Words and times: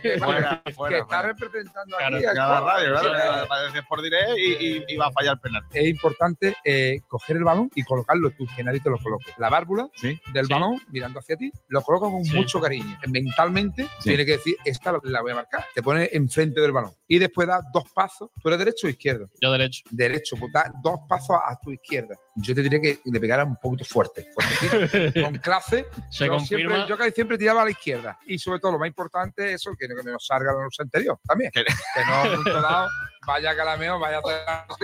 que- 0.14 0.18
Fuera, 0.18 0.62
que 0.64 0.72
fuera, 0.72 0.98
está 0.98 1.06
fuera. 1.20 1.22
representando 1.32 1.96
Claro, 1.96 2.16
aquí. 2.16 2.26
a 2.26 2.60
radio, 2.60 3.00
claro, 3.00 3.48
parece 3.48 3.78
Sport 3.78 4.02
Direct 4.02 4.28
y, 4.38 4.66
y, 4.66 4.84
y 4.88 4.96
va 4.96 5.06
a 5.06 5.12
fallar 5.12 5.34
el 5.34 5.40
penal. 5.40 5.62
Es 5.72 5.88
importante 5.88 6.56
eh, 6.64 7.00
coger 7.08 7.36
el 7.36 7.44
balón 7.44 7.70
y 7.74 7.82
colocarlo 7.82 8.30
tú, 8.30 8.46
que 8.56 8.62
nadie 8.64 8.80
te 8.80 8.90
lo 8.90 8.98
coloque. 8.98 9.32
La 9.38 9.48
válvula 9.50 9.88
Sí. 9.94 10.18
del 10.32 10.46
Sí. 10.46 10.52
balón 10.52 10.80
mirando 10.88 11.18
hacia 11.18 11.36
ti, 11.36 11.50
lo 11.68 11.82
coloca 11.82 12.06
con 12.10 12.24
Sí. 12.24 12.34
mucho 12.36 12.60
cariño. 12.60 12.98
Mentalmente 13.08 13.84
Sí. 13.98 14.10
tiene 14.10 14.24
que 14.26 14.32
decir, 14.32 14.56
esta 14.64 14.92
la 15.02 15.20
voy 15.22 15.32
a 15.32 15.36
marcar. 15.36 15.66
Te 15.74 15.82
pones 15.82 16.08
enfrente 16.12 16.60
del 16.60 16.72
balón 16.72 16.92
y 17.06 17.18
después 17.18 17.46
das 17.48 17.64
dos 17.72 17.84
pasos. 17.94 18.30
¿Tú 18.42 18.48
eres 18.48 18.58
derecho 18.58 18.86
o 18.86 18.90
izquierdo? 18.90 19.28
Yo 19.40 19.52
derecho. 19.52 19.82
Derecho, 19.90 20.36
pues 20.36 20.52
das 20.52 20.70
dos 20.82 21.00
pasos 21.08 21.36
a 21.44 21.58
tu 21.60 21.70
izquierda. 21.72 22.14
Yo 22.36 22.54
te 22.54 22.62
diría 22.62 22.80
que 22.80 23.00
le 23.04 23.20
pegara 23.20 23.44
un 23.44 23.56
poquito 23.56 23.84
fuerte. 23.84 24.26
con 25.22 25.34
clase. 25.38 25.86
Se 26.10 26.26
yo, 26.26 26.32
confirma. 26.32 26.70
siempre, 26.76 26.88
yo 26.88 26.96
casi 26.98 27.12
siempre 27.12 27.38
tiraba 27.38 27.62
a 27.62 27.64
la 27.64 27.70
izquierda. 27.70 28.18
Y 28.26 28.38
sobre 28.38 28.58
todo, 28.60 28.72
lo 28.72 28.78
más 28.78 28.88
importante 28.88 29.46
es 29.48 29.54
eso, 29.60 29.74
que 29.88 29.94
no, 29.94 29.96
que 30.00 30.02
no 30.06 30.12
nos 30.12 30.26
salga 30.26 30.52
la 30.52 30.62
noche 30.62 30.82
anterior 30.82 31.18
también. 31.26 31.50
Que- 31.50 31.64
Que 31.64 32.04
no, 32.06 32.22
por 32.22 32.38
otro 32.40 32.60
lado, 32.60 32.88
vaya 33.26 33.54
calameo, 33.56 33.98
vaya 33.98 34.20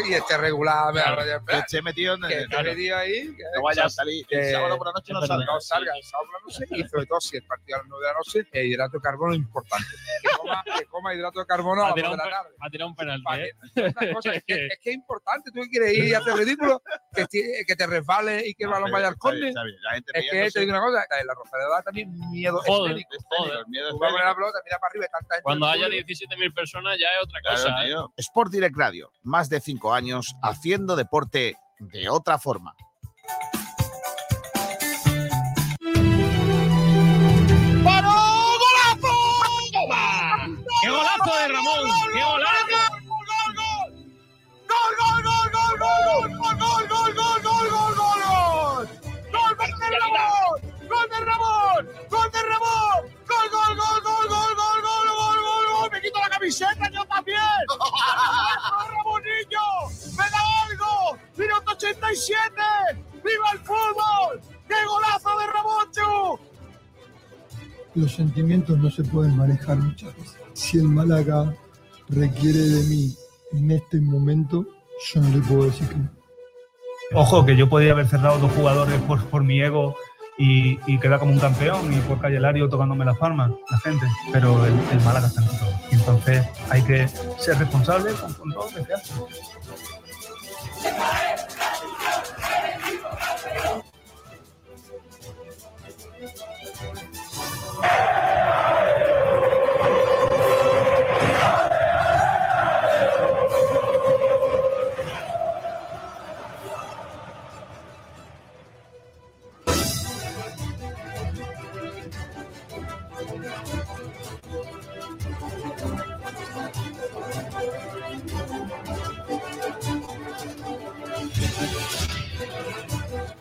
y 0.09 0.12
esté 0.15 0.37
regular, 0.37 0.93
me 0.95 1.01
Claro. 1.02 1.23
el 1.23 1.45
Que 1.45 1.59
esté 1.59 1.83
metido 1.83 2.15
en 2.15 2.23
Que 2.23 2.34
el. 2.34 2.43
esté 2.43 2.62
metido 2.62 2.97
ahí, 2.98 3.34
que 3.37 3.42
No 3.55 3.62
vaya 3.62 3.84
a 3.84 3.91
salir. 3.91 4.27
El 4.29 4.41
que- 4.41 4.53
sábado 4.53 4.77
por 4.79 4.87
la 4.89 4.92
noche 4.95 5.12
no 5.12 5.27
salga. 5.27 5.45
no 5.47 5.61
salga 5.61 5.92
el 5.97 6.03
sábado 6.05 6.29
por 6.30 6.41
la 6.41 6.47
noche 6.47 6.66
y 6.70 6.89
sobre 6.89 7.06
todo 7.06 7.20
si 7.20 7.37
el 7.37 7.42
partido 7.45 7.77
a 7.77 7.80
las 7.80 7.89
9 7.89 8.05
de 8.06 8.12
la 8.12 8.19
noche, 8.19 8.48
el 8.53 8.66
hidrato 8.66 8.97
de 8.98 9.03
carbono 9.03 9.33
es 9.33 9.39
importante. 9.39 9.87
Que 10.48 10.65
coma, 10.65 10.79
que 10.79 10.84
coma 10.87 11.15
hidrato 11.15 11.41
de 11.41 11.47
carbono 11.47 11.83
a 11.83 11.87
Ha 11.87 11.88
las 11.88 11.95
2 11.97 11.97
tirado 11.97 12.16
de 12.16 12.23
un, 12.23 12.30
la 12.30 12.37
tarde. 12.37 12.55
ha 12.61 12.70
tirado 12.70 12.91
un 12.91 12.97
penalti, 12.97 13.25
¿eh? 13.41 13.52
otras 13.89 14.15
cosas, 14.15 14.37
es, 14.37 14.45
que, 14.47 14.66
es 14.66 14.79
que 14.83 14.91
es 14.91 14.97
importante, 14.97 15.51
tú 15.51 15.61
que 15.62 15.69
quieres 15.69 15.93
ir 15.98 16.05
y 16.06 16.15
hacer 16.15 16.34
ridículo, 16.34 16.83
que, 17.15 17.27
que 17.66 17.77
te 17.77 17.87
resbales 17.87 18.47
y 18.47 18.55
que 18.55 18.65
el 18.65 18.70
balón 18.70 18.91
vaya 18.91 19.09
al 19.09 19.16
córner. 19.16 19.53
Es 20.15 20.30
que 20.30 20.51
te 20.51 20.61
digo 20.61 20.73
una 20.73 20.80
cosa, 20.80 21.05
en 21.20 21.27
la 21.27 21.34
Rosaleda 21.34 21.69
da 21.69 21.83
también 21.83 22.11
miedo 22.30 22.61
Joder, 22.66 22.92
escénico. 22.97 23.25
joder. 23.37 23.59
El 23.59 23.66
miedo 23.69 23.91
Tú 23.91 23.98
vas 23.98 24.09
a 24.09 24.12
poner 24.12 24.25
la 24.25 24.30
escénico. 24.30 24.37
pelota, 24.53 24.59
mira 24.65 24.79
para 24.79 24.91
arriba 24.91 25.05
y 25.06 25.11
tanta 25.12 25.34
gente. 25.34 25.42
Cuando 25.42 25.66
haya 25.66 25.84
público. 25.87 26.09
17.000 26.09 26.55
personas 26.55 26.98
ya 26.98 27.06
es 27.19 27.25
otra 27.25 27.41
Claro, 27.41 27.56
cosa. 27.56 27.84
¿eh? 27.84 27.87
tío. 27.89 28.12
Sport 28.17 28.53
Direct 28.53 28.77
Radio, 28.77 29.12
más 29.22 29.48
de 29.48 29.61
cinco 29.61 29.92
años 29.94 30.34
haciendo 30.42 30.97
deporte 30.97 31.56
de 31.81 32.09
otra 32.09 32.39
forma. 32.39 32.75
Gol! 41.29 41.53
¡Me 55.91 56.03
quito 56.03 56.19
la 56.19 56.29
camiseta 56.29 56.91
yo 56.91 57.03
también! 57.06 57.39
¡Ramonillo! 58.89 59.89
¡Me 60.17 60.31
da 60.31 60.41
algo! 60.67 61.19
¡Minuto 61.37 61.73
87! 61.73 62.62
¡Viva 63.25 63.51
el 63.53 63.59
fútbol! 63.61 64.41
¡Qué 64.69 64.84
golazo 64.87 65.39
de 65.39 65.47
Ramón! 65.47 65.89
Los 67.95 68.15
sentimientos 68.15 68.79
no 68.79 68.91
se 68.91 69.03
pueden 69.03 69.34
manejar 69.37 69.79
muchas 69.79 70.15
veces. 70.17 70.47
Si 70.59 70.77
el 70.77 70.89
Málaga 70.89 71.55
requiere 72.09 72.59
de 72.59 72.83
mí 72.89 73.14
en 73.53 73.70
este 73.70 74.01
momento, 74.01 74.67
yo 75.06 75.20
no 75.20 75.28
le 75.28 75.39
puedo 75.39 75.67
decir 75.67 75.89
que 75.89 75.95
no. 75.95 76.11
Ojo, 77.15 77.47
que 77.47 77.56
yo 77.56 77.69
podía 77.69 77.92
haber 77.92 78.09
cerrado 78.09 78.41
dos 78.41 78.50
jugadores 78.50 79.00
por, 79.03 79.25
por 79.27 79.45
mi 79.45 79.62
ego 79.62 79.95
y, 80.37 80.81
y 80.91 80.98
quedar 80.98 81.20
como 81.20 81.31
un 81.31 81.39
campeón 81.39 81.95
y 81.95 81.98
por 82.00 82.20
Calle 82.20 82.41
Lario 82.41 82.69
tocándome 82.69 83.05
las 83.05 83.17
palmas, 83.19 83.53
la 83.70 83.78
gente. 83.78 84.05
Pero 84.33 84.67
el, 84.67 84.75
el 84.91 85.00
Málaga 85.05 85.28
está 85.28 85.42
en 85.42 85.47
todo. 85.47 85.70
Entonces 85.92 86.45
hay 86.70 86.83
que 86.83 87.06
ser 87.39 87.56
responsable 87.56 88.12
con, 88.15 88.34
con 88.34 88.53
todo 88.53 88.65
lo 88.69 88.77
que 88.77 88.84
se 88.84 88.95
hace. 88.95 89.15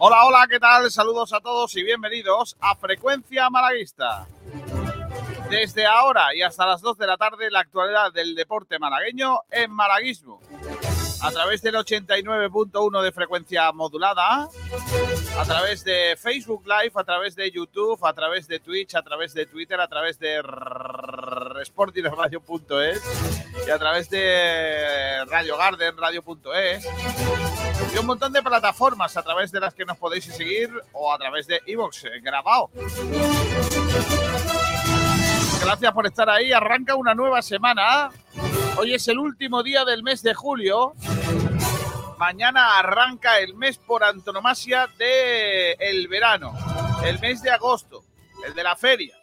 Hola, 0.10 0.24
hola, 0.24 0.48
¿qué 0.50 0.58
tal? 0.58 0.90
Saludos 0.90 1.34
a 1.34 1.42
todos 1.42 1.76
y 1.76 1.84
bienvenidos 1.84 2.56
a 2.62 2.78
Frecuencia 2.78 3.50
Malaguista. 3.50 4.26
Desde 5.50 5.86
ahora 5.86 6.34
y 6.34 6.44
hasta 6.44 6.66
las 6.66 6.80
2 6.80 6.98
de 6.98 7.08
la 7.08 7.18
tarde, 7.18 7.52
la 7.52 7.60
actualidad 7.60 8.14
del 8.14 8.34
deporte 8.34 8.80
malagueño 8.80 9.42
en 9.52 9.70
Malaguismo. 9.70 10.40
A 11.22 11.32
través 11.32 11.62
del 11.62 11.76
89.1 11.76 13.02
de 13.02 13.12
frecuencia 13.12 13.72
modulada, 13.72 14.48
a 15.38 15.46
través 15.46 15.84
de 15.84 16.16
Facebook 16.18 16.64
Live, 16.66 16.92
a 16.96 17.04
través 17.04 17.36
de 17.36 17.50
YouTube, 17.52 18.00
a 18.06 18.14
través 18.14 18.48
de 18.48 18.60
Twitch, 18.60 18.96
a 18.96 19.02
través 19.02 19.34
de 19.34 19.46
Twitter, 19.46 19.80
a 19.80 19.88
través 19.88 20.20
de 20.20 20.42
sportingradio.es 21.64 23.02
y 23.66 23.70
a 23.70 23.80
través 23.80 24.10
de 24.10 25.26
Radio 25.26 25.58
Garden, 25.58 25.98
radio.es 25.98 26.88
y 27.94 27.98
un 27.98 28.06
montón 28.06 28.32
de 28.32 28.42
plataformas 28.42 29.18
a 29.18 29.24
través 29.24 29.52
de 29.52 29.60
las 29.60 29.74
que 29.74 29.86
nos 29.86 29.98
podéis 29.98 30.26
seguir 30.26 30.70
o 30.94 31.12
a 31.12 31.18
través 31.18 31.48
de 31.48 31.62
iVoox 31.66 32.06
eh, 32.06 32.20
grabado. 32.22 32.70
Gracias 35.64 35.94
por 35.94 36.06
estar 36.06 36.30
ahí. 36.30 36.52
Arranca 36.52 36.96
una 36.96 37.14
nueva 37.14 37.42
semana. 37.42 38.10
Hoy 38.80 38.94
es 38.94 39.08
el 39.08 39.18
último 39.18 39.64
día 39.64 39.86
del 39.86 40.04
mes 40.04 40.22
de 40.22 40.36
julio. 40.36 40.94
Mañana 42.20 42.78
arranca 42.78 43.40
el 43.40 43.56
mes 43.56 43.80
por 43.80 44.04
antonomasia 44.04 44.88
de 45.00 45.72
el 45.80 46.08
verano, 46.08 46.54
el 47.04 47.20
mes 47.20 47.42
de 47.42 47.50
agosto, 47.50 48.04
el 48.46 48.54
de 48.54 48.64
la 48.64 48.76
feria, 48.76 49.18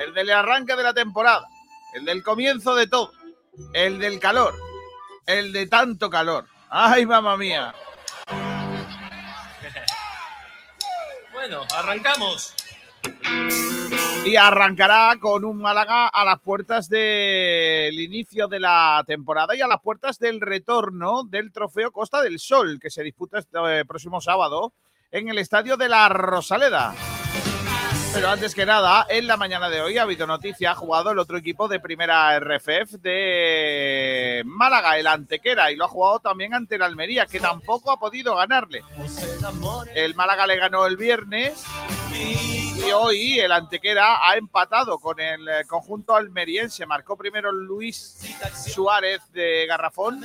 el 0.00 0.12
del 0.14 0.30
arranque 0.30 0.74
de 0.74 0.82
la 0.82 0.94
temporada, 0.94 1.46
el 1.94 2.04
del 2.04 2.24
comienzo 2.24 2.74
de 2.74 2.88
todo, 2.88 3.12
el 3.72 4.00
del 4.00 4.18
calor, 4.18 4.56
el 5.26 5.52
de 5.52 5.68
tanto 5.68 6.10
calor. 6.10 6.46
Ay, 6.68 7.06
mamá 7.06 7.36
mía. 7.36 7.72
Bueno, 11.32 11.62
arrancamos. 11.72 12.52
Y 14.28 14.36
arrancará 14.36 15.16
con 15.18 15.42
un 15.46 15.56
Málaga 15.56 16.06
a 16.06 16.22
las 16.22 16.38
puertas 16.40 16.90
del 16.90 17.98
inicio 17.98 18.46
de 18.46 18.60
la 18.60 19.02
temporada 19.06 19.56
y 19.56 19.62
a 19.62 19.66
las 19.66 19.80
puertas 19.80 20.18
del 20.18 20.42
retorno 20.42 21.22
del 21.24 21.50
trofeo 21.50 21.90
Costa 21.92 22.20
del 22.20 22.38
Sol, 22.38 22.78
que 22.78 22.90
se 22.90 23.02
disputa 23.02 23.38
este 23.38 23.58
eh, 23.80 23.86
próximo 23.86 24.20
sábado 24.20 24.74
en 25.10 25.30
el 25.30 25.38
estadio 25.38 25.78
de 25.78 25.88
la 25.88 26.10
Rosaleda. 26.10 26.94
Pero 28.12 28.30
antes 28.30 28.54
que 28.54 28.66
nada, 28.66 29.06
en 29.08 29.26
la 29.26 29.36
mañana 29.36 29.68
de 29.68 29.80
hoy 29.80 29.98
ha 29.98 30.02
habido 30.02 30.26
noticia, 30.26 30.72
ha 30.72 30.74
jugado 30.74 31.10
el 31.10 31.18
otro 31.18 31.36
equipo 31.38 31.68
de 31.68 31.78
primera 31.78 32.38
RFF 32.40 32.94
de 33.00 34.42
Málaga, 34.44 34.98
el 34.98 35.06
Antequera, 35.06 35.70
y 35.70 35.76
lo 35.76 35.84
ha 35.84 35.88
jugado 35.88 36.18
también 36.20 36.54
ante 36.54 36.76
el 36.76 36.82
Almería, 36.82 37.26
que 37.26 37.38
tampoco 37.38 37.92
ha 37.92 37.98
podido 37.98 38.34
ganarle. 38.36 38.82
El 39.94 40.14
Málaga 40.14 40.46
le 40.46 40.56
ganó 40.56 40.86
el 40.86 40.96
viernes 40.96 41.64
y 42.12 42.90
hoy 42.92 43.38
el 43.40 43.52
Antequera 43.52 44.28
ha 44.28 44.36
empatado 44.36 44.98
con 44.98 45.20
el 45.20 45.48
eh, 45.48 45.64
conjunto 45.66 46.14
almeriense. 46.14 46.86
Marcó 46.86 47.16
primero 47.16 47.52
Luis 47.52 48.18
Suárez 48.54 49.20
de 49.32 49.66
Garrafón 49.66 50.22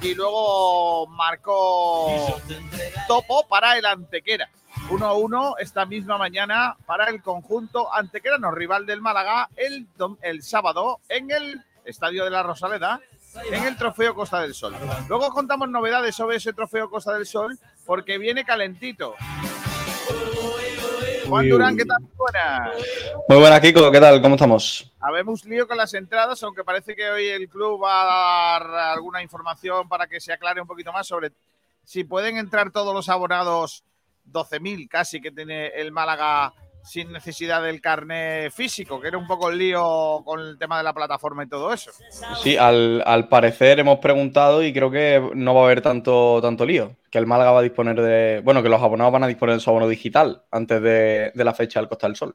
y 0.00 0.14
luego 0.14 1.06
marcó 1.08 2.40
Topo 3.06 3.46
para 3.48 3.76
el 3.76 3.86
Antequera. 3.86 4.48
1-1 4.88 5.54
esta 5.58 5.86
misma 5.86 6.18
mañana 6.18 6.76
para 6.86 7.06
el 7.06 7.22
conjunto 7.22 7.92
antequerano, 7.92 8.50
rival 8.50 8.86
del 8.86 9.00
Málaga, 9.00 9.48
el, 9.56 9.86
el 10.22 10.42
sábado 10.42 11.00
en 11.08 11.30
el 11.30 11.64
Estadio 11.84 12.24
de 12.24 12.30
la 12.30 12.42
Rosaleda, 12.42 13.00
en 13.50 13.64
el 13.64 13.76
Trofeo 13.76 14.14
Costa 14.14 14.40
del 14.40 14.54
Sol. 14.54 14.74
Luego 15.08 15.30
contamos 15.30 15.68
novedades 15.68 16.14
sobre 16.14 16.36
ese 16.36 16.52
Trofeo 16.52 16.90
Costa 16.90 17.14
del 17.14 17.26
Sol 17.26 17.58
porque 17.86 18.18
viene 18.18 18.44
calentito. 18.44 19.14
Juan 21.28 21.48
Durán. 21.48 21.76
¿qué 21.76 21.84
tal? 21.84 21.98
Buenas. 22.16 22.70
Muy 23.28 23.38
buena, 23.38 23.60
Kiko, 23.60 23.90
¿qué 23.90 24.00
tal? 24.00 24.22
¿Cómo 24.22 24.36
estamos? 24.36 24.90
Habemos 24.98 25.44
lío 25.44 25.68
con 25.68 25.76
las 25.76 25.92
entradas, 25.92 26.42
aunque 26.42 26.64
parece 26.64 26.96
que 26.96 27.08
hoy 27.10 27.26
el 27.26 27.48
club 27.48 27.82
va 27.84 28.02
a 28.02 28.58
dar 28.60 28.74
alguna 28.96 29.22
información 29.22 29.88
para 29.88 30.06
que 30.06 30.20
se 30.20 30.32
aclare 30.32 30.60
un 30.60 30.66
poquito 30.66 30.92
más 30.92 31.06
sobre 31.06 31.32
si 31.84 32.04
pueden 32.04 32.36
entrar 32.36 32.70
todos 32.70 32.94
los 32.94 33.08
abonados, 33.08 33.84
12.000 34.30 34.88
casi 34.88 35.20
que 35.20 35.30
tiene 35.30 35.68
el 35.68 35.92
Málaga 35.92 36.52
sin 36.82 37.12
necesidad 37.12 37.62
del 37.62 37.80
carné 37.80 38.50
físico, 38.50 39.00
que 39.00 39.08
era 39.08 39.18
un 39.18 39.26
poco 39.26 39.50
el 39.50 39.58
lío 39.58 40.22
con 40.24 40.40
el 40.40 40.58
tema 40.58 40.78
de 40.78 40.84
la 40.84 40.94
plataforma 40.94 41.44
y 41.44 41.48
todo 41.48 41.72
eso. 41.72 41.90
Sí, 42.42 42.56
al, 42.56 43.02
al 43.04 43.28
parecer 43.28 43.78
hemos 43.78 43.98
preguntado 43.98 44.62
y 44.62 44.72
creo 44.72 44.90
que 44.90 45.30
no 45.34 45.54
va 45.54 45.62
a 45.62 45.64
haber 45.64 45.82
tanto, 45.82 46.40
tanto 46.40 46.64
lío. 46.64 46.96
Que 47.10 47.18
el 47.18 47.26
Málaga 47.26 47.52
va 47.52 47.60
a 47.60 47.62
disponer 47.62 48.00
de. 48.00 48.40
Bueno, 48.42 48.62
que 48.62 48.68
los 48.68 48.82
abonados 48.82 49.12
van 49.12 49.24
a 49.24 49.28
disponer 49.28 49.56
de 49.56 49.60
su 49.60 49.70
abono 49.70 49.88
digital 49.88 50.42
antes 50.50 50.80
de, 50.80 51.32
de 51.34 51.44
la 51.44 51.54
fecha 51.54 51.80
del 51.80 51.88
Costa 51.88 52.06
del 52.06 52.16
Sol. 52.16 52.34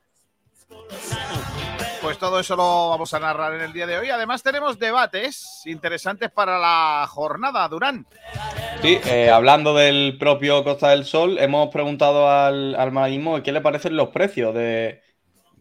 Pues 2.14 2.20
todo 2.20 2.40
eso 2.40 2.56
lo 2.56 2.90
vamos 2.92 3.12
a 3.16 3.20
narrar 3.20 3.56
en 3.56 3.62
el 3.62 3.74
día 3.74 3.88
de 3.88 3.98
hoy. 3.98 4.12
Además, 4.12 4.44
tenemos 4.44 4.78
debates 4.78 5.64
interesantes 5.66 6.30
para 6.30 6.60
la 6.60 7.08
jornada, 7.10 7.68
Durán. 7.68 8.06
Sí, 8.84 9.00
eh, 9.08 9.32
hablando 9.32 9.74
del 9.74 10.18
propio 10.20 10.64
Costa 10.64 10.90
del 10.90 11.06
Sol, 11.06 11.40
hemos 11.40 11.70
preguntado 11.70 12.30
al, 12.30 12.76
al 12.76 12.92
malaguismo 12.92 13.42
qué 13.42 13.52
le 13.52 13.62
parecen 13.62 13.98
los 13.98 14.10
precios 14.10 14.54
de, 14.54 15.02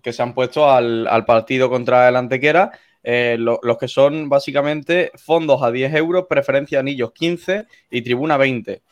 que 0.02 0.12
se 0.12 0.22
han 0.22 0.34
puesto 0.34 0.70
al, 0.70 1.06
al 1.06 1.25
partido 1.25 1.70
contra 1.70 2.06
el 2.10 2.16
Antequera. 2.16 2.70
Eh, 3.02 3.37
lo- 3.38 3.58
los 3.62 3.78
que 3.78 3.88
son 3.88 4.28
básicamente 4.28 5.10
fondos 5.14 5.62
a 5.62 5.70
10 5.70 5.94
euros, 5.94 6.26
preferencia 6.28 6.81
anillos 6.81 7.12
15 7.12 7.64
y 7.90 8.02
tribuna 8.02 8.37
20. 8.37 8.82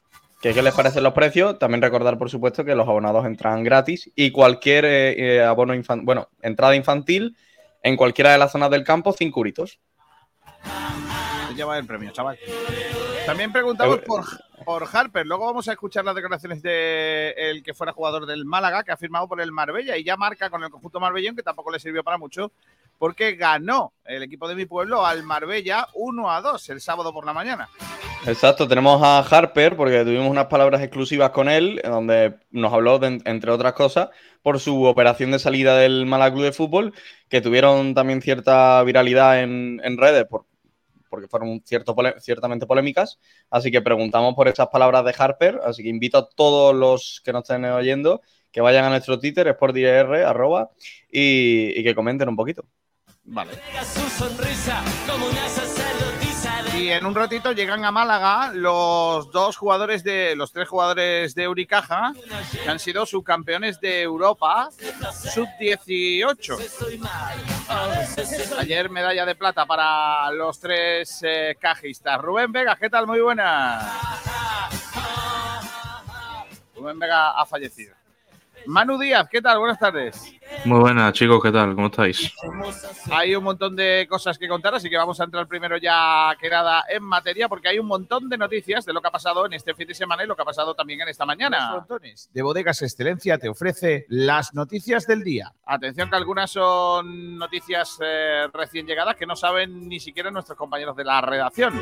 ¿Qué, 0.41 0.55
qué 0.55 0.63
les 0.63 0.73
parecen 0.73 1.03
los 1.03 1.13
precios? 1.13 1.59
También 1.59 1.83
recordar, 1.83 2.17
por 2.17 2.31
supuesto, 2.31 2.65
que 2.65 2.75
los 2.75 2.89
abonados 2.89 3.27
entran 3.27 3.63
gratis 3.63 4.11
y 4.17 4.31
cualquier 4.31 4.87
eh, 4.87 5.45
abono 5.45 5.75
infantil, 5.75 6.07
bueno, 6.07 6.31
entrada 6.41 6.75
infantil 6.75 7.37
en 7.83 7.97
cualquiera 7.97 8.33
de 8.33 8.39
las 8.39 8.53
zonas 8.53 8.71
del 8.71 8.85
campo, 8.85 9.13
5 9.13 9.41
euritos. 9.41 9.81
Te 11.49 11.55
lleva 11.55 11.79
el 11.79 11.87
premio, 11.87 12.11
chaval. 12.11 12.39
También 13.27 13.53
preguntamos 13.53 13.99
Eh, 13.99 14.03
por, 14.07 14.25
por 14.65 14.89
Harper. 14.91 15.27
Luego 15.27 15.47
vamos 15.47 15.69
a 15.69 15.73
escuchar 15.73 16.05
las 16.05 16.15
declaraciones 16.15 16.63
de 16.63 17.35
el 17.37 17.63
que 17.63 17.75
fuera 17.75 17.93
jugador 17.93 18.27
del 18.27 18.45
Málaga, 18.45 18.83
que 18.83 18.93
ha 18.93 18.97
firmado 18.97 19.29
por 19.29 19.41
el 19.41 19.53
Marbella 19.53 19.97
y 19.97 20.05
ya 20.05 20.17
marca 20.17 20.51
con 20.51 20.63
el 20.65 20.71
conjunto 20.71 21.01
marbellón, 21.01 21.37
que 21.37 21.43
tampoco 21.43 21.71
le 21.71 21.79
sirvió 21.79 22.03
para 22.03 22.19
mucho, 22.19 22.53
porque 23.01 23.33
ganó 23.33 23.95
el 24.05 24.23
equipo 24.23 24.47
de 24.47 24.55
mi 24.55 24.67
pueblo 24.67 25.07
al 25.07 25.23
Marbella 25.23 25.89
1 25.95 26.31
a 26.31 26.43
2 26.43 26.69
el 26.69 26.83
sábado 26.83 27.15
por 27.15 27.25
la 27.25 27.33
mañana. 27.33 27.67
Exacto, 28.27 28.69
tenemos 28.69 29.03
a 29.03 29.21
Harper 29.21 29.75
porque 29.75 30.05
tuvimos 30.05 30.29
unas 30.29 30.49
palabras 30.49 30.83
exclusivas 30.83 31.31
con 31.31 31.49
él, 31.49 31.81
donde 31.83 32.35
nos 32.51 32.71
habló, 32.75 33.01
entre 33.03 33.51
otras 33.51 33.73
cosas, 33.73 34.11
por 34.43 34.61
su 34.61 34.85
operación 34.85 35.31
de 35.31 35.39
salida 35.39 35.79
del 35.79 36.05
Málaga 36.05 36.35
Club 36.35 36.45
de 36.45 36.53
Fútbol, 36.53 36.93
que 37.31 37.41
tuvieron 37.41 37.95
también 37.95 38.21
cierta 38.21 38.83
viralidad 38.83 39.41
en, 39.41 39.81
redes, 39.97 40.27
por- 40.27 40.45
porque 41.09 41.27
fueron 41.27 41.63
ciertamente 41.65 42.67
polémicas. 42.67 43.19
Así 43.49 43.71
que 43.71 43.81
preguntamos 43.81 44.35
por 44.35 44.47
esas 44.47 44.69
palabras 44.69 45.07
de 45.07 45.15
Harper, 45.17 45.59
así 45.65 45.83
que 45.83 45.89
invito 45.89 46.19
a 46.19 46.29
todos 46.29 46.75
los 46.75 47.23
que 47.25 47.33
nos 47.33 47.45
estén 47.45 47.65
oyendo 47.65 48.21
que 48.53 48.61
vayan 48.61 48.85
a 48.85 48.91
nuestro 48.91 49.19
Twitter, 49.19 49.51
SportDR, 49.55 50.25
arroba, 50.27 50.71
y 51.11 51.83
que 51.83 51.95
comenten 51.95 52.29
un 52.29 52.37
poquito. 52.37 52.67
Vale. 53.25 53.53
Y 56.77 56.89
en 56.89 57.07
un 57.07 57.15
ratito 57.15 57.53
llegan 57.53 57.85
a 57.85 57.93
Málaga 57.93 58.53
los 58.53 59.31
dos 59.31 59.57
jugadores 59.57 60.03
de 60.03 60.35
los 60.35 60.53
tres 60.53 60.69
jugadores 60.69 61.35
de 61.35 61.47
Uricaja 61.47 62.13
que 62.53 62.69
han 62.69 62.79
sido 62.79 63.07
subcampeones 63.07 63.81
de 63.81 64.03
Europa 64.03 64.71
sub-18. 65.33 66.59
Ayer 68.59 68.91
medalla 68.91 69.25
de 69.27 69.35
plata 69.35 69.65
para 69.67 70.31
los 70.33 70.59
tres 70.59 71.21
eh, 71.23 71.57
cajistas. 71.61 72.21
Rubén 72.21 72.51
Vega, 72.51 72.77
¿qué 72.77 72.91
tal? 72.91 73.07
Muy 73.07 73.21
buena. 73.21 73.81
Rubén 76.75 76.99
Vega 76.99 77.31
ha 77.31 77.47
fallecido. 77.47 77.95
Manu 78.67 78.99
Díaz, 78.99 79.29
¿qué 79.31 79.41
tal? 79.41 79.59
Buenas 79.59 79.79
tardes. 79.79 80.40
Muy 80.65 80.79
buenas, 80.79 81.13
chicos, 81.15 81.41
¿qué 81.43 81.51
tal? 81.51 81.75
¿Cómo 81.75 81.87
estáis? 81.87 82.33
Hay 83.11 83.35
un 83.35 83.45
montón 83.45 83.75
de 83.75 84.07
cosas 84.09 84.37
que 84.37 84.47
contar, 84.47 84.75
así 84.75 84.91
que 84.91 84.97
vamos 84.97 85.19
a 85.21 85.25
entrar 85.25 85.47
primero 85.47 85.79
ya 85.79 86.37
que 86.39 86.51
nada 86.51 86.85
en 86.89 87.03
materia, 87.03 87.49
porque 87.49 87.69
hay 87.69 87.79
un 87.79 87.87
montón 87.87 88.29
de 88.29 88.37
noticias 88.37 88.85
de 88.85 88.93
lo 88.93 89.01
que 89.01 89.09
ha 89.09 89.11
pasado 89.11 89.47
en 89.47 89.55
este 89.55 89.75
fin 89.75 89.89
de 89.89 89.95
semana 89.95 90.23
y 90.23 90.27
lo 90.27 90.37
que 90.37 90.43
ha 90.43 90.45
pasado 90.45 90.75
también 90.75 91.01
en 91.01 91.09
esta 91.09 91.25
mañana. 91.25 91.71
Frontones 91.71 92.29
de 92.33 92.43
Bodegas 92.43 92.83
Excelencia 92.83 93.39
te 93.39 93.49
ofrece 93.49 94.05
las 94.09 94.53
noticias 94.53 95.07
del 95.07 95.25
día. 95.25 95.53
Atención 95.65 96.11
que 96.11 96.17
algunas 96.17 96.51
son 96.51 97.39
noticias 97.39 97.99
eh, 98.03 98.47
recién 98.53 98.87
llegadas 98.87 99.17
que 99.17 99.27
no 99.27 99.37
saben 99.37 99.89
ni 99.89 99.99
siquiera 99.99 100.31
nuestros 100.31 100.59
compañeros 100.59 100.97
de 100.97 101.05
la 101.05 101.21
redacción. 101.21 101.81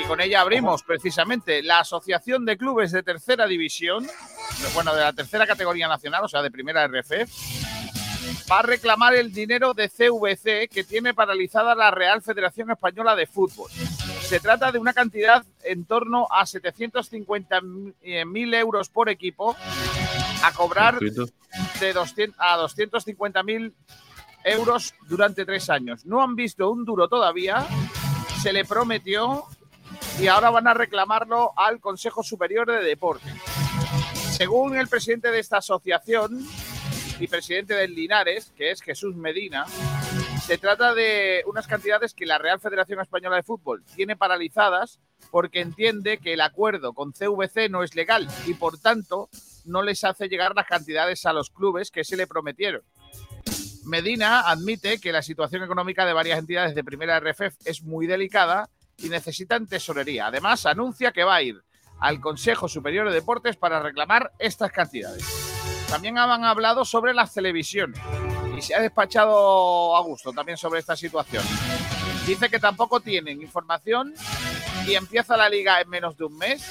Y 0.00 0.04
con 0.04 0.20
ella 0.20 0.42
abrimos 0.42 0.82
precisamente 0.82 1.62
la 1.62 1.80
Asociación 1.80 2.44
de 2.44 2.56
Clubes 2.56 2.92
de 2.92 3.02
Tercera 3.02 3.46
División, 3.46 4.06
bueno, 4.74 4.94
de 4.94 5.00
la 5.02 5.12
tercera 5.12 5.46
categoría 5.46 5.88
nacional, 5.88 6.24
o 6.24 6.28
sea, 6.28 6.42
de 6.42 6.50
primera 6.50 6.86
RF, 6.86 7.65
va 8.50 8.60
a 8.60 8.62
reclamar 8.62 9.14
el 9.14 9.32
dinero 9.32 9.74
de 9.74 9.88
CVC 9.88 10.68
que 10.68 10.84
tiene 10.84 11.14
paralizada 11.14 11.74
la 11.74 11.90
Real 11.90 12.22
Federación 12.22 12.70
Española 12.70 13.16
de 13.16 13.26
Fútbol. 13.26 13.70
Se 14.20 14.40
trata 14.40 14.72
de 14.72 14.78
una 14.78 14.92
cantidad 14.92 15.44
en 15.62 15.84
torno 15.84 16.26
a 16.30 16.44
750.000 16.44 18.54
euros 18.54 18.88
por 18.88 19.08
equipo 19.08 19.56
a 20.42 20.52
cobrar 20.52 20.98
de 20.98 21.92
200 21.92 22.36
a 22.38 22.58
250.000 22.58 23.72
euros 24.44 24.94
durante 25.08 25.44
tres 25.44 25.70
años. 25.70 26.06
No 26.06 26.22
han 26.22 26.36
visto 26.36 26.70
un 26.70 26.84
duro 26.84 27.08
todavía, 27.08 27.66
se 28.42 28.52
le 28.52 28.64
prometió 28.64 29.44
y 30.20 30.28
ahora 30.28 30.50
van 30.50 30.68
a 30.68 30.74
reclamarlo 30.74 31.52
al 31.56 31.80
Consejo 31.80 32.22
Superior 32.22 32.66
de 32.66 32.82
Deporte. 32.82 33.32
Según 34.30 34.76
el 34.76 34.88
presidente 34.88 35.30
de 35.30 35.38
esta 35.38 35.58
asociación 35.58 36.46
y 37.18 37.26
presidente 37.26 37.74
del 37.74 37.94
Linares, 37.94 38.52
que 38.56 38.70
es 38.70 38.82
Jesús 38.82 39.16
Medina, 39.16 39.64
se 40.44 40.58
trata 40.58 40.94
de 40.94 41.42
unas 41.46 41.66
cantidades 41.66 42.14
que 42.14 42.26
la 42.26 42.38
Real 42.38 42.60
Federación 42.60 43.00
Española 43.00 43.36
de 43.36 43.42
Fútbol 43.42 43.82
tiene 43.94 44.16
paralizadas 44.16 45.00
porque 45.30 45.60
entiende 45.60 46.18
que 46.18 46.34
el 46.34 46.40
acuerdo 46.40 46.92
con 46.92 47.12
CVC 47.12 47.68
no 47.68 47.82
es 47.82 47.94
legal 47.94 48.28
y 48.46 48.54
por 48.54 48.78
tanto 48.78 49.28
no 49.64 49.82
les 49.82 50.04
hace 50.04 50.28
llegar 50.28 50.54
las 50.54 50.66
cantidades 50.66 51.26
a 51.26 51.32
los 51.32 51.50
clubes 51.50 51.90
que 51.90 52.04
se 52.04 52.16
le 52.16 52.26
prometieron. 52.26 52.82
Medina 53.84 54.40
admite 54.40 55.00
que 55.00 55.12
la 55.12 55.22
situación 55.22 55.62
económica 55.62 56.04
de 56.04 56.12
varias 56.12 56.38
entidades 56.38 56.74
de 56.74 56.84
primera 56.84 57.20
RFF 57.20 57.56
es 57.64 57.82
muy 57.82 58.06
delicada 58.06 58.68
y 58.98 59.08
necesitan 59.08 59.66
tesorería. 59.66 60.26
Además, 60.26 60.66
anuncia 60.66 61.12
que 61.12 61.24
va 61.24 61.36
a 61.36 61.42
ir 61.42 61.62
al 62.00 62.20
Consejo 62.20 62.68
Superior 62.68 63.08
de 63.08 63.14
Deportes 63.14 63.56
para 63.56 63.80
reclamar 63.80 64.32
estas 64.38 64.72
cantidades. 64.72 65.55
También 65.88 66.18
han 66.18 66.44
hablado 66.44 66.84
sobre 66.84 67.14
las 67.14 67.32
televisiones 67.32 68.00
y 68.56 68.62
se 68.62 68.74
ha 68.74 68.80
despachado 68.80 69.96
a 69.96 70.00
gusto 70.00 70.32
también 70.32 70.58
sobre 70.58 70.80
esta 70.80 70.96
situación. 70.96 71.44
Dice 72.26 72.48
que 72.48 72.58
tampoco 72.58 73.00
tienen 73.00 73.40
información 73.40 74.14
y 74.86 74.94
empieza 74.94 75.36
la 75.36 75.48
liga 75.48 75.80
en 75.80 75.88
menos 75.88 76.16
de 76.16 76.24
un 76.24 76.36
mes. 76.36 76.64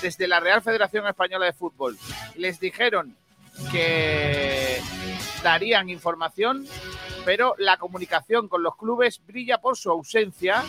Desde 0.00 0.28
la 0.28 0.40
Real 0.40 0.62
Federación 0.62 1.06
Española 1.06 1.46
de 1.46 1.52
Fútbol 1.52 1.98
les 2.36 2.60
dijeron 2.60 3.16
que 3.70 4.80
darían 5.42 5.88
información, 5.88 6.66
pero 7.24 7.54
la 7.58 7.76
comunicación 7.76 8.48
con 8.48 8.62
los 8.62 8.76
clubes 8.76 9.20
brilla 9.26 9.58
por 9.58 9.76
su 9.76 9.90
ausencia 9.90 10.62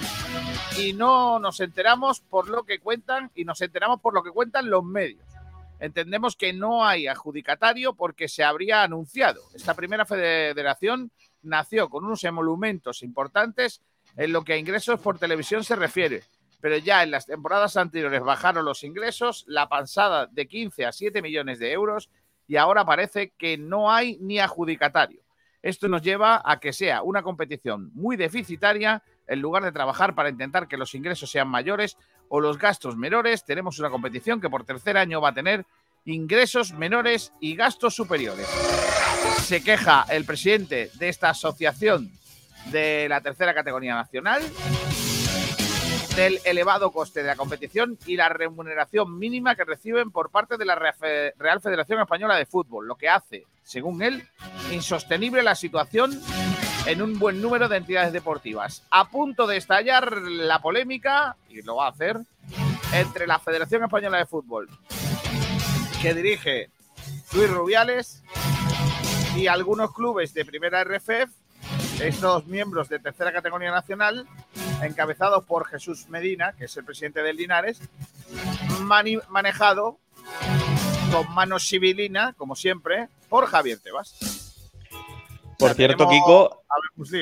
y 0.77 0.93
no 0.93 1.39
nos 1.39 1.59
enteramos 1.59 2.21
por 2.21 2.49
lo 2.49 2.63
que 2.63 2.79
cuentan 2.79 3.31
y 3.35 3.45
nos 3.45 3.61
enteramos 3.61 4.01
por 4.01 4.13
lo 4.13 4.23
que 4.23 4.31
cuentan 4.31 4.69
los 4.69 4.83
medios. 4.83 5.23
Entendemos 5.83 6.37
que 6.37 6.53
no 6.53 6.85
hay 6.85 7.07
adjudicatario 7.07 7.93
porque 7.93 8.29
se 8.29 8.41
habría 8.41 8.83
anunciado. 8.83 9.41
Esta 9.53 9.73
primera 9.73 10.05
federación 10.05 11.11
nació 11.41 11.89
con 11.89 12.05
unos 12.05 12.23
emolumentos 12.23 13.03
importantes 13.03 13.81
en 14.15 14.31
lo 14.31 14.45
que 14.45 14.53
a 14.53 14.57
ingresos 14.57 15.01
por 15.01 15.19
televisión 15.19 15.65
se 15.65 15.75
refiere, 15.75 16.23
pero 16.61 16.77
ya 16.77 17.03
en 17.03 17.11
las 17.11 17.25
temporadas 17.25 17.75
anteriores 17.75 18.21
bajaron 18.21 18.63
los 18.63 18.85
ingresos, 18.85 19.43
la 19.45 19.67
pasada 19.67 20.25
de 20.27 20.47
15 20.47 20.85
a 20.85 20.93
7 20.93 21.21
millones 21.21 21.59
de 21.59 21.73
euros 21.73 22.09
y 22.47 22.55
ahora 22.55 22.85
parece 22.85 23.33
que 23.37 23.57
no 23.57 23.91
hay 23.91 24.17
ni 24.21 24.39
adjudicatario. 24.39 25.21
Esto 25.61 25.89
nos 25.89 26.01
lleva 26.01 26.41
a 26.45 26.61
que 26.61 26.71
sea 26.71 27.03
una 27.03 27.23
competición 27.23 27.91
muy 27.93 28.15
deficitaria 28.15 29.03
en 29.27 29.41
lugar 29.41 29.63
de 29.63 29.73
trabajar 29.73 30.15
para 30.15 30.29
intentar 30.29 30.69
que 30.69 30.77
los 30.77 30.95
ingresos 30.95 31.29
sean 31.29 31.49
mayores 31.49 31.97
o 32.35 32.41
los 32.41 32.57
gastos 32.57 32.97
menores, 32.97 33.45
tenemos 33.45 33.77
una 33.77 33.91
competición 33.91 34.41
que 34.41 34.49
por 34.49 34.65
tercer 34.65 34.97
año 34.97 35.21
va 35.21 35.29
a 35.29 35.33
tener 35.35 35.67
ingresos 36.03 36.73
menores 36.73 37.31
y 37.39 37.55
gastos 37.55 37.93
superiores. 37.93 38.47
Se 39.43 39.63
queja 39.63 40.07
el 40.09 40.25
presidente 40.25 40.89
de 40.95 41.09
esta 41.09 41.29
asociación 41.29 42.11
de 42.71 43.05
la 43.07 43.21
tercera 43.21 43.53
categoría 43.53 43.93
nacional 43.93 44.41
del 46.15 46.39
elevado 46.43 46.91
coste 46.91 47.21
de 47.21 47.27
la 47.27 47.35
competición 47.35 47.99
y 48.07 48.15
la 48.15 48.29
remuneración 48.29 49.15
mínima 49.19 49.55
que 49.55 49.63
reciben 49.63 50.09
por 50.09 50.31
parte 50.31 50.57
de 50.57 50.65
la 50.65 50.73
Real 50.73 51.61
Federación 51.61 52.01
Española 52.01 52.35
de 52.35 52.47
Fútbol, 52.47 52.87
lo 52.87 52.95
que 52.95 53.09
hace, 53.09 53.45
según 53.61 54.01
él, 54.01 54.27
insostenible 54.71 55.43
la 55.43 55.53
situación 55.53 56.19
en 56.85 57.01
un 57.01 57.17
buen 57.17 57.41
número 57.41 57.69
de 57.69 57.77
entidades 57.77 58.13
deportivas. 58.13 58.83
A 58.89 59.09
punto 59.09 59.47
de 59.47 59.57
estallar 59.57 60.17
la 60.21 60.61
polémica, 60.61 61.37
y 61.49 61.61
lo 61.61 61.77
va 61.77 61.87
a 61.87 61.91
hacer, 61.91 62.19
entre 62.93 63.27
la 63.27 63.39
Federación 63.39 63.83
Española 63.83 64.17
de 64.17 64.25
Fútbol, 64.25 64.69
que 66.01 66.13
dirige 66.13 66.69
Luis 67.33 67.49
Rubiales, 67.49 68.23
y 69.35 69.47
algunos 69.47 69.93
clubes 69.93 70.33
de 70.33 70.45
primera 70.45 70.83
RFF, 70.83 71.31
estos 72.01 72.45
miembros 72.45 72.89
de 72.89 72.99
tercera 72.99 73.31
categoría 73.31 73.71
nacional, 73.71 74.27
encabezados 74.81 75.45
por 75.45 75.67
Jesús 75.67 76.07
Medina, 76.09 76.53
que 76.53 76.65
es 76.65 76.77
el 76.77 76.83
presidente 76.83 77.23
del 77.23 77.37
Linares, 77.37 77.79
manejado 79.29 79.97
con 81.11 81.33
mano 81.33 81.59
civilina, 81.59 82.33
como 82.33 82.55
siempre, 82.55 83.07
por 83.29 83.45
Javier 83.47 83.79
Tebas. 83.79 84.32
Por 85.63 85.69
Ya 85.69 85.75
cierto, 85.75 86.09
Kiko, 86.09 86.65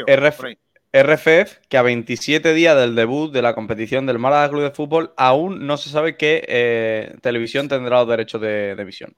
RF. 0.08 0.58
RFF, 0.94 1.60
que 1.70 1.78
a 1.78 1.84
27 1.84 2.56
días 2.56 2.76
del 2.76 2.96
debut 2.96 3.32
de 3.32 3.44
la 3.44 3.54
competición 3.54 4.08
del 4.08 4.18
Málaga 4.18 4.50
Club 4.50 4.64
de 4.64 4.72
Fútbol, 4.72 5.14
aún 5.16 5.68
no 5.68 5.78
se 5.78 5.92
sabe 5.92 6.18
qué 6.18 6.44
eh, 6.48 7.16
televisión 7.22 7.70
tendrá 7.70 8.00
los 8.00 8.10
derechos 8.10 8.42
de, 8.42 8.76
de 8.76 8.82
emisión. 8.82 9.16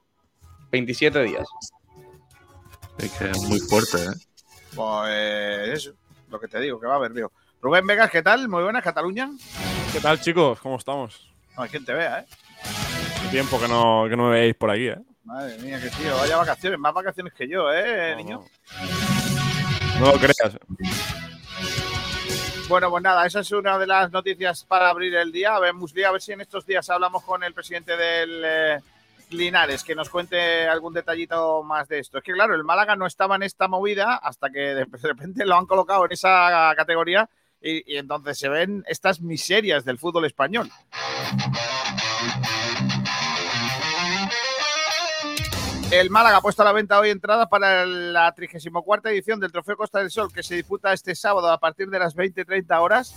27 0.72 1.22
días. 1.22 1.48
Es 2.98 3.10
que 3.12 3.30
es 3.30 3.42
muy 3.44 3.60
fuerte, 3.60 3.96
¿eh? 3.96 4.14
Pues 4.74 5.68
eso, 5.70 5.94
lo 6.28 6.38
que 6.38 6.46
te 6.46 6.60
digo, 6.60 6.78
que 6.78 6.86
va 6.86 6.92
a 6.92 6.96
haber 6.96 7.12
lío. 7.12 7.32
Rubén 7.62 7.86
Vegas, 7.86 8.10
¿qué 8.10 8.22
tal? 8.22 8.46
Muy 8.46 8.62
buenas, 8.62 8.84
Cataluña. 8.84 9.30
¿Qué 9.90 10.00
tal, 10.00 10.20
chicos? 10.20 10.60
¿Cómo 10.60 10.76
estamos? 10.76 11.32
No 11.56 11.62
hay 11.62 11.70
quien 11.70 11.86
te 11.86 11.94
vea, 11.94 12.20
¿eh? 12.20 12.26
Tiempo 13.30 13.58
que 13.58 13.68
no, 13.68 14.04
que 14.06 14.16
no 14.18 14.28
me 14.28 14.40
veis 14.40 14.54
por 14.54 14.70
aquí, 14.70 14.88
¿eh? 14.88 14.98
Madre 15.24 15.56
mía, 15.58 15.80
qué 15.80 15.88
tío, 15.90 16.14
vaya 16.16 16.36
vacaciones, 16.36 16.78
más 16.78 16.92
vacaciones 16.92 17.32
que 17.32 17.48
yo, 17.48 17.72
¿eh, 17.72 18.10
No, 18.10 18.16
niño? 18.16 18.44
No, 19.98 20.06
no 20.06 20.12
lo 20.12 20.18
creas. 20.18 20.58
Bueno, 22.68 22.90
pues 22.90 23.02
nada, 23.02 23.26
esa 23.26 23.40
es 23.40 23.50
una 23.52 23.78
de 23.78 23.86
las 23.86 24.10
noticias 24.10 24.64
para 24.64 24.88
abrir 24.88 25.14
el 25.14 25.32
día. 25.32 25.54
A 25.54 25.60
ver, 25.60 25.74
Musli, 25.74 26.04
a 26.04 26.10
ver 26.10 26.20
si 26.20 26.32
en 26.32 26.40
estos 26.40 26.66
días 26.66 26.88
hablamos 26.90 27.22
con 27.22 27.42
el 27.42 27.54
presidente 27.54 27.96
del 27.96 28.42
eh, 28.44 28.80
Linares, 29.30 29.82
que 29.84 29.94
nos 29.94 30.10
cuente 30.10 30.66
algún 30.66 30.92
detallito 30.92 31.62
más 31.62 31.88
de 31.88 32.00
esto. 32.00 32.18
Es 32.18 32.24
que 32.24 32.32
claro, 32.32 32.54
el 32.54 32.64
Málaga 32.64 32.96
no 32.96 33.06
estaba 33.06 33.36
en 33.36 33.44
esta 33.44 33.68
movida 33.68 34.16
hasta 34.16 34.50
que 34.50 34.60
de 34.60 34.84
de 34.84 34.98
repente 35.08 35.46
lo 35.46 35.56
han 35.56 35.66
colocado 35.66 36.04
en 36.04 36.12
esa 36.12 36.72
categoría 36.76 37.28
y, 37.62 37.94
y 37.94 37.96
entonces 37.96 38.38
se 38.38 38.48
ven 38.48 38.84
estas 38.88 39.20
miserias 39.20 39.84
del 39.84 39.98
fútbol 39.98 40.24
español. 40.24 40.70
El 45.94 46.10
Málaga 46.10 46.38
ha 46.38 46.40
puesto 46.40 46.62
a 46.62 46.64
la 46.64 46.72
venta 46.72 46.98
hoy 46.98 47.10
entradas 47.10 47.46
para 47.46 47.86
la 47.86 48.32
34 48.32 49.12
edición 49.12 49.38
del 49.38 49.52
Trofeo 49.52 49.76
Costa 49.76 50.00
del 50.00 50.10
Sol, 50.10 50.32
que 50.32 50.42
se 50.42 50.56
disputa 50.56 50.92
este 50.92 51.14
sábado 51.14 51.48
a 51.48 51.58
partir 51.58 51.88
de 51.88 52.00
las 52.00 52.16
20-30 52.16 52.80
horas 52.80 53.14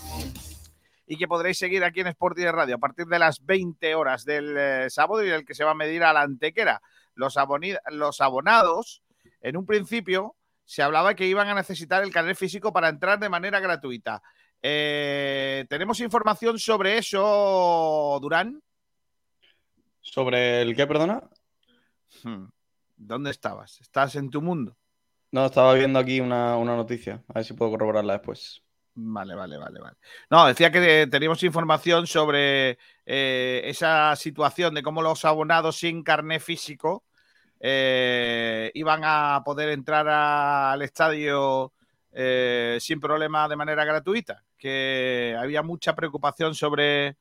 y 1.07 1.17
que 1.17 1.27
podréis 1.27 1.57
seguir 1.57 1.84
aquí 1.84 2.01
en 2.01 2.07
Sport 2.07 2.38
Direct 2.38 2.55
Radio 2.55 2.75
a 2.75 2.77
partir 2.77 3.07
de 3.07 3.17
las 3.17 3.43
20 3.43 3.96
horas 3.96 4.25
del 4.25 4.55
eh, 4.55 4.89
sábado 4.91 5.25
y 5.25 5.29
el 5.29 5.43
que 5.43 5.55
se 5.55 5.63
va 5.63 5.72
a 5.72 5.74
medir 5.74 6.03
a 6.03 6.13
la 6.13 6.22
antequera. 6.22 6.84
Los 7.15 7.38
abonados, 7.38 9.01
en 9.41 9.57
un 9.57 9.65
principio, 9.65 10.36
se 10.63 10.84
hablaba 10.84 11.15
que 11.15 11.25
iban 11.25 11.48
a 11.48 11.55
necesitar 11.55 12.03
el 12.03 12.13
carnet 12.13 12.38
físico 12.38 12.72
para 12.72 12.89
entrar 12.89 13.17
de 13.17 13.27
manera 13.29 13.60
gratuita. 13.60 14.22
Eh, 14.62 15.65
¿Tenemos 15.67 16.00
información 16.00 16.60
sobre 16.60 17.00
eso, 17.00 18.19
Durán? 18.22 18.62
¿Sobre 20.00 20.62
el 20.62 20.75
qué, 20.75 20.86
perdona? 20.86 21.24
Hmm. 22.24 22.46
¿Dónde 22.98 23.32
estabas? 23.32 23.80
¿Estás 23.80 24.16
en 24.16 24.30
tu 24.30 24.42
mundo? 24.42 24.75
No, 25.32 25.46
estaba 25.46 25.74
viendo 25.74 26.00
aquí 26.00 26.20
una, 26.20 26.58
una 26.58 26.75
noticia. 26.75 27.24
A 27.30 27.34
ver 27.36 27.46
si 27.46 27.54
puedo 27.54 27.72
corroborarla 27.72 28.13
después. 28.13 28.62
Vale, 28.96 29.36
vale, 29.36 29.58
vale, 29.58 29.80
vale. 29.80 29.98
No, 30.30 30.48
decía 30.48 30.72
que 30.72 31.08
teníamos 31.10 31.44
información 31.44 32.08
sobre 32.08 32.80
eh, 33.06 33.62
esa 33.66 34.16
situación 34.16 34.74
de 34.74 34.82
cómo 34.82 35.01
los 35.04 35.24
abonados 35.25 35.77
sin 35.77 36.01
carné 36.04 36.39
físico 36.39 37.04
eh, 37.60 38.72
iban 38.74 39.01
a 39.04 39.42
poder 39.46 39.70
entrar 39.70 40.08
a- 40.08 40.72
al 40.72 40.82
estadio 40.82 41.74
eh, 42.12 42.77
sin 42.82 43.00
problema 43.00 43.48
de 43.48 43.56
manera 43.56 43.86
gratuita. 43.86 44.44
Que 44.58 45.36
había 45.39 45.62
mucha 45.62 45.94
preocupación 45.96 46.56
sobre, 46.56 47.18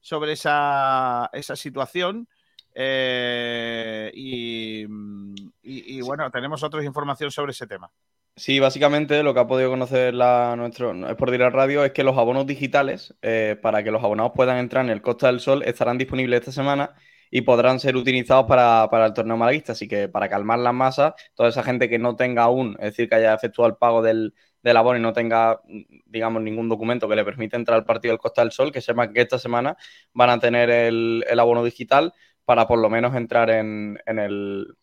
sobre 0.00 0.32
esa, 0.32 1.28
esa 1.32 1.56
situación. 1.56 2.28
Eh, 2.76 4.10
y, 4.14 4.82
y- 4.84 5.98
y, 5.98 6.00
bueno, 6.02 6.30
tenemos 6.30 6.62
otra 6.62 6.84
información 6.84 7.30
sobre 7.30 7.52
ese 7.52 7.66
tema. 7.66 7.90
Sí, 8.38 8.60
básicamente 8.60 9.22
lo 9.22 9.32
que 9.32 9.40
ha 9.40 9.46
podido 9.46 9.70
conocer 9.70 10.12
la, 10.12 10.54
nuestro 10.56 10.92
Sport 11.10 11.32
Direct 11.32 11.54
Radio 11.54 11.84
es 11.86 11.92
que 11.92 12.04
los 12.04 12.18
abonos 12.18 12.46
digitales, 12.46 13.14
eh, 13.22 13.56
para 13.62 13.82
que 13.82 13.90
los 13.90 14.04
abonados 14.04 14.32
puedan 14.34 14.58
entrar 14.58 14.84
en 14.84 14.90
el 14.90 15.00
Costa 15.00 15.28
del 15.28 15.40
Sol, 15.40 15.62
estarán 15.62 15.96
disponibles 15.96 16.40
esta 16.40 16.52
semana 16.52 16.94
y 17.30 17.40
podrán 17.42 17.80
ser 17.80 17.96
utilizados 17.96 18.44
para, 18.46 18.88
para 18.90 19.06
el 19.06 19.14
torneo 19.14 19.38
malaguista. 19.38 19.72
Así 19.72 19.88
que 19.88 20.08
para 20.08 20.28
calmar 20.28 20.58
las 20.58 20.74
masas, 20.74 21.14
toda 21.34 21.48
esa 21.48 21.62
gente 21.62 21.88
que 21.88 21.98
no 21.98 22.14
tenga 22.16 22.42
aún, 22.44 22.76
es 22.78 22.90
decir, 22.92 23.08
que 23.08 23.14
haya 23.16 23.32
efectuado 23.34 23.70
el 23.70 23.76
pago 23.78 24.02
del, 24.02 24.34
del 24.62 24.76
abono 24.76 24.98
y 24.98 25.02
no 25.02 25.14
tenga, 25.14 25.60
digamos, 26.04 26.42
ningún 26.42 26.68
documento 26.68 27.08
que 27.08 27.16
le 27.16 27.24
permita 27.24 27.56
entrar 27.56 27.78
al 27.78 27.86
partido 27.86 28.12
del 28.12 28.18
Costa 28.20 28.42
del 28.42 28.52
Sol, 28.52 28.70
que 28.70 28.82
sepa 28.82 29.10
que 29.12 29.22
esta 29.22 29.38
semana 29.38 29.76
van 30.12 30.28
a 30.30 30.38
tener 30.38 30.68
el, 30.70 31.24
el 31.28 31.40
abono 31.40 31.64
digital 31.64 32.12
para 32.46 32.66
por 32.66 32.78
lo 32.78 32.88
menos 32.88 33.14
entrar 33.14 33.50
en, 33.50 34.00
el, 34.06 34.74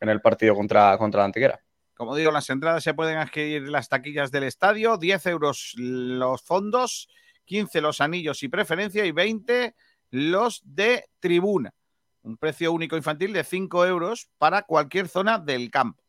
en 0.00 0.08
el 0.08 0.20
partido 0.20 0.56
contra, 0.56 0.98
contra 0.98 1.20
la 1.20 1.26
Antequera. 1.26 1.60
Como 1.94 2.16
digo, 2.16 2.32
las 2.32 2.48
entradas 2.48 2.82
se 2.82 2.94
pueden 2.94 3.18
adquirir 3.18 3.64
en 3.64 3.72
las 3.72 3.90
taquillas 3.90 4.30
del 4.30 4.44
estadio, 4.44 4.96
10 4.96 5.26
euros 5.26 5.74
los 5.76 6.42
fondos, 6.42 7.08
15 7.44 7.82
los 7.82 8.00
anillos 8.00 8.42
y 8.42 8.48
preferencia 8.48 9.04
y 9.04 9.12
20 9.12 9.74
los 10.10 10.62
de 10.64 11.04
tribuna. 11.20 11.74
Un 12.22 12.38
precio 12.38 12.72
único 12.72 12.96
infantil 12.96 13.34
de 13.34 13.44
5 13.44 13.84
euros 13.84 14.30
para 14.38 14.62
cualquier 14.62 15.08
zona 15.08 15.38
del 15.38 15.70
campo. 15.70 16.02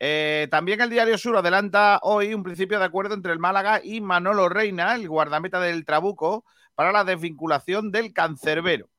Eh, 0.00 0.48
también 0.50 0.80
el 0.80 0.90
Diario 0.90 1.18
Sur 1.18 1.36
adelanta 1.36 2.00
hoy 2.02 2.34
un 2.34 2.42
principio 2.42 2.78
de 2.78 2.84
acuerdo 2.84 3.14
entre 3.14 3.32
el 3.32 3.38
Málaga 3.38 3.80
y 3.82 4.00
Manolo 4.00 4.48
Reina, 4.48 4.94
el 4.96 5.08
guardameta 5.08 5.60
del 5.60 5.84
Trabuco, 5.84 6.44
para 6.74 6.92
la 6.92 7.04
desvinculación 7.04 7.92
del 7.92 8.12
cancerbero. 8.12 8.90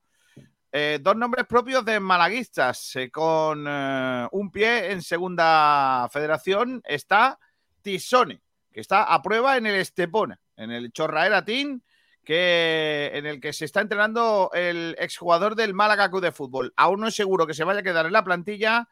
Eh, 0.72 1.00
dos 1.02 1.16
nombres 1.16 1.48
propios 1.48 1.84
de 1.84 2.00
malaguistas 2.00 2.96
eh, 2.96 3.10
con 3.10 3.66
eh, 3.68 4.28
un 4.32 4.52
pie 4.52 4.92
en 4.92 5.02
segunda 5.02 6.08
federación 6.12 6.80
está 6.86 7.40
Tisone, 7.82 8.44
que 8.72 8.80
está 8.80 9.06
a 9.06 9.20
prueba 9.24 9.58
en 9.58 9.66
el 9.66 9.76
Estepona, 9.76 10.40
en 10.56 10.70
el 10.70 10.92
Chorraera 10.92 11.44
Team, 11.44 11.82
que, 12.24 13.10
en 13.16 13.26
el 13.26 13.42
que 13.42 13.52
se 13.52 13.66
está 13.66 13.82
entrenando 13.82 14.52
el 14.54 14.96
exjugador 15.00 15.56
del 15.56 15.74
Málaga 15.74 16.12
Club 16.12 16.22
de 16.22 16.32
Fútbol. 16.32 16.72
Aún 16.78 17.00
no 17.00 17.08
es 17.08 17.16
seguro 17.16 17.48
que 17.48 17.56
se 17.56 17.64
vaya 17.64 17.80
a 17.80 17.84
quedar 17.84 18.06
en 18.06 18.14
la 18.14 18.24
plantilla. 18.24 18.88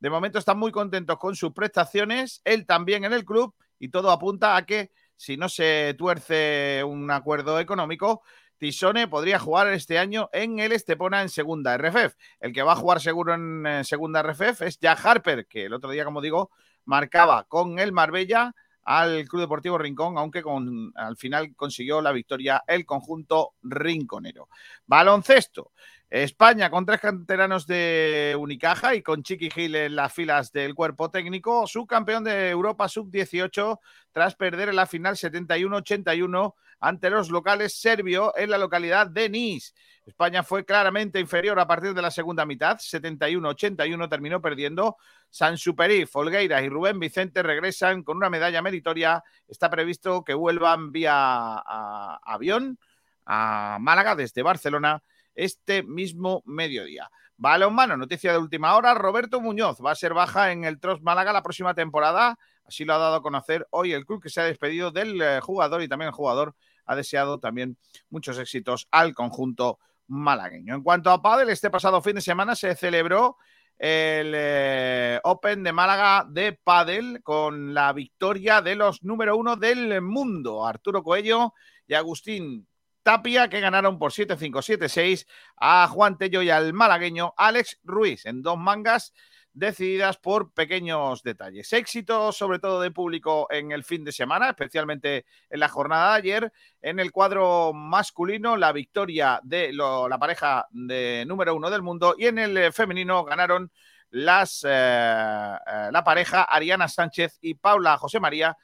De 0.00 0.10
momento 0.10 0.38
están 0.38 0.58
muy 0.58 0.70
contentos 0.70 1.16
con 1.16 1.34
sus 1.34 1.52
prestaciones, 1.52 2.42
él 2.44 2.66
también 2.66 3.04
en 3.04 3.14
el 3.14 3.24
club, 3.24 3.54
y 3.78 3.88
todo 3.88 4.10
apunta 4.10 4.54
a 4.54 4.66
que 4.66 4.90
si 5.16 5.38
no 5.38 5.48
se 5.48 5.94
tuerce 5.96 6.82
un 6.84 7.10
acuerdo 7.10 7.58
económico, 7.58 8.22
Tisone 8.62 9.08
podría 9.08 9.40
jugar 9.40 9.66
este 9.72 9.98
año 9.98 10.30
en 10.32 10.60
el 10.60 10.70
Estepona 10.70 11.20
en 11.20 11.30
segunda 11.30 11.76
RFF. 11.76 12.14
El 12.38 12.52
que 12.52 12.62
va 12.62 12.74
a 12.74 12.76
jugar 12.76 13.00
seguro 13.00 13.34
en 13.34 13.66
eh, 13.66 13.82
segunda 13.82 14.22
RFF 14.22 14.62
es 14.62 14.78
Jack 14.78 15.04
Harper, 15.04 15.48
que 15.48 15.64
el 15.64 15.72
otro 15.72 15.90
día, 15.90 16.04
como 16.04 16.20
digo, 16.20 16.52
marcaba 16.84 17.42
con 17.48 17.80
el 17.80 17.90
Marbella 17.90 18.54
al 18.84 19.24
Club 19.28 19.40
Deportivo 19.40 19.78
Rincón, 19.78 20.16
aunque 20.16 20.42
con, 20.42 20.92
al 20.94 21.16
final 21.16 21.56
consiguió 21.56 22.00
la 22.00 22.12
victoria 22.12 22.62
el 22.68 22.86
conjunto 22.86 23.54
rinconero. 23.64 24.48
Baloncesto. 24.86 25.72
España 26.08 26.70
con 26.70 26.86
tres 26.86 27.00
canteranos 27.00 27.66
de 27.66 28.36
Unicaja 28.38 28.94
y 28.94 29.02
con 29.02 29.24
Chiqui 29.24 29.50
Gil 29.50 29.74
en 29.74 29.96
las 29.96 30.12
filas 30.12 30.52
del 30.52 30.76
cuerpo 30.76 31.10
técnico, 31.10 31.66
subcampeón 31.66 32.22
de 32.22 32.50
Europa 32.50 32.86
sub-18 32.86 33.80
tras 34.12 34.36
perder 34.36 34.68
en 34.68 34.76
la 34.76 34.86
final 34.86 35.16
71-81 35.16 36.54
ante 36.82 37.10
los 37.10 37.30
locales 37.30 37.80
serbio 37.80 38.36
en 38.36 38.50
la 38.50 38.58
localidad 38.58 39.06
de 39.06 39.28
Nice. 39.28 39.72
España 40.04 40.42
fue 40.42 40.64
claramente 40.64 41.20
inferior 41.20 41.58
a 41.60 41.66
partir 41.66 41.94
de 41.94 42.02
la 42.02 42.10
segunda 42.10 42.44
mitad, 42.44 42.76
71-81 42.76 44.10
terminó 44.10 44.42
perdiendo. 44.42 44.96
San 45.30 45.56
Superi, 45.56 46.06
Folgueiras 46.06 46.60
y 46.64 46.68
Rubén 46.68 46.98
Vicente 46.98 47.44
regresan 47.44 48.02
con 48.02 48.16
una 48.16 48.28
medalla 48.28 48.60
meritoria. 48.62 49.22
Está 49.46 49.70
previsto 49.70 50.24
que 50.24 50.34
vuelvan 50.34 50.90
vía 50.90 51.56
avión 51.56 52.80
a 53.26 53.78
Málaga 53.80 54.16
desde 54.16 54.42
Barcelona 54.42 55.04
este 55.36 55.84
mismo 55.84 56.42
mediodía. 56.46 57.08
Balonmano, 57.36 57.96
noticia 57.96 58.32
de 58.32 58.38
última 58.38 58.74
hora. 58.74 58.94
Roberto 58.94 59.40
Muñoz 59.40 59.78
va 59.84 59.92
a 59.92 59.94
ser 59.94 60.14
baja 60.14 60.50
en 60.50 60.64
el 60.64 60.80
Trost 60.80 61.02
Málaga 61.02 61.32
la 61.32 61.44
próxima 61.44 61.74
temporada. 61.74 62.40
Así 62.64 62.84
lo 62.84 62.94
ha 62.94 62.98
dado 62.98 63.16
a 63.16 63.22
conocer 63.22 63.68
hoy 63.70 63.92
el 63.92 64.04
club 64.04 64.20
que 64.20 64.30
se 64.30 64.40
ha 64.40 64.44
despedido 64.44 64.90
del 64.90 65.20
eh, 65.22 65.40
jugador 65.40 65.80
y 65.82 65.88
también 65.88 66.08
el 66.08 66.14
jugador 66.14 66.56
ha 66.86 66.96
deseado 66.96 67.38
también 67.38 67.76
muchos 68.10 68.38
éxitos 68.38 68.88
al 68.90 69.14
conjunto 69.14 69.78
malagueño. 70.08 70.74
En 70.74 70.82
cuanto 70.82 71.10
a 71.10 71.22
pádel, 71.22 71.50
este 71.50 71.70
pasado 71.70 72.02
fin 72.02 72.14
de 72.14 72.20
semana 72.20 72.54
se 72.54 72.74
celebró 72.74 73.36
el 73.78 74.32
eh, 74.36 75.20
Open 75.24 75.62
de 75.62 75.72
Málaga 75.72 76.26
de 76.28 76.52
pádel 76.52 77.22
con 77.22 77.74
la 77.74 77.92
victoria 77.92 78.62
de 78.62 78.76
los 78.76 79.02
número 79.02 79.36
uno 79.36 79.56
del 79.56 80.00
mundo, 80.02 80.66
Arturo 80.66 81.02
Coello 81.02 81.54
y 81.86 81.94
Agustín 81.94 82.68
Tapia, 83.02 83.48
que 83.48 83.60
ganaron 83.60 83.98
por 83.98 84.12
7-5, 84.12 84.62
7-6 84.62 85.26
a 85.56 85.88
Juan 85.88 86.16
Tello 86.16 86.42
y 86.42 86.50
al 86.50 86.72
malagueño 86.72 87.34
Alex 87.36 87.80
Ruiz 87.82 88.26
en 88.26 88.42
dos 88.42 88.58
mangas 88.58 89.12
decididas 89.54 90.16
por 90.16 90.52
pequeños 90.52 91.22
detalles. 91.22 91.72
Éxito 91.72 92.32
sobre 92.32 92.58
todo 92.58 92.80
de 92.80 92.90
público 92.90 93.46
en 93.50 93.72
el 93.72 93.84
fin 93.84 94.04
de 94.04 94.12
semana, 94.12 94.50
especialmente 94.50 95.26
en 95.50 95.60
la 95.60 95.68
jornada 95.68 96.12
de 96.12 96.18
ayer. 96.18 96.52
En 96.80 96.98
el 97.00 97.12
cuadro 97.12 97.72
masculino, 97.72 98.56
la 98.56 98.72
victoria 98.72 99.40
de 99.42 99.72
la 99.72 100.18
pareja 100.18 100.66
de 100.70 101.24
número 101.26 101.54
uno 101.54 101.70
del 101.70 101.82
mundo 101.82 102.14
y 102.16 102.26
en 102.26 102.38
el 102.38 102.56
eh, 102.56 102.72
femenino 102.72 103.24
ganaron 103.24 103.70
las, 104.10 104.64
eh, 104.64 104.68
eh, 104.70 105.88
la 105.90 106.04
pareja 106.04 106.42
Ariana 106.42 106.88
Sánchez 106.88 107.38
y 107.40 107.54
Paula 107.54 107.96
José 107.98 108.20
María, 108.20 108.56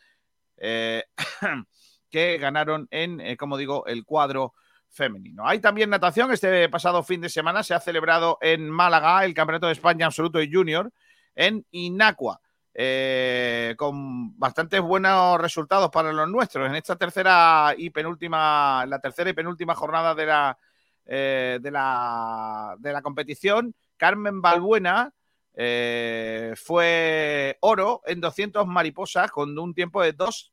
que 2.10 2.38
ganaron 2.38 2.88
en, 2.90 3.36
como 3.36 3.56
digo, 3.56 3.86
el 3.86 4.04
cuadro 4.04 4.54
femenino. 4.90 5.46
Hay 5.46 5.60
también 5.60 5.90
natación. 5.90 6.32
Este 6.32 6.68
pasado 6.68 7.02
fin 7.02 7.20
de 7.20 7.28
semana 7.28 7.62
se 7.62 7.74
ha 7.74 7.80
celebrado 7.80 8.38
en 8.40 8.68
Málaga 8.68 9.24
el 9.24 9.34
Campeonato 9.34 9.66
de 9.66 9.72
España 9.72 10.06
Absoluto 10.06 10.40
y 10.40 10.52
Junior 10.52 10.92
en 11.34 11.64
Inacua. 11.70 12.40
eh, 12.80 13.74
con 13.76 14.38
bastantes 14.38 14.80
buenos 14.80 15.40
resultados 15.40 15.90
para 15.90 16.12
los 16.12 16.28
nuestros. 16.28 16.68
En 16.68 16.76
esta 16.76 16.94
tercera 16.94 17.74
y 17.76 17.90
penúltima, 17.90 18.86
la 18.86 19.00
tercera 19.00 19.30
y 19.30 19.32
penúltima 19.32 19.74
jornada 19.74 20.14
de 20.14 20.26
la, 20.26 20.56
eh, 21.04 21.58
de 21.60 21.70
la, 21.72 23.00
competición, 23.02 23.74
Carmen 23.96 24.40
Balbuena 24.40 25.12
eh, 25.54 26.54
fue 26.54 27.58
oro 27.62 28.02
en 28.06 28.20
200 28.20 28.64
mariposas 28.66 29.30
con 29.32 29.58
un 29.58 29.74
tiempo 29.74 30.00
de 30.02 30.12
2 30.12 30.52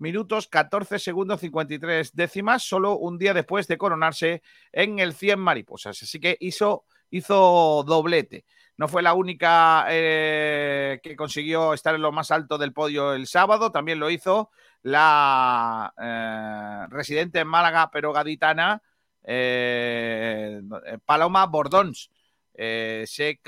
minutos 0.00 0.48
14 0.48 0.98
segundos 0.98 1.40
53 1.40 2.14
décimas, 2.14 2.62
solo 2.62 2.96
un 2.96 3.18
día 3.18 3.34
después 3.34 3.68
de 3.68 3.78
coronarse 3.78 4.42
en 4.72 4.98
el 4.98 5.14
100 5.14 5.38
mariposas. 5.38 6.02
Así 6.02 6.18
que 6.18 6.36
hizo, 6.40 6.84
hizo 7.10 7.84
doblete. 7.86 8.44
No 8.76 8.88
fue 8.88 9.02
la 9.02 9.12
única 9.12 9.86
eh, 9.90 11.00
que 11.02 11.14
consiguió 11.14 11.74
estar 11.74 11.94
en 11.94 12.02
lo 12.02 12.12
más 12.12 12.30
alto 12.30 12.56
del 12.56 12.72
podio 12.72 13.12
el 13.12 13.26
sábado, 13.26 13.70
también 13.70 14.00
lo 14.00 14.08
hizo 14.10 14.50
la 14.82 15.92
eh, 16.00 16.86
residente 16.88 17.40
en 17.40 17.48
Málaga, 17.48 17.90
pero 17.92 18.12
gaditana, 18.12 18.82
eh, 19.22 20.62
Paloma 21.04 21.46
Bordons. 21.46 22.10
Se, 22.52 23.40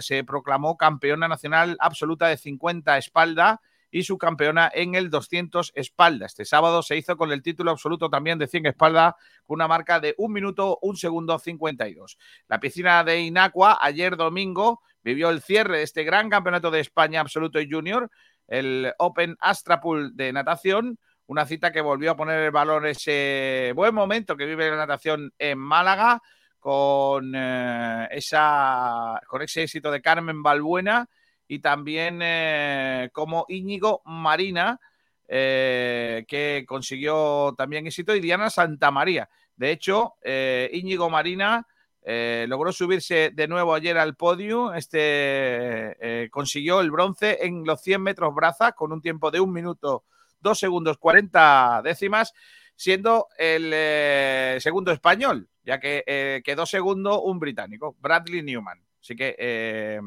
se 0.00 0.24
proclamó 0.24 0.76
campeona 0.76 1.28
nacional 1.28 1.76
absoluta 1.78 2.26
de 2.26 2.36
50 2.36 2.98
espalda 2.98 3.60
y 3.94 4.02
su 4.02 4.18
campeona 4.18 4.68
en 4.74 4.96
el 4.96 5.08
200 5.08 5.70
espalda. 5.76 6.26
Este 6.26 6.44
sábado 6.44 6.82
se 6.82 6.96
hizo 6.96 7.16
con 7.16 7.30
el 7.30 7.42
título 7.44 7.70
absoluto 7.70 8.10
también 8.10 8.40
de 8.40 8.48
100 8.48 8.66
espalda 8.66 9.14
con 9.44 9.54
una 9.54 9.68
marca 9.68 10.00
de 10.00 10.16
1 10.18 10.34
minuto, 10.34 10.80
1 10.82 10.96
segundo 10.96 11.38
52. 11.38 12.18
La 12.48 12.58
piscina 12.58 13.04
de 13.04 13.20
Inacua 13.20 13.78
ayer 13.80 14.16
domingo 14.16 14.82
vivió 15.04 15.30
el 15.30 15.42
cierre 15.42 15.76
de 15.76 15.82
este 15.84 16.02
gran 16.02 16.28
campeonato 16.28 16.72
de 16.72 16.80
España 16.80 17.20
absoluto 17.20 17.60
y 17.60 17.70
junior, 17.70 18.10
el 18.48 18.92
Open 18.98 19.36
Astrapool 19.38 20.16
de 20.16 20.32
natación, 20.32 20.98
una 21.28 21.46
cita 21.46 21.70
que 21.70 21.80
volvió 21.80 22.10
a 22.10 22.16
poner 22.16 22.42
en 22.42 22.52
valor 22.52 22.88
ese 22.88 23.70
buen 23.76 23.94
momento 23.94 24.36
que 24.36 24.46
vive 24.46 24.70
la 24.70 24.76
natación 24.76 25.32
en 25.38 25.56
Málaga 25.56 26.20
con, 26.58 27.32
eh, 27.32 28.08
esa, 28.10 29.20
con 29.28 29.40
ese 29.40 29.62
éxito 29.62 29.92
de 29.92 30.02
Carmen 30.02 30.42
Balbuena 30.42 31.08
y 31.54 31.60
también 31.60 32.18
eh, 32.20 33.10
como 33.12 33.46
Íñigo 33.48 34.02
Marina, 34.04 34.80
eh, 35.28 36.24
que 36.26 36.64
consiguió 36.66 37.54
también 37.56 37.86
éxito, 37.86 38.14
y 38.14 38.20
Diana 38.20 38.50
Santamaría. 38.50 39.28
De 39.56 39.70
hecho, 39.70 40.14
eh, 40.22 40.68
Íñigo 40.72 41.08
Marina 41.08 41.66
logró 42.06 42.70
subirse 42.70 43.30
de 43.32 43.48
nuevo 43.48 43.72
ayer 43.72 43.96
al 43.96 44.14
podio. 44.14 44.74
Este 44.74 46.28
consiguió 46.30 46.80
el 46.82 46.90
bronce 46.90 47.38
en 47.40 47.64
los 47.64 47.80
100 47.80 48.02
metros 48.02 48.34
braza 48.34 48.72
con 48.72 48.92
un 48.92 49.00
tiempo 49.00 49.30
de 49.30 49.40
un 49.40 49.50
minuto, 49.52 50.04
dos 50.38 50.58
segundos, 50.58 50.98
40 50.98 51.80
décimas, 51.82 52.34
siendo 52.76 53.28
el 53.38 54.60
segundo 54.60 54.92
español, 54.92 55.48
ya 55.62 55.80
que 55.80 56.42
quedó 56.44 56.66
segundo 56.66 57.22
un 57.22 57.38
británico, 57.38 57.96
Bradley 58.00 58.42
Newman. 58.42 58.84
Así 59.00 59.16
que 59.16 59.98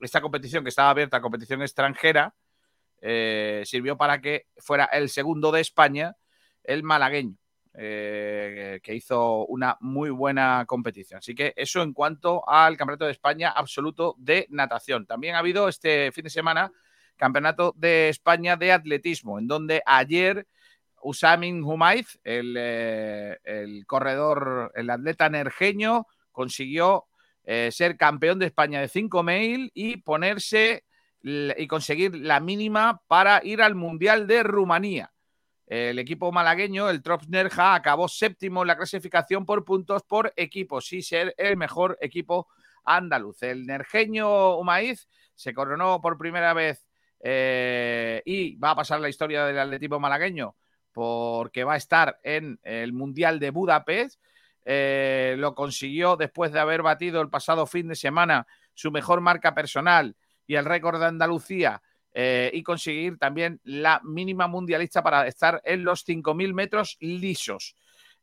esta 0.00 0.20
competición 0.20 0.62
que 0.64 0.70
estaba 0.70 0.90
abierta, 0.90 1.20
competición 1.20 1.62
extranjera, 1.62 2.34
eh, 3.00 3.62
sirvió 3.64 3.96
para 3.96 4.20
que 4.20 4.46
fuera 4.58 4.86
el 4.86 5.08
segundo 5.08 5.52
de 5.52 5.60
España, 5.60 6.16
el 6.64 6.82
malagueño, 6.82 7.36
eh, 7.74 8.80
que 8.82 8.94
hizo 8.94 9.46
una 9.46 9.76
muy 9.80 10.10
buena 10.10 10.64
competición. 10.66 11.18
Así 11.18 11.34
que 11.34 11.52
eso 11.56 11.82
en 11.82 11.92
cuanto 11.92 12.48
al 12.48 12.76
Campeonato 12.76 13.04
de 13.04 13.12
España 13.12 13.50
absoluto 13.50 14.14
de 14.18 14.46
natación. 14.50 15.06
También 15.06 15.34
ha 15.34 15.40
habido 15.40 15.68
este 15.68 16.10
fin 16.12 16.24
de 16.24 16.30
semana 16.30 16.72
Campeonato 17.16 17.74
de 17.76 18.08
España 18.08 18.56
de 18.56 18.72
atletismo, 18.72 19.38
en 19.38 19.46
donde 19.46 19.82
ayer 19.86 20.46
Usamin 21.02 21.62
Humaiz, 21.62 22.18
el, 22.24 22.56
eh, 22.58 23.38
el 23.44 23.86
corredor, 23.86 24.72
el 24.74 24.90
atleta 24.90 25.28
nerjeño, 25.28 26.06
consiguió 26.32 27.06
eh, 27.46 27.70
ser 27.72 27.96
campeón 27.96 28.38
de 28.38 28.46
España 28.46 28.80
de 28.80 28.88
5 28.88 29.22
mail 29.22 29.70
y 29.72 29.98
ponerse 29.98 30.84
y 31.22 31.66
conseguir 31.66 32.14
la 32.14 32.38
mínima 32.38 33.00
para 33.08 33.40
ir 33.42 33.62
al 33.62 33.74
Mundial 33.74 34.26
de 34.26 34.42
Rumanía. 34.42 35.12
El 35.66 35.98
equipo 35.98 36.30
malagueño, 36.30 36.88
el 36.88 37.02
Trops 37.02 37.28
Nerja, 37.28 37.74
acabó 37.74 38.06
séptimo 38.06 38.62
en 38.62 38.68
la 38.68 38.76
clasificación 38.76 39.44
por 39.44 39.64
puntos 39.64 40.04
por 40.04 40.32
equipos 40.36 40.92
y 40.92 41.02
ser 41.02 41.34
el 41.38 41.56
mejor 41.56 41.98
equipo 42.00 42.46
andaluz. 42.84 43.42
El 43.42 43.66
nerjeño 43.66 44.56
Humaiz 44.56 45.08
se 45.34 45.52
coronó 45.52 46.00
por 46.00 46.18
primera 46.18 46.54
vez 46.54 46.86
eh, 47.20 48.22
y 48.24 48.56
va 48.56 48.70
a 48.70 48.76
pasar 48.76 49.00
la 49.00 49.08
historia 49.08 49.44
del 49.46 49.58
atletismo 49.58 49.98
malagueño 49.98 50.54
porque 50.92 51.64
va 51.64 51.74
a 51.74 51.78
estar 51.78 52.18
en 52.22 52.58
el 52.62 52.92
Mundial 52.92 53.38
de 53.38 53.50
Budapest. 53.50 54.20
Eh, 54.68 55.36
lo 55.38 55.54
consiguió 55.54 56.16
después 56.16 56.50
de 56.50 56.58
haber 56.58 56.82
batido 56.82 57.20
el 57.20 57.30
pasado 57.30 57.66
fin 57.66 57.86
de 57.86 57.94
semana 57.94 58.48
su 58.74 58.90
mejor 58.90 59.20
marca 59.20 59.54
personal 59.54 60.16
y 60.44 60.56
el 60.56 60.64
récord 60.64 60.98
de 60.98 61.06
Andalucía 61.06 61.80
eh, 62.12 62.50
y 62.52 62.64
conseguir 62.64 63.16
también 63.16 63.60
la 63.62 64.00
mínima 64.02 64.48
mundialista 64.48 65.04
para 65.04 65.24
estar 65.28 65.62
en 65.64 65.84
los 65.84 66.04
5.000 66.04 66.52
metros 66.52 66.96
lisos. 66.98 67.76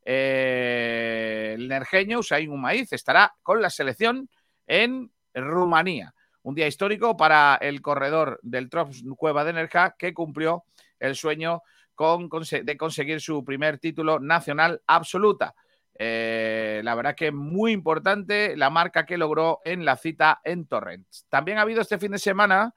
Eh, 0.04 1.54
el 1.56 1.66
nerjeño 1.66 2.18
Usain 2.18 2.50
Humaiz 2.50 2.92
estará 2.92 3.34
con 3.42 3.62
la 3.62 3.70
selección 3.70 4.28
en 4.66 5.10
Rumanía. 5.32 6.14
Un 6.42 6.54
día 6.54 6.66
histórico 6.66 7.16
para 7.16 7.54
el 7.54 7.80
corredor 7.80 8.38
del 8.42 8.68
Trops 8.68 9.02
Cueva 9.16 9.44
de 9.44 9.54
Nerja 9.54 9.96
que 9.98 10.12
cumplió 10.12 10.64
el 11.00 11.16
sueño 11.16 11.62
con, 11.94 12.28
de 12.28 12.76
conseguir 12.76 13.22
su 13.22 13.42
primer 13.42 13.78
título 13.78 14.20
nacional 14.20 14.82
absoluta. 14.86 15.54
Eh, 15.96 16.80
la 16.82 16.94
verdad 16.94 17.14
que 17.14 17.30
muy 17.30 17.72
importante 17.72 18.56
la 18.56 18.68
marca 18.70 19.06
que 19.06 19.16
logró 19.16 19.60
en 19.64 19.84
la 19.84 19.96
cita 19.96 20.40
en 20.44 20.66
Torrents. 20.66 21.26
También 21.28 21.58
ha 21.58 21.62
habido 21.62 21.80
este 21.80 21.98
fin 21.98 22.12
de 22.12 22.18
semana 22.18 22.74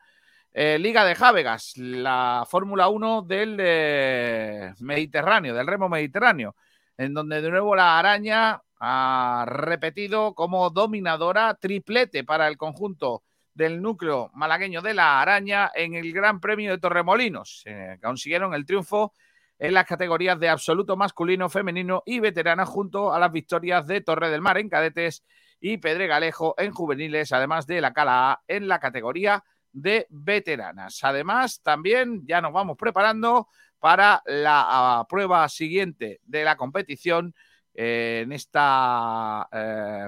eh, 0.53 0.77
Liga 0.79 1.03
de 1.03 1.15
Jávegas, 1.15 1.73
la 1.77 2.45
Fórmula 2.47 2.89
1 2.89 3.23
del 3.23 3.57
eh, 3.59 4.73
Mediterráneo, 4.79 5.55
del 5.55 5.67
remo 5.67 5.89
Mediterráneo, 5.89 6.55
en 6.97 7.13
donde 7.13 7.41
de 7.41 7.49
nuevo 7.49 7.75
la 7.75 7.97
araña 7.97 8.61
ha 8.79 9.45
repetido 9.47 10.35
como 10.35 10.69
dominadora 10.69 11.55
triplete 11.55 12.23
para 12.23 12.47
el 12.47 12.57
conjunto 12.57 13.23
del 13.53 13.81
núcleo 13.81 14.29
malagueño 14.35 14.83
de 14.83 14.93
la 14.93 15.19
araña 15.19 15.71
en 15.73 15.95
el 15.95 16.13
Gran 16.13 16.39
Premio 16.39 16.69
de 16.71 16.77
Torremolinos. 16.77 17.63
Consiguieron 18.03 18.53
el 18.53 18.67
triunfo 18.67 19.13
en 19.59 19.73
las 19.73 19.85
categorías 19.85 20.39
de 20.39 20.49
absoluto 20.49 20.95
masculino, 20.95 21.49
femenino 21.49 22.03
y 22.05 22.19
veterana, 22.19 22.65
junto 22.65 23.13
a 23.13 23.19
las 23.19 23.31
victorias 23.31 23.85
de 23.87 24.01
Torre 24.01 24.29
del 24.29 24.41
Mar 24.41 24.57
en 24.57 24.69
cadetes 24.69 25.23
y 25.59 25.77
Pedregalejo 25.77 26.53
en 26.57 26.71
juveniles, 26.71 27.31
además 27.31 27.65
de 27.65 27.81
la 27.81 27.93
Cala 27.93 28.31
A 28.31 28.41
en 28.47 28.67
la 28.67 28.79
categoría 28.79 29.43
de 29.71 30.07
veteranas. 30.09 31.03
Además, 31.03 31.61
también 31.63 32.23
ya 32.25 32.41
nos 32.41 32.53
vamos 32.53 32.77
preparando 32.77 33.47
para 33.79 34.23
la 34.25 35.01
uh, 35.01 35.07
prueba 35.07 35.47
siguiente 35.49 36.19
de 36.25 36.43
la 36.43 36.57
competición 36.57 37.35
eh, 37.73 38.21
en 38.23 38.31
esta 38.31 39.47
eh, 39.51 40.07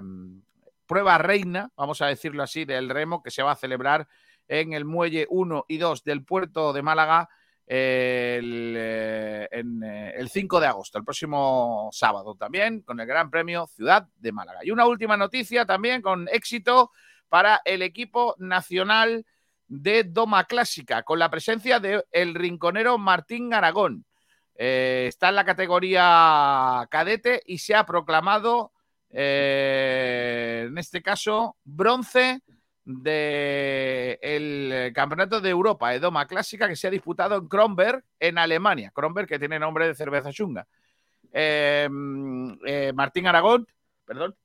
prueba 0.88 1.20
reina, 1.20 1.72
vamos 1.76 2.02
a 2.02 2.08
decirlo 2.08 2.42
así, 2.42 2.66
del 2.66 2.90
remo 2.90 3.22
que 3.22 3.30
se 3.30 3.44
va 3.44 3.52
a 3.52 3.56
celebrar 3.56 4.08
en 4.48 4.74
el 4.74 4.86
muelle 4.86 5.28
1 5.30 5.66
y 5.68 5.78
2 5.78 6.04
del 6.04 6.26
puerto 6.26 6.74
de 6.74 6.82
Málaga 6.82 7.30
el, 7.70 8.74
eh, 8.76 9.48
en, 9.52 9.84
el 9.84 10.28
5 10.28 10.60
de 10.60 10.66
agosto, 10.66 10.98
el 10.98 11.04
próximo 11.04 11.90
sábado 11.92 12.34
también, 12.34 12.82
con 12.82 13.00
el 13.00 13.06
Gran 13.06 13.30
Premio 13.30 13.68
Ciudad 13.68 14.08
de 14.18 14.32
Málaga. 14.32 14.62
Y 14.64 14.72
una 14.72 14.88
última 14.88 15.16
noticia 15.16 15.66
también 15.68 16.02
con 16.02 16.28
éxito 16.30 16.90
para 17.30 17.62
el 17.64 17.84
equipo 17.84 18.34
nacional 18.40 19.24
de 19.68 20.04
Doma 20.04 20.46
Clásica, 20.46 21.04
con 21.04 21.20
la 21.20 21.30
presencia 21.30 21.80
del 21.80 22.04
el 22.12 22.34
rinconero 22.34 22.98
Martín 22.98 23.54
Aragón. 23.54 24.04
Eh, 24.56 25.06
está 25.08 25.30
en 25.30 25.36
la 25.36 25.46
categoría 25.46 26.88
cadete 26.90 27.44
y 27.46 27.60
se 27.60 27.76
ha 27.76 27.86
proclamado, 27.86 28.72
eh, 29.12 30.66
en 30.68 30.78
este 30.80 31.04
caso, 31.04 31.56
bronce 31.64 32.42
del 32.86 34.92
Campeonato 34.94 35.42
de 35.42 35.50
Europa 35.50 35.94
Edoma 35.94 36.28
Clásica 36.28 36.68
que 36.68 36.76
se 36.76 36.88
ha 36.88 36.92
disputado 36.92 37.36
en 37.36 37.48
Kronberg, 37.48 38.04
en 38.20 38.38
Alemania. 38.38 38.92
Kronberg, 38.94 39.28
que 39.28 39.40
tiene 39.40 39.60
nombre 39.60 39.88
de 39.88 39.96
cerveza 39.96 40.32
chunga. 40.32 40.68
Eh, 41.32 41.88
eh, 42.66 42.92
Martín 42.94 43.28
Aragón, 43.28 43.68
perdón. 44.06 44.36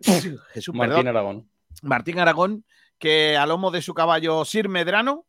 Jesús, 0.00 0.74
Martín 0.74 0.96
perdón. 0.96 1.08
Aragón. 1.08 1.50
Martín 1.82 2.18
Aragón, 2.18 2.64
que 2.98 3.36
a 3.36 3.46
lomo 3.46 3.70
de 3.70 3.82
su 3.82 3.94
caballo 3.94 4.44
Sir 4.44 4.68
Medrano 4.68 5.26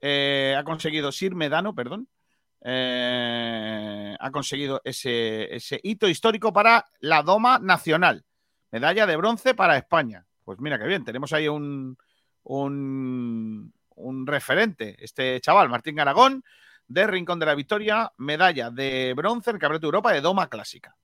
eh, 0.00 0.54
ha 0.56 0.64
conseguido 0.64 1.12
Sir 1.12 1.34
Medano, 1.34 1.74
perdón, 1.74 2.08
eh, 2.62 4.16
ha 4.18 4.30
conseguido 4.30 4.80
ese, 4.84 5.54
ese 5.54 5.80
hito 5.82 6.08
histórico 6.08 6.52
para 6.52 6.86
la 7.00 7.22
Doma 7.22 7.58
Nacional. 7.58 8.24
Medalla 8.70 9.06
de 9.06 9.16
bronce 9.16 9.54
para 9.54 9.76
España. 9.76 10.25
Pues 10.46 10.60
mira 10.60 10.78
qué 10.78 10.86
bien, 10.86 11.04
tenemos 11.04 11.32
ahí 11.32 11.48
un, 11.48 11.98
un, 12.44 13.74
un 13.96 14.26
referente, 14.28 14.94
este 15.04 15.40
chaval, 15.40 15.68
Martín 15.68 15.98
Aragón, 15.98 16.44
de 16.86 17.04
Rincón 17.04 17.40
de 17.40 17.46
la 17.46 17.56
Victoria, 17.56 18.12
medalla 18.18 18.70
de 18.70 19.12
bronce 19.16 19.50
en 19.50 19.56
el 19.56 19.60
Campeonato 19.60 19.80
de 19.80 19.88
Europa 19.88 20.12
de 20.12 20.20
Doma 20.20 20.48
Clásica. 20.48 20.96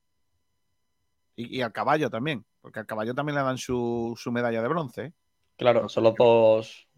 Y, 1.34 1.58
y 1.58 1.60
al 1.60 1.72
caballo 1.72 2.08
también, 2.08 2.46
porque 2.60 2.78
al 2.78 2.86
caballo 2.86 3.16
también 3.16 3.34
le 3.34 3.42
dan 3.42 3.58
su, 3.58 4.14
su 4.16 4.30
medalla 4.30 4.62
de 4.62 4.68
bronce. 4.68 5.04
¿eh? 5.06 5.12
Claro, 5.56 5.88
son 5.88 6.04
los 6.04 6.14
dos. 6.14 6.88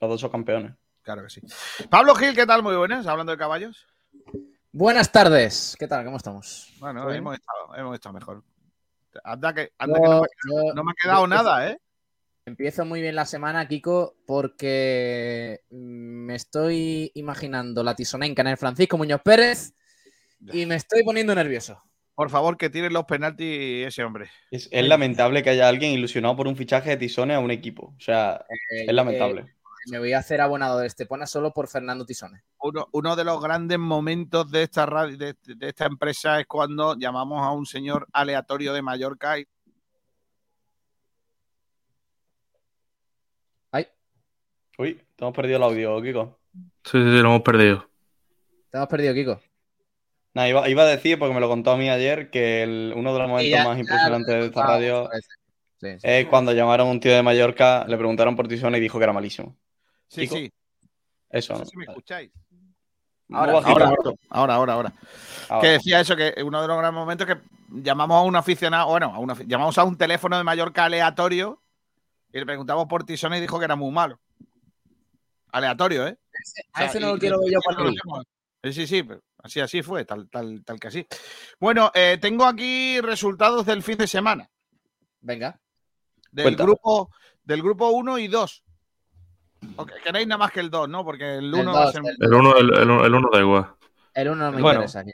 Los 0.00 0.10
dos 0.10 0.20
son 0.20 0.30
campeones. 0.30 0.72
Claro 1.02 1.24
que 1.24 1.30
sí. 1.30 1.40
Pablo 1.90 2.14
Gil, 2.14 2.36
¿qué 2.36 2.46
tal? 2.46 2.62
Muy 2.62 2.76
buenas, 2.76 3.08
hablando 3.08 3.32
de 3.32 3.38
caballos. 3.38 3.88
Buenas 4.70 5.10
tardes. 5.10 5.74
¿Qué 5.80 5.88
tal? 5.88 6.04
¿Cómo 6.04 6.16
estamos? 6.16 6.72
Bueno, 6.78 7.10
hemos 7.10 7.34
estado, 7.34 7.74
hemos 7.74 7.94
estado 7.94 8.12
mejor. 8.12 8.44
Anda 9.22 9.54
que, 9.54 9.70
anda 9.78 10.00
que 10.00 10.08
no, 10.08 10.20
me, 10.22 10.26
yo- 10.50 10.74
no 10.74 10.84
me 10.84 10.90
ha 10.92 10.94
quedado 11.00 11.26
nada, 11.26 11.68
¿eh? 11.70 11.78
Empiezo 12.46 12.84
muy 12.84 13.00
bien 13.00 13.14
la 13.14 13.24
semana, 13.24 13.66
Kiko, 13.68 14.16
porque 14.26 15.60
me 15.70 16.34
estoy 16.34 17.10
imaginando 17.14 17.82
la 17.82 17.94
tisonenca 17.94 18.42
en 18.42 18.48
el 18.48 18.56
Francisco 18.58 18.98
Muñoz 18.98 19.22
Pérez 19.22 19.72
y 20.52 20.66
me 20.66 20.74
estoy 20.74 21.02
poniendo 21.04 21.34
nervioso. 21.34 21.82
Por 22.14 22.28
favor, 22.30 22.56
que 22.58 22.68
tire 22.70 22.90
los 22.90 23.06
penaltis 23.06 23.86
ese 23.86 24.04
hombre. 24.04 24.30
Es, 24.50 24.68
es 24.70 24.86
lamentable 24.86 25.42
que 25.42 25.50
haya 25.50 25.68
alguien 25.68 25.92
ilusionado 25.92 26.36
por 26.36 26.46
un 26.46 26.54
fichaje 26.54 26.90
de 26.90 26.96
Tisones 26.98 27.36
a 27.36 27.40
un 27.40 27.50
equipo. 27.50 27.94
O 27.96 28.00
sea, 28.00 28.44
Eh, 28.70 28.84
es 28.86 28.94
lamentable. 28.94 29.40
eh, 29.40 29.53
me 29.86 29.98
voy 29.98 30.12
a 30.12 30.18
hacer 30.18 30.40
abonado 30.40 30.78
de 30.78 30.86
Estepona 30.86 31.26
solo 31.26 31.52
por 31.52 31.68
Fernando 31.68 32.04
Tisones. 32.06 32.42
Uno, 32.60 32.88
uno 32.92 33.16
de 33.16 33.24
los 33.24 33.40
grandes 33.42 33.78
momentos 33.78 34.50
de 34.50 34.62
esta, 34.62 34.86
radio, 34.86 35.16
de, 35.16 35.34
de 35.42 35.68
esta 35.68 35.86
empresa 35.86 36.40
es 36.40 36.46
cuando 36.46 36.96
llamamos 36.98 37.42
a 37.42 37.50
un 37.50 37.66
señor 37.66 38.06
aleatorio 38.12 38.72
de 38.72 38.82
Mallorca 38.82 39.38
y 39.38 39.46
Ay, 43.70 43.86
Uy, 44.78 44.94
te 45.16 45.24
hemos 45.24 45.34
perdido 45.34 45.56
el 45.58 45.62
audio, 45.64 46.02
Kiko. 46.02 46.38
Sí, 46.54 46.90
sí, 46.92 46.98
sí, 46.98 47.00
lo 47.22 47.28
hemos 47.28 47.42
perdido. 47.42 47.88
te 48.70 48.76
hemos 48.78 48.88
perdido, 48.88 49.14
Kiko. 49.14 49.40
Nada, 50.34 50.48
iba, 50.48 50.68
iba 50.68 50.82
a 50.82 50.86
decir, 50.86 51.18
porque 51.18 51.34
me 51.34 51.40
lo 51.40 51.48
contó 51.48 51.70
a 51.72 51.76
mí 51.76 51.88
ayer, 51.88 52.28
que 52.30 52.62
el- 52.64 52.92
uno 52.96 53.12
de 53.12 53.18
los 53.20 53.28
momentos 53.28 53.50
ya- 53.50 53.64
más 53.64 53.78
impresionantes 53.78 54.34
de 54.34 54.46
esta 54.46 54.66
radio. 54.66 55.08
Sí, 55.80 55.90
sí. 55.90 55.98
es 56.02 56.26
cuando 56.26 56.52
llamaron 56.52 56.88
a 56.88 56.90
un 56.90 56.98
tío 56.98 57.12
de 57.14 57.22
Mallorca, 57.22 57.84
le 57.86 57.96
preguntaron 57.96 58.34
por 58.34 58.48
Tisones 58.48 58.78
y 58.78 58.82
dijo 58.82 58.98
que 58.98 59.04
era 59.04 59.12
malísimo. 59.12 59.56
Sí, 60.08 60.22
Kiko, 60.22 60.36
sí. 60.36 60.52
Eso, 61.30 61.52
No 61.54 61.58
¿no? 61.60 61.64
sé 61.64 61.70
si 61.70 61.76
me 61.76 61.84
escucháis. 61.84 62.30
Ahora. 63.32 63.52
Ahora, 63.52 63.86
ahora, 64.30 64.54
ahora, 64.54 64.54
ahora. 64.74 64.92
Ahora. 65.48 65.60
Que 65.62 65.68
decía 65.72 66.00
eso, 66.00 66.14
que 66.14 66.34
uno 66.44 66.60
de 66.62 66.68
los 66.68 66.76
grandes 66.76 66.98
momentos 67.00 67.26
que 67.26 67.38
llamamos 67.70 68.18
a 68.18 68.22
un 68.22 68.36
aficionado, 68.36 68.88
bueno, 68.88 69.14
a 69.14 69.18
una, 69.18 69.34
llamamos 69.46 69.76
a 69.78 69.84
un 69.84 69.96
teléfono 69.96 70.36
de 70.36 70.44
Mallorca 70.44 70.84
aleatorio 70.84 71.62
y 72.32 72.38
le 72.38 72.46
preguntamos 72.46 72.86
por 72.86 73.04
Tisones 73.04 73.38
y 73.38 73.42
dijo 73.42 73.58
que 73.58 73.64
era 73.64 73.76
muy 73.76 73.90
malo. 73.90 74.20
Aleatorio, 75.52 76.06
¿eh? 76.08 76.18
A 76.72 76.84
ese 76.84 76.98
O 76.98 77.00
sea, 77.00 77.00
no 77.00 77.08
y- 77.08 77.12
lo 77.14 77.18
quiero 77.18 77.40
ver 77.40 77.52
yo 77.52 77.58
para 77.60 77.90
Sí, 78.64 78.72
sí, 78.72 78.86
sí, 78.86 79.02
pero 79.02 79.22
así, 79.42 79.60
así 79.60 79.82
fue, 79.82 80.04
tal, 80.06 80.28
tal, 80.30 80.64
tal 80.64 80.80
que 80.80 80.88
así. 80.88 81.06
Bueno, 81.60 81.90
eh, 81.94 82.18
tengo 82.20 82.44
aquí 82.46 82.98
resultados 83.00 83.66
del 83.66 83.82
fin 83.82 83.98
de 83.98 84.06
semana, 84.06 84.50
Venga. 85.20 85.60
del 86.32 86.56
grupo 86.56 87.10
del 87.42 87.62
grupo 87.62 87.90
1 87.90 88.18
y 88.18 88.28
2. 88.28 88.64
Ok, 89.76 89.92
queréis 90.04 90.26
nada 90.26 90.38
más 90.38 90.50
que 90.52 90.60
el 90.60 90.70
2, 90.70 90.88
¿no? 90.88 91.04
Porque 91.04 91.36
el 91.36 91.46
El 91.46 91.54
1 91.54 91.72
va 91.72 91.84
a 91.84 91.92
ser. 91.92 92.02
el- 92.04 92.16
El 92.26 92.34
uno, 92.34 92.56
el, 92.56 92.72
el, 92.76 92.90
el 93.04 93.14
uno 93.14 93.28
da 93.32 93.40
igual. 93.40 93.66
El 94.14 94.28
uno 94.28 94.44
no 94.46 94.52
me 94.52 94.62
Bueno. 94.62 94.82
interesa. 94.84 95.04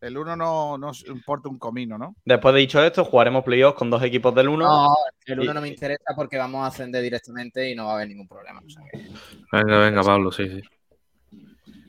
El 0.00 0.18
1 0.18 0.36
no 0.36 0.78
nos 0.78 1.06
importa 1.06 1.48
un 1.48 1.58
comino, 1.58 1.96
¿no? 1.98 2.14
Después 2.24 2.54
de 2.54 2.60
dicho 2.60 2.82
esto, 2.82 3.04
jugaremos 3.04 3.42
playoffs 3.44 3.78
con 3.78 3.90
dos 3.90 4.02
equipos 4.02 4.34
del 4.34 4.48
1. 4.48 4.64
No, 4.64 4.94
el 5.26 5.40
uno 5.40 5.50
Y- 5.50 5.54
no 5.54 5.60
me 5.60 5.68
interesa 5.68 6.14
porque 6.14 6.36
vamos 6.38 6.62
a 6.64 6.66
ascender 6.66 7.02
directamente 7.02 7.70
y 7.70 7.74
no 7.74 7.86
va 7.86 7.92
a 7.92 7.94
haber 7.96 8.08
ningún 8.08 8.28
problema. 8.28 8.60
o 8.64 8.68
sea 8.70 8.82
que- 8.92 9.08
Venga, 9.52 9.78
venga, 9.78 10.02
Pablo, 10.02 10.30
sí, 10.30 10.48
sí. 10.48 10.62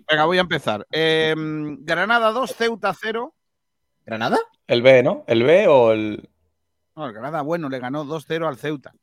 Venga, 0.10 0.26
voy 0.26 0.38
a 0.38 0.42
empezar. 0.42 0.88
Eh, 0.92 1.36
Granada 1.80 2.32
2, 2.32 2.56
Ceuta 2.56 2.94
0. 3.00 3.34
¿Granada? 4.06 4.38
El 4.68 4.82
B, 4.82 5.04
¿no? 5.04 5.26
¿El 5.28 5.44
B 5.44 5.68
o 5.68 5.92
el.? 5.92 6.30
No, 6.96 7.06
el 7.08 7.14
Granada, 7.14 7.42
bueno, 7.42 7.68
le 7.70 7.80
ganó 7.80 8.06
2-0 8.06 8.48
al 8.48 8.58
Ceuta, 8.58 8.94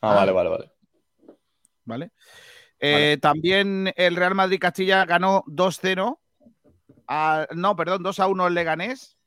Ah, 0.00 0.12
Ah. 0.12 0.14
vale, 0.14 0.32
vale, 0.32 0.48
vale. 0.50 0.72
¿Vale? 1.92 2.10
Eh, 2.80 3.18
También 3.20 3.92
el 3.96 4.16
Real 4.16 4.34
Madrid 4.34 4.58
Castilla 4.58 5.04
ganó 5.04 5.44
2-0. 5.46 6.18
al- 7.06 7.46
No, 7.54 7.76
perdón, 7.76 8.02
2-1 8.02 8.46
el 8.48 8.54
Leganés. 8.54 9.18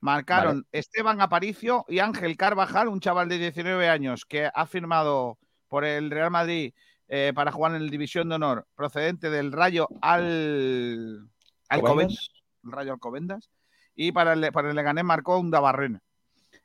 Marcaron 0.00 0.64
Esteban 0.72 1.20
Aparicio 1.20 1.84
y 1.88 1.98
Ángel 1.98 2.36
Carvajal, 2.36 2.86
un 2.88 3.00
chaval 3.00 3.28
de 3.28 3.38
19 3.38 3.88
años 3.88 4.24
que 4.24 4.48
ha 4.52 4.66
firmado 4.66 5.38
por 5.68 5.84
el 5.84 6.10
Real 6.10 6.30
Madrid 6.30 6.72
eh, 7.08 7.32
para 7.34 7.50
jugar 7.50 7.74
en 7.74 7.82
el 7.82 7.90
División 7.90 8.28
de 8.28 8.34
Honor, 8.36 8.66
procedente 8.76 9.28
del 9.30 9.50
Rayo 9.50 9.88
al 10.00 11.28
Alcobendas. 11.68 12.30
el 12.64 12.72
Rayo 12.72 12.92
Alcobendas. 12.92 13.48
Y 13.96 14.12
para 14.12 14.34
el, 14.34 14.52
para 14.52 14.68
el 14.70 14.76
Leganés 14.76 15.04
marcó 15.04 15.38
un 15.38 15.50
Dabarrena. 15.50 16.00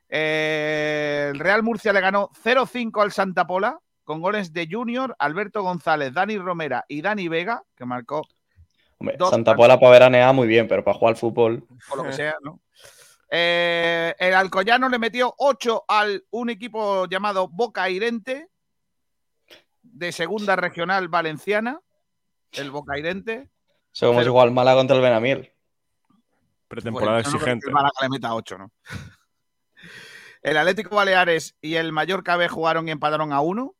Eh, 0.08 1.30
el 1.32 1.38
Real 1.40 1.62
Murcia 1.64 1.92
le 1.92 2.00
ganó 2.00 2.30
0-5 2.42 3.02
al 3.02 3.10
Santa 3.10 3.46
Pola 3.46 3.78
con 4.04 4.20
goles 4.20 4.52
de 4.52 4.68
Junior, 4.70 5.16
Alberto 5.18 5.62
González, 5.62 6.12
Dani 6.12 6.38
Romera 6.38 6.84
y 6.88 7.00
Dani 7.02 7.28
Vega, 7.28 7.62
que 7.74 7.84
marcó 7.84 8.22
Hombre, 8.98 9.16
Dos 9.18 9.30
Santa. 9.30 9.56
Pola 9.56 9.78
para 9.80 9.92
veranear 9.92 10.32
muy 10.34 10.46
bien, 10.46 10.68
pero 10.68 10.84
para 10.84 10.96
jugar 10.96 11.14
al 11.14 11.16
fútbol. 11.18 11.66
por 11.88 11.98
lo 11.98 12.04
que 12.04 12.12
sea, 12.12 12.34
¿no? 12.42 12.60
Eh, 13.30 14.14
el 14.18 14.34
Alcoyano 14.34 14.88
le 14.88 14.98
metió 14.98 15.34
8 15.38 15.84
al 15.88 16.24
un 16.30 16.50
equipo 16.50 17.06
llamado 17.06 17.48
Boca 17.48 17.88
Irente 17.90 18.48
de 19.82 20.12
segunda 20.12 20.54
regional 20.54 21.08
valenciana. 21.08 21.80
El 22.52 22.70
Boca 22.70 22.96
Irente. 22.98 23.50
Eso 23.92 24.06
como 24.06 24.18
Pero- 24.20 24.24
si 24.24 24.30
juega 24.30 24.44
al 24.44 24.52
Málaga 24.52 24.76
contra 24.78 24.96
el 24.96 25.02
Benamiel. 25.02 25.52
Pretemporada 26.68 27.12
no 27.12 27.18
exigente. 27.20 27.64
que 27.64 27.68
el 27.70 27.74
Málaga 27.74 27.92
le 28.02 28.08
meta 28.08 28.34
8, 28.34 28.58
¿no? 28.58 28.70
El 30.42 30.58
Atlético 30.58 30.94
Baleares 30.96 31.56
y 31.62 31.76
el 31.76 31.90
Mallorca 31.90 32.36
B 32.36 32.48
jugaron 32.50 32.86
y 32.86 32.90
empataron 32.90 33.32
a 33.32 33.40
1. 33.40 33.74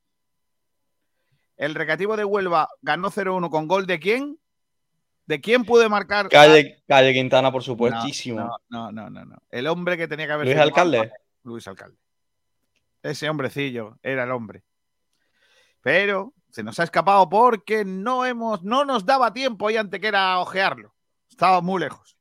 El 1.56 1.74
Recreativo 1.74 2.16
de 2.16 2.24
Huelva 2.24 2.68
ganó 2.82 3.10
0-1 3.10 3.50
con 3.50 3.68
gol 3.68 3.86
de 3.86 4.00
quién? 4.00 4.38
¿De 5.26 5.40
quién 5.40 5.64
pude 5.64 5.88
marcar? 5.88 6.28
Calle, 6.28 6.82
Calle 6.86 7.12
Quintana, 7.12 7.50
por 7.50 7.62
supuestísimo. 7.62 8.40
No, 8.40 8.58
no, 8.68 8.92
no, 8.92 9.10
no, 9.10 9.24
no. 9.24 9.42
El 9.50 9.66
hombre 9.68 9.96
que 9.96 10.08
tenía 10.08 10.26
que 10.26 10.32
haber 10.32 10.46
Luis 10.46 10.54
sido 10.54 10.62
Alcalde. 10.64 11.12
Luis 11.44 11.66
Alcalde. 11.66 11.96
Ese 13.02 13.28
hombrecillo 13.28 13.98
era 14.02 14.24
el 14.24 14.30
hombre. 14.30 14.64
Pero 15.80 16.34
se 16.50 16.62
nos 16.62 16.78
ha 16.80 16.84
escapado 16.84 17.28
porque 17.28 17.84
no 17.84 18.24
hemos, 18.24 18.62
no 18.62 18.84
nos 18.84 19.04
daba 19.04 19.32
tiempo 19.32 19.70
y 19.70 19.76
antes 19.76 20.00
que 20.00 20.08
era 20.08 20.38
ojearlo. 20.38 20.94
Estaba 21.28 21.60
muy 21.60 21.80
lejos. 21.80 22.16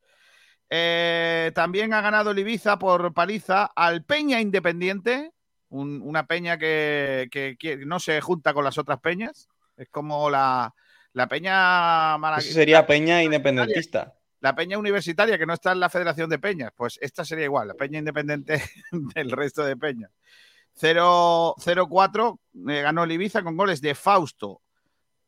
Eh, 0.70 1.52
también 1.54 1.94
ha 1.94 2.02
ganado 2.02 2.32
el 2.32 2.40
Ibiza 2.40 2.80
por 2.80 3.14
paliza 3.14 3.66
al 3.76 4.04
Peña 4.04 4.42
Independiente, 4.42 5.32
un- 5.74 6.02
una 6.04 6.26
peña 6.28 6.58
que, 6.58 7.28
que- 7.32 7.56
que 7.60 7.78
no 7.86 8.00
se 8.00 8.22
junta 8.22 8.54
con 8.54 8.64
las 8.64 8.78
otras 8.78 9.00
peñas. 9.00 9.50
Es 9.76 9.90
como 9.90 10.30
la, 10.30 10.74
la 11.14 11.28
peña 11.28 12.16
Eso 12.38 12.54
sería 12.54 12.86
Peña 12.86 13.24
Independentista. 13.24 14.14
la 14.40 14.54
peña 14.56 14.78
universitaria 14.78 15.38
que 15.38 15.46
no 15.48 15.54
está 15.54 15.72
en 15.72 15.80
la 15.80 15.90
Federación 15.90 16.30
de 16.30 16.38
Peñas, 16.40 16.72
pues 16.76 17.00
esta 17.02 17.26
sería 17.26 17.46
igual, 17.46 17.68
la 17.70 17.74
peña 17.74 17.98
independiente 18.00 18.62
del 19.16 19.32
resto 19.32 19.64
de 19.64 19.76
peñas. 19.76 20.12
0 20.76 21.56
0-4 21.58 22.40
eh, 22.70 22.82
ganó 22.82 23.04
el 23.04 23.12
Ibiza 23.12 23.42
con 23.44 23.56
goles 23.58 23.80
de 23.82 23.96
Fausto, 23.96 24.62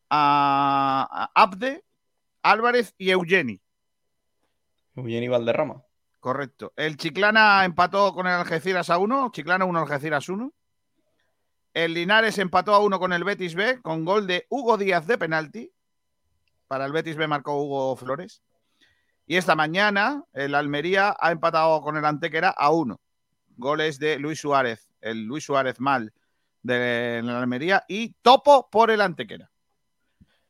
a, 0.09 1.07
a 1.33 1.41
Abde, 1.43 1.83
Álvarez 2.43 2.93
y 2.97 3.09
Eugeni. 3.09 3.59
Eugeni 4.95 5.27
Valderrama. 5.27 5.81
Correcto. 6.25 6.73
El 6.75 6.97
Chiclana 6.97 7.63
empató 7.65 8.11
con 8.15 8.25
el 8.25 8.33
Algeciras 8.33 8.89
a 8.89 8.97
1, 8.97 9.29
Chiclana 9.31 9.63
1, 9.63 9.79
Algeciras 9.79 10.27
1. 10.27 10.51
El 11.71 11.93
Linares 11.93 12.39
empató 12.39 12.73
a 12.73 12.79
1 12.79 12.97
con 12.97 13.13
el 13.13 13.23
Betis 13.23 13.53
B 13.53 13.79
con 13.83 14.05
gol 14.05 14.25
de 14.25 14.47
Hugo 14.49 14.75
Díaz 14.75 15.05
de 15.05 15.19
penalti. 15.19 15.71
Para 16.67 16.87
el 16.87 16.93
Betis 16.93 17.15
B 17.15 17.27
marcó 17.27 17.61
Hugo 17.61 17.95
Flores. 17.95 18.41
Y 19.27 19.35
esta 19.35 19.53
mañana 19.53 20.23
el 20.33 20.55
Almería 20.55 21.15
ha 21.19 21.31
empatado 21.31 21.79
con 21.83 21.95
el 21.95 22.03
Antequera 22.03 22.49
a 22.49 22.71
1. 22.71 22.99
Goles 23.57 23.99
de 23.99 24.17
Luis 24.17 24.39
Suárez, 24.39 24.89
el 25.01 25.25
Luis 25.25 25.43
Suárez 25.43 25.79
mal 25.79 26.11
de 26.63 27.21
la 27.23 27.39
Almería 27.39 27.85
y 27.87 28.13
Topo 28.23 28.67
por 28.71 28.89
el 28.89 29.01
Antequera. 29.01 29.51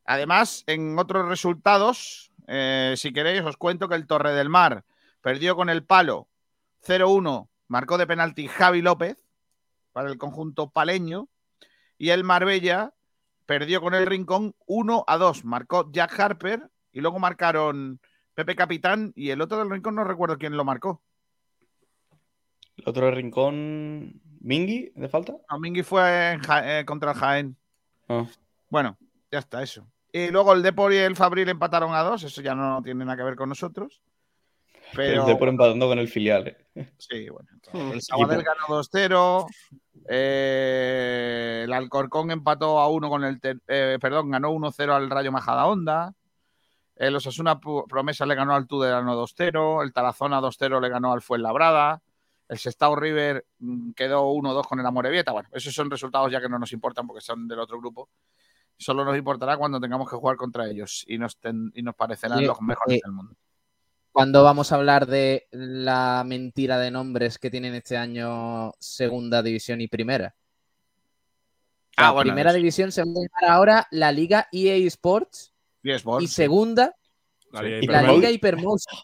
Además, 0.06 0.64
en 0.68 0.98
otros 0.98 1.28
resultados, 1.28 2.32
eh, 2.46 2.94
si 2.96 3.12
queréis, 3.12 3.42
os 3.42 3.58
cuento 3.58 3.90
que 3.90 3.96
el 3.96 4.06
Torre 4.06 4.32
del 4.32 4.48
Mar 4.48 4.82
perdió 5.26 5.56
con 5.56 5.68
el 5.70 5.82
palo 5.82 6.28
0-1, 6.86 7.48
marcó 7.66 7.98
de 7.98 8.06
penalti 8.06 8.46
Javi 8.46 8.80
López 8.80 9.26
para 9.90 10.08
el 10.08 10.18
conjunto 10.18 10.70
paleño 10.70 11.26
y 11.98 12.10
el 12.10 12.22
Marbella 12.22 12.94
perdió 13.44 13.80
con 13.80 13.94
el 13.94 14.06
Rincón 14.06 14.54
1-2, 14.68 15.42
marcó 15.42 15.90
Jack 15.90 16.16
Harper 16.20 16.70
y 16.92 17.00
luego 17.00 17.18
marcaron 17.18 17.98
Pepe 18.34 18.54
Capitán 18.54 19.12
y 19.16 19.30
el 19.30 19.40
otro 19.40 19.58
del 19.58 19.68
Rincón 19.68 19.96
no 19.96 20.04
recuerdo 20.04 20.38
quién 20.38 20.56
lo 20.56 20.64
marcó. 20.64 21.02
El 22.76 22.84
otro 22.86 23.06
del 23.06 23.16
Rincón, 23.16 24.20
Mingi, 24.38 24.92
¿de 24.94 25.08
falta? 25.08 25.34
No, 25.50 25.58
Mingi 25.58 25.82
fue 25.82 26.38
Ja- 26.46 26.78
eh, 26.78 26.84
contra 26.84 27.10
el 27.10 27.18
Jaén. 27.18 27.56
Ah. 28.08 28.26
Bueno, 28.68 28.96
ya 29.32 29.40
está 29.40 29.60
eso. 29.60 29.88
Y 30.12 30.28
luego 30.28 30.52
el 30.52 30.62
Depor 30.62 30.92
y 30.92 30.98
el 30.98 31.16
Fabril 31.16 31.48
empataron 31.48 31.96
a 31.96 32.02
dos, 32.04 32.22
eso 32.22 32.42
ya 32.42 32.54
no 32.54 32.80
tiene 32.84 33.04
nada 33.04 33.16
que 33.16 33.24
ver 33.24 33.34
con 33.34 33.48
nosotros. 33.48 34.00
Pero 34.96 35.20
El 35.22 35.26
Depor 35.26 35.48
empatando 35.48 35.86
con 35.88 35.98
el 35.98 36.08
filial. 36.08 36.46
eh. 36.74 36.92
sí, 36.98 37.28
bueno. 37.28 37.48
Hmm. 37.72 37.92
El 37.92 38.02
Sabadell 38.02 38.42
ganó 38.42 38.66
2-0. 38.82 39.46
eh, 40.08 41.62
el 41.64 41.72
Alcorcón 41.72 42.30
empató 42.30 42.78
a 42.80 42.88
1 42.88 43.08
con 43.08 43.24
el. 43.24 43.38
Eh, 43.68 43.98
perdón, 44.00 44.30
ganó 44.30 44.50
1-0 44.52 44.92
al 44.94 45.10
Rayo 45.10 45.32
Majadahonda. 45.32 46.14
El 46.94 47.14
Osasuna 47.16 47.60
Promesa 47.60 48.24
le 48.24 48.34
ganó 48.34 48.54
al 48.54 48.66
Tudelano 48.66 49.14
2-0. 49.16 49.82
El 49.82 49.92
Tarazona 49.92 50.40
2-0 50.40 50.80
le 50.80 50.88
ganó 50.88 51.12
al 51.12 51.20
Fuenlabrada. 51.22 52.00
El 52.48 52.58
Sestao 52.58 52.94
River 52.96 53.44
mm, 53.58 53.90
quedó 53.92 54.30
1-2 54.32 54.66
con 54.66 54.80
el 54.80 54.86
Amorebieta. 54.86 55.32
Bueno, 55.32 55.48
esos 55.52 55.74
son 55.74 55.90
resultados 55.90 56.30
ya 56.30 56.40
que 56.40 56.48
no 56.48 56.58
nos 56.58 56.72
importan 56.72 57.06
porque 57.06 57.20
son 57.20 57.46
del 57.48 57.58
otro 57.58 57.78
grupo. 57.78 58.08
Solo 58.78 59.04
nos 59.04 59.16
importará 59.16 59.56
cuando 59.56 59.80
tengamos 59.80 60.08
que 60.08 60.16
jugar 60.16 60.36
contra 60.36 60.68
ellos 60.68 61.04
y 61.08 61.18
nos, 61.18 61.38
ten- 61.38 61.72
y 61.74 61.82
nos 61.82 61.94
parecerán 61.94 62.38
Sí, 62.38 62.44
los 62.44 62.60
mejores 62.60 62.96
eh, 62.98 63.00
del 63.02 63.12
mundo. 63.12 63.34
¿Cuándo 64.16 64.42
vamos 64.42 64.72
a 64.72 64.76
hablar 64.76 65.06
de 65.06 65.46
la 65.50 66.24
mentira 66.26 66.78
de 66.78 66.90
nombres 66.90 67.38
que 67.38 67.50
tienen 67.50 67.74
este 67.74 67.98
año 67.98 68.72
Segunda 68.78 69.42
División 69.42 69.82
y 69.82 69.88
Primera? 69.88 70.34
Ah, 71.98 72.12
bueno, 72.12 72.30
primera 72.30 72.48
eso. 72.48 72.56
división 72.56 72.92
se 72.92 73.02
va 73.02 73.08
a 73.10 73.12
llamar 73.12 73.54
ahora 73.54 73.86
la 73.90 74.12
Liga 74.12 74.48
EA 74.52 74.76
Sports 74.86 75.52
Y 75.82 75.90
Sports, 75.90 76.24
y 76.24 76.28
segunda 76.28 76.94
La 77.50 77.60
Liga 77.60 77.76
y 77.78 77.86
la 77.88 77.92
Hypermotion. 78.00 78.16
Liga 78.16 78.30
Hypermotion. 78.30 78.98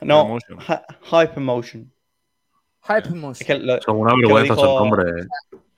No, 0.00 0.22
Hypermotion. 0.36 0.58
Hy- 0.58 0.84
Hypermotion. 1.28 1.92
Es 3.40 3.46
que 3.46 3.54
lo, 3.60 3.80
Son 3.82 3.98
una 3.98 4.14
vergüenza 4.16 4.54
esos 4.54 4.64
dijo- 4.66 4.80
nombres. 4.80 5.26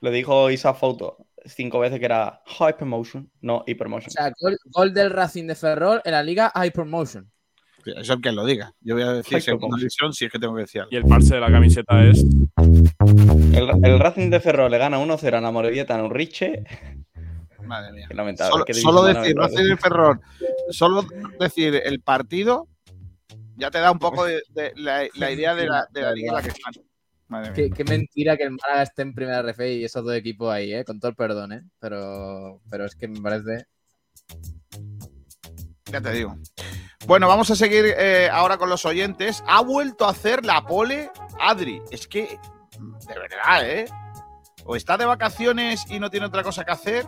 lo 0.01 0.09
dijo 0.09 0.49
Isa 0.49 0.73
Foto 0.73 1.27
cinco 1.45 1.77
veces 1.77 1.99
que 1.99 2.05
era 2.05 2.41
Hypermotion, 2.47 3.29
no 3.41 3.57
O 3.57 3.63
Hypermotion. 3.67 4.09
sea, 4.09 4.33
gol, 4.41 4.57
gol 4.65 4.91
del 4.95 5.11
Racing 5.11 5.45
de 5.45 5.53
Ferrol 5.53 6.01
en 6.03 6.11
la 6.13 6.23
Liga 6.23 6.51
Hypermotion. 6.55 7.29
Eso 7.91 7.99
es 7.99 8.09
el 8.09 8.21
que 8.21 8.31
lo 8.31 8.45
diga. 8.45 8.73
Yo 8.81 8.95
voy 8.95 9.03
a 9.03 9.13
decir 9.13 9.41
segunda 9.41 9.67
cómo. 9.67 9.77
división 9.77 10.13
si 10.13 10.25
es 10.25 10.31
que 10.31 10.39
tengo 10.39 10.55
que 10.55 10.61
decir 10.61 10.81
algo. 10.81 10.93
Y 10.93 10.95
el 10.97 11.05
parche 11.05 11.35
de 11.35 11.41
la 11.41 11.51
camiseta 11.51 12.03
es. 12.03 12.25
El, 13.53 13.69
el 13.83 13.99
Racing 13.99 14.29
de 14.29 14.39
Ferrol 14.39 14.71
le 14.71 14.77
gana 14.77 14.99
1-0 14.99 15.33
a 15.33 15.41
la 15.41 15.51
Morevieta 15.51 15.95
en 15.95 16.05
un 16.05 16.11
Riche. 16.13 16.63
Madre 17.65 17.93
mía. 17.93 18.07
Qué 18.09 18.13
lamentable. 18.13 18.51
Solo, 18.51 18.65
qué 18.65 18.73
solo 18.73 19.05
división 19.05 19.23
decir. 19.23 19.37
Racing 19.37 19.69
de 19.69 19.77
Ferrol, 19.77 20.19
solo 20.69 21.05
decir 21.39 21.81
el 21.83 22.01
partido 22.01 22.67
ya 23.55 23.71
te 23.71 23.79
da 23.79 23.91
un 23.91 23.99
poco 23.99 24.25
de, 24.25 24.41
de 24.49 24.73
la, 24.75 25.07
la 25.15 25.31
idea 25.31 25.55
de 25.55 25.67
la, 25.67 25.87
de 25.91 26.01
la 26.01 26.11
liga 26.13 26.29
en 26.29 26.35
la 26.35 26.41
que 26.41 26.49
están. 26.49 26.73
Madre 27.27 27.51
mía. 27.51 27.55
Qué, 27.55 27.69
qué 27.69 27.83
mentira 27.83 28.35
que 28.37 28.43
el 28.43 28.51
Málaga 28.51 28.83
esté 28.83 29.01
en 29.03 29.13
primera 29.13 29.41
RF 29.41 29.59
y 29.61 29.83
esos 29.83 30.03
dos 30.03 30.15
equipos 30.15 30.51
ahí, 30.51 30.73
¿eh? 30.73 30.83
con 30.83 30.99
todo 30.99 31.09
el 31.09 31.15
perdón, 31.15 31.53
¿eh? 31.53 31.61
pero, 31.79 32.61
pero 32.69 32.85
es 32.85 32.95
que 32.95 33.07
me 33.07 33.21
parece. 33.21 33.65
Ya 35.91 36.01
te 36.01 36.11
digo. 36.11 36.35
Bueno, 37.05 37.27
vamos 37.27 37.51
a 37.51 37.55
seguir 37.55 37.85
eh, 37.97 38.29
ahora 38.31 38.57
con 38.57 38.69
los 38.69 38.85
oyentes. 38.85 39.43
Ha 39.47 39.61
vuelto 39.61 40.05
a 40.05 40.11
hacer 40.11 40.45
la 40.45 40.65
pole 40.65 41.11
Adri. 41.39 41.81
Es 41.91 42.07
que, 42.07 42.39
de 43.07 43.13
verdad, 43.19 43.69
¿eh? 43.69 43.85
O 44.65 44.75
está 44.77 44.97
de 44.97 45.05
vacaciones 45.05 45.85
y 45.89 45.99
no 45.99 46.09
tiene 46.09 46.25
otra 46.27 46.43
cosa 46.43 46.63
que 46.63 46.71
hacer. 46.71 47.05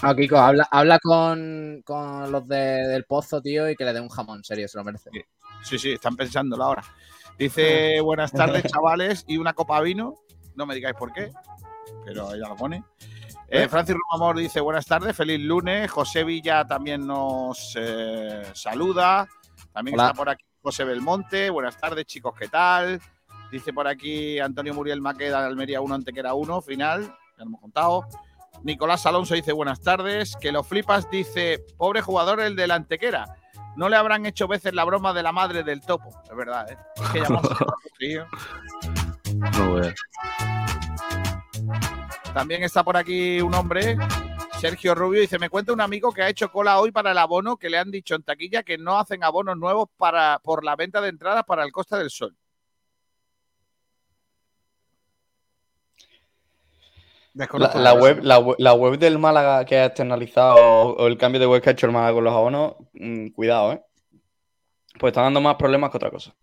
Ah, 0.00 0.14
Kiko, 0.14 0.36
habla, 0.36 0.68
habla 0.70 0.98
con, 1.00 1.82
con 1.84 2.30
los 2.30 2.46
de- 2.46 2.86
del 2.88 3.04
pozo, 3.04 3.40
tío, 3.40 3.68
y 3.68 3.74
que 3.76 3.84
le 3.84 3.92
dé 3.92 4.00
un 4.00 4.08
jamón, 4.08 4.44
serio, 4.44 4.68
se 4.68 4.78
lo 4.78 4.84
merece. 4.84 5.10
Sí, 5.62 5.78
sí, 5.78 5.92
están 5.92 6.16
pensándolo 6.16 6.62
ahora. 6.64 6.84
Dice, 7.38 8.00
buenas 8.04 8.32
tardes, 8.32 8.64
chavales, 8.70 9.24
y 9.26 9.36
una 9.38 9.52
copa 9.54 9.78
de 9.78 9.84
vino. 9.86 10.14
No 10.54 10.66
me 10.66 10.74
digáis 10.74 10.94
por 10.96 11.12
qué, 11.12 11.30
pero 12.04 12.32
ella 12.34 12.48
lo 12.48 12.56
pone. 12.56 12.84
Eh, 13.54 13.68
Francis 13.68 13.94
Romamor 13.94 14.38
dice, 14.38 14.60
buenas 14.60 14.86
tardes, 14.86 15.14
feliz 15.14 15.38
lunes. 15.38 15.90
José 15.90 16.24
Villa 16.24 16.66
también 16.66 17.06
nos 17.06 17.76
eh, 17.78 18.44
saluda. 18.54 19.28
También 19.74 19.94
Hola. 19.94 20.06
está 20.06 20.16
por 20.16 20.30
aquí 20.30 20.42
José 20.62 20.84
Belmonte. 20.84 21.50
Buenas 21.50 21.76
tardes, 21.76 22.06
chicos, 22.06 22.32
¿qué 22.34 22.48
tal? 22.48 22.98
Dice 23.50 23.74
por 23.74 23.86
aquí 23.86 24.38
Antonio 24.38 24.72
Muriel 24.72 25.02
Maqueda 25.02 25.42
de 25.42 25.48
Almería 25.48 25.82
1, 25.82 25.94
Antequera 25.94 26.32
1, 26.32 26.62
final. 26.62 27.02
Ya 27.02 27.10
lo 27.36 27.44
hemos 27.44 27.60
contado. 27.60 28.06
Nicolás 28.62 29.04
Alonso 29.04 29.34
dice 29.34 29.52
buenas 29.52 29.82
tardes. 29.82 30.34
Que 30.40 30.50
lo 30.50 30.64
flipas 30.64 31.10
dice, 31.10 31.62
pobre 31.76 32.00
jugador 32.00 32.40
el 32.40 32.56
del 32.56 32.70
Antequera. 32.70 33.36
No 33.76 33.90
le 33.90 33.96
habrán 33.96 34.24
hecho 34.24 34.48
veces 34.48 34.72
la 34.72 34.84
broma 34.84 35.12
de 35.12 35.22
la 35.22 35.32
madre 35.32 35.62
del 35.62 35.82
topo. 35.82 36.08
Es 36.24 36.34
verdad, 36.34 36.72
¿eh? 36.72 36.78
Es 36.96 37.08
que. 37.10 38.24
No 39.58 39.74
veas. 39.74 39.94
También 42.34 42.62
está 42.62 42.82
por 42.82 42.96
aquí 42.96 43.40
un 43.42 43.54
hombre, 43.54 43.96
Sergio 44.58 44.94
Rubio, 44.94 45.20
dice, 45.20 45.38
me 45.38 45.50
cuenta 45.50 45.72
un 45.72 45.80
amigo 45.80 46.12
que 46.12 46.22
ha 46.22 46.28
hecho 46.28 46.50
cola 46.50 46.80
hoy 46.80 46.90
para 46.90 47.10
el 47.12 47.18
abono, 47.18 47.56
que 47.56 47.68
le 47.68 47.78
han 47.78 47.90
dicho 47.90 48.14
en 48.14 48.22
taquilla 48.22 48.62
que 48.62 48.78
no 48.78 48.98
hacen 48.98 49.22
abonos 49.22 49.56
nuevos 49.58 49.88
para, 49.96 50.38
por 50.42 50.64
la 50.64 50.74
venta 50.74 51.00
de 51.00 51.08
entradas 51.10 51.44
para 51.44 51.62
el 51.64 51.72
Costa 51.72 51.98
del 51.98 52.10
Sol. 52.10 52.34
La, 57.34 57.94
web, 57.94 58.20
la, 58.22 58.38
we- 58.38 58.56
la 58.58 58.74
web 58.74 58.98
del 58.98 59.18
Málaga 59.18 59.64
que 59.64 59.76
ha 59.78 59.86
externalizado 59.86 60.56
o, 60.56 60.92
o 61.02 61.06
el 61.06 61.16
cambio 61.16 61.40
de 61.40 61.46
web 61.46 61.62
que 61.62 61.70
ha 61.70 61.72
hecho 61.72 61.86
el 61.86 61.92
Málaga 61.92 62.14
con 62.14 62.24
los 62.24 62.32
abonos, 62.34 62.74
mm, 62.94 63.28
cuidado, 63.28 63.72
¿eh? 63.72 63.82
Pues 64.98 65.12
está 65.12 65.22
dando 65.22 65.40
más 65.40 65.56
problemas 65.56 65.90
que 65.90 65.96
otra 65.96 66.10
cosa. 66.10 66.34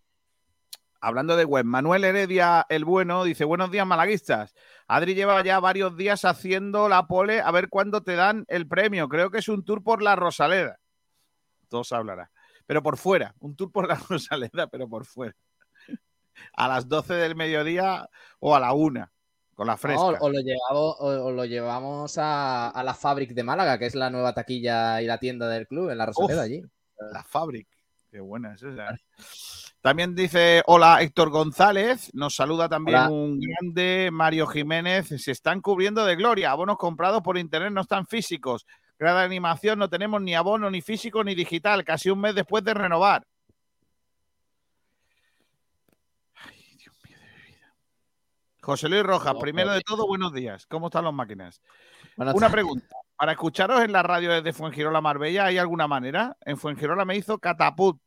Hablando 1.01 1.35
de 1.37 1.45
web, 1.45 1.63
Manuel 1.63 2.03
Heredia 2.03 2.65
el 2.67 2.83
Bueno 2.85 3.23
dice: 3.23 3.45
Buenos 3.45 3.69
días, 3.71 3.85
malaguistas. 3.85 4.53
Adri 4.89 5.13
lleva 5.13 5.43
ya 5.43 5.59
varios 5.59 5.95
días 5.95 6.25
haciendo 6.25 6.89
la 6.89 7.05
pole 7.05 7.41
a 7.41 7.51
ver 7.51 7.69
cuándo 7.69 8.01
te 8.01 8.15
dan 8.15 8.45
el 8.47 8.67
premio. 8.67 9.07
Creo 9.07 9.29
que 9.29 9.37
es 9.37 9.47
un 9.47 9.63
tour 9.63 9.83
por 9.83 10.01
la 10.01 10.15
Rosaleda. 10.15 10.79
Todos 11.67 11.91
hablará. 11.91 12.31
Pero 12.65 12.81
por 12.81 12.97
fuera, 12.97 13.35
un 13.39 13.55
tour 13.55 13.71
por 13.71 13.87
la 13.87 13.93
Rosaleda, 14.09 14.65
pero 14.65 14.89
por 14.89 15.05
fuera. 15.05 15.35
A 16.53 16.67
las 16.67 16.89
12 16.89 17.13
del 17.13 17.35
mediodía 17.35 18.09
o 18.39 18.55
a 18.55 18.59
la 18.59 18.73
1, 18.73 19.07
con 19.53 19.67
la 19.67 19.77
fresca. 19.77 20.01
No, 20.01 20.17
o, 20.21 20.29
lo 20.29 20.39
llevamos, 20.39 20.95
o, 20.99 21.05
o 21.05 21.31
lo 21.31 21.45
llevamos 21.45 22.17
a, 22.17 22.69
a 22.69 22.83
la 22.83 22.95
Fabric 22.95 23.33
de 23.33 23.43
Málaga, 23.43 23.77
que 23.77 23.85
es 23.85 23.93
la 23.93 24.09
nueva 24.09 24.33
taquilla 24.33 25.03
y 25.03 25.05
la 25.05 25.19
tienda 25.19 25.47
del 25.49 25.67
club, 25.67 25.91
en 25.91 25.99
la 25.99 26.07
Rosaleda 26.07 26.41
Uf. 26.41 26.45
allí. 26.45 26.63
La 27.13 27.23
Fabric. 27.23 27.67
Qué 28.09 28.21
buena 28.21 28.55
es 28.55 28.63
esa. 28.63 28.97
También 29.81 30.13
dice, 30.13 30.61
hola 30.65 31.01
Héctor 31.01 31.29
González, 31.29 32.13
nos 32.13 32.35
saluda 32.35 32.67
también 32.67 32.97
Hola. 32.97 33.09
un 33.09 33.39
grande 33.39 34.09
Mario 34.11 34.45
Jiménez, 34.45 35.07
se 35.07 35.31
están 35.31 35.61
cubriendo 35.61 36.05
de 36.05 36.17
gloria, 36.17 36.51
abonos 36.51 36.77
comprados 36.77 37.21
por 37.21 37.37
internet 37.37 37.71
no 37.71 37.81
están 37.81 38.05
físicos, 38.05 38.65
grada 38.97 39.21
de 39.21 39.27
animación 39.27 39.79
no 39.79 39.89
tenemos 39.89 40.21
ni 40.21 40.35
abono, 40.35 40.69
ni 40.69 40.81
físico, 40.81 41.23
ni 41.23 41.33
digital, 41.33 41.85
casi 41.85 42.09
un 42.09 42.19
mes 42.19 42.35
después 42.35 42.61
de 42.65 42.73
renovar. 42.73 43.25
Ay, 46.35 46.61
Dios 46.77 46.97
mío 47.07 47.17
de 47.17 47.47
vida. 47.47 47.73
José 48.61 48.89
Luis 48.89 49.03
Rojas, 49.03 49.33
No, 49.33 49.39
primero 49.39 49.71
de 49.71 49.81
todo, 49.81 50.05
buenos 50.05 50.33
días, 50.33 50.65
¿cómo 50.65 50.87
están 50.87 51.05
las 51.05 51.13
máquinas? 51.13 51.61
Una 52.17 52.49
pregunta. 52.49 52.97
Para 53.15 53.31
escucharos 53.31 53.81
en 53.81 53.93
la 53.93 54.03
radio 54.03 54.31
desde 54.31 54.51
Fuengirola 54.51 54.99
Marbella, 54.99 55.45
¿hay 55.45 55.57
alguna 55.57 55.87
manera? 55.87 56.35
En 56.41 56.57
Fuengirola 56.57 57.05
me 57.05 57.15
hizo 57.15 57.37
catapult. 57.37 58.01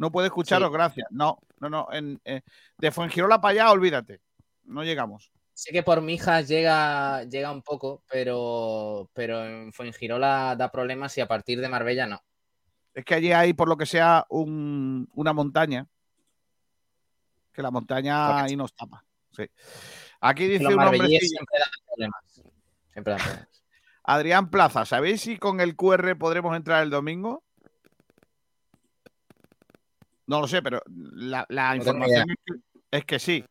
No 0.00 0.10
puedo 0.10 0.26
escucharos, 0.26 0.68
Sí. 0.70 0.72
gracias. 0.72 1.06
No, 1.10 1.38
no, 1.58 1.68
no. 1.68 1.86
En, 1.92 2.18
eh, 2.24 2.40
de 2.78 2.90
Fuengirola 2.90 3.38
para 3.40 3.52
allá, 3.52 3.70
olvídate. 3.70 4.20
No 4.64 4.82
llegamos. 4.82 5.30
Sé 5.52 5.72
que 5.72 5.82
por 5.82 6.00
Mijas 6.00 6.48
llega, 6.48 7.24
llega 7.24 7.52
un 7.52 7.60
poco, 7.60 8.02
pero, 8.10 9.10
pero 9.12 9.44
en 9.44 9.74
Fuengirola 9.74 10.56
da 10.56 10.72
problemas 10.72 11.18
y 11.18 11.20
a 11.20 11.28
partir 11.28 11.60
de 11.60 11.68
Marbella 11.68 12.06
no. 12.06 12.18
Es 12.94 13.04
que 13.04 13.14
allí 13.14 13.30
hay, 13.32 13.52
por 13.52 13.68
lo 13.68 13.76
que 13.76 13.84
sea, 13.84 14.24
un- 14.30 15.06
una 15.12 15.34
montaña. 15.34 15.86
Que 17.52 17.60
la 17.60 17.70
montaña 17.70 18.26
Correcto. 18.26 18.46
ahí 18.46 18.56
nos 18.56 18.74
tapa. 18.74 19.04
Sí. 19.32 19.44
Aquí 20.20 20.46
dice 20.46 20.64
Los 20.64 20.74
un 20.74 20.80
hombre. 20.80 21.08
siempre 21.18 21.58
dan 21.58 21.70
problemas. 21.86 22.24
Siempre 22.92 23.12
dan 23.12 23.20
problemas. 23.22 23.48
Adrián 24.04 24.50
Plaza, 24.50 24.86
¿sabéis 24.86 25.20
si 25.20 25.36
con 25.36 25.60
el 25.60 25.76
QR 25.76 26.16
podremos 26.16 26.56
entrar 26.56 26.82
el 26.82 26.90
domingo? 26.90 27.44
No 30.30 30.40
lo 30.40 30.46
sé, 30.46 30.62
pero 30.62 30.80
la, 30.86 31.44
la 31.48 31.74
No 31.74 31.82
tengo 31.82 31.96
información 31.96 32.36
es 32.92 33.04
que, 33.04 33.18
sí. 33.18 33.44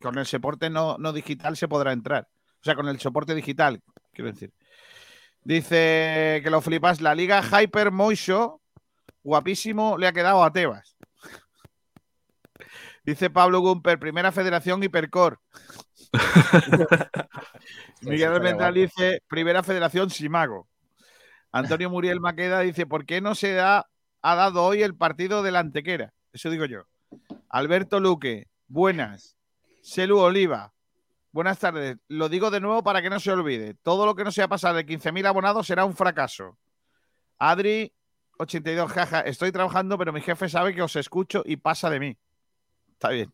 Con 0.00 0.16
el 0.16 0.24
soporte 0.24 0.70
no, 0.70 0.96
no 0.96 1.12
digital 1.12 1.54
se 1.54 1.68
podrá 1.68 1.92
entrar. 1.92 2.26
O 2.60 2.64
sea, 2.64 2.74
con 2.74 2.88
el 2.88 2.98
soporte 2.98 3.34
digital, 3.34 3.82
quiero 4.10 4.32
decir. 4.32 4.50
Dice 5.42 6.40
que 6.42 6.48
lo 6.50 6.62
flipas. 6.62 7.02
La 7.02 7.14
liga 7.14 7.42
Hyper 7.42 7.90
Moisho, 7.90 8.62
guapísimo, 9.22 9.98
le 9.98 10.06
ha 10.06 10.14
quedado 10.14 10.42
a 10.42 10.50
Tebas. 10.50 10.96
Dice 13.04 13.28
Pablo 13.28 13.60
Gumper, 13.60 13.98
primera 13.98 14.32
federación 14.32 14.82
Hipercore. 14.82 15.36
Miguel 18.00 18.32
Almendral 18.32 18.72
dice, 18.72 19.22
primera 19.28 19.62
federación 19.62 20.08
Simago. 20.08 20.68
Antonio 21.52 21.90
Muriel 21.90 22.20
Maqueda 22.20 22.60
dice, 22.60 22.86
¿por 22.86 23.04
qué 23.04 23.20
no 23.20 23.34
se 23.34 23.52
da, 23.52 23.86
ha 24.26 24.34
dado 24.34 24.64
hoy 24.64 24.82
el 24.82 24.96
partido 24.96 25.42
de 25.42 25.50
la 25.52 25.58
Antequera? 25.60 26.14
Eso 26.32 26.48
digo 26.50 26.64
yo. 26.64 26.84
Alberto 27.50 28.00
Luque, 28.00 28.48
buenas. 28.68 29.36
Selu 29.82 30.18
Oliva, 30.18 30.72
buenas 31.30 31.58
tardes. 31.58 31.98
Lo 32.08 32.28
digo 32.30 32.50
de 32.50 32.60
nuevo 32.60 32.82
para 32.82 33.02
que 33.02 33.10
no 33.10 33.20
se 33.20 33.30
olvide. 33.30 33.74
Todo 33.74 34.06
lo 34.06 34.14
que 34.14 34.24
no 34.24 34.32
sea 34.32 34.48
pasar 34.48 34.74
de 34.74 34.86
15.000 34.86 35.26
abonados 35.26 35.66
será 35.66 35.84
un 35.84 35.94
fracaso. 35.94 36.56
Adri, 37.38 37.92
82, 38.38 38.90
jaja, 38.90 39.20
estoy 39.20 39.52
trabajando, 39.52 39.98
pero 39.98 40.12
mi 40.12 40.20
jefe 40.22 40.48
sabe 40.48 40.74
que 40.74 40.82
os 40.82 40.96
escucho 40.96 41.42
y 41.44 41.56
pasa 41.58 41.90
de 41.90 42.00
mí. 42.00 42.18
Está 42.92 43.10
bien. 43.10 43.32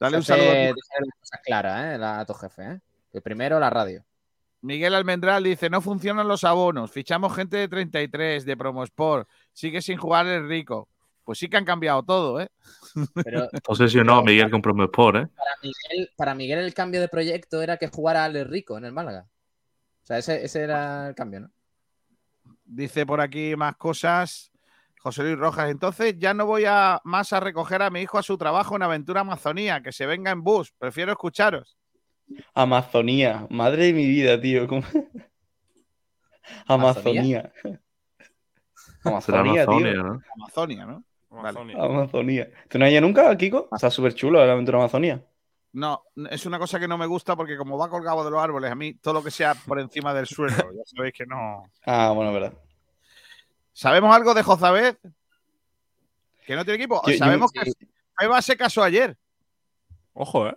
Dale 0.00 0.16
un 0.16 0.22
saludo. 0.24 0.50
a 0.50 0.68
tu- 0.70 0.80
las 1.06 1.18
cosas 1.20 1.40
claras, 1.44 1.84
¿eh? 2.00 2.04
A 2.04 2.24
tu 2.26 2.34
jefe, 2.34 2.62
¿eh? 2.64 2.80
Que 3.12 3.20
primero 3.20 3.60
la 3.60 3.70
radio. 3.70 4.04
Miguel 4.64 4.94
Almendral 4.94 5.44
dice, 5.44 5.68
no 5.68 5.82
funcionan 5.82 6.26
los 6.26 6.42
abonos, 6.42 6.90
fichamos 6.90 7.36
gente 7.36 7.58
de 7.58 7.68
33, 7.68 8.46
de 8.46 8.56
Promosport, 8.56 9.28
sigue 9.52 9.82
sin 9.82 9.98
jugar 9.98 10.26
el 10.26 10.48
rico. 10.48 10.88
Pues 11.22 11.38
sí 11.38 11.48
que 11.48 11.58
han 11.58 11.66
cambiado 11.66 12.02
todo, 12.02 12.40
¿eh? 12.40 12.48
Pero 13.22 13.46
Obsesionado 13.68 14.22
Miguel 14.22 14.50
con 14.50 14.62
Promosport, 14.62 15.16
¿eh? 15.16 15.28
para 15.36 15.50
Miguel, 15.62 16.10
para 16.16 16.34
Miguel 16.34 16.58
el 16.60 16.72
cambio 16.72 17.02
de 17.02 17.08
proyecto 17.08 17.60
era 17.60 17.76
que 17.76 17.88
jugara 17.88 18.24
al 18.24 18.42
Rico 18.48 18.78
en 18.78 18.86
el 18.86 18.92
Málaga. 18.92 19.26
O 20.02 20.06
sea, 20.06 20.16
ese, 20.16 20.42
ese 20.42 20.62
era 20.62 21.08
el 21.08 21.14
cambio, 21.14 21.40
¿no? 21.40 21.50
Dice 22.64 23.04
por 23.04 23.20
aquí 23.20 23.56
más 23.56 23.76
cosas. 23.76 24.50
José 24.98 25.24
Luis 25.24 25.36
Rojas, 25.36 25.68
entonces 25.68 26.14
ya 26.18 26.32
no 26.32 26.46
voy 26.46 26.64
a 26.66 27.02
más 27.04 27.34
a 27.34 27.40
recoger 27.40 27.82
a 27.82 27.90
mi 27.90 28.00
hijo 28.00 28.16
a 28.16 28.22
su 28.22 28.38
trabajo 28.38 28.76
en 28.76 28.82
Aventura 28.82 29.20
Amazonía, 29.20 29.82
que 29.82 29.92
se 29.92 30.06
venga 30.06 30.30
en 30.30 30.42
bus, 30.42 30.72
prefiero 30.78 31.12
escucharos. 31.12 31.76
Amazonía. 32.54 33.46
Madre 33.50 33.86
de 33.86 33.92
mi 33.92 34.06
vida, 34.06 34.40
tío. 34.40 34.66
¿cómo? 34.66 34.82
Amazonía. 36.66 37.52
Amazonía, 39.04 39.62
Amazonia, 39.64 39.92
tío. 39.92 40.02
¿no? 40.02 40.20
Amazonia, 40.36 40.86
¿no? 40.86 41.04
Amazonia. 41.30 41.76
Amazonía. 41.78 42.50
¿Tú 42.68 42.78
no 42.78 42.84
has 42.84 42.92
ido 42.92 43.00
nunca, 43.00 43.36
Kiko? 43.36 43.68
Está 43.72 43.90
súper 43.90 44.14
chulo 44.14 44.44
la 44.44 44.52
aventura 44.52 44.78
Amazonía. 44.78 45.22
No, 45.72 46.04
es 46.30 46.46
una 46.46 46.58
cosa 46.60 46.78
que 46.78 46.86
no 46.86 46.96
me 46.96 47.06
gusta 47.06 47.34
porque 47.34 47.56
como 47.56 47.76
va 47.76 47.90
colgado 47.90 48.24
de 48.24 48.30
los 48.30 48.40
árboles, 48.40 48.70
a 48.70 48.76
mí 48.76 48.94
todo 48.94 49.14
lo 49.14 49.24
que 49.24 49.32
sea 49.32 49.54
por 49.54 49.80
encima 49.80 50.14
del 50.14 50.26
suelo, 50.26 50.54
ya 50.56 50.82
sabéis 50.84 51.12
que 51.14 51.26
no... 51.26 51.64
Ah, 51.84 52.12
bueno, 52.14 52.32
verdad. 52.32 52.52
¿Sabemos 53.72 54.14
algo 54.14 54.34
de 54.34 54.44
Jozabed? 54.44 54.96
Que 56.46 56.54
no 56.54 56.64
tiene 56.64 56.76
equipo. 56.76 57.02
Yo- 57.04 57.12
yo- 57.12 57.18
Sabemos 57.18 57.50
sí. 57.52 57.72
que 57.74 58.24
Eva 58.24 58.40
se 58.40 58.56
casó 58.56 58.84
ayer. 58.84 59.16
Ojo, 60.12 60.46
¿eh? 60.46 60.56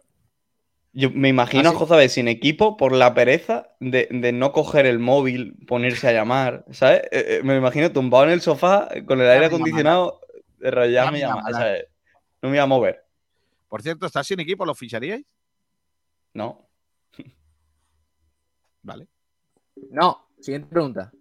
Yo 0.99 1.11
me 1.11 1.29
imagino 1.29 1.65
¿Ah, 1.65 1.69
a 1.69 1.71
sí? 1.73 1.77
Jozabed 1.77 2.09
sin 2.09 2.27
equipo 2.27 2.75
por 2.75 2.91
la 2.91 3.13
pereza 3.13 3.69
de, 3.79 4.07
de 4.09 4.31
no 4.31 4.51
coger 4.51 4.87
el 4.87 4.97
móvil, 4.97 5.55
ponerse 5.67 6.07
a 6.07 6.11
llamar, 6.11 6.65
¿sabes? 6.71 7.03
Eh, 7.11 7.37
eh, 7.37 7.41
me 7.43 7.55
imagino 7.55 7.91
tumbado 7.91 8.23
en 8.23 8.31
el 8.31 8.41
sofá 8.41 8.89
con 9.05 9.21
el 9.21 9.29
aire 9.29 9.45
acondicionado. 9.45 10.19
No 10.59 10.71
me 12.41 12.49
voy 12.49 12.57
a 12.57 12.65
mover, 12.65 13.05
Por 13.67 13.83
cierto, 13.83 14.07
¿está 14.07 14.23
sin 14.23 14.39
equipo? 14.39 14.65
¿Lo 14.65 14.73
ficharíais? 14.73 15.23
¿no? 16.33 16.67
Vale. 18.81 19.07
No, 19.91 20.29
siguiente 20.39 20.67
pregunta. 20.67 21.11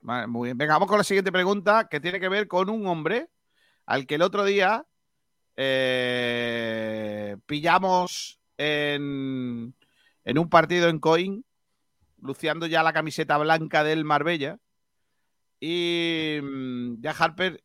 Vale, 0.00 0.26
muy 0.26 0.48
bien. 0.48 0.58
Venga, 0.58 0.72
vamos 0.72 0.88
con 0.88 0.98
la 0.98 1.04
siguiente 1.04 1.30
pregunta 1.30 1.86
que 1.88 2.00
tiene 2.00 2.18
que 2.18 2.28
ver 2.28 2.48
con 2.48 2.68
un 2.68 2.88
hombre 2.88 3.28
al 3.86 4.04
que 4.04 4.16
el 4.16 4.22
otro 4.22 4.44
día 4.44 4.84
eh, 5.54 7.36
pillamos 7.46 8.41
en, 8.62 9.74
en 10.24 10.38
un 10.38 10.48
partido 10.48 10.88
en 10.88 10.98
Coin, 11.00 11.44
luciendo 12.20 12.66
ya 12.66 12.82
la 12.82 12.92
camiseta 12.92 13.38
blanca 13.38 13.82
del 13.84 14.04
Marbella. 14.04 14.58
Y 15.60 16.38
mm, 16.42 17.00
ya 17.00 17.10
Harper 17.12 17.62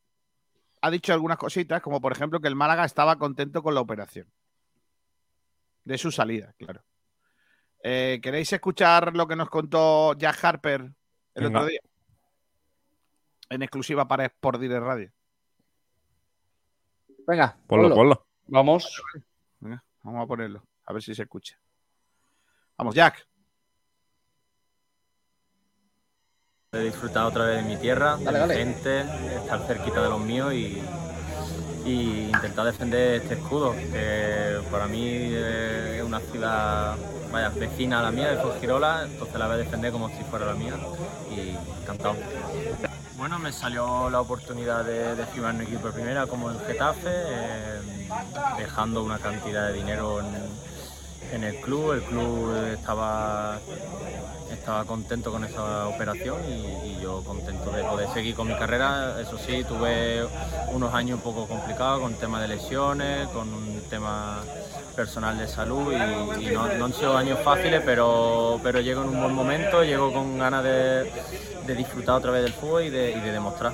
ha 0.81 0.91
dicho 0.91 1.13
algunas 1.13 1.37
cositas, 1.37 1.81
como 1.81 1.99
por 2.01 2.11
ejemplo 2.11 2.39
que 2.39 2.47
el 2.47 2.55
Málaga 2.55 2.85
estaba 2.85 3.17
contento 3.17 3.63
con 3.63 3.73
la 3.73 3.81
operación. 3.81 4.31
De 5.83 5.97
su 5.97 6.11
salida, 6.11 6.53
claro. 6.57 6.83
Eh, 7.83 8.19
¿Queréis 8.21 8.51
escuchar 8.51 9.15
lo 9.15 9.27
que 9.27 9.35
nos 9.35 9.49
contó 9.49 10.13
Jack 10.17 10.43
Harper 10.43 10.81
el 10.81 11.43
Venga. 11.43 11.59
otro 11.59 11.69
día? 11.69 11.79
En 13.49 13.61
exclusiva 13.61 14.07
para 14.07 14.25
Sport 14.25 14.59
Direct 14.59 14.83
Radio. 14.83 15.11
Venga, 17.25 17.57
Ponlo, 17.67 17.83
ponlo. 17.89 17.95
ponlo. 17.95 18.27
Vamos. 18.47 19.01
Venga, 19.59 19.83
vamos 20.03 20.23
a 20.23 20.27
ponerlo, 20.27 20.63
a 20.87 20.93
ver 20.93 21.03
si 21.03 21.13
se 21.13 21.23
escucha. 21.23 21.59
Vamos, 22.77 22.95
Jack. 22.95 23.27
He 26.71 26.79
disfrutado 26.79 27.29
otra 27.29 27.45
vez 27.45 27.63
de 27.63 27.69
mi 27.69 27.77
tierra, 27.77 28.17
de 28.17 28.25
mi 28.25 28.31
dale. 28.31 28.55
gente, 28.55 29.01
estar 29.35 29.65
cerquita 29.67 30.01
de 30.01 30.09
los 30.09 30.19
míos 30.19 30.53
y, 30.53 30.81
y 31.85 32.27
intentar 32.27 32.65
defender 32.65 33.21
este 33.21 33.35
escudo, 33.35 33.73
que 33.73 34.59
para 34.69 34.87
mí 34.87 35.33
es 35.33 36.03
una 36.03 36.19
ciudad 36.19 36.95
vaya, 37.31 37.49
vecina 37.49 37.99
a 37.99 38.03
la 38.03 38.11
mía, 38.11 38.31
de 38.31 38.41
Fuengirola, 38.41 39.05
entonces 39.05 39.37
la 39.37 39.47
voy 39.47 39.55
a 39.55 39.57
defender 39.57 39.91
como 39.91 40.09
si 40.09 40.23
fuera 40.25 40.45
la 40.45 40.53
mía 40.53 40.73
y 41.31 41.55
encantado. 41.81 42.15
Bueno, 43.17 43.39
me 43.39 43.51
salió 43.51 44.09
la 44.09 44.21
oportunidad 44.21 44.85
de, 44.85 45.15
de 45.15 45.25
firmar 45.27 45.55
un 45.55 45.61
equipo 45.61 45.87
de 45.87 45.93
primera 45.93 46.27
como 46.27 46.51
el 46.51 46.59
Getafe, 46.59 47.09
eh, 47.09 47.79
dejando 48.57 49.03
una 49.03 49.17
cantidad 49.17 49.67
de 49.67 49.73
dinero 49.73 50.19
en, 50.19 50.66
en 51.31 51.43
el 51.43 51.55
club. 51.57 51.93
El 51.93 52.03
club 52.03 52.55
estaba 52.73 53.59
estaba 54.67 54.85
contento 54.85 55.31
con 55.31 55.43
esa 55.43 55.87
operación 55.87 56.41
y, 56.45 56.99
yo 57.01 57.23
contento 57.23 57.71
de 57.71 57.83
poder 57.83 58.09
seguir 58.13 58.35
con 58.35 58.47
mi 58.47 58.55
carrera. 58.55 59.15
Eso 59.21 59.37
sí, 59.37 59.63
tuve 59.63 60.25
unos 60.73 60.93
años 60.93 61.17
un 61.17 61.21
poco 61.21 61.47
complicados 61.47 62.01
con 62.01 62.13
temas 62.15 62.41
de 62.41 62.49
lesiones, 62.49 63.27
con 63.29 63.53
un 63.53 63.81
tema 63.89 64.41
personal 64.95 65.37
de 65.37 65.47
salud 65.47 65.93
y, 65.93 66.47
no, 66.47 66.67
no 66.73 66.85
han 66.85 66.93
sido 66.93 67.15
años 67.15 67.39
fáciles, 67.43 67.81
pero, 67.85 68.59
pero 68.63 68.81
llego 68.81 69.03
en 69.03 69.09
un 69.09 69.21
buen 69.21 69.33
momento, 69.33 69.83
llego 69.83 70.11
con 70.11 70.37
ganas 70.37 70.63
de, 70.63 71.11
disfrutar 71.67 72.15
otra 72.15 72.31
vez 72.31 72.43
del 72.43 72.53
fútbol 72.53 72.83
y 72.83 72.89
de 72.89 73.31
demostrar. 73.31 73.73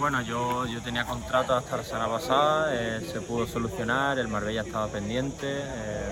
Bueno, 0.00 0.22
yo, 0.22 0.64
yo 0.64 0.80
tenía 0.80 1.04
contrato 1.04 1.54
hasta 1.54 1.76
la 1.76 1.84
semana 1.84 2.08
pasada, 2.08 2.70
eh, 2.72 3.06
se 3.12 3.20
pudo 3.20 3.46
solucionar, 3.46 4.18
el 4.18 4.28
Marbella 4.28 4.62
estaba 4.62 4.86
pendiente 4.86 5.46
eh, 5.46 6.10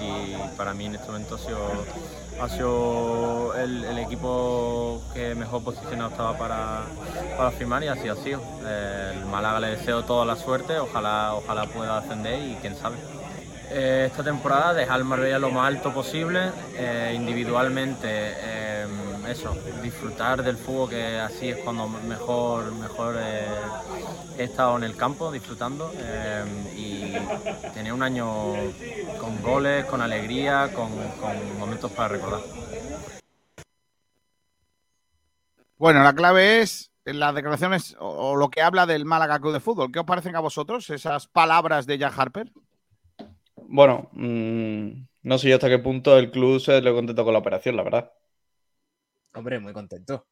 y 0.00 0.56
para 0.56 0.74
mí 0.74 0.86
en 0.86 0.94
este 0.94 1.08
momento 1.08 1.34
ha 1.34 1.38
sido, 1.38 1.84
ha 2.40 2.48
sido 2.48 3.54
el, 3.56 3.82
el 3.82 3.98
equipo 3.98 5.02
que 5.12 5.34
mejor 5.34 5.64
posicionado 5.64 6.10
estaba 6.10 6.38
para, 6.38 6.82
para 7.36 7.50
firmar 7.50 7.82
y 7.82 7.88
así 7.88 8.08
ha 8.08 8.14
sido. 8.14 8.40
Eh, 8.64 9.16
el 9.18 9.26
Málaga 9.26 9.58
le 9.58 9.66
deseo 9.70 10.04
toda 10.04 10.24
la 10.24 10.36
suerte, 10.36 10.78
ojalá, 10.78 11.34
ojalá 11.34 11.66
pueda 11.66 11.98
ascender 11.98 12.40
y 12.40 12.54
quién 12.60 12.76
sabe. 12.76 12.96
Eh, 13.72 14.06
esta 14.06 14.24
temporada 14.24 14.74
dejar 14.74 14.98
el 14.98 15.04
Marbella 15.04 15.38
lo 15.38 15.50
más 15.50 15.68
alto 15.68 15.94
posible, 15.94 16.50
eh, 16.74 17.12
individualmente, 17.14 18.08
eh, 18.10 18.86
eso, 19.28 19.56
disfrutar 19.80 20.42
del 20.42 20.56
fútbol, 20.56 20.90
que 20.90 21.20
así 21.20 21.50
es 21.50 21.58
cuando 21.58 21.86
mejor, 21.86 22.72
mejor 22.72 23.16
he 24.36 24.42
estado 24.42 24.76
en 24.76 24.82
el 24.82 24.96
campo 24.96 25.30
disfrutando 25.30 25.92
y 26.76 27.12
tener 27.72 27.92
un 27.92 28.02
año 28.02 28.54
con 29.20 29.40
goles, 29.40 29.84
con 29.84 30.02
alegría, 30.02 30.70
con, 30.74 30.90
momentos 31.56 31.92
para 31.92 32.08
recordar. 32.08 32.40
Bueno, 35.76 36.02
la 36.02 36.12
clave 36.12 36.60
es 36.60 36.90
las 37.04 37.34
declaraciones 37.36 37.96
o, 38.00 38.32
o 38.32 38.36
lo 38.36 38.50
que 38.50 38.62
habla 38.62 38.84
del 38.84 39.04
Málaga 39.04 39.38
Club 39.38 39.52
de 39.52 39.60
Fútbol. 39.60 39.92
¿Qué 39.92 40.00
os 40.00 40.06
parecen 40.06 40.34
a 40.34 40.40
vosotros 40.40 40.90
esas 40.90 41.28
palabras 41.28 41.86
de 41.86 41.98
Jack 41.98 42.18
Harper? 42.18 42.50
Bueno, 43.70 44.08
mm, 44.12 45.06
no 45.22 45.38
sé 45.38 45.48
yo 45.48 45.54
hasta 45.56 45.68
qué 45.68 45.78
punto 45.78 46.18
el 46.18 46.30
club 46.30 46.60
se 46.60 46.80
le 46.82 46.92
contento 46.92 47.24
con 47.24 47.32
la 47.32 47.38
operación, 47.40 47.76
la 47.76 47.82
verdad. 47.84 48.12
Hombre, 49.34 49.58
muy 49.58 49.72
contento. 49.72 50.26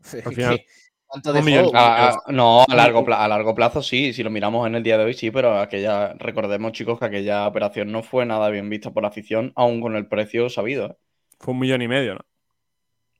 Al 0.24 0.32
final, 0.32 0.64
¿Cuánto 1.06 1.32
un 1.32 1.44
dejó? 1.44 1.46
millón. 1.46 1.70
A- 1.74 2.08
a- 2.10 2.32
no, 2.32 2.64
a 2.68 2.76
largo, 2.76 3.04
pla- 3.04 3.24
a 3.24 3.28
largo 3.28 3.54
plazo 3.56 3.82
sí, 3.82 4.12
si 4.14 4.22
lo 4.24 4.30
miramos 4.30 4.66
en 4.68 4.74
el 4.76 4.82
día 4.84 4.98
de 4.98 5.04
hoy 5.06 5.14
sí, 5.14 5.30
pero 5.32 5.58
aquella, 5.60 6.14
recordemos 6.14 6.72
chicos 6.72 6.98
que 7.00 7.06
aquella 7.06 7.46
operación 7.48 7.92
no 7.92 8.02
fue 8.04 8.26
nada 8.26 8.50
bien 8.50 8.70
vista 8.70 8.92
por 8.92 9.02
la 9.04 9.10
afición, 9.10 9.52
aún 9.56 9.80
con 9.82 9.96
el 9.96 10.08
precio 10.08 10.50
sabido. 10.50 10.86
¿eh? 10.88 10.96
Fue 11.40 11.52
un 11.54 11.60
millón 11.60 11.82
y 11.82 11.88
medio, 11.88 12.14
¿no? 12.14 12.20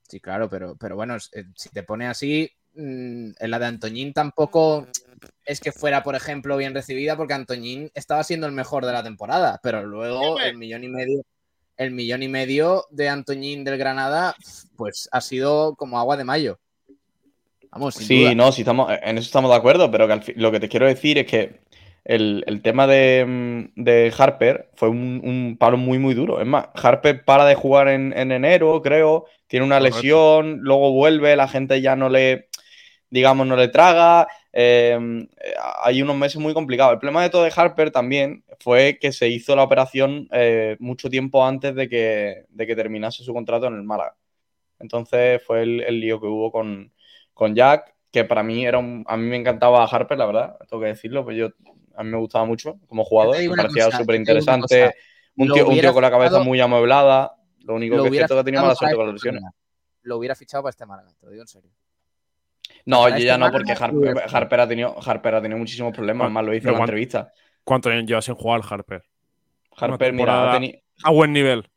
Sí, 0.08 0.20
claro, 0.20 0.48
pero, 0.48 0.76
pero 0.76 0.96
bueno, 0.96 1.16
eh, 1.32 1.44
si 1.54 1.68
te 1.70 1.82
pone 1.82 2.06
así, 2.06 2.50
mm, 2.74 3.30
en 3.38 3.50
la 3.50 3.58
de 3.58 3.66
Antoñín 3.66 4.12
tampoco 4.12 4.86
es 5.44 5.60
que 5.60 5.72
fuera, 5.72 6.02
por 6.02 6.14
ejemplo, 6.16 6.56
bien 6.56 6.74
recibida, 6.74 7.16
porque 7.16 7.34
Antoñín 7.34 7.90
estaba 7.94 8.24
siendo 8.24 8.46
el 8.46 8.52
mejor 8.52 8.84
de 8.86 8.92
la 8.92 9.02
temporada, 9.02 9.60
pero 9.62 9.84
luego 9.86 10.40
el 10.40 10.56
millón 10.56 10.84
y 10.84 10.88
medio, 10.88 11.22
el 11.76 11.92
millón 11.92 12.22
y 12.22 12.28
medio 12.28 12.86
de 12.90 13.08
Antoñín 13.10 13.64
del 13.64 13.78
Granada, 13.78 14.36
pues 14.76 15.08
ha 15.12 15.20
sido 15.20 15.74
como 15.76 15.98
agua 15.98 16.16
de 16.16 16.24
mayo. 16.24 16.60
Vamos, 17.70 17.94
sin 17.96 18.06
Sí, 18.06 18.10
duda. 18.10 18.34
no, 18.34 18.52
sí 18.52 18.62
estamos, 18.62 18.90
en 19.02 19.18
eso 19.18 19.26
estamos 19.26 19.50
de 19.50 19.56
acuerdo, 19.56 19.90
pero 19.90 20.06
que 20.06 20.12
al 20.12 20.22
lo 20.36 20.52
que 20.52 20.60
te 20.60 20.68
quiero 20.68 20.86
decir 20.86 21.18
es 21.18 21.26
que 21.26 21.60
el, 22.04 22.44
el 22.46 22.62
tema 22.62 22.86
de, 22.86 23.24
mm, 23.76 23.82
de 23.82 24.12
Harper 24.16 24.70
fue 24.74 24.88
un, 24.88 25.20
un 25.24 25.56
palo 25.58 25.76
muy, 25.76 25.98
muy 25.98 26.14
duro. 26.14 26.40
Es 26.40 26.46
más, 26.46 26.68
Harper 26.74 27.24
para 27.24 27.44
de 27.44 27.54
jugar 27.54 27.88
en, 27.88 28.12
en 28.16 28.32
enero, 28.32 28.80
creo, 28.82 29.26
tiene 29.48 29.66
una 29.66 29.80
Correcto. 29.80 29.96
lesión, 29.96 30.58
luego 30.60 30.92
vuelve, 30.92 31.34
la 31.36 31.48
gente 31.48 31.80
ya 31.80 31.96
no 31.96 32.08
le, 32.08 32.48
digamos, 33.10 33.46
no 33.46 33.56
le 33.56 33.68
traga. 33.68 34.28
Eh, 34.60 34.98
hay 35.84 36.02
unos 36.02 36.16
meses 36.16 36.40
muy 36.40 36.52
complicados. 36.52 36.94
El 36.94 36.98
problema 36.98 37.22
de 37.22 37.30
todo 37.30 37.44
de 37.44 37.52
Harper 37.54 37.92
también 37.92 38.42
fue 38.58 38.98
que 39.00 39.12
se 39.12 39.28
hizo 39.28 39.54
la 39.54 39.62
operación 39.62 40.28
eh, 40.32 40.76
mucho 40.80 41.08
tiempo 41.08 41.46
antes 41.46 41.76
de 41.76 41.88
que, 41.88 42.44
de 42.48 42.66
que 42.66 42.74
terminase 42.74 43.22
su 43.22 43.32
contrato 43.32 43.66
en 43.68 43.74
el 43.74 43.84
Málaga. 43.84 44.16
Entonces 44.80 45.40
fue 45.44 45.62
el, 45.62 45.80
el 45.82 46.00
lío 46.00 46.20
que 46.20 46.26
hubo 46.26 46.50
con, 46.50 46.92
con 47.34 47.54
Jack, 47.54 47.94
que 48.10 48.24
para 48.24 48.42
mí 48.42 48.66
era 48.66 48.78
un, 48.78 49.04
a 49.06 49.16
mí 49.16 49.26
me 49.28 49.36
encantaba 49.36 49.84
Harper, 49.84 50.18
la 50.18 50.26
verdad, 50.26 50.56
tengo 50.68 50.82
que 50.82 50.88
decirlo, 50.88 51.24
pues 51.24 51.36
yo 51.36 51.50
a 51.94 52.02
mí 52.02 52.10
me 52.10 52.18
gustaba 52.18 52.44
mucho 52.44 52.80
como 52.88 53.04
jugador, 53.04 53.36
me 53.48 53.56
parecía 53.56 53.90
súper 53.92 54.16
interesante, 54.16 54.94
un 55.36 55.52
tío, 55.52 55.66
un 55.66 55.72
hubiera 55.72 55.88
tío 55.88 55.94
con 55.94 56.02
la 56.02 56.10
cabeza 56.10 56.30
fichado- 56.30 56.44
muy 56.44 56.60
amueblada, 56.60 57.36
lo 57.64 57.74
único 57.74 57.96
Lo 57.96 58.02
que 58.02 58.08
es 58.08 58.14
cierto 58.16 58.36
que 58.36 58.44
tenía 58.44 58.60
mala 58.62 58.74
suerte 58.74 58.96
con 58.96 59.06
las 59.06 59.14
este 59.16 59.28
lesiones. 59.30 59.52
Lo 60.02 60.16
hubiera 60.16 60.34
fichado 60.34 60.62
para 60.64 60.70
este 60.70 60.84
Málaga, 60.84 61.12
te 61.18 61.26
lo 61.26 61.30
digo 61.32 61.42
en 61.42 61.48
serio. 61.48 61.70
No, 62.88 63.02
yo 63.08 63.14
este 63.16 63.24
ya 63.26 63.36
no, 63.36 63.50
porque 63.50 63.72
Harper. 63.72 64.16
Harper 64.32 64.60
ha 64.60 64.68
tenido, 64.68 64.96
Harper 65.04 65.34
ha 65.34 65.42
tenido 65.42 65.58
muchísimos 65.58 65.92
problemas, 65.94 66.24
además 66.24 66.44
lo 66.46 66.54
hizo 66.54 66.68
en 66.68 66.74
la 66.74 66.80
entrevista. 66.80 67.32
¿Cuánto 67.62 67.90
lleva 67.90 68.22
sin 68.22 68.34
jugar 68.34 68.62
Harper? 68.68 69.02
Harper, 69.76 70.12
mira, 70.14 70.54
ha 70.54 70.58
teni- 70.58 70.80
A 71.04 71.10
buen 71.10 71.32
nivel. 71.32 71.68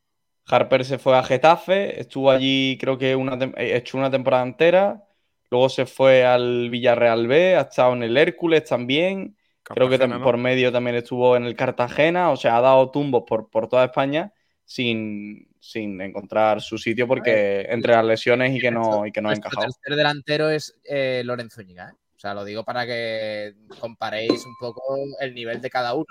Harper 0.47 0.85
se 0.85 0.97
fue 0.97 1.17
a 1.17 1.23
Getafe, 1.23 1.99
estuvo 1.99 2.31
allí 2.31 2.77
creo 2.79 2.97
que 2.97 3.15
una 3.15 3.37
tem- 3.37 3.53
eh, 3.57 3.75
echó 3.75 3.97
una 3.97 4.09
temporada 4.09 4.43
entera, 4.43 5.03
luego 5.49 5.69
se 5.69 5.85
fue 5.85 6.25
al 6.25 6.69
Villarreal 6.69 7.27
B, 7.27 7.55
ha 7.57 7.61
estado 7.61 7.93
en 7.93 8.03
el 8.03 8.17
Hércules 8.17 8.63
también, 8.63 9.35
creo 9.63 9.87
que 9.89 9.97
Cartagena, 9.99 10.15
tam- 10.15 10.19
¿no? 10.19 10.23
por 10.25 10.37
medio 10.37 10.71
también 10.71 10.95
estuvo 10.95 11.35
en 11.35 11.43
el 11.43 11.55
Cartagena, 11.55 12.31
o 12.31 12.37
sea, 12.37 12.57
ha 12.57 12.61
dado 12.61 12.89
tumbos 12.89 13.23
por, 13.27 13.49
por 13.49 13.67
toda 13.67 13.85
España 13.85 14.33
sin, 14.65 15.47
sin 15.61 16.01
encontrar 16.01 16.59
su 16.59 16.77
sitio 16.79 17.07
porque 17.07 17.61
entre 17.69 17.93
las 17.93 18.03
lesiones 18.03 18.53
y 18.55 18.59
que 18.59 18.71
no, 18.71 19.05
y 19.05 19.11
que 19.11 19.21
no 19.21 19.29
ha 19.29 19.33
encajado. 19.33 19.61
tercer 19.67 19.95
delantero 19.95 20.49
es 20.49 20.75
eh, 20.83 21.21
Lorenzo 21.23 21.61
Ñiga, 21.61 21.89
¿eh? 21.89 21.93
O 22.15 22.19
sea, 22.19 22.33
lo 22.33 22.43
digo 22.43 22.63
para 22.63 22.85
que 22.85 23.55
comparéis 23.79 24.45
un 24.45 24.55
poco 24.59 24.81
el 25.19 25.33
nivel 25.33 25.61
de 25.61 25.69
cada 25.69 25.93
uno. 25.93 26.05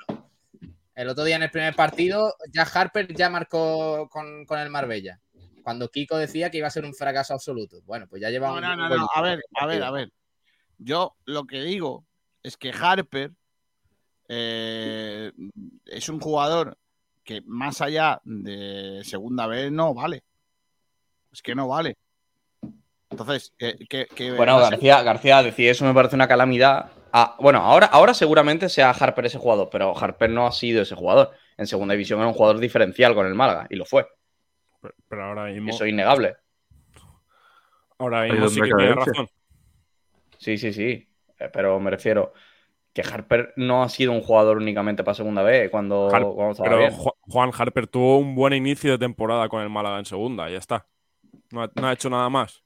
El 0.95 1.09
otro 1.09 1.25
día 1.25 1.37
en 1.37 1.43
el 1.45 1.51
primer 1.51 1.75
partido, 1.75 2.35
ya 2.53 2.63
Harper 2.63 3.13
ya 3.15 3.29
marcó 3.31 4.09
con, 4.09 4.45
con 4.45 4.59
el 4.59 4.71
Marbella. 4.71 5.21
Cuando 5.63 5.89
Kiko 5.89 6.17
decía 6.17 6.51
que 6.51 6.59
iba 6.59 6.67
a 6.67 6.71
ser 6.71 6.85
un 6.85 6.95
fracaso 6.95 7.35
absoluto. 7.35 7.81
Bueno, 7.83 8.07
pues 8.09 8.23
ya 8.23 8.31
lleva 8.31 8.49
No, 8.49 8.55
un. 8.55 8.61
no, 8.61 8.77
no, 8.77 8.89
no, 8.89 9.09
A 9.15 9.23
ver, 9.23 9.41
a 9.55 9.67
ver, 9.67 9.83
a 9.83 9.91
ver. 9.91 10.13
Yo 10.79 11.17
lo 11.27 11.45
que 11.45 11.63
digo 11.63 12.07
es 12.43 12.57
que 12.57 12.73
Harper 12.73 13.33
eh, 14.29 15.33
es 15.87 16.09
un 16.09 16.19
jugador 16.21 16.77
que 17.31 17.43
más 17.47 17.81
allá 17.81 18.21
de 18.25 19.03
segunda 19.05 19.47
vez 19.47 19.71
no 19.71 19.95
vale. 19.95 20.25
Es 21.33 21.41
que 21.43 21.55
no 21.55 21.69
vale. 21.69 21.97
Entonces, 23.09 23.53
que- 23.57 24.09
que- 24.09 24.33
Bueno. 24.33 24.59
García, 24.59 25.01
García 25.05 25.41
decir 25.41 25.69
eso 25.71 25.85
me 25.85 25.95
parece 25.95 26.17
una 26.17 26.27
calamidad. 26.27 26.91
Ah, 27.13 27.37
bueno, 27.39 27.61
ahora, 27.61 27.87
ahora 27.87 28.15
seguramente 28.15 28.69
sea 28.69 28.91
Harper 28.91 29.27
ese 29.27 29.39
jugador, 29.39 29.69
pero 29.71 29.97
Harper 29.97 30.29
no 30.29 30.45
ha 30.45 30.51
sido 30.51 30.83
ese 30.83 30.97
jugador. 30.97 31.31
En 31.57 31.69
segunda 31.69 31.93
división 31.93 32.19
era 32.19 32.27
un 32.27 32.35
jugador 32.35 32.59
diferencial 32.59 33.15
con 33.15 33.27
el 33.27 33.35
Málaga 33.37 33.69
y 33.71 33.77
lo 33.77 33.85
fue. 33.85 34.09
Pero, 34.83 34.95
pero 35.09 35.25
ahora 35.27 35.45
mismo. 35.45 35.71
Eso 35.71 35.85
es 35.85 35.91
innegable. 35.93 36.35
Ahora 37.99 38.23
mismo 38.25 38.49
sí 38.49 38.61
que 38.61 38.73
tiene 38.75 38.95
razón. 38.95 39.29
Sí, 40.37 40.59
sí, 40.59 40.73
sí. 40.73 41.09
Eh, 41.39 41.49
Pero 41.53 41.79
me 41.79 41.91
refiero 41.91 42.33
que 42.93 43.03
Harper 43.03 43.53
no 43.57 43.83
ha 43.83 43.89
sido 43.89 44.13
un 44.13 44.21
jugador 44.21 44.57
únicamente 44.57 45.05
para 45.05 45.15
segunda 45.15 45.43
vez 45.43 45.71
cuando, 45.71 46.09
Har- 46.11 46.23
cuando 46.35 46.51
estaba 46.53 46.69
Pero 46.69 46.79
bien. 46.81 46.93
Juan 47.21 47.51
Harper 47.57 47.87
tuvo 47.87 48.19
un 48.19 48.35
buen 48.35 48.53
inicio 48.53 48.91
de 48.93 48.99
temporada 48.99 49.49
con 49.49 49.63
el 49.63 49.71
Málaga 49.71 49.99
en 49.99 50.05
segunda, 50.05 50.51
ya 50.51 50.59
está. 50.59 50.87
No 51.53 51.63
ha, 51.63 51.71
no 51.75 51.87
ha 51.87 51.93
hecho 51.93 52.11
nada 52.11 52.29
más. 52.29 52.63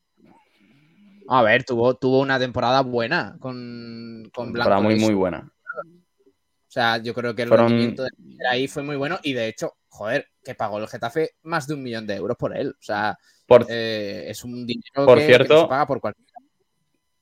A 1.28 1.42
ver, 1.42 1.64
tuvo, 1.64 1.94
tuvo 1.94 2.20
una 2.20 2.38
temporada 2.38 2.82
buena 2.82 3.36
con, 3.40 4.28
con 4.32 4.52
Blanco. 4.52 4.70
Temporada 4.70 4.80
muy, 4.80 4.96
muy 4.96 5.14
buena. 5.14 5.50
O 5.86 6.70
sea, 6.74 6.96
yo 6.98 7.14
creo 7.14 7.34
que 7.34 7.42
el 7.42 7.48
Fueron- 7.48 7.68
rendimiento 7.68 8.02
de 8.04 8.48
ahí 8.50 8.66
fue 8.66 8.82
muy 8.82 8.96
bueno 8.96 9.18
y 9.22 9.32
de 9.32 9.48
hecho, 9.48 9.74
joder, 9.88 10.26
que 10.42 10.54
pagó 10.54 10.78
el 10.78 10.88
Getafe 10.88 11.30
más 11.42 11.66
de 11.66 11.74
un 11.74 11.82
millón 11.82 12.06
de 12.06 12.16
euros 12.16 12.36
por 12.36 12.56
él. 12.56 12.70
O 12.70 12.82
sea, 12.82 13.16
Por, 13.46 13.66
eh, 13.68 14.24
es 14.28 14.42
un 14.44 14.66
dinero 14.66 15.04
Por 15.06 15.18
que, 15.18 15.26
cierto, 15.26 15.48
que 15.48 15.54
no 15.54 15.60
se 15.60 15.68
paga 15.68 15.86
por 15.86 16.00
cualquiera. 16.00 16.30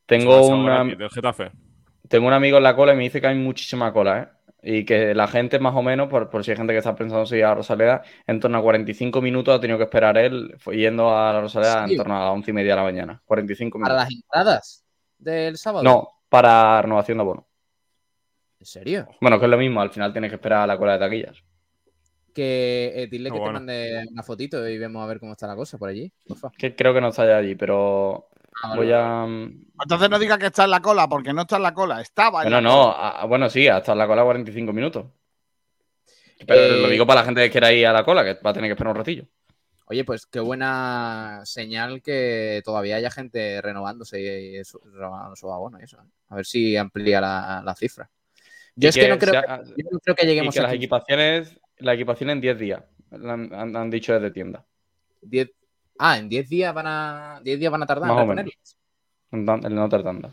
tengo, 0.06 0.46
una, 0.46 0.84
del 0.84 1.10
Getafe. 1.10 1.50
Tengo 2.08 2.26
un 2.26 2.32
amigo 2.32 2.56
en 2.58 2.62
la 2.64 2.76
cola 2.76 2.92
y 2.92 2.96
me 2.96 3.02
dice 3.04 3.20
que 3.20 3.26
hay 3.28 3.36
muchísima 3.36 3.92
cola, 3.92 4.20
¿eh? 4.22 4.28
Y 4.64 4.84
que 4.84 5.12
la 5.14 5.26
gente, 5.26 5.58
más 5.58 5.74
o 5.74 5.82
menos, 5.82 6.08
por, 6.08 6.30
por 6.30 6.44
si 6.44 6.52
hay 6.52 6.56
gente 6.56 6.72
que 6.72 6.78
está 6.78 6.94
pensando 6.94 7.26
si 7.26 7.34
ir 7.36 7.44
a 7.44 7.54
Rosaleda, 7.54 8.02
en 8.28 8.38
torno 8.38 8.58
a 8.58 8.62
45 8.62 9.20
minutos 9.20 9.56
ha 9.56 9.60
tenido 9.60 9.76
que 9.76 9.84
esperar 9.84 10.16
él, 10.18 10.54
fue 10.58 10.76
yendo 10.76 11.16
a 11.16 11.32
la 11.32 11.40
Rosaleda 11.40 11.84
Sí. 11.86 11.92
en 11.92 11.96
torno 11.98 12.16
a 12.16 12.20
las 12.26 12.30
11 12.34 12.50
y 12.52 12.54
media 12.54 12.72
de 12.72 12.76
la 12.76 12.82
mañana. 12.84 13.22
45 13.24 13.80
Para 13.80 13.94
minutos. 13.94 14.04
las 14.04 14.14
entradas 14.14 14.84
del 15.18 15.56
sábado. 15.56 15.82
No, 15.82 16.08
para 16.28 16.80
renovación 16.80 17.18
de 17.18 17.22
abono. 17.22 17.48
¿En 18.60 18.66
serio? 18.66 19.08
Bueno, 19.20 19.40
que 19.40 19.46
es 19.46 19.50
lo 19.50 19.58
mismo, 19.58 19.80
al 19.80 19.90
final 19.90 20.12
tienes 20.12 20.30
que 20.30 20.36
esperar 20.36 20.60
a 20.62 20.66
la 20.68 20.78
cola 20.78 20.92
de 20.92 20.98
taquillas. 21.00 21.42
Que 22.32 22.92
eh, 22.94 23.08
dile 23.08 23.30
que 23.30 23.38
bueno. 23.38 23.46
te 23.46 23.52
mande 23.52 24.04
una 24.12 24.22
fotito 24.22 24.66
y 24.68 24.78
vemos 24.78 25.02
a 25.02 25.06
ver 25.06 25.18
cómo 25.18 25.32
está 25.32 25.46
la 25.48 25.56
cosa 25.56 25.76
por 25.76 25.88
allí. 25.88 26.12
porfa. 26.26 26.50
Que 26.56 26.74
creo 26.76 26.94
que 26.94 27.00
no 27.00 27.08
está 27.08 27.26
ya 27.26 27.36
allí, 27.38 27.56
pero 27.56 28.28
Ah, 28.62 28.68
vale, 28.68 28.80
voy 28.82 28.90
vale. 28.92 29.04
a. 29.04 29.26
mm, 29.26 29.64
Entonces 29.82 30.10
no 30.10 30.18
diga 30.18 30.38
que 30.38 30.46
está 30.46 30.64
en 30.64 30.70
la 30.70 30.80
cola, 30.80 31.08
porque 31.08 31.32
no 31.32 31.42
está 31.42 31.56
en 31.56 31.62
la 31.62 31.74
cola, 31.74 32.00
estaba 32.00 32.42
en 32.42 32.50
Bueno, 32.50 32.60
la 32.60 32.68
no, 32.68 32.92
cola. 32.94 33.08
a- 33.08 33.24
bueno, 33.26 33.50
sí, 33.50 33.68
hasta 33.68 33.94
la 33.94 34.06
cola 34.06 34.24
45 34.24 34.72
minutos. 34.72 35.06
Pero 36.46 36.60
Eh, 36.60 36.82
lo 36.82 36.88
digo 36.88 37.06
para 37.06 37.20
la 37.20 37.24
gente 37.26 37.42
que 37.42 37.50
quiera 37.50 37.72
ir 37.72 37.86
a 37.86 37.92
la 37.92 38.04
cola, 38.04 38.24
que 38.24 38.34
va 38.42 38.50
a 38.50 38.52
tener 38.52 38.68
que 38.68 38.72
esperar 38.72 38.90
un 38.92 38.96
ratillo. 38.98 39.24
Oye, 39.86 40.04
pues 40.04 40.26
qué 40.26 40.40
buena 40.40 41.40
señal 41.44 42.02
que 42.02 42.62
todavía 42.64 42.96
haya 42.96 43.10
gente 43.10 43.60
renovándose 43.60 44.20
y, 44.20 44.58
y 44.58 44.64
su- 44.64 44.80
renovando 44.80 45.36
su 45.36 45.52
abono 45.52 45.78
y 45.80 45.84
eso. 45.84 45.98
¿eh? 45.98 46.06
A 46.30 46.36
ver 46.36 46.46
si 46.46 46.76
amplía 46.76 47.20
la, 47.20 47.62
la 47.64 47.74
cifra. 47.74 48.10
Yo 48.74 48.86
Y 48.86 48.88
es 48.88 48.96
que, 48.96 49.08
no 49.08 49.18
creo, 49.18 49.32
sea- 49.32 49.42
que, 49.62 49.82
yo 49.82 49.88
no 49.90 49.98
creo 49.98 50.14
que 50.16 50.24
y 50.24 50.28
lleguemos 50.28 50.54
que 50.54 50.60
a 50.60 50.62
las 50.62 50.72
15, 50.72 50.84
equipaciones, 50.84 51.60
la 51.78 51.94
equipación 51.94 52.30
en 52.30 52.40
10 52.40 52.58
días, 52.58 52.82
han- 53.10 53.76
han 53.76 53.90
dicho 53.90 54.14
desde 54.14 54.30
tienda. 54.30 54.64
10 55.20 55.50
Ah, 55.98 56.18
en 56.18 56.28
10 56.28 56.48
días 56.48 56.74
van 56.74 56.86
a 56.86 57.40
10 57.44 57.58
días 57.58 57.70
van 57.70 57.82
a 57.82 57.86
tardar 57.86 58.08
Más 58.08 58.16
en 58.18 58.22
o 58.22 58.26
menos. 58.34 58.44
reponerlas. 58.44 58.76
En 59.30 59.46
tan- 59.46 59.64
en 59.64 59.78
otra 59.78 60.02
tanda. 60.02 60.30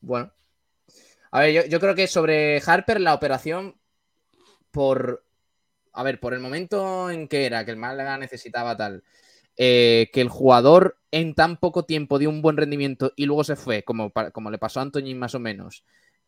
Bueno. 0.00 0.32
A 1.30 1.40
ver, 1.40 1.52
yo, 1.52 1.64
yo 1.66 1.80
creo 1.80 1.94
que 1.94 2.06
sobre 2.06 2.60
Harper 2.64 3.00
la 3.00 3.14
operación 3.14 3.76
por... 4.70 5.24
A 5.94 6.02
ver, 6.02 6.20
por 6.20 6.32
el 6.34 6.40
momento 6.40 7.10
en 7.10 7.28
que 7.28 7.44
era, 7.46 7.64
que 7.64 7.70
el 7.70 7.76
Málaga 7.76 8.16
necesitaba 8.16 8.76
tal, 8.76 9.04
eh, 9.58 10.08
que 10.12 10.22
el 10.22 10.30
jugador 10.30 10.98
en 11.10 11.34
tan 11.34 11.58
poco 11.58 11.84
tiempo 11.84 12.18
dio 12.18 12.30
un 12.30 12.40
buen 12.40 12.56
rendimiento 12.56 13.12
y 13.14 13.26
luego 13.26 13.44
se 13.44 13.56
fue, 13.56 13.82
como, 13.82 14.10
como 14.32 14.50
le 14.50 14.56
pasó 14.56 14.80
a 14.80 14.84
Antoñín 14.84 15.18
más 15.18 15.34
o 15.34 15.38
menos, 15.38 15.84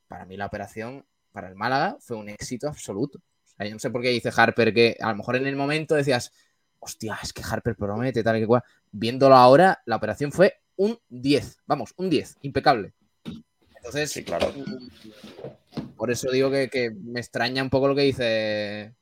para 0.07 0.27
mí 0.27 0.37
la 0.37 0.45
operación 0.47 1.07
para 1.33 1.49
el 1.49 1.55
Málaga 1.55 1.97
fue 2.01 2.19
un 2.19 2.29
éxito 2.29 2.69
absoluto. 2.69 3.21
Yo 3.59 3.71
no 3.71 3.79
sé 3.79 3.91
por 3.91 4.03
qué 4.03 4.09
dice 4.11 4.31
Harper 4.35 4.75
que 4.75 4.97
a 5.01 5.11
lo 5.11 5.17
mejor 5.17 5.37
en 5.37 5.47
el 5.47 5.57
momento 5.57 5.95
decías, 5.95 6.33
hostia, 6.81 7.19
es 7.23 7.33
que 7.33 7.43
Harper 7.43 7.77
promete, 7.77 8.23
tal 8.23 8.37
y 8.37 8.41
que 8.41 8.47
cual. 8.47 8.63
Viéndolo 8.93 9.37
ahora, 9.37 9.81
la 9.87 9.97
operación 9.97 10.33
fue 10.33 10.55
un 10.77 10.99
10, 11.09 11.59
vamos, 11.67 11.95
un 11.97 12.11
10, 12.11 12.37
impecable. 12.43 12.93
Entonces, 13.77 14.11
Sí, 14.11 14.25
claro. 14.25 14.53
por 15.97 16.11
eso 16.11 16.31
digo 16.31 16.51
que, 16.51 16.69
que 16.69 16.91
me 16.91 17.21
extraña 17.21 17.63
un 17.63 17.71
poco 17.71 17.89
lo 17.89 17.95
que 17.95 18.03
dice. 18.03 18.95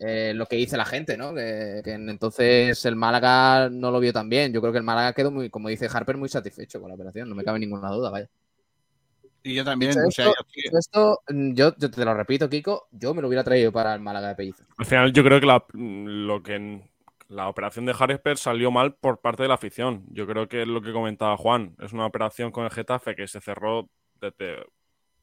eh, 0.00 0.32
lo 0.34 0.46
que 0.46 0.56
dice 0.56 0.76
la 0.76 0.84
gente, 0.84 1.16
¿no? 1.16 1.34
Que, 1.34 1.80
que 1.84 1.92
entonces 1.92 2.84
el 2.84 2.94
Málaga 2.96 3.68
no 3.70 3.90
lo 3.90 3.98
vio 4.00 4.12
tan 4.12 4.28
bien. 4.28 4.52
Yo 4.52 4.60
creo 4.60 4.72
que 4.72 4.78
el 4.78 4.84
Málaga 4.84 5.12
quedó 5.12 5.30
muy, 5.32 5.50
como 5.50 5.68
dice 5.68 5.88
Harper, 5.92 6.16
muy 6.16 6.28
satisfecho 6.28 6.80
con 6.80 6.88
la 6.88 6.94
operación. 6.94 7.28
No 7.28 7.34
me 7.34 7.44
cabe 7.44 7.58
ninguna 7.58 7.90
duda, 7.90 8.10
vaya. 8.10 8.28
Y 9.42 9.54
yo 9.54 9.64
también, 9.64 9.92
Dicho 9.92 10.06
o 10.06 10.10
sea, 10.10 10.32
esto, 10.78 11.22
yo 11.28 11.34
mm, 11.34 11.54
yo, 11.54 11.74
yo 11.76 11.90
te 11.90 12.04
lo 12.04 12.14
repito, 12.14 12.48
Kiko, 12.50 12.88
yo 12.90 13.14
me 13.14 13.22
lo 13.22 13.28
hubiera 13.28 13.44
traído 13.44 13.72
para 13.72 13.94
el 13.94 14.00
Málaga 14.00 14.28
de 14.28 14.34
Pellizo. 14.34 14.64
Al 14.76 14.86
final, 14.86 15.12
yo 15.12 15.22
creo 15.24 15.40
que 15.40 15.46
la, 15.46 15.64
lo 15.72 16.42
que 16.42 16.82
la 17.28 17.48
operación 17.48 17.86
de 17.86 17.94
Harper 17.98 18.36
salió 18.36 18.70
mal 18.70 18.94
por 18.94 19.20
parte 19.20 19.42
de 19.42 19.48
la 19.48 19.54
afición. 19.54 20.04
Yo 20.10 20.26
creo 20.26 20.48
que 20.48 20.62
es 20.62 20.68
lo 20.68 20.80
que 20.82 20.92
comentaba 20.92 21.36
Juan. 21.36 21.76
Es 21.80 21.92
una 21.92 22.06
operación 22.06 22.50
con 22.50 22.64
el 22.64 22.70
Getafe 22.70 23.14
que 23.14 23.28
se 23.28 23.40
cerró 23.40 23.88
desde 24.20 24.64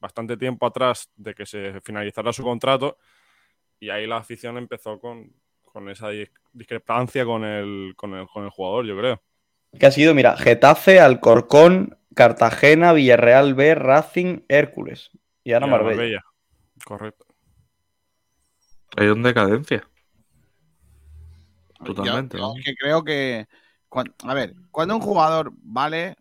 bastante 0.00 0.36
tiempo 0.36 0.66
atrás 0.66 1.10
de 1.16 1.34
que 1.34 1.46
se 1.46 1.80
finalizara 1.82 2.32
su 2.32 2.42
contrato. 2.42 2.96
Y 3.80 3.90
ahí 3.90 4.06
la 4.06 4.18
afición 4.18 4.56
empezó 4.56 4.98
con, 4.98 5.32
con 5.64 5.88
esa 5.90 6.10
dis- 6.10 6.30
discrepancia 6.52 7.24
con 7.24 7.44
el, 7.44 7.92
con, 7.96 8.14
el, 8.14 8.26
con 8.28 8.44
el 8.44 8.50
jugador, 8.50 8.86
yo 8.86 8.96
creo. 8.96 9.22
Que 9.78 9.86
ha 9.86 9.90
sido, 9.90 10.14
mira, 10.14 10.36
Getafe, 10.36 11.00
Alcorcón, 11.00 11.98
Cartagena, 12.16 12.94
Villarreal 12.94 13.52
B, 13.52 13.74
Racing, 13.74 14.40
Hércules. 14.48 15.10
Y 15.44 15.52
ahora 15.52 15.66
Y 15.66 15.68
a 15.68 15.72
Marbella. 15.72 16.22
Correcto. 16.82 17.26
Ha 18.96 19.04
ido 19.04 19.12
en 19.12 19.22
decadencia. 19.22 19.86
Totalmente. 21.84 22.38
Yo- 22.38 22.42
yo 22.42 22.48
¿no? 22.54 22.58
es 22.58 22.64
que 22.64 22.74
creo 22.74 23.04
que. 23.04 23.46
cuan- 23.90 24.14
a 24.24 24.32
ver, 24.32 24.54
cuando 24.70 24.96
un 24.96 25.02
jugador 25.02 25.52
vale, 25.56 26.16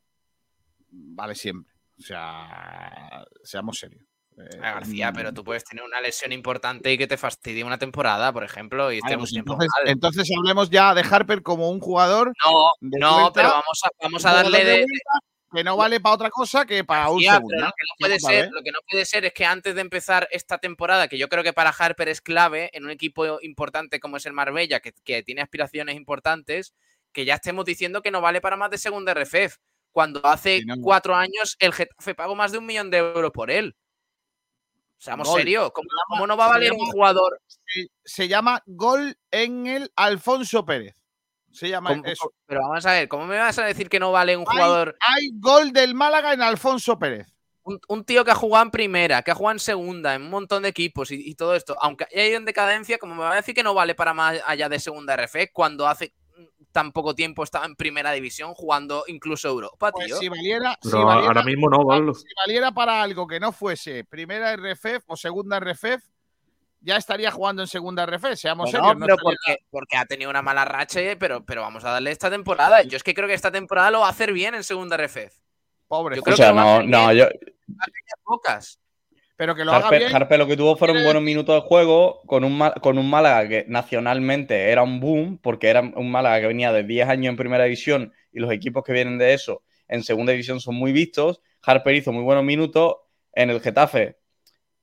vale 0.90 1.34
siempre. 1.34 1.74
O 1.98 2.02
sea, 2.02 3.24
seamos 3.44 3.78
serios. 3.78 4.04
Eh, 4.38 4.58
García, 4.60 5.14
pero 5.14 5.32
mm, 5.32 5.34
tú 5.34 5.46
puedes 5.46 5.64
tener 5.64 5.86
una 5.86 6.02
lesión 6.02 6.34
importante 6.34 6.92
y 6.92 6.98
que 6.98 7.08
te 7.08 7.16
fastidie 7.16 7.64
una 7.64 7.78
temporada, 7.78 8.34
por 8.34 8.44
ejemplo, 8.44 8.92
y 8.92 9.00
vale, 9.00 9.14
estemos 9.14 9.30
pues 9.30 9.40
entonces, 9.40 9.70
mal. 9.78 9.88
entonces 9.90 10.30
hablemos 10.38 10.70
ya 10.70 10.94
de 10.94 11.06
Harper 11.10 11.42
como 11.42 11.70
un 11.70 11.80
jugador. 11.80 12.34
No, 12.46 12.68
de 12.82 13.00
no, 13.00 13.32
pero 13.34 13.48
vamos 13.48 13.82
a, 13.86 13.90
vamos 14.04 14.26
a 14.26 14.34
darle 14.34 14.66
de, 14.66 14.86
que 15.52 15.64
no 15.64 15.78
vale 15.78 16.00
para 16.00 16.16
otra 16.16 16.30
cosa 16.30 16.66
que 16.66 16.84
para 16.84 17.10
un 17.10 17.22
segundo. 17.22 17.48
pero 17.50 17.66
lo 17.68 17.72
que 17.72 17.84
no 17.84 17.96
puede 18.00 18.20
ser, 18.20 18.50
lo 18.52 18.62
que 18.62 18.72
no 18.72 18.80
puede 18.90 19.06
ser 19.06 19.26
es 19.26 19.34
que 19.34 19.46
antes 19.46 19.76
de 19.76 19.82
empezar 19.82 20.28
esta 20.32 20.58
temporada, 20.58 21.08
que 21.08 21.18
yo 21.18 21.30
creo 21.30 21.44
que 21.44 21.54
para 21.54 21.70
Harper 21.70 22.10
es 22.10 22.22
clave 22.22 22.70
en 22.74 22.84
un 22.86 22.92
equipo 22.92 23.40
importante 23.42 24.00
como 24.00 24.18
es 24.18 24.26
el 24.26 24.34
Marbella, 24.34 24.80
que, 24.80 24.94
que 25.04 25.24
tiene 25.24 25.42
aspiraciones 25.42 25.96
importantes, 25.96 26.74
que 27.12 27.26
ya 27.26 27.36
estemos 27.36 27.66
diciendo 27.66 28.02
que 28.02 28.12
no 28.12 28.22
vale 28.22 28.42
para 28.42 28.58
más 28.58 28.70
de 28.72 28.78
segunda 28.78 29.14
RFF, 29.14 29.58
cuando 29.92 30.26
hace 30.26 30.60
Sí, 30.60 30.66
no. 30.66 30.76
cuatro 30.82 31.16
años 31.16 31.56
el 31.60 31.72
Getafe 31.72 32.16
pagó 32.16 32.36
más 32.36 32.52
de 32.52 32.58
un 32.58 32.66
millón 32.66 32.90
de 32.90 32.98
euros 32.98 33.32
por 33.32 33.50
él. 33.50 33.76
Seamos 34.98 35.28
Gol. 35.28 35.40
serios, 35.40 35.72
¿cómo, 35.72 36.28
no 36.28 36.36
va 36.36 36.46
a 36.46 36.50
valer 36.50 36.74
un 36.74 36.86
jugador? 36.92 37.40
Se, 37.48 37.88
se 38.04 38.28
llama 38.28 38.62
Gol 38.66 39.18
en 39.32 39.68
el 39.68 39.92
Alfonso 39.96 40.66
Pérez. 40.66 41.05
Se 41.56 41.70
llama 41.70 41.90
¿Cómo- 41.92 42.06
eso. 42.06 42.32
Pero 42.46 42.62
vamos 42.62 42.86
a 42.86 42.92
ver, 42.92 43.08
¿cómo 43.08 43.26
me 43.26 43.38
vas 43.38 43.58
a 43.60 43.66
decir 43.66 43.90
que 43.90 44.00
no 44.00 44.12
vale 44.12 44.36
un 44.38 44.46
Hay- 44.48 44.56
jugador, 44.58 44.98
Hay 45.00 45.30
gol 45.40 45.72
del 45.72 45.96
Málaga 45.96 46.34
en 46.34 46.42
Alfonso 46.42 47.00
Pérez. 47.00 47.28
un, 47.64 47.80
un 47.88 48.04
tío 48.06 48.24
que 48.24 48.30
ha 48.32 48.36
jugado 48.36 48.66
en 48.66 48.70
primera, 48.72 49.24
que 49.24 49.32
ha 49.32 49.36
jugado 49.36 49.54
en 49.54 49.60
segunda, 49.60 50.14
en 50.14 50.22
un 50.22 50.30
montón 50.30 50.62
de 50.64 50.70
equipos 50.70 51.10
y, 51.10 51.16
y 51.30 51.34
todo 51.34 51.56
esto, 51.56 51.76
aunque 51.82 52.06
haya 52.14 52.28
ido 52.28 52.38
en 52.38 52.46
decadencia, 52.46 53.00
como 53.00 53.16
me 53.16 53.22
va 53.22 53.32
a 53.32 53.36
decir 53.38 53.56
que 53.56 53.64
no 53.64 53.74
vale 53.74 53.96
para 53.96 54.14
más 54.14 54.40
allá 54.46 54.70
de 54.70 54.80
segunda 54.80 55.16
RF, 55.16 55.50
cuando 55.52 55.88
hace 55.88 56.14
tan 56.72 56.92
poco 56.92 57.16
tiempo 57.16 57.42
estaba 57.44 57.66
en 57.66 57.76
primera 57.76 58.12
división 58.12 58.54
jugando 58.54 59.06
incluso 59.08 59.48
Europa, 59.48 59.92
Pues 59.92 60.08
tío? 60.08 60.18
si 60.18 60.28
valiera, 60.30 60.78
si 60.82 60.90
Pero 60.92 61.06
valiera- 61.06 61.28
ahora 61.28 61.44
mismo 61.44 61.70
no, 61.70 61.86
Pablo. 61.88 62.14
si 62.14 62.26
valiera 62.46 62.72
para 62.74 63.02
algo 63.02 63.26
que 63.26 63.40
no 63.40 63.52
fuese 63.52 64.04
primera 64.04 64.52
RFF 64.56 65.04
o 65.08 65.16
segunda 65.18 65.58
RFF, 65.60 66.04
ya 66.86 66.98
estaría 66.98 67.32
jugando 67.32 67.62
en 67.64 67.68
segunda 67.68 68.06
RFF, 68.06 68.36
seamos 68.36 68.72
Bueno, 68.72 68.88
serios. 68.90 69.00
no 69.00 69.06
pero 69.06 69.18
porque, 69.18 69.58
porque 69.70 69.98
ha 69.98 70.06
tenido 70.06 70.30
una 70.30 70.42
mala 70.42 70.66
racha, 70.66 71.02
eh, 71.02 71.16
pero, 71.18 71.44
pero 71.46 71.62
vamos 71.62 71.84
a 71.84 71.92
darle 71.92 72.12
esta 72.12 72.30
temporada. 72.30 72.84
Yo 72.84 72.96
es 72.98 73.04
que 73.04 73.14
creo 73.14 73.28
que 73.28 73.34
esta 73.34 73.52
temporada 73.52 73.92
lo 73.92 74.02
va 74.02 74.08
a 74.08 74.12
hacer 74.12 74.32
bien 74.34 74.56
en 74.56 74.64
segunda 74.64 74.96
RF. 74.98 75.18
Pobre, 75.88 76.16
Yo 76.16 76.22
O 76.22 76.24
creo 76.24 76.38
sea, 76.38 76.50
que 76.50 76.54
no, 76.56 76.84
no, 76.84 77.08
bien. 77.10 77.18
yo, 77.20 77.28
Pocas. 78.24 78.80
pero 79.36 79.56
que 79.56 79.66
lo 79.66 79.72
haga 79.74 79.86
Harper, 79.86 80.00
bien. 80.00 80.16
Harper 80.16 80.40
lo 80.40 80.48
que 80.48 80.58
tuvo 80.58 80.76
fueron 80.78 81.04
buenos 81.04 81.22
minutos 81.24 81.56
de 81.56 81.68
juego 81.68 82.22
con 82.26 82.44
un, 82.44 82.60
con 82.82 82.98
un 82.98 83.10
Málaga 83.10 83.48
que 83.50 83.66
nacionalmente 83.68 84.70
era 84.72 84.84
un 84.84 85.00
boom, 85.00 85.38
porque 85.40 85.68
era 85.70 85.82
un 85.82 86.12
Málaga 86.12 86.42
que 86.42 86.48
venía 86.48 86.72
de 86.72 86.84
10 86.84 87.10
años 87.10 87.32
en 87.32 87.38
primera 87.38 87.66
división 87.66 88.14
y 88.32 88.40
los 88.40 88.52
equipos 88.52 88.84
que 88.84 88.94
vienen 88.94 89.18
de 89.18 89.34
eso 89.34 89.64
en 89.88 90.04
segunda 90.04 90.32
división 90.32 90.60
son 90.60 90.76
muy 90.76 90.92
vistos. 90.92 91.42
Harper 91.62 91.96
hizo 91.96 92.12
muy 92.12 92.24
buenos 92.24 92.44
minutos 92.44 92.96
en 93.34 93.50
el 93.50 93.60
Getafe. 93.62 94.18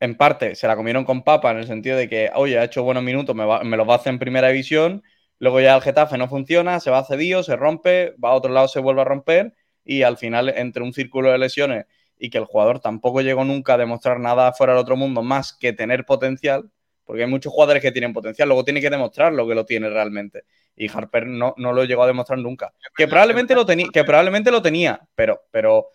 En 0.02 0.16
parte 0.16 0.54
se 0.56 0.66
la 0.66 0.74
comieron 0.76 1.04
con 1.04 1.22
papa 1.22 1.50
en 1.52 1.58
el 1.58 1.66
sentido 1.66 1.96
de 1.96 2.08
que, 2.08 2.30
oye, 2.34 2.58
ha 2.58 2.64
hecho 2.64 2.82
buenos 2.82 3.02
minutos, 3.04 3.36
me, 3.36 3.44
va- 3.44 3.62
me 3.62 3.76
los 3.76 3.88
va 3.88 3.94
a 3.94 3.96
hacer 3.98 4.12
en 4.12 4.18
primera 4.18 4.48
división. 4.48 5.02
Luego 5.38 5.60
ya 5.60 5.76
el 5.76 5.82
Getafe 5.82 6.18
no 6.18 6.28
funciona, 6.28 6.80
se 6.80 6.90
va 6.90 7.04
cedido, 7.04 7.42
se 7.42 7.56
rompe, 7.56 8.14
va 8.22 8.30
a 8.30 8.34
otro 8.34 8.52
lado, 8.52 8.68
se 8.68 8.80
vuelve 8.80 9.02
a 9.02 9.04
romper 9.04 9.54
y 9.84 10.02
al 10.02 10.16
final 10.16 10.48
entre 10.50 10.82
un 10.82 10.92
círculo 10.92 11.30
de 11.30 11.38
lesiones 11.38 11.86
y 12.18 12.30
que 12.30 12.38
el 12.38 12.44
jugador 12.44 12.80
tampoco 12.80 13.20
llegó 13.20 13.44
nunca 13.44 13.74
a 13.74 13.78
demostrar 13.78 14.18
nada 14.20 14.52
fuera 14.52 14.72
del 14.74 14.82
otro 14.82 14.96
mundo 14.96 15.22
más 15.22 15.52
que 15.52 15.72
tener 15.72 16.04
potencial, 16.04 16.70
porque 17.04 17.22
hay 17.24 17.28
muchos 17.30 17.52
jugadores 17.52 17.82
que 17.82 17.92
tienen 17.92 18.12
potencial, 18.12 18.48
luego 18.48 18.64
tiene 18.64 18.80
que 18.80 18.90
demostrar 18.90 19.32
lo 19.32 19.46
que 19.48 19.54
lo 19.54 19.64
tiene 19.66 19.88
realmente. 19.90 20.44
Y 20.76 20.88
Harper 20.88 21.26
no, 21.26 21.54
no 21.58 21.72
lo 21.72 21.84
llegó 21.84 22.02
a 22.04 22.06
demostrar 22.06 22.38
nunca. 22.38 22.72
Que 22.96 23.06
probablemente 23.08 23.54
lo, 23.54 23.66
tenía 23.66 23.86
que 23.92 24.04
probablemente 24.04 24.50
lo 24.50 24.62
tenía, 24.62 25.00
pero, 25.14 25.42
pero 25.50 25.88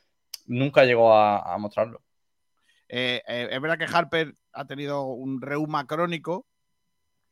nunca 0.47 0.83
llegó 0.85 1.13
a, 1.13 1.53
a 1.53 1.57
mostrarlo. 1.57 2.01
Eh, 2.89 3.21
eh, 3.27 3.49
es 3.51 3.61
verdad 3.61 3.77
que 3.77 3.85
Harper 3.93 4.33
ha 4.53 4.65
tenido 4.65 5.03
un 5.03 5.41
reuma 5.41 5.85
crónico, 5.85 6.45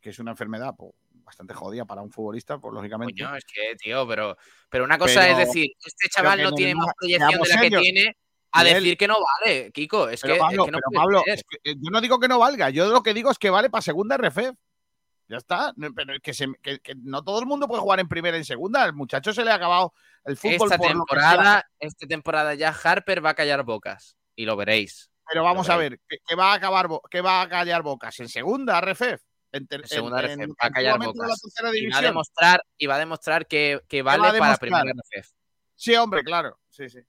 que 0.01 0.09
es 0.09 0.19
una 0.19 0.31
enfermedad 0.31 0.75
pues, 0.77 0.91
bastante 1.23 1.53
jodida 1.53 1.85
para 1.85 2.01
un 2.01 2.11
futbolista, 2.11 2.57
pues 2.59 2.73
lógicamente. 2.73 3.23
Coño, 3.23 3.35
es 3.35 3.45
que, 3.45 3.75
tío, 3.77 4.07
pero, 4.07 4.37
pero 4.69 4.83
una 4.83 4.97
cosa 4.97 5.21
Pero- 5.21 5.31
es 5.39 5.47
decir, 5.47 5.71
este 5.83 6.09
chaval 6.09 6.41
no 6.43 6.51
tiene 6.53 6.75
más 6.75 6.87
proyección 6.97 7.41
de 7.41 7.49
la 7.49 7.61
que 7.61 7.69
tiene 7.69 8.17
a 8.51 8.63
decir 8.63 8.97
que 8.97 9.07
no 9.07 9.15
vale, 9.43 9.71
Kiko. 9.71 10.07
Es 10.09 10.21
pero 10.21 10.35
que, 10.35 10.39
Pablo, 10.39 10.63
es 10.63 10.65
que 10.67 10.71
no 10.71 10.77
pero 10.91 11.01
Pablo, 11.01 11.21
ser. 11.25 11.33
es 11.33 11.43
que, 11.43 11.71
eh, 11.71 11.75
yo 11.77 11.89
no 11.91 11.99
digo 12.01 12.19
que 12.19 12.27
no 12.27 12.39
valga, 12.39 12.69
yo 12.69 12.87
lo 12.87 13.01
que 13.03 13.13
digo 13.13 13.31
es 13.31 13.37
que 13.37 13.49
vale 13.49 13.69
para 13.69 13.81
segunda 13.81 14.15
RFF. 14.17 14.53
Ya 15.27 15.37
está, 15.37 15.73
pero 15.95 16.13
que, 16.21 16.33
se- 16.35 16.53
que- 16.61 16.79
que 16.79 16.93
no 16.95 17.23
todo 17.23 17.39
el 17.39 17.47
mundo 17.47 17.67
puede 17.67 17.81
jugar 17.81 17.99
en 17.99 18.07
primera 18.07 18.37
y 18.37 18.41
en 18.41 18.45
segunda. 18.45 18.83
Al 18.83 18.93
muchacho 18.93 19.33
se 19.33 19.43
le 19.43 19.49
ha 19.51 19.55
acabado 19.55 19.91
el 20.23 20.37
fútbol 20.37 20.67
esta 20.67 20.77
por 20.77 20.87
temporada, 20.87 21.67
esta 21.79 22.05
temporada 22.07 22.53
ya 22.53 22.69
Harper 22.69 23.25
va 23.25 23.31
a 23.31 23.33
callar 23.33 23.63
bocas. 23.63 24.15
Y 24.35 24.45
lo 24.45 24.55
veréis. 24.55 25.09
Pero 25.27 25.43
vamos 25.43 25.69
a 25.69 25.77
ver, 25.77 25.99
¿qué, 26.07 26.17
qué 26.25 26.35
va 26.35 26.51
a 26.51 26.55
acabar, 26.55 26.87
qué 27.09 27.21
va 27.21 27.41
a 27.41 27.49
callar 27.49 27.81
bocas? 27.81 28.19
¿En 28.19 28.29
segunda 28.29 28.79
RFF? 28.79 29.21
En, 29.51 29.67
ter- 29.67 29.81
En 29.81 29.87
segunda 29.87 30.21
en- 30.25 30.51
va 30.51 30.55
a 30.59 30.69
callar 30.69 30.99
bocas. 30.99 31.41
Y 31.73 31.87
va 31.89 31.97
a 31.97 32.01
demostrar, 32.01 32.61
y 32.77 32.85
va 32.85 32.95
a 32.95 32.99
demostrar 32.99 33.47
que, 33.47 33.81
que 33.87 34.01
va 34.01 34.17
vale 34.17 34.37
para 34.39 34.57
primera 34.57 34.83
RF. 34.91 35.29
Sí, 35.75 35.95
hombre, 35.95 36.23
claro. 36.23 36.57
Sí, 36.69 36.89
sí. 36.89 36.99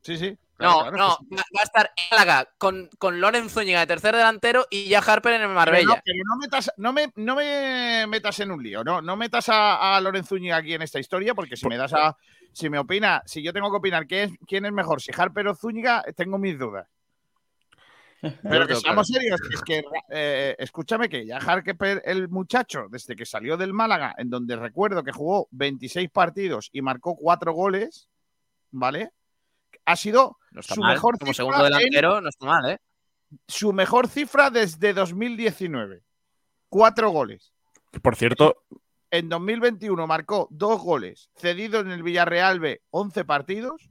Sí, 0.00 0.16
sí. 0.16 0.36
claro, 0.56 0.72
No, 0.72 0.80
claro, 0.90 0.96
no, 0.96 1.16
sí. 1.20 1.36
va 1.36 1.60
a 1.60 1.62
estar 1.62 1.90
Málaga 2.10 2.48
con, 2.58 2.90
con 2.98 3.20
Loren 3.20 3.48
Zúñiga 3.48 3.78
de 3.80 3.86
tercer 3.86 4.16
delantero 4.16 4.66
y 4.68 4.88
ya 4.88 4.98
Harper 4.98 5.34
en 5.34 5.42
el 5.42 5.46
Pero 5.48 5.54
Marbella. 5.54 5.84
no, 5.86 6.00
pero 6.04 6.18
no 6.26 6.36
metas, 6.38 6.72
no 6.76 6.92
me, 6.92 7.12
no 7.14 7.36
me 7.36 8.06
metas 8.08 8.40
en 8.40 8.50
un 8.50 8.60
lío, 8.62 8.82
no, 8.82 9.00
no 9.00 9.16
metas 9.16 9.48
a, 9.48 9.96
a 9.96 10.00
Lorenzo 10.00 10.30
Zúñiga 10.30 10.56
aquí 10.56 10.74
en 10.74 10.82
esta 10.82 10.98
historia, 10.98 11.34
porque 11.36 11.56
si 11.56 11.68
me 11.68 11.76
das 11.76 11.92
a, 11.92 12.16
si 12.52 12.68
me 12.68 12.80
opina, 12.80 13.22
si 13.26 13.42
yo 13.44 13.52
tengo 13.52 13.70
que 13.70 13.76
opinar 13.76 14.06
quién 14.08 14.30
es, 14.30 14.38
quién 14.46 14.64
es 14.66 14.72
mejor, 14.72 15.00
si 15.00 15.12
Harper 15.16 15.46
o 15.48 15.54
Zúñiga, 15.54 16.02
tengo 16.16 16.36
mis 16.38 16.58
dudas. 16.58 16.88
Pero 18.42 18.66
que 18.66 18.76
seamos 18.76 19.08
serios, 19.08 19.40
es 19.52 19.62
que 19.62 19.82
eh, 20.10 20.54
escúchame 20.58 21.08
que 21.08 21.26
ya 21.26 21.38
Harper, 21.38 22.02
el 22.04 22.28
muchacho, 22.28 22.86
desde 22.88 23.16
que 23.16 23.26
salió 23.26 23.56
del 23.56 23.72
Málaga, 23.72 24.14
en 24.16 24.30
donde 24.30 24.54
recuerdo 24.56 25.02
que 25.02 25.12
jugó 25.12 25.48
26 25.50 26.08
partidos 26.10 26.70
y 26.72 26.82
marcó 26.82 27.16
4 27.16 27.52
goles, 27.52 28.08
¿vale? 28.70 29.10
Ha 29.84 29.96
sido 29.96 30.38
No 30.52 30.60
está 30.60 30.74
su 30.76 30.80
mal. 30.80 30.94
mejor 30.94 31.18
Como 31.18 31.32
cifra 31.32 31.44
segundo 31.46 31.66
en- 31.66 31.72
delantero, 31.72 32.20
no 32.20 32.28
está 32.28 32.46
mal, 32.46 32.70
¿eh? 32.70 32.78
su 33.48 33.72
mejor 33.72 34.08
cifra 34.08 34.50
desde 34.50 34.92
2019. 34.92 36.02
Cuatro 36.68 37.10
goles. 37.10 37.52
Por 38.02 38.14
cierto, 38.16 38.56
En 39.10 39.28
2021 39.28 40.06
marcó 40.06 40.48
dos 40.50 40.80
goles, 40.80 41.28
cedido 41.36 41.80
en 41.80 41.90
el 41.90 42.02
Villarreal 42.02 42.60
B 42.60 42.80
11 42.90 43.24
partidos. 43.26 43.90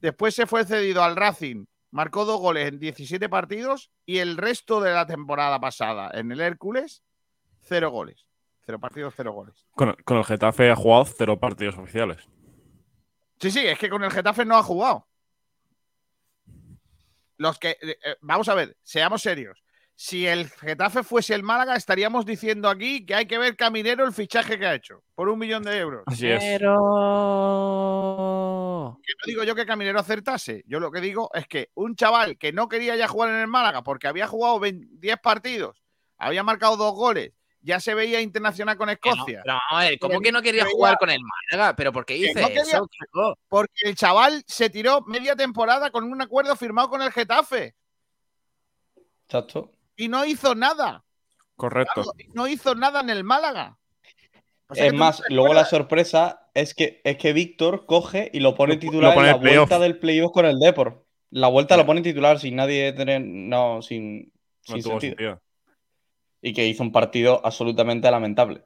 Después 0.00 0.34
se 0.34 0.46
fue 0.46 0.64
cedido 0.66 1.02
al 1.02 1.16
Racing, 1.16 1.64
marcó 1.90 2.24
dos 2.24 2.40
goles 2.40 2.68
en 2.68 2.78
17 2.78 3.28
partidos. 3.28 3.90
Y 4.06 4.18
el 4.18 4.36
resto 4.36 4.80
de 4.80 4.92
la 4.92 5.06
temporada 5.06 5.60
pasada 5.60 6.10
en 6.14 6.32
el 6.32 6.40
Hércules, 6.40 7.02
cero 7.60 7.90
goles. 7.90 8.26
Cero 8.64 8.78
partidos, 8.78 9.14
cero 9.16 9.32
goles. 9.32 9.66
con, 9.72 9.96
con 10.04 10.18
el 10.18 10.24
Getafe 10.24 10.70
ha 10.70 10.76
jugado 10.76 11.04
cero 11.04 11.40
partidos 11.40 11.76
oficiales. 11.78 12.28
Sí, 13.40 13.50
sí, 13.50 13.66
es 13.66 13.78
que 13.78 13.88
con 13.88 14.04
el 14.04 14.10
Getafe 14.10 14.44
no 14.44 14.56
ha 14.56 14.62
jugado. 14.62 15.06
Los 17.38 17.58
que. 17.58 17.70
eh, 17.70 17.98
eh, 18.04 18.16
vamos 18.20 18.48
a 18.50 18.54
ver, 18.54 18.76
seamos 18.82 19.22
serios. 19.22 19.64
Si 19.96 20.26
el 20.26 20.48
Getafe 20.48 21.02
fuese 21.02 21.34
el 21.34 21.42
Málaga, 21.42 21.76
estaríamos 21.76 22.24
diciendo 22.24 22.68
aquí 22.68 23.04
que 23.04 23.14
hay 23.14 23.26
que 23.26 23.38
ver 23.38 23.56
Caminero 23.56 24.06
el 24.06 24.12
fichaje 24.12 24.58
que 24.58 24.66
ha 24.66 24.74
hecho 24.74 25.02
por 25.14 25.28
un 25.28 25.38
millón 25.38 25.62
de 25.62 25.76
euros. 25.76 26.04
Así 26.06 26.26
es. 26.26 26.42
Pero. 26.42 26.76
Que 29.02 29.12
no 29.14 29.26
digo 29.26 29.44
yo 29.44 29.54
que 29.54 29.66
Caminero 29.66 30.00
acertase. 30.00 30.62
Yo 30.66 30.80
lo 30.80 30.90
que 30.90 31.00
digo 31.00 31.30
es 31.34 31.46
que 31.46 31.70
un 31.74 31.94
chaval 31.96 32.36
que 32.38 32.52
no 32.52 32.68
quería 32.68 32.96
ya 32.96 33.08
jugar 33.08 33.30
en 33.30 33.36
el 33.40 33.46
Málaga 33.48 33.82
porque 33.82 34.08
había 34.08 34.26
jugado 34.26 34.58
20 34.60 34.86
10 34.98 35.18
partidos, 35.20 35.82
había 36.18 36.42
marcado 36.42 36.76
dos 36.76 36.94
goles, 36.94 37.32
ya 37.62 37.78
se 37.80 37.94
veía 37.94 38.20
internacional 38.20 38.76
con 38.76 38.86
no, 38.86 38.92
Escocia. 38.92 39.42
ver, 39.78 39.98
¿cómo 39.98 40.20
que 40.20 40.32
no 40.32 40.40
quería 40.42 40.64
jugar 40.66 40.96
con 40.98 41.10
el 41.10 41.20
Málaga? 41.52 41.76
¿Pero 41.76 41.92
por 41.92 42.04
qué 42.06 42.14
Que 42.18 42.26
dice 42.28 42.40
no 42.40 42.46
quería- 42.48 42.62
eso? 42.62 42.88
Porque 43.48 43.82
el 43.84 43.94
chaval 43.96 44.42
se 44.46 44.70
tiró 44.70 45.02
media 45.02 45.36
temporada 45.36 45.90
con 45.90 46.04
un 46.04 46.20
acuerdo 46.22 46.56
firmado 46.56 46.88
con 46.88 47.02
el 47.02 47.12
Getafe 47.12 47.74
Exacto. 49.26 49.72
y 49.96 50.08
no 50.08 50.24
hizo 50.24 50.54
nada. 50.54 51.04
Correcto. 51.56 52.02
Claro, 52.02 52.10
no 52.34 52.46
hizo 52.48 52.74
nada 52.74 53.00
en 53.00 53.10
el 53.10 53.22
Málaga. 53.24 53.76
O 54.68 54.74
sea 54.74 54.86
Es 54.86 54.94
más, 54.94 55.20
no 55.28 55.36
luego 55.36 55.52
la 55.54 55.64
sorpresa 55.64 56.39
es 56.54 56.74
que, 56.74 57.00
es 57.04 57.16
que 57.16 57.32
Víctor 57.32 57.86
coge 57.86 58.30
y 58.32 58.40
lo 58.40 58.54
pone 58.54 58.76
titular 58.76 59.10
lo 59.10 59.14
pone 59.14 59.30
en 59.30 59.36
la 59.36 59.40
vuelta 59.58 59.78
del 59.78 59.98
playoff 59.98 60.32
con 60.32 60.46
el 60.46 60.58
Depor. 60.58 61.06
La 61.30 61.48
vuelta 61.48 61.76
lo 61.76 61.86
pone 61.86 62.02
titular 62.02 62.38
sin 62.38 62.56
nadie 62.56 62.92
tener. 62.92 63.20
No, 63.22 63.82
sin, 63.82 64.32
No 64.68 64.74
sin 64.74 64.82
tuvo 64.82 65.00
sentido. 65.00 65.10
sentido. 65.10 65.42
Y 66.42 66.52
que 66.52 66.66
hizo 66.66 66.82
un 66.82 66.90
partido 66.92 67.40
absolutamente 67.44 68.10
lamentable. 68.10 68.64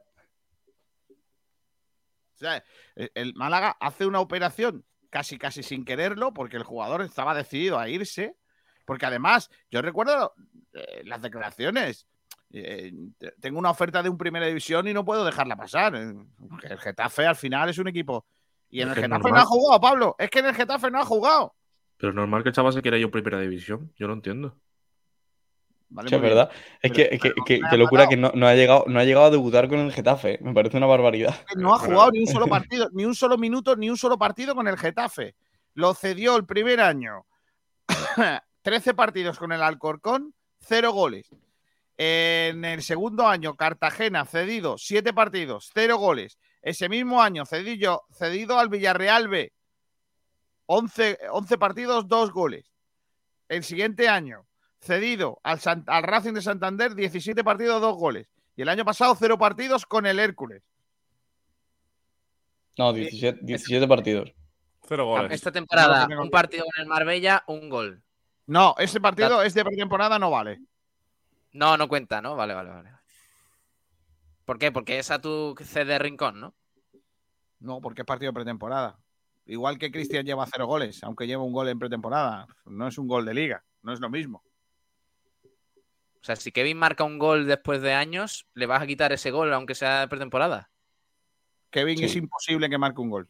O 2.34 2.36
sea, 2.36 2.64
el- 2.96 3.10
el 3.14 3.34
Málaga 3.34 3.76
hace 3.80 4.06
una 4.06 4.20
operación 4.20 4.84
casi 5.10 5.38
casi 5.38 5.62
sin 5.62 5.84
quererlo 5.84 6.32
porque 6.34 6.56
el 6.56 6.64
jugador 6.64 7.02
estaba 7.02 7.34
decidido 7.34 7.78
a 7.78 7.88
irse. 7.88 8.36
Porque 8.84 9.06
además, 9.06 9.50
yo 9.70 9.80
recuerdo 9.82 10.34
eh, 10.74 11.02
las 11.04 11.22
declaraciones. 11.22 12.06
Eh, 12.52 12.92
te- 13.18 13.32
tengo 13.40 13.58
una 13.58 13.70
oferta 13.70 14.02
de 14.02 14.08
un 14.08 14.16
primera 14.18 14.46
división 14.46 14.86
y 14.86 14.94
no 14.94 15.04
puedo 15.04 15.24
dejarla 15.24 15.56
pasar. 15.56 15.94
Eh, 15.96 16.14
El 16.62 16.78
Getafe 16.78 17.26
al 17.26 17.36
final 17.36 17.68
es 17.68 17.78
un 17.78 17.88
equipo. 17.88 18.26
Y 18.70 18.80
en 18.80 18.88
Es 18.90 18.96
el 18.96 19.02
Getafe 19.04 19.22
normal. 19.22 19.32
no 19.32 19.40
ha 19.40 19.44
jugado, 19.46 19.80
Pablo. 19.80 20.16
Es 20.18 20.30
que 20.30 20.38
en 20.40 20.46
el 20.46 20.54
Getafe 20.54 20.90
no 20.90 21.00
ha 21.00 21.04
jugado. 21.04 21.54
Pero 21.96 22.10
es 22.10 22.16
normal 22.16 22.42
que 22.42 22.48
el 22.50 22.54
chaval 22.54 22.72
se 22.72 22.82
quiera 22.82 22.98
ir 22.98 23.06
a 23.06 23.10
primera 23.10 23.40
división. 23.40 23.92
Yo 23.96 24.06
no 24.06 24.14
entiendo. 24.14 24.56
Vale, 25.90 26.08
Sí, 26.08 26.14
es 26.16 26.20
verdad. 26.20 26.50
Es 26.82 26.90
Pero- 26.92 27.10
que, 27.10 27.18
que, 27.18 27.30
pero 27.34 27.70
que- 27.70 27.76
locura 27.76 28.08
que 28.08 28.16
no, 28.16 28.32
no 28.34 28.46
ha 28.48 28.54
llegado, 28.54 28.84
no 28.88 28.98
ha 28.98 29.04
llegado 29.04 29.26
a 29.26 29.30
debutar 29.30 29.68
con 29.68 29.78
el 29.80 29.92
Getafe. 29.92 30.38
Me 30.42 30.52
parece 30.52 30.76
una 30.76 30.86
barbaridad. 30.86 31.34
No 31.56 31.72
ha 31.74 31.78
jugado 31.78 32.10
ni 32.10 32.20
un 32.20 32.26
solo 32.26 32.46
partido, 32.48 32.88
ni 32.92 33.04
un 33.04 33.14
solo 33.14 33.38
minuto, 33.38 33.76
ni 33.76 33.90
un 33.90 33.96
solo 33.96 34.18
partido 34.18 34.54
con 34.56 34.66
el 34.66 34.76
Getafe. 34.76 35.36
Lo 35.74 35.94
cedió 35.94 36.36
el 36.36 36.46
primer 36.46 36.80
año. 36.80 37.26
13 38.62 38.94
partidos 38.94 39.38
con 39.38 39.52
el 39.52 39.62
Alcorcón, 39.62 40.34
0 40.60 40.92
goles. 40.92 41.28
En 41.96 42.64
el 42.64 42.82
segundo 42.82 43.26
año, 43.28 43.54
Cartagena 43.56 44.24
cedido, 44.24 44.76
7 44.78 45.12
partidos, 45.12 45.70
0 45.74 45.96
goles. 45.98 46.38
Ese 46.62 46.88
mismo 46.88 47.22
año, 47.22 47.46
cedido, 47.46 48.04
cedido 48.12 48.58
al 48.58 48.68
Villarreal 48.68 49.28
B, 49.28 49.52
11, 50.66 51.18
11 51.30 51.58
partidos, 51.58 52.08
2 52.08 52.32
goles. 52.32 52.72
El 53.48 53.62
siguiente 53.62 54.08
año, 54.08 54.46
cedido 54.80 55.38
al, 55.44 55.60
San- 55.60 55.84
al 55.86 56.02
Racing 56.02 56.32
de 56.32 56.42
Santander, 56.42 56.94
17 56.94 57.44
partidos, 57.44 57.80
2 57.80 57.96
goles. 57.96 58.28
Y 58.56 58.62
el 58.62 58.68
año 58.68 58.84
pasado, 58.84 59.14
0 59.18 59.38
partidos 59.38 59.84
con 59.86 60.06
el 60.06 60.18
Hércules. 60.18 60.62
No, 62.76 62.92
17, 62.92 63.38
17 63.42 63.86
partidos. 63.86 64.32
Cero 64.86 65.06
goles. 65.06 65.32
Esta 65.32 65.52
temporada, 65.52 66.06
un 66.20 66.30
partido 66.30 66.64
con 66.64 66.82
el 66.82 66.86
Marbella, 66.88 67.44
un 67.46 67.68
gol. 67.68 68.02
No, 68.46 68.74
ese 68.78 69.00
partido 69.00 69.42
es 69.42 69.54
de 69.54 69.64
pretemporada, 69.64 70.18
no 70.18 70.30
vale. 70.30 70.60
No, 71.54 71.76
no 71.76 71.88
cuenta, 71.88 72.20
¿no? 72.20 72.34
Vale, 72.34 72.52
vale, 72.52 72.70
vale. 72.70 72.90
¿Por 74.44 74.58
qué? 74.58 74.72
Porque 74.72 74.98
es 74.98 75.10
a 75.10 75.20
tu 75.20 75.54
CD 75.58 75.98
Rincón, 75.98 76.40
¿no? 76.40 76.54
No, 77.60 77.80
porque 77.80 78.02
es 78.02 78.06
partido 78.06 78.32
de 78.32 78.34
pretemporada. 78.34 78.98
Igual 79.46 79.78
que 79.78 79.92
Cristian 79.92 80.26
lleva 80.26 80.46
cero 80.52 80.66
goles, 80.66 81.02
aunque 81.04 81.26
lleva 81.26 81.44
un 81.44 81.52
gol 81.52 81.68
en 81.68 81.78
pretemporada. 81.78 82.48
No 82.66 82.88
es 82.88 82.98
un 82.98 83.06
gol 83.06 83.24
de 83.24 83.34
liga, 83.34 83.64
no 83.82 83.92
es 83.92 84.00
lo 84.00 84.10
mismo. 84.10 84.42
O 85.44 86.26
sea, 86.26 86.34
si 86.34 86.50
Kevin 86.50 86.76
marca 86.76 87.04
un 87.04 87.18
gol 87.18 87.46
después 87.46 87.80
de 87.82 87.92
años, 87.94 88.46
¿le 88.54 88.66
vas 88.66 88.82
a 88.82 88.86
quitar 88.86 89.12
ese 89.12 89.30
gol 89.30 89.52
aunque 89.52 89.76
sea 89.76 90.00
de 90.00 90.08
pretemporada? 90.08 90.70
Kevin 91.70 91.98
Sí. 91.98 92.04
es 92.06 92.16
imposible 92.16 92.68
que 92.68 92.78
marque 92.78 93.00
un 93.00 93.10
gol. 93.10 93.28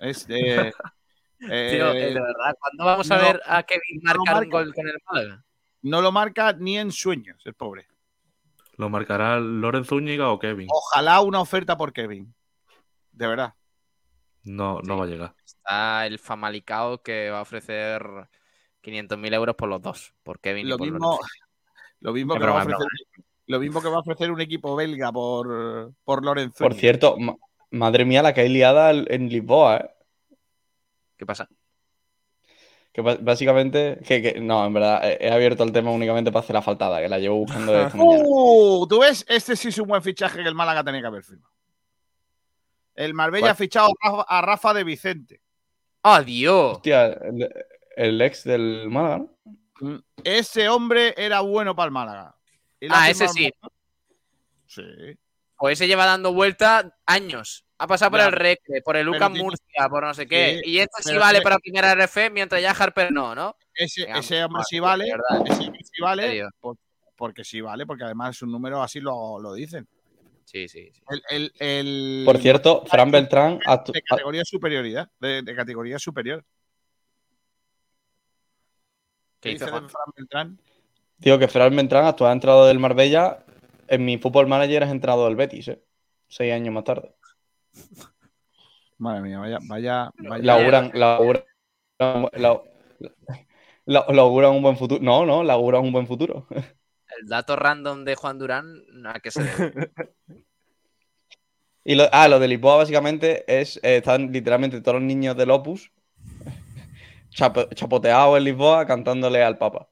Es, 0.00 0.26
eh, 0.28 0.72
eh, 1.40 1.70
Tío, 1.72 1.92
eh, 1.92 2.14
de 2.14 2.20
verdad, 2.20 2.56
¿cuándo 2.60 2.84
vamos 2.84 3.10
a 3.10 3.16
no, 3.16 3.22
ver 3.22 3.42
a 3.46 3.62
Kevin 3.64 4.00
no 4.02 4.14
marcar 4.14 4.44
un 4.44 4.50
gol 4.50 4.74
con 4.74 4.86
el 4.86 4.96
Málaga? 5.10 5.44
No 5.84 6.00
lo 6.00 6.10
marca 6.12 6.52
ni 6.54 6.78
en 6.78 6.90
sueños, 6.90 7.40
el 7.44 7.54
pobre. 7.54 7.86
¿Lo 8.76 8.88
marcará 8.88 9.38
Lorenz 9.38 9.86
Zúñiga 9.88 10.30
o 10.30 10.38
Kevin? 10.38 10.66
Ojalá 10.70 11.20
una 11.20 11.40
oferta 11.40 11.76
por 11.76 11.92
Kevin. 11.92 12.34
De 13.12 13.26
verdad. 13.26 13.54
No, 14.42 14.80
no 14.82 14.98
va 14.98 15.04
a 15.04 15.06
llegar. 15.06 15.34
Está 15.44 16.06
el 16.06 16.18
Famalicao 16.18 17.02
que 17.02 17.30
va 17.30 17.38
a 17.38 17.42
ofrecer 17.42 18.02
500.000 18.82 19.32
euros 19.34 19.54
por 19.54 19.68
los 19.68 19.80
dos, 19.80 20.14
por 20.22 20.40
Kevin 20.40 20.68
Lo 20.68 20.74
y 20.74 20.78
por 20.78 20.86
mismo, 20.86 20.98
Lorenzo. 20.98 21.26
lo, 22.00 22.12
mismo 22.12 22.34
que 22.34 22.46
va 22.46 22.60
a 22.60 22.62
ofrecer, 22.62 22.86
lo 23.46 23.60
mismo 23.60 23.80
que 23.82 23.88
va 23.88 23.96
a 23.96 24.00
ofrecer 24.00 24.30
un 24.30 24.40
equipo 24.40 24.74
belga 24.74 25.12
por, 25.12 25.92
por 26.02 26.24
Lorenzo. 26.24 26.64
Por 26.64 26.74
cierto, 26.74 27.16
ma- 27.18 27.36
madre 27.70 28.04
mía, 28.04 28.22
la 28.22 28.34
que 28.34 28.40
hay 28.40 28.48
liada 28.48 28.90
en 28.90 29.28
Lisboa, 29.28 29.76
¿eh? 29.76 29.90
¿Qué 31.16 31.24
pasa? 31.26 31.48
Que 32.94 33.00
básicamente, 33.00 33.98
que, 34.06 34.22
que- 34.22 34.40
no, 34.40 34.64
en 34.64 34.72
verdad, 34.72 35.00
he 35.02 35.26
he 35.26 35.30
abierto 35.32 35.64
el 35.64 35.72
tema 35.72 35.90
únicamente 35.90 36.30
para 36.30 36.44
hacer 36.44 36.54
la 36.54 36.62
faltada, 36.62 37.00
que 37.00 37.08
la 37.08 37.18
llevo 37.18 37.38
buscando 37.38 37.72
desde 37.72 37.86
esta 37.88 37.98
mañana. 37.98 38.22
Uh, 38.24 38.86
¿Tú 38.86 39.00
ves? 39.00 39.26
Este 39.28 39.56
sí 39.56 39.68
es 39.68 39.78
un 39.78 39.88
buen 39.88 40.00
fichaje 40.00 40.40
que 40.40 40.48
el 40.48 40.54
Málaga 40.54 40.84
tenía 40.84 41.00
que 41.00 41.08
haber 41.08 41.24
firmado. 41.24 41.52
El 42.94 43.12
Marbella 43.12 43.40
¿Cuál? 43.40 43.50
ha 43.50 43.56
fichado 43.56 43.90
a 44.28 44.40
Rafa, 44.42 44.72
de 44.72 44.84
Vicente. 44.84 45.40
¡Adiós! 46.04 46.76
Hostia, 46.76 47.06
el, 47.06 47.52
el 47.96 48.22
ex 48.22 48.44
del 48.44 48.88
Málaga, 48.88 49.26
¿no? 49.80 50.00
Ese 50.22 50.68
hombre 50.68 51.14
era 51.16 51.40
bueno 51.40 51.74
para 51.74 51.86
el 51.86 51.90
Málaga. 51.92 52.36
Ah, 52.90 53.10
ese 53.10 53.26
sí. 53.26 53.50
Sí. 54.68 54.82
Pues 55.58 55.78
se 55.78 55.88
lleva 55.88 56.06
dando 56.06 56.32
vuelta 56.32 56.96
años. 57.06 57.63
Ha 57.78 57.86
pasado 57.88 58.12
por 58.12 58.20
Ya. 58.20 58.26
el 58.26 58.32
Recre, 58.32 58.82
por 58.82 58.96
el 58.96 59.04
Lucas 59.06 59.30
Murcia, 59.30 59.88
por 59.90 60.04
no 60.04 60.14
sé 60.14 60.26
qué. 60.26 60.60
Sí, 60.64 60.70
y 60.70 60.78
este 60.78 61.02
sí 61.02 61.16
vale 61.16 61.40
para 61.42 61.58
primera 61.58 61.92
RF, 61.92 62.30
mientras 62.30 62.62
ya 62.62 62.70
Harper 62.70 63.10
no, 63.12 63.34
¿no? 63.34 63.56
Ese, 63.74 64.04
Venga, 64.06 64.20
ese 64.20 64.44
hombre 64.44 64.58
vale, 64.58 64.64
sí 64.68 64.78
vale. 64.80 65.04
Ese 65.46 65.62
sí 65.82 66.00
vale. 66.02 66.22
serio? 66.22 66.50
por- 66.60 66.76
porque 67.16 67.44
sí 67.44 67.60
vale, 67.60 67.86
porque 67.86 68.04
además 68.04 68.36
su 68.36 68.46
número 68.46 68.82
así 68.82 69.00
lo, 69.00 69.38
lo 69.40 69.54
dicen. 69.54 69.86
Sí, 70.44 70.68
sí. 70.68 70.90
sí. 70.92 71.00
El, 71.08 71.22
el- 71.30 71.52
el- 71.58 72.22
Por 72.24 72.38
cierto, 72.38 72.84
Fran 72.86 73.10
Beltrán, 73.10 73.58
actu- 73.60 73.92
De 73.92 74.02
categoría 74.02 74.44
superioridad. 74.44 75.08
De, 75.18 75.42
de 75.42 75.54
categoría 75.56 75.98
superior. 75.98 76.44
¿Qué 79.40 79.58
Juan? 79.58 79.88
Fran 79.90 80.06
Beltrán? 80.16 80.58
digo 81.18 81.38
que 81.38 81.48
Fran 81.48 81.74
Beltrán, 81.74 82.06
actual 82.06 82.32
entrado 82.32 82.66
del 82.66 82.78
Marbella, 82.78 83.44
en 83.88 84.04
mi 84.04 84.18
fútbol 84.18 84.46
manager 84.46 84.84
es 84.84 84.90
entrado 84.90 85.26
del 85.26 85.36
Betis, 85.36 85.68
¿eh? 85.68 85.82
Seis 86.28 86.52
años 86.52 86.72
más 86.74 86.84
tarde. 86.84 87.14
Madre 88.98 89.22
mía, 89.22 89.38
vaya, 89.38 89.58
vaya, 89.62 90.10
vaya. 90.16 90.42
Le 90.42 90.50
auguran 94.20 94.52
un 94.52 94.62
buen 94.62 94.76
futuro. 94.76 95.00
No, 95.02 95.26
no, 95.26 95.42
le 95.42 95.52
auguran 95.52 95.82
un 95.82 95.92
buen 95.92 96.06
futuro. 96.06 96.46
El 96.50 97.28
dato 97.28 97.56
random 97.56 98.04
de 98.04 98.14
Juan 98.14 98.38
Durán, 98.38 98.82
¿a 99.06 99.20
qué 99.20 99.30
se 99.30 99.44
debe? 99.44 99.90
Y 101.86 101.96
lo, 101.96 102.08
ah, 102.12 102.28
lo 102.28 102.38
de 102.38 102.48
Lisboa 102.48 102.76
básicamente 102.76 103.44
es, 103.46 103.76
eh, 103.82 103.98
están 103.98 104.32
literalmente 104.32 104.80
todos 104.80 104.94
los 104.94 105.02
niños 105.02 105.36
del 105.36 105.50
Opus 105.50 105.92
chapo- 107.34 107.68
chapoteados 107.74 108.38
en 108.38 108.44
Lisboa 108.44 108.86
cantándole 108.86 109.42
al 109.42 109.58
Papa. 109.58 109.88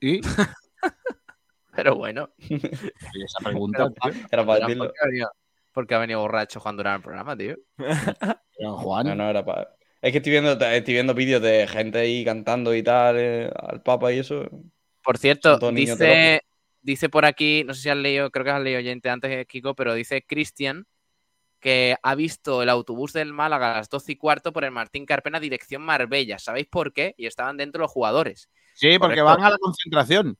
¿Y? 0.00 0.20
Pero 1.74 1.96
bueno. 1.96 2.30
Esa 2.38 3.38
pregunta, 3.42 3.90
Pero, 3.90 4.12
tío. 4.12 4.22
Era 4.30 4.46
para 4.46 4.54
Durán, 4.54 4.68
decirlo. 4.68 4.84
¿por, 4.84 4.94
qué 5.10 5.24
ha 5.72 5.72
venido, 5.72 5.72
por 5.72 5.86
qué 5.86 5.94
ha 5.94 5.98
venido 5.98 6.20
borracho 6.20 6.60
Juan 6.60 6.76
Durán 6.76 6.94
al 6.94 7.02
programa, 7.02 7.36
tío? 7.36 7.56
Juan, 8.58 9.06
No, 9.06 9.14
no, 9.14 9.30
era 9.30 9.44
para... 9.44 9.74
Es 10.00 10.10
que 10.10 10.18
estoy 10.18 10.32
viendo, 10.32 10.52
estoy 10.52 10.94
viendo 10.94 11.14
vídeos 11.14 11.40
de 11.40 11.66
gente 11.68 11.98
ahí 11.98 12.24
cantando 12.24 12.74
y 12.74 12.82
tal 12.82 13.16
eh, 13.18 13.50
al 13.54 13.82
Papa 13.82 14.12
y 14.12 14.18
eso. 14.18 14.48
Por 15.02 15.16
cierto, 15.16 15.58
dice, 15.70 16.42
dice 16.80 17.08
por 17.08 17.24
aquí, 17.24 17.62
no 17.64 17.72
sé 17.72 17.82
si 17.82 17.88
has 17.88 17.96
leído, 17.96 18.30
creo 18.30 18.44
que 18.44 18.50
has 18.50 18.62
leído 18.62 18.78
oyente 18.78 19.10
antes, 19.10 19.46
Kiko, 19.46 19.74
pero 19.74 19.94
dice 19.94 20.24
Cristian 20.26 20.86
que 21.62 21.94
ha 22.02 22.14
visto 22.16 22.60
el 22.62 22.68
autobús 22.68 23.12
del 23.12 23.32
Málaga 23.32 23.72
a 23.72 23.76
las 23.76 23.88
12 23.88 24.12
y 24.12 24.16
cuarto 24.16 24.52
por 24.52 24.64
el 24.64 24.72
Martín 24.72 25.06
Carpena 25.06 25.38
dirección 25.38 25.80
Marbella. 25.80 26.40
¿Sabéis 26.40 26.66
por 26.66 26.92
qué? 26.92 27.14
Y 27.16 27.26
estaban 27.26 27.56
dentro 27.56 27.82
los 27.82 27.90
jugadores. 27.90 28.50
sí, 28.74 28.98
porque 28.98 29.20
correcto. 29.20 29.24
van 29.24 29.44
a 29.44 29.50
la 29.50 29.58
concentración. 29.58 30.36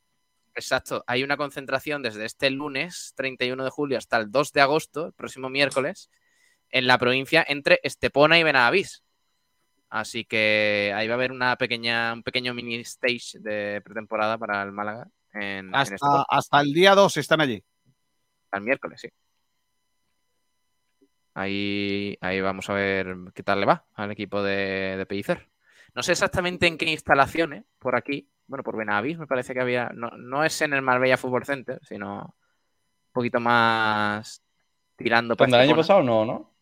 Exacto. 0.55 1.03
Hay 1.07 1.23
una 1.23 1.37
concentración 1.37 2.03
desde 2.03 2.25
este 2.25 2.51
lunes 2.51 3.13
31 3.17 3.65
de 3.65 3.71
julio 3.71 3.99
hasta 3.99 4.19
el 4.19 4.31
2 4.31 4.53
de 4.53 4.61
agosto, 4.61 5.07
el 5.07 5.13
próximo 5.13 5.49
miércoles, 5.49 6.11
en 6.71 6.87
la 6.87 6.99
provincia 6.99 7.45
entre 7.47 7.81
Estepona 7.83 8.39
y 8.39 8.43
Benavís. 8.43 9.03
Así 9.89 10.25
que 10.25 10.93
ahí 10.95 11.07
va 11.07 11.15
a 11.15 11.17
haber 11.17 11.33
una 11.33 11.57
pequeña, 11.57 12.13
un 12.13 12.23
pequeño 12.23 12.55
mini 12.55 12.77
stage 12.77 13.39
de 13.41 13.83
pretemporada 13.83 14.39
para 14.39 14.63
el 14.63 14.73
Málaga 14.73 15.09
en, 15.35 15.75
Hasta, 15.75 16.25
hasta 16.29 16.61
el 16.61 16.73
día 16.73 16.95
2 16.95 17.17
están 17.17 17.41
allí. 17.41 17.63
Al 18.51 18.63
miércoles, 18.63 19.01
sí. 19.01 19.09
Ahí, 21.35 22.19
ahí 22.21 22.41
vamos 22.43 22.69
a 22.69 22.75
ver 22.75 23.17
qué 23.35 23.43
tal 23.43 23.61
le 23.61 23.67
va 23.67 23.87
al 23.95 24.11
equipo 24.11 24.43
de, 24.43 24.97
de 24.99 25.07
Pellicer. 25.07 25.49
No 25.95 26.03
sé 26.03 26.13
exactamente 26.13 26.67
en 26.67 26.77
qué 26.77 26.87
instalaciones, 26.87 27.65
por 27.79 27.97
aquí. 27.97 28.29
Bueno, 28.53 28.65
por 28.65 28.77
Benavís 28.77 29.17
me 29.19 29.27
parece 29.27 29.55
que 29.55 29.63
había. 29.63 29.89
No, 29.95 30.11
no 30.11 30.45
es 30.45 30.61
en 30.61 30.75
el 30.75 30.83
Marbella 30.83 31.17
Football 31.17 31.47
Center, 31.47 31.79
sino 31.89 32.21
un 32.21 33.13
poquito 33.13 33.41
más 33.41 34.43
tirando 34.95 35.35
para 35.35 35.49
¿Cuándo 35.49 35.57
el 35.57 35.71
año 35.71 35.77
pasado? 35.79 36.03
No, 36.03 36.27
¿no? 36.27 36.53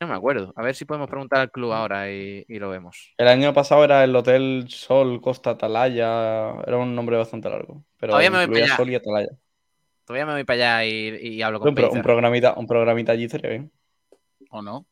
No 0.00 0.06
me 0.06 0.14
acuerdo. 0.14 0.54
A 0.56 0.62
ver 0.62 0.74
si 0.74 0.86
podemos 0.86 1.10
preguntar 1.10 1.40
al 1.40 1.50
club 1.50 1.72
ahora 1.72 2.10
y, 2.10 2.46
y 2.48 2.58
lo 2.58 2.70
vemos. 2.70 3.12
El 3.18 3.28
año 3.28 3.52
pasado 3.52 3.84
era 3.84 4.02
el 4.04 4.16
Hotel 4.16 4.64
Sol 4.70 5.20
Costa 5.20 5.50
Atalaya. 5.50 6.52
Era 6.66 6.78
un 6.78 6.94
nombre 6.94 7.18
bastante 7.18 7.50
largo. 7.50 7.84
Pero 7.98 8.12
Todavía 8.12 8.30
me 8.30 8.46
voy 8.46 8.54
para 8.54 8.64
allá. 8.64 8.76
Sol 8.76 8.88
y 8.90 8.94
Atalaya. 8.94 9.28
Todavía 10.06 10.24
me 10.24 10.32
voy 10.32 10.44
para 10.44 10.78
allá 10.78 10.86
y, 10.86 11.34
y 11.34 11.42
hablo 11.42 11.60
con 11.60 11.68
Un, 11.68 11.74
pro- 11.74 11.92
un 11.92 12.00
programita, 12.00 12.54
un 12.54 12.66
programita 12.66 13.12
allí 13.12 13.28
sería 13.28 13.50
bien. 13.50 13.70
¿O 14.48 14.62
no? 14.62 14.86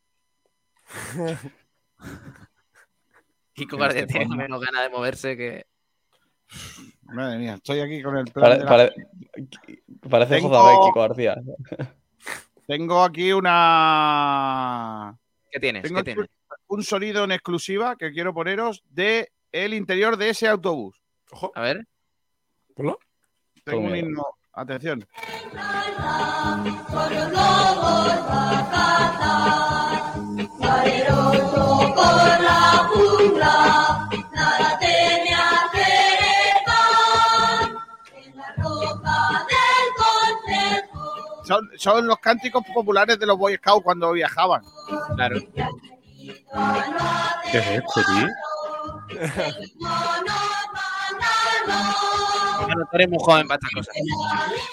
Kiko 3.53 3.77
García 3.77 4.05
tiene 4.07 4.23
Estepona. 4.23 4.43
menos 4.43 4.61
ganas 4.61 4.83
de 4.83 4.89
moverse 4.89 5.37
que. 5.37 5.65
Madre 7.03 7.37
mía, 7.37 7.55
estoy 7.55 7.79
aquí 7.81 8.01
con 8.01 8.17
el 8.17 8.25
plan. 8.25 8.43
Pare- 8.43 8.57
de 8.57 8.63
la- 8.63 8.69
pare- 8.69 8.93
parece 10.09 10.35
Tengo- 10.35 10.49
José 10.49 10.75
Kiko 10.87 10.99
García. 11.01 11.35
Tengo 12.67 13.03
aquí 13.03 13.33
una. 13.33 15.17
¿Qué 15.51 15.59
tienes? 15.59 15.83
Tengo 15.83 15.95
¿Qué 15.95 16.11
aquí 16.11 16.13
tienes? 16.13 16.31
un 16.67 16.83
sonido 16.83 17.23
en 17.25 17.31
exclusiva 17.33 17.95
que 17.97 18.11
quiero 18.11 18.33
poneros 18.33 18.83
de 18.89 19.31
el 19.51 19.73
interior 19.73 20.15
de 20.17 20.29
ese 20.29 20.47
autobús. 20.47 21.01
Ojo, 21.31 21.51
A 21.55 21.61
ver. 21.61 21.85
ponlo. 22.75 22.97
Tengo 23.65 23.81
un. 23.81 24.15
Atención. 24.53 25.07
Son, 41.43 41.69
son 41.77 42.07
los 42.07 42.19
cánticos 42.19 42.63
populares 42.73 43.19
de 43.19 43.25
los 43.25 43.37
Boy 43.37 43.55
Scouts 43.55 43.83
cuando 43.83 44.11
viajaban. 44.11 44.63
Claro. 45.15 45.39
¿Qué 47.51 47.57
es 47.57 47.67
esto, 47.67 48.01
tío? 48.05 48.27
Bueno, 52.65 52.83
tú 52.89 52.95
eres 52.97 53.09
muy 53.09 53.17
joven 53.19 53.47
para 53.47 53.59
estas 53.61 53.71
cosas. 53.73 53.95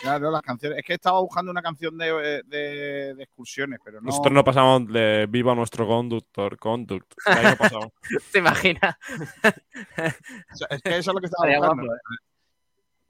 Claro, 0.03 0.31
las 0.31 0.43
canciones. 0.43 0.79
Es 0.79 0.85
que 0.85 0.95
estaba 0.95 1.21
buscando 1.21 1.51
una 1.51 1.63
canción 1.63 1.97
de, 1.99 2.43
de- 2.47 3.15
de 3.15 3.23
excursiones, 3.23 3.79
pero 3.85 4.01
no. 4.01 4.07
Nosotros 4.07 4.33
no 4.33 4.45
pasamos 4.45 4.87
de 4.89 5.27
viva 5.29 5.55
nuestro 5.55 5.87
conductor, 5.87 6.59
conduct. 6.59 7.13
Ahí 7.27 7.45
no 7.45 7.57
pasamos. 7.57 7.89
¿Te 8.33 8.39
imaginas? 8.39 8.97
Es 10.71 10.83
que 10.83 10.99
eso 10.99 11.11
es 11.11 11.15
lo 11.15 11.21
que 11.21 11.27
estaba 11.27 11.47
Estaría 11.49 11.59
buscando. 11.59 11.83
guapo, 11.85 11.95
¿eh? 11.95 11.99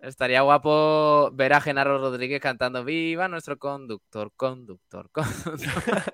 Estaría 0.00 0.40
guapo 0.42 1.30
ver 1.32 1.52
a 1.54 1.60
Genaro 1.60 1.98
Rodríguez 1.98 2.40
cantando 2.40 2.84
Viva 2.84 3.26
nuestro 3.26 3.58
conductor, 3.58 4.30
conductor, 4.36 5.10
conductor. 5.10 5.58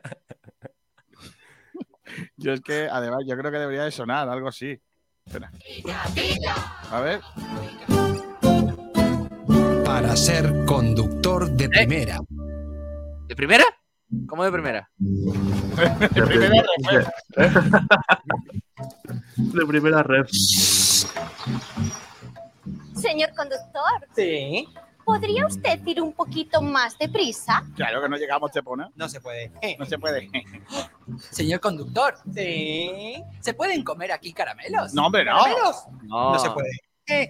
Yo 2.37 2.53
es 2.53 2.61
que, 2.61 2.89
además, 2.91 3.25
yo 3.27 3.37
creo 3.37 3.51
que 3.51 3.59
debería 3.59 3.85
de 3.85 3.91
sonar 3.91 4.29
algo 4.29 4.47
así. 4.49 4.79
Espera. 5.27 5.51
A 6.91 7.01
ver. 7.01 7.21
Para 9.85 10.17
ser 10.17 10.65
conductor 10.65 11.51
de 11.51 11.69
primera. 11.69 12.19
¿De 13.29 13.37
primera? 13.37 13.65
¿Cómo 14.27 14.45
de 14.45 14.53
primera? 14.53 14.91
De 14.99 16.23
primera 16.23 16.63
De 19.37 19.67
primera 19.67 20.03
red. 20.03 20.25
Señor 22.95 23.31
conductor, 23.37 24.09
Sí. 24.15 24.69
¿podría 25.05 25.47
usted 25.47 25.81
ir 25.87 26.01
un 26.01 26.13
poquito 26.13 26.63
más 26.63 26.97
deprisa? 26.99 27.63
Claro 27.77 28.01
que 28.03 28.09
no 28.09 28.17
llegamos, 28.17 28.51
te 28.53 28.63
pone. 28.63 28.87
No 28.95 29.09
se 29.09 29.21
puede. 29.21 29.53
No 29.79 29.85
se 29.85 29.99
puede. 29.99 30.31
Señor 31.31 31.61
conductor. 31.61 32.15
Sí. 32.35 33.23
¿Se 33.41 33.53
pueden 33.55 33.83
comer 33.85 34.13
aquí 34.13 34.33
caramelos? 34.33 34.95
No, 34.95 35.07
hombre, 35.07 35.25
no. 35.25 35.37
¿Caramelos? 35.37 35.77
No. 36.05 36.33
No 36.33 36.39
se 36.39 36.51
puede. 36.51 36.71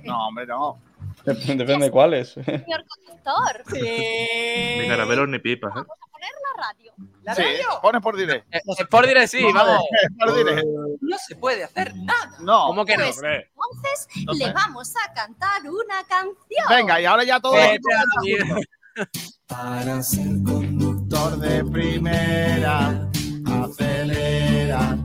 No, 0.05 0.29
hombre, 0.29 0.47
no. 0.47 0.79
Depende 1.57 1.65
de 1.87 1.91
cuáles. 1.91 2.29
Señor 2.35 2.85
conductor, 2.87 3.63
Ni 3.73 4.89
caramelos 4.89 5.29
ni 5.29 5.39
pipas, 5.39 5.73
¿eh? 5.77 5.83
poner 6.13 6.31
la 6.57 6.63
radio. 6.69 6.93
¿La 7.23 7.35
Sí, 7.35 7.43
radio? 7.43 7.81
pones 7.83 8.03
por 8.03 8.17
direct. 8.17 8.47
Eh, 8.55 8.61
Por 8.91 9.07
direct, 9.07 9.29
sí, 9.31 9.43
vamos. 9.53 9.83
Por 10.19 10.35
direct. 10.37 10.65
No 11.01 11.17
se 11.19 11.37
puede 11.37 11.65
hacer 11.65 11.95
nada. 11.97 12.37
No. 12.41 12.67
¿Cómo 12.69 12.85
que 12.85 12.97
no? 12.97 13.05
Pues 13.05 13.17
Hombre. 13.17 13.51
entonces 13.51 14.09
Entonces. 14.17 14.47
le 14.49 14.53
vamos 14.53 14.95
a 14.97 15.13
cantar 15.15 15.61
una 15.63 16.05
canción. 16.09 16.67
Venga, 16.69 17.01
y 17.01 17.05
ahora 17.07 17.25
ya 17.25 17.41
todo. 17.41 17.55
A. 17.57 17.77
Para 19.47 20.03
ser 20.03 20.25
conductor 20.45 21.05
Conductor 21.05 21.39
de 21.39 21.65
primera, 21.65 23.11
acelera, 23.47 24.97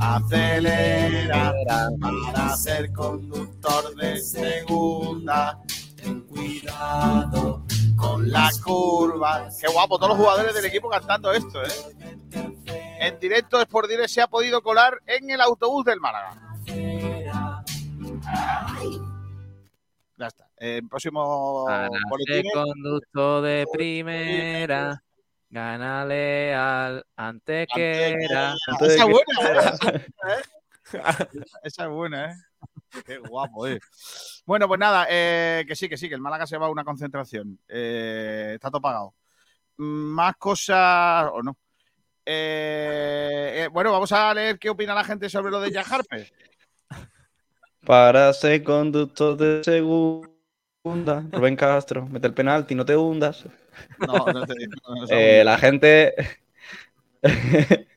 acelera. 0.00 1.52
Para 2.00 2.56
ser 2.56 2.92
conductor 2.92 3.94
de 3.96 4.20
segunda, 4.20 5.58
ten 5.96 6.20
cuidado 6.22 7.64
con 7.96 8.30
las 8.30 8.60
curvas. 8.60 9.58
Qué 9.60 9.72
guapo, 9.72 9.96
todos 9.98 10.10
los 10.10 10.18
jugadores 10.18 10.54
del 10.54 10.64
equipo 10.66 10.88
cantando 10.88 11.32
esto, 11.32 11.62
¿eh? 11.62 11.68
En 13.00 13.18
directo 13.20 13.60
Sport 13.60 13.88
Direct 13.88 14.08
se 14.08 14.20
ha 14.20 14.26
podido 14.26 14.60
colar 14.62 15.00
en 15.06 15.30
el 15.30 15.40
autobús 15.40 15.84
del 15.84 16.00
Málaga. 16.00 16.30
Ya 20.16 20.26
está. 20.26 20.48
En 20.56 20.88
próximo 20.88 21.64
Para 21.66 21.88
boletín. 22.08 22.42
ser 22.42 22.52
conductor 22.52 23.42
de 23.42 23.64
primera, 23.72 25.00
gánale 25.50 26.54
al 26.54 27.04
Antequera. 27.16 28.54
Esa 28.80 29.04
es 29.04 29.08
buena, 29.08 29.74
¿eh? 29.92 30.42
Esa 31.62 31.84
es 31.84 31.88
buena, 31.88 32.32
¿eh? 32.32 32.34
Qué 33.04 33.18
guapo, 33.18 33.66
¿eh? 33.66 33.78
Bueno, 34.46 34.66
pues 34.66 34.80
nada, 34.80 35.06
eh, 35.10 35.64
que 35.66 35.76
sí, 35.76 35.88
que 35.88 35.96
sí, 35.96 36.08
que 36.08 36.14
el 36.14 36.20
Málaga 36.20 36.46
se 36.46 36.56
va 36.56 36.66
a 36.66 36.70
una 36.70 36.84
concentración. 36.84 37.58
Eh, 37.68 38.52
está 38.54 38.70
todo 38.70 38.80
pagado. 38.80 39.14
Mm, 39.76 39.84
Más 39.84 40.36
cosas 40.36 41.30
o 41.32 41.42
no. 41.42 41.56
Eh, 42.24 43.62
eh, 43.64 43.68
bueno, 43.68 43.92
vamos 43.92 44.12
a 44.12 44.34
leer 44.34 44.58
qué 44.58 44.70
opina 44.70 44.94
la 44.94 45.04
gente 45.04 45.28
sobre 45.30 45.50
lo 45.50 45.60
de 45.60 45.70
Jack 45.70 45.90
Harper. 45.90 46.30
Para 47.86 48.32
ser 48.34 48.62
conductor 48.62 49.36
de 49.36 49.62
Rubén 50.84 51.56
Castro, 51.56 52.06
mete 52.06 52.26
el 52.26 52.34
penalti, 52.34 52.74
no 52.74 52.84
te 52.84 52.96
hundas. 52.96 53.44
No, 53.98 54.26
no 54.32 54.46
te 54.46 54.54
no, 54.66 54.94
no, 54.94 55.06
Eh, 55.10 55.42
la 55.44 55.58
gente. 55.58 56.14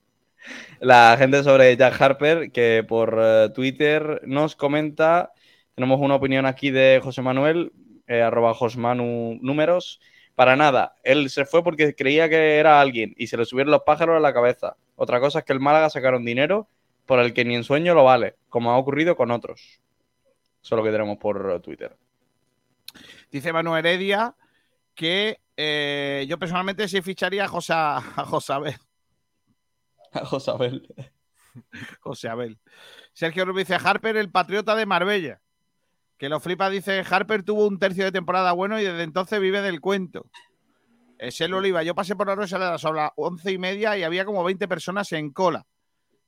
la 0.79 1.15
gente 1.17 1.43
sobre 1.43 1.75
Jack 1.77 2.01
Harper, 2.01 2.51
que 2.51 2.83
por 2.87 3.17
eh, 3.21 3.49
Twitter 3.53 4.21
nos 4.25 4.55
comenta. 4.55 5.31
Tenemos 5.75 5.99
una 6.01 6.15
opinión 6.15 6.45
aquí 6.45 6.71
de 6.71 6.99
José 7.03 7.21
Manuel, 7.21 7.71
eh, 8.07 8.21
arroba 8.21 8.53
Josmanu 8.53 9.37
números. 9.41 10.01
Para 10.35 10.55
nada, 10.55 10.95
él 11.03 11.29
se 11.29 11.45
fue 11.45 11.63
porque 11.63 11.93
creía 11.95 12.29
que 12.29 12.57
era 12.57 12.81
alguien 12.81 13.13
y 13.17 13.27
se 13.27 13.37
le 13.37 13.45
subieron 13.45 13.71
los 13.71 13.83
pájaros 13.83 14.17
a 14.17 14.19
la 14.19 14.33
cabeza. 14.33 14.75
Otra 14.95 15.19
cosa 15.19 15.39
es 15.39 15.45
que 15.45 15.53
el 15.53 15.59
Málaga 15.59 15.89
sacaron 15.89 16.25
dinero 16.25 16.67
por 17.05 17.19
el 17.19 17.33
que 17.33 17.45
ni 17.45 17.55
en 17.55 17.63
sueño 17.63 17.93
lo 17.93 18.03
vale, 18.03 18.35
como 18.49 18.71
ha 18.71 18.77
ocurrido 18.77 19.15
con 19.15 19.31
otros. 19.31 19.81
Eso 20.63 20.75
es 20.75 20.77
lo 20.77 20.83
que 20.83 20.91
tenemos 20.91 21.17
por 21.17 21.51
eh, 21.55 21.59
Twitter. 21.59 21.95
Dice 23.31 23.53
Manuel 23.53 23.85
Heredia 23.85 24.35
que 24.95 25.39
eh, 25.57 26.25
yo 26.27 26.37
personalmente 26.37 26.87
sí 26.87 27.01
ficharía 27.01 27.45
a 27.45 27.47
José, 27.47 27.73
a 27.73 28.01
José 28.25 28.53
Abel. 28.53 28.75
José 30.25 30.51
Abel. 30.51 30.87
José 31.99 32.29
Abel. 32.29 32.59
Sergio 33.13 33.45
Rubio 33.45 33.59
dice 33.59 33.75
Harper, 33.75 34.17
el 34.17 34.31
patriota 34.31 34.75
de 34.75 34.85
Marbella. 34.85 35.41
Que 36.17 36.29
lo 36.29 36.39
flipa, 36.39 36.69
dice 36.69 37.03
Harper 37.09 37.43
tuvo 37.43 37.67
un 37.67 37.79
tercio 37.79 38.03
de 38.05 38.11
temporada 38.11 38.51
bueno 38.51 38.79
y 38.79 38.83
desde 38.83 39.03
entonces 39.03 39.39
vive 39.39 39.61
del 39.61 39.81
cuento. 39.81 40.29
Es 41.17 41.39
el 41.41 41.53
Oliva. 41.53 41.83
Yo 41.83 41.95
pasé 41.95 42.15
por 42.15 42.27
la 42.27 42.35
Rosaleda 42.35 42.77
sobre 42.77 43.01
las 43.01 43.11
once 43.15 43.51
y 43.51 43.57
media 43.57 43.97
y 43.97 44.03
había 44.03 44.25
como 44.25 44.43
20 44.43 44.67
personas 44.67 45.11
en 45.11 45.31
cola. 45.31 45.65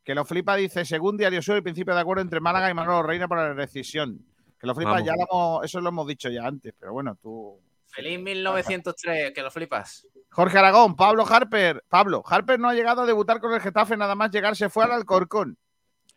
Que 0.03 0.15
lo 0.15 0.25
flipa, 0.25 0.55
dice, 0.55 0.83
según 0.85 1.17
Diario 1.17 1.41
Sur, 1.41 1.55
el 1.55 1.63
principio 1.63 1.95
de 1.95 2.01
acuerdo 2.01 2.21
entre 2.21 2.41
Málaga 2.41 2.69
y 2.69 2.73
Manolo 2.73 3.03
Reina 3.03 3.27
para 3.27 3.49
la 3.49 3.53
decisión. 3.55 4.25
Que 4.63 4.67
lo 4.67 4.75
flipa, 4.75 4.91
Vamos. 4.91 5.05
ya 5.05 5.13
lo 5.17 5.25
hemos, 5.29 5.65
eso 5.65 5.81
lo 5.81 5.89
hemos 5.89 6.07
dicho 6.07 6.29
ya 6.29 6.47
antes, 6.47 6.73
pero 6.79 6.93
bueno, 6.93 7.17
tú. 7.21 7.59
Feliz 7.87 8.17
1903, 8.17 9.33
que 9.33 9.41
lo 9.41 9.51
flipas. 9.51 10.07
Jorge 10.29 10.57
Aragón, 10.57 10.95
Pablo 10.95 11.25
Harper. 11.27 11.83
Pablo, 11.89 12.23
Harper 12.25 12.57
no 12.61 12.69
ha 12.69 12.73
llegado 12.73 13.01
a 13.01 13.05
debutar 13.05 13.41
con 13.41 13.53
el 13.53 13.59
Getafe, 13.59 13.97
nada 13.97 14.15
más 14.15 14.31
llegar 14.31 14.55
se 14.55 14.69
fue 14.69 14.85
al 14.85 14.93
Alcorcón. 14.93 15.57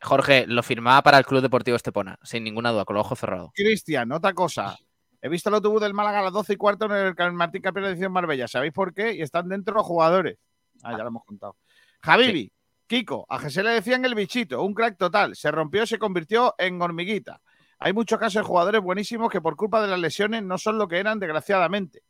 Jorge, 0.00 0.46
lo 0.46 0.62
firmaba 0.62 1.02
para 1.02 1.18
el 1.18 1.26
Club 1.26 1.42
Deportivo 1.42 1.76
Estepona, 1.76 2.20
sin 2.22 2.44
ninguna 2.44 2.70
duda, 2.70 2.84
con 2.84 2.94
los 2.94 3.04
ojos 3.04 3.18
cerrados. 3.18 3.50
Cristian, 3.52 4.12
otra 4.12 4.32
cosa. 4.32 4.78
He 5.20 5.28
visto 5.28 5.48
el 5.48 5.56
autobús 5.56 5.80
del 5.80 5.92
Málaga 5.92 6.20
a 6.20 6.22
las 6.22 6.32
12 6.32 6.52
y 6.52 6.56
cuarto 6.56 6.84
en 6.84 7.16
el 7.18 7.32
Martín 7.32 7.62
Campeón 7.62 7.86
de 7.86 7.90
Edición 7.90 8.12
Marbella. 8.12 8.46
¿Sabéis 8.46 8.72
por 8.72 8.94
qué? 8.94 9.12
Y 9.12 9.22
están 9.22 9.48
dentro 9.48 9.74
los 9.74 9.84
jugadores. 9.84 10.38
Ah, 10.84 10.92
ya 10.92 10.98
lo 10.98 11.08
hemos 11.08 11.24
contado. 11.24 11.56
Javibi, 12.00 12.52
Kiko, 12.86 13.26
a 13.28 13.40
José 13.40 13.64
le 13.64 13.70
decían 13.70 14.04
el 14.04 14.14
bichito, 14.14 14.62
un 14.62 14.72
crack 14.72 14.96
total. 14.96 15.34
Se 15.34 15.50
rompió 15.50 15.82
y 15.82 15.88
se 15.88 15.98
convirtió 15.98 16.54
en 16.58 16.80
hormiguita. 16.80 17.40
Hay 17.78 17.92
muchos 17.92 18.18
casos 18.18 18.34
de 18.42 18.46
jugadores 18.46 18.80
buenísimos 18.80 19.30
que 19.30 19.40
por 19.40 19.56
culpa 19.56 19.82
de 19.82 19.88
las 19.88 19.98
lesiones 20.00 20.42
no 20.42 20.56
son 20.58 20.78
lo 20.78 20.88
que 20.88 20.98
eran, 20.98 21.18
desgraciadamente. 21.18 22.02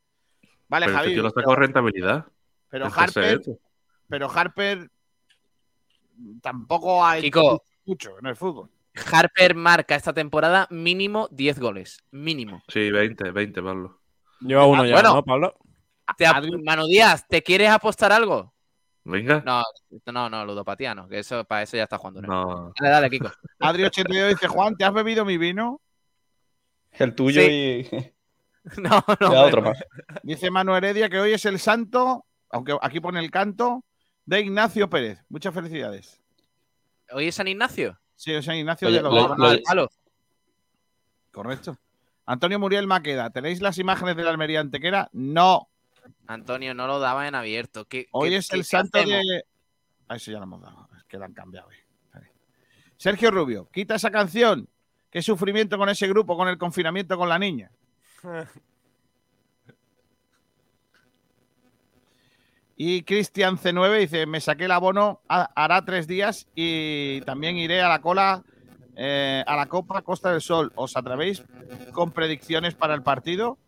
Vale, 0.68 0.86
Pero 0.86 0.96
este 0.96 0.96
Javi. 0.96 1.12
tío 1.14 1.22
lo 1.22 1.28
ha 1.28 1.32
sacado 1.32 1.56
rentabilidad. 1.56 2.26
Pero 2.68 2.86
Harper, 2.94 3.40
pero 4.08 4.30
Harper 4.30 4.90
tampoco 6.42 7.04
ha 7.04 7.18
hecho 7.18 7.24
Kiko. 7.24 7.62
mucho 7.84 8.18
en 8.18 8.26
el 8.26 8.36
fútbol. 8.36 8.70
Harper 9.12 9.54
marca 9.54 9.94
esta 9.94 10.12
temporada 10.12 10.66
mínimo 10.70 11.28
10 11.30 11.58
goles. 11.60 11.98
Mínimo. 12.10 12.62
Sí, 12.68 12.90
20, 12.90 13.30
20, 13.30 13.62
Pablo. 13.62 14.00
Lleva 14.40 14.66
uno 14.66 14.82
Ah, 14.82 14.86
ya, 14.86 14.92
bueno. 14.94 15.14
¿no, 15.14 15.24
Pablo? 15.24 15.54
Te 16.16 16.26
Díaz, 16.88 17.26
¿te 17.28 17.42
quieres 17.42 17.68
apostar 17.70 18.12
algo? 18.12 18.54
Venga. 19.08 19.40
No, 19.46 19.62
no, 20.12 20.28
no, 20.28 20.44
ludopatía 20.44 20.92
no, 20.92 21.06
que 21.06 21.20
eso, 21.20 21.44
para 21.44 21.62
eso 21.62 21.76
ya 21.76 21.84
está 21.84 21.96
jugando. 21.96 22.22
No. 22.22 22.72
Dale, 22.80 22.90
dale, 22.92 23.10
Kiko. 23.10 23.30
Adri82 23.60 24.28
dice, 24.30 24.48
Juan, 24.48 24.76
¿te 24.76 24.84
has 24.84 24.92
bebido 24.92 25.24
mi 25.24 25.38
vino? 25.38 25.80
El 26.90 27.14
tuyo 27.14 27.40
Sí. 27.40 27.88
y. 27.92 28.12
No, 28.82 29.00
no. 29.20 29.32
Ya 29.32 29.42
otro 29.42 29.62
más. 29.62 29.78
Dice 30.24 30.50
Manu 30.50 30.74
Heredia 30.74 31.08
que 31.08 31.20
hoy 31.20 31.32
es 31.32 31.44
el 31.44 31.60
santo, 31.60 32.24
aunque 32.50 32.76
aquí 32.82 32.98
pone 32.98 33.20
el 33.20 33.30
canto, 33.30 33.84
de 34.24 34.40
Ignacio 34.40 34.90
Pérez. 34.90 35.24
Muchas 35.28 35.54
felicidades. 35.54 36.20
¿Hoy 37.12 37.28
es 37.28 37.36
San 37.36 37.46
Ignacio? 37.46 37.96
Sí, 38.16 38.34
o 38.34 38.42
sea, 38.42 38.56
Ignacio 38.56 38.88
Oye, 38.88 38.96
de 38.96 39.02
los 39.04 39.14
lo-. 39.72 39.88
Correcto. 41.30 41.78
Antonio 42.24 42.58
Muriel 42.58 42.88
Maqueda, 42.88 43.30
¿tenéis 43.30 43.60
las 43.60 43.78
imágenes 43.78 44.16
de 44.16 44.24
la 44.24 44.30
Almería 44.30 44.58
Antequera? 44.58 45.10
No. 45.12 45.68
Antonio, 46.26 46.74
no 46.74 46.86
lo 46.86 46.98
daba 47.00 47.26
en 47.28 47.34
abierto. 47.34 47.84
¿Qué- 47.86 48.08
Hoy 48.12 48.30
qué- 48.30 48.36
es 48.36 48.50
el 48.52 48.60
qué 48.60 48.64
santo 48.64 48.98
hacemos? 48.98 49.20
de. 49.22 49.44
Ah, 50.08 50.16
eso 50.16 50.30
ya 50.30 50.38
lo 50.38 50.44
hemos 50.44 50.62
dado. 50.62 50.88
Es 50.96 51.04
que 51.04 51.18
lo 51.18 51.24
han 51.24 51.32
cambiado. 51.34 51.70
eh. 51.70 51.76
Sergio 52.96 53.30
Rubio, 53.30 53.68
quita 53.72 53.94
esa 53.96 54.10
canción. 54.10 54.68
Qué 55.10 55.20
sufrimiento 55.22 55.76
con 55.78 55.88
ese 55.88 56.08
grupo, 56.08 56.36
con 56.36 56.48
el 56.48 56.56
confinamiento 56.58 57.16
con 57.18 57.28
la 57.28 57.38
niña. 57.38 57.70
Y 62.76 63.02
Cristian 63.04 63.56
C9 63.56 63.98
dice: 64.00 64.26
Me 64.26 64.40
saqué 64.40 64.66
el 64.66 64.70
abono, 64.72 65.20
ha- 65.28 65.50
hará 65.54 65.84
tres 65.84 66.06
días 66.06 66.46
y 66.54 67.20
también 67.22 67.56
iré 67.56 67.80
a 67.80 67.88
la 67.88 68.00
cola, 68.02 68.44
eh, 68.96 69.42
a 69.46 69.56
la 69.56 69.66
Copa 69.66 70.02
Costa 70.02 70.30
del 70.30 70.42
Sol. 70.42 70.72
¿Os 70.74 70.94
atrevéis 70.96 71.42
con 71.92 72.12
predicciones 72.12 72.74
para 72.74 72.94
el 72.94 73.02
partido? 73.02 73.58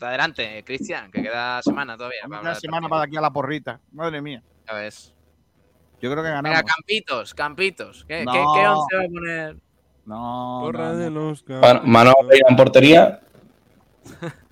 Adelante, 0.00 0.62
Cristian, 0.64 1.10
que 1.10 1.22
queda 1.22 1.60
semana 1.62 1.96
todavía. 1.96 2.20
para 2.28 2.50
del 2.50 2.56
semana 2.60 2.88
para 2.88 3.02
aquí 3.04 3.16
a 3.16 3.20
la 3.20 3.30
porrita. 3.32 3.80
Madre 3.92 4.20
mía. 4.22 4.42
Ya 4.66 4.74
ves. 4.74 5.14
Yo 6.00 6.10
creo 6.10 6.22
que 6.22 6.30
ganamos. 6.30 6.50
Venga, 6.50 6.62
Campitos, 6.62 7.34
Campitos. 7.34 8.04
¿Qué, 8.06 8.24
No. 8.24 8.32
qué, 8.32 8.38
qué 8.38 8.68
once 8.68 8.96
va 8.96 9.02
a 9.02 9.08
poner? 9.08 9.56
No. 10.06 10.60
Porra 10.62 10.94
de 10.94 11.10
los 11.10 11.46
Man- 11.48 11.82
Manuel 11.84 12.14
Reina 12.28 12.46
en 12.50 12.56
portería. 12.56 13.20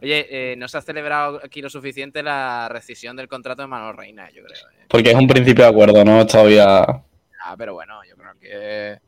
Oye, 0.00 0.52
eh, 0.52 0.56
no 0.56 0.68
se 0.68 0.78
ha 0.78 0.80
celebrado 0.82 1.40
aquí 1.42 1.60
lo 1.60 1.68
suficiente 1.70 2.22
la 2.22 2.68
rescisión 2.68 3.16
del 3.16 3.26
contrato 3.28 3.62
de 3.62 3.68
Manuel 3.68 3.96
Reina, 3.96 4.28
yo 4.30 4.44
creo. 4.44 4.56
eh. 4.56 4.86
Porque 4.88 5.10
es 5.10 5.16
un 5.16 5.26
principio 5.26 5.64
de 5.64 5.70
acuerdo, 5.70 6.04
no 6.04 6.24
todavía. 6.26 6.82
Ah, 7.44 7.54
pero 7.56 7.74
bueno, 7.74 8.00
yo 8.08 8.16
creo 8.16 8.32
que. 8.38 9.00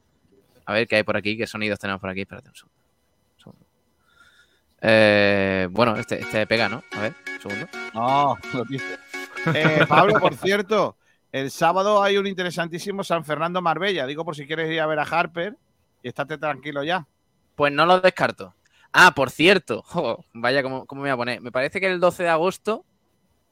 A 0.66 0.72
ver 0.72 0.86
qué 0.88 0.96
hay 0.96 1.03
por 1.05 1.16
aquí, 1.16 1.36
qué 1.36 1.46
sonidos 1.46 1.78
tenemos 1.78 2.01
por 2.01 2.11
aquí. 2.11 2.22
Espérate 2.22 2.48
un 2.48 2.55
segundo. 2.55 2.80
Eh, 4.81 5.68
bueno, 5.70 5.97
este, 5.97 6.20
este 6.20 6.47
pega, 6.47 6.68
¿no? 6.68 6.83
A 6.93 7.01
ver, 7.01 7.14
un 7.35 7.41
segundo. 7.41 7.68
No, 7.95 8.37
lo 8.55 8.64
dice. 8.64 8.99
Eh, 9.55 9.85
Pablo, 9.89 10.18
por 10.18 10.35
cierto, 10.35 10.97
el 11.33 11.51
sábado 11.51 12.03
hay 12.03 12.16
un 12.16 12.26
interesantísimo 12.26 13.05
San 13.05 13.24
Fernando 13.24 13.62
Marbella. 13.62 14.07
Digo 14.07 14.24
por 14.24 14.37
si 14.37 14.47
quieres 14.47 14.70
ir 14.70 14.81
a 14.81 14.87
ver 14.87 14.99
a 14.99 15.03
Harper 15.03 15.57
y 16.03 16.09
estate 16.09 16.39
tranquilo 16.39 16.83
ya. 16.83 17.07
Pues 17.55 17.72
no 17.72 17.87
lo 17.87 18.01
descarto. 18.01 18.55
Ah, 18.93 19.12
por 19.14 19.31
cierto, 19.31 19.83
jo, 19.87 20.24
vaya, 20.33 20.62
¿cómo, 20.62 20.87
cómo 20.87 21.03
me 21.03 21.09
voy 21.09 21.14
a 21.14 21.16
poner? 21.16 21.41
Me 21.41 21.53
parece 21.53 21.81
que 21.81 21.87
el 21.87 22.01
12 22.01 22.24
de 22.24 22.28
agosto, 22.28 22.85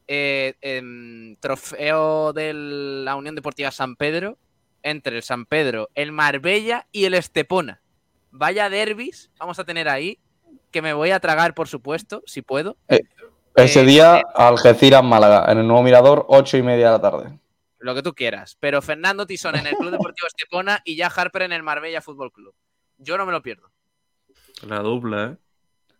eh, 0.07 0.55
em, 0.61 1.37
trofeo 1.37 2.33
de 2.33 2.53
la 2.55 3.15
Unión 3.15 3.35
Deportiva 3.35 3.71
San 3.71 3.97
Pedro, 3.97 4.39
entre 4.83 5.17
el 5.17 5.23
San 5.23 5.47
Pedro, 5.47 5.91
el 5.95 6.13
Marbella 6.13 6.87
y 6.93 7.05
el 7.05 7.15
Estepona. 7.15 7.83
Vaya 8.31 8.69
derbis 8.69 9.31
vamos 9.39 9.59
a 9.59 9.65
tener 9.65 9.89
ahí, 9.89 10.19
que 10.71 10.83
me 10.83 10.93
voy 10.93 11.11
a 11.11 11.21
tragar, 11.21 11.55
por 11.55 11.69
supuesto, 11.69 12.23
si 12.27 12.43
puedo. 12.43 12.77
Ese 13.55 13.81
Eh, 13.81 13.85
día, 13.85 14.23
Algeciras, 14.35 15.03
Málaga, 15.05 15.51
en 15.51 15.59
el 15.59 15.67
nuevo 15.67 15.83
mirador, 15.83 16.27
ocho 16.29 16.57
y 16.57 16.63
media 16.63 16.87
de 16.87 16.93
la 16.93 17.01
tarde. 17.01 17.39
Lo 17.79 17.95
que 17.95 18.03
tú 18.03 18.15
quieras. 18.15 18.57
Pero 18.61 18.83
Fernando 18.83 19.27
Tisón 19.27 19.57
en 19.57 19.67
el 19.67 19.77
Club 19.77 19.91
Deportivo 19.91 20.27
Estepona 20.29 20.81
y 20.85 20.97
ya 20.97 21.07
Harper 21.07 21.43
en 21.43 21.53
el 21.53 21.63
Marbella 21.63 22.01
Fútbol 22.01 22.33
Club. 22.33 22.55
Yo 22.99 23.17
no 23.17 23.25
me 23.27 23.33
lo 23.33 23.43
pierdo. 23.43 23.71
La 24.67 24.81
dupla, 24.81 25.27
¿eh? 25.27 25.37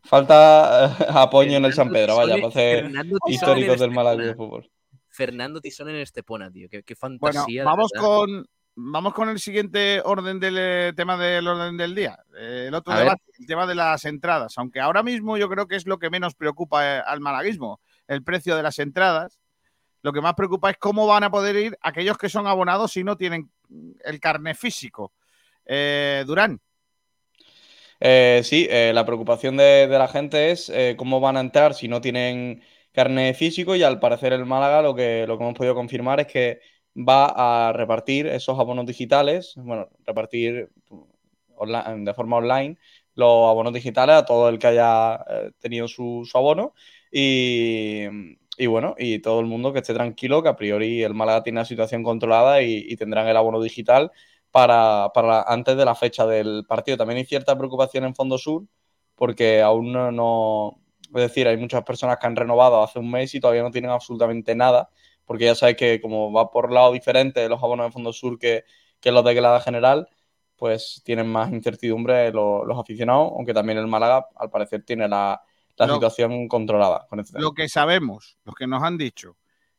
Falta 0.03 0.97
eh, 1.01 1.07
apoyo 1.11 1.57
en 1.57 1.65
el 1.65 1.73
San 1.75 1.91
Pedro, 1.91 2.17
vaya, 2.17 2.37
para 2.37 2.49
hacer 2.49 2.91
históricos 3.27 3.79
del 3.79 3.91
el 3.91 3.95
Málaga 3.95 4.25
de 4.25 4.35
fútbol. 4.35 4.71
Fernando 5.09 5.61
Tisón 5.61 5.89
en 5.89 5.97
el 5.97 6.03
Estepona, 6.03 6.51
tío. 6.51 6.69
Qué, 6.69 6.83
qué 6.83 6.95
Bueno, 7.01 7.19
fantasía. 7.21 7.63
de 7.63 7.65
vamos 7.65 7.91
con, 7.97 8.49
vamos 8.81 9.13
con 9.13 9.29
el 9.29 9.41
siguiente 9.41 10.01
orden 10.05 10.39
del 10.39 10.57
eh, 10.57 10.93
tema 10.95 11.17
del 11.17 11.47
orden 11.49 11.77
del 11.77 11.95
día. 11.95 12.19
Eh, 12.39 12.67
el 12.69 12.75
otro 12.75 12.93
A 12.93 12.97
ver. 12.97 13.05
debate, 13.05 13.23
el 13.39 13.47
tema 13.47 13.67
de 13.67 13.75
las 13.75 14.05
entradas. 14.05 14.57
Aunque 14.57 14.81
ahora 14.81 15.03
mismo 15.03 15.37
yo 15.37 15.49
creo 15.49 15.67
que 15.67 15.75
es 15.75 15.87
lo 15.87 15.99
que 15.99 16.11
menos 16.11 16.35
preocupa 16.35 16.99
eh, 16.99 17.03
al 17.05 17.21
malaguismo, 17.21 17.81
el 18.07 18.23
precio 18.23 18.57
de 18.57 18.63
las 18.63 18.79
entradas. 18.79 19.41
Lo 20.03 20.13
que 20.13 20.21
más 20.21 20.35
preocupa 20.35 20.71
es 20.71 20.79
cómo 20.79 21.09
van 21.09 21.25
a 21.25 21.31
poder 21.31 21.57
ir 21.57 21.79
aquellos 21.83 22.17
que 22.17 22.29
son 22.29 22.47
abonados 22.47 22.93
si 22.93 23.03
no 23.03 23.17
tienen 23.17 23.51
el 24.05 24.21
carné 24.21 24.55
físico. 24.55 25.13
Eh, 25.67 26.23
Durán. 26.25 26.61
Eh, 27.99 28.43
sí, 28.45 28.69
la 28.71 29.05
preocupación 29.05 29.57
de, 29.57 29.89
de 29.89 29.99
la 29.99 30.07
gente 30.07 30.53
es 30.53 30.73
cómo 30.97 31.19
van 31.19 31.37
a 31.37 31.41
entrar 31.41 31.75
si 31.75 31.89
no 31.89 32.01
tienen 32.01 32.63
carne 32.93 33.35
físico 33.35 33.75
y 33.75 33.83
al 33.83 33.99
parecer 33.99 34.33
el 34.33 34.47
Málaga 34.47 34.83
lo 34.83 34.95
que, 34.95 35.25
lo 35.27 35.37
que 35.37 35.43
hemos 35.45 35.59
podido 35.59 35.75
confirmar 35.75 36.21
es 36.21 36.29
que 36.29 36.61
va 36.99 37.69
a 37.69 37.73
repartir 37.73 38.27
esos 38.27 38.59
abonos 38.59 38.87
digitales, 38.87 39.55
bueno, 39.57 39.89
repartir 40.07 40.71
onla- 41.57 41.95
de 41.97 42.15
forma 42.15 42.37
online 42.39 42.79
los 43.15 43.51
abonos 43.51 43.73
digitales 43.73 44.17
a 44.17 44.25
todo 44.27 44.49
el 44.49 44.59
que 44.59 44.69
haya 44.69 45.17
eh, 45.29 45.51
tenido 45.59 45.89
su, 45.89 46.25
su 46.31 46.39
abono 46.39 46.75
y, 47.11 48.05
y 48.57 48.67
bueno, 48.67 48.95
y 48.99 49.19
todo 49.21 49.41
el 49.41 49.47
mundo 49.47 49.73
que 49.73 49.81
esté 49.81 49.95
tranquilo 49.95 50.43
que 50.43 50.49
a 50.51 50.57
priori 50.57 51.03
el 51.03 51.15
Málaga 51.15 51.43
tiene 51.43 51.61
la 51.61 51.65
situación 51.65 52.03
controlada 52.03 52.63
y, 52.63 52.97
tendrán 52.97 53.27
el 53.29 53.37
abono 53.37 53.61
digital 53.63 54.11
para, 54.51 55.11
para 55.15 55.43
antes 55.43 55.77
de 55.77 55.85
la 55.85 55.95
fecha 55.95 56.27
del 56.27 56.65
partido. 56.67 56.97
También 56.97 57.19
hay 57.19 57.25
cierta 57.25 57.57
preocupación 57.59 58.05
en 58.05 58.15
Fondo 58.15 58.39
Sur 58.39 58.65
porque 59.15 59.63
aún 59.63 59.93
no- 59.93 60.81
es 61.15 61.23
decir, 61.23 61.49
hay 61.49 61.57
muchas 61.57 61.83
personas 61.85 62.19
que 62.19 62.27
han 62.27 62.37
renovado 62.37 62.83
hace 62.83 62.99
un 62.99 63.11
mes 63.11 63.35
y 63.35 63.41
todavía 63.41 63.63
no 63.63 63.71
tienen 63.71 63.91
absolutamente 63.91 64.55
nada, 64.55 64.91
porque 65.29 65.45
ya 65.47 65.55
sabes 65.55 65.77
que 65.77 66.01
como 66.03 66.33
va 66.33 66.51
por 66.51 66.73
lado 66.73 66.93
diferente 66.93 67.41
de 67.41 67.51
los 67.51 67.63
abonos 67.63 67.87
de 67.89 67.93
Fondo 67.93 68.13
Sur 68.13 68.41
que, 68.41 68.65
que 69.01 69.13
los 69.13 69.25
de 69.25 69.35
Grada 69.35 69.61
General, 69.61 70.09
pues 70.57 71.03
tienen 71.05 71.29
más 71.29 71.53
incertidumbre 71.53 72.33
los, 72.33 72.67
los 72.67 72.79
aficionados, 72.79 73.33
aunque 73.37 73.55
también 73.55 73.79
el 73.79 73.87
Málaga 73.87 74.29
al 74.37 74.51
parecer 74.51 74.85
tiene 74.85 75.09
la, 75.09 75.41
la 75.77 75.89
Lo- 75.89 75.95
situación 75.95 76.49
controlada 76.49 77.07
con 77.09 77.21
este. 77.21 77.39
Lo 77.39 77.53
que 77.53 77.69
sabemos, 77.69 78.39
lo 78.45 78.53
que 78.53 78.67
nos 78.67 78.83
han 78.83 78.99
dicho, 78.99 79.37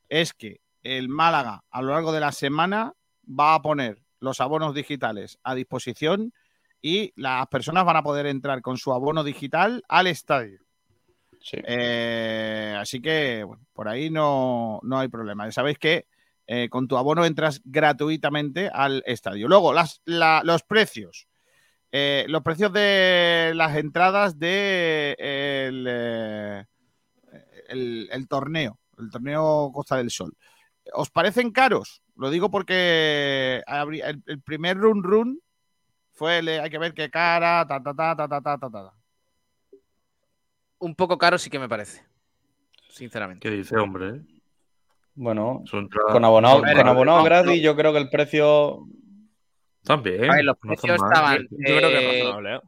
es 0.07 0.33
que 0.33 0.61
el 0.83 1.09
Málaga 1.09 1.63
a 1.69 1.81
lo 1.81 1.89
largo 1.91 2.11
de 2.11 2.19
la 2.21 2.31
semana 2.31 2.93
va 3.27 3.55
a 3.55 3.61
poner 3.61 4.01
los 4.19 4.41
abonos 4.41 4.73
digitales 4.73 5.39
a 5.43 5.55
disposición 5.55 6.33
y 6.81 7.11
las 7.15 7.47
personas 7.47 7.85
van 7.85 7.97
a 7.97 8.03
poder 8.03 8.25
entrar 8.27 8.61
con 8.61 8.77
su 8.77 8.93
abono 8.93 9.23
digital 9.23 9.83
al 9.89 10.07
estadio. 10.07 10.59
Eh, 11.51 12.75
así 12.77 13.01
que, 13.01 13.45
por 13.73 13.87
ahí 13.87 14.09
no, 14.09 14.79
no 14.83 14.99
hay 14.99 15.07
problema. 15.07 15.51
Sabéis 15.51 15.77
que 15.77 16.05
eh, 16.47 16.69
con 16.69 16.87
tu 16.87 16.97
abono 16.97 17.25
entras 17.25 17.61
gratuitamente 17.63 18.69
al 18.73 19.03
estadio. 19.05 19.47
Luego, 19.47 19.73
las, 19.73 20.01
la- 20.05 20.41
los 20.43 20.63
precios. 20.63 21.27
Eh, 21.91 22.25
los 22.27 22.43
precios 22.43 22.71
de 22.71 23.51
las 23.55 23.75
entradas 23.75 24.37
de 24.37 25.15
el, 27.69 28.27
torneo, 28.27 28.79
el 28.97 29.09
torneo 29.09 29.71
Costa 29.73 29.97
del 29.97 30.11
Sol. 30.11 30.35
¿Os 30.93 31.09
parecen 31.09 31.51
caros? 31.51 32.01
Lo 32.15 32.29
digo 32.29 32.51
porque 32.51 33.63
el, 33.67 34.41
primer 34.41 34.77
run 34.77 35.03
run 35.03 35.39
fue 36.11 36.37
hay 36.59 36.69
que 36.69 36.77
ver 36.77 36.93
qué 36.93 37.09
cara, 37.09 37.65
ta 37.67 37.81
ta 37.81 37.93
ta 37.93 38.15
ta 38.15 38.27
ta 38.27 38.41
ta 38.41 38.57
ta. 38.57 38.69
ta. 38.69 38.98
Un 40.79 40.95
poco 40.95 41.17
caro 41.17 41.37
sí 41.37 41.49
que 41.49 41.59
me 41.59 41.69
parece. 41.69 42.05
Sinceramente. 42.89 43.47
¿Qué 43.47 43.55
dice, 43.55 43.77
hombre? 43.77 44.09
eh? 44.09 44.21
Bueno, 45.15 45.63
Son 45.65 45.89
con 45.89 46.23
abonado, 46.23 46.59
son 46.61 46.73
con 46.73 46.87
abonado 46.87 47.17
no, 47.19 47.23
gratis, 47.25 47.61
yo 47.61 47.75
creo 47.75 47.91
que 47.91 47.99
el 47.99 48.09
precio 48.09 48.85
También. 49.83 50.27
Los 50.45 50.57
no 50.63 50.73
precios 50.75 50.95
estaban. 50.95 51.47
Yo 51.51 51.57
creo 51.57 51.89
que 51.89 51.97
es 51.97 52.03
eh, 52.03 52.19
razonable, 52.23 52.55
¿eh? 52.55 52.59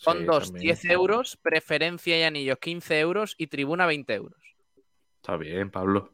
Fondos 0.00 0.44
también. 0.44 0.62
10 0.64 0.84
euros, 0.86 1.36
preferencia 1.40 2.18
y 2.18 2.22
anillos 2.22 2.58
15 2.58 3.00
euros 3.00 3.34
y 3.38 3.46
tribuna 3.48 3.86
20 3.86 4.14
euros. 4.14 4.38
Está 5.16 5.36
bien, 5.36 5.70
Pablo. 5.70 6.12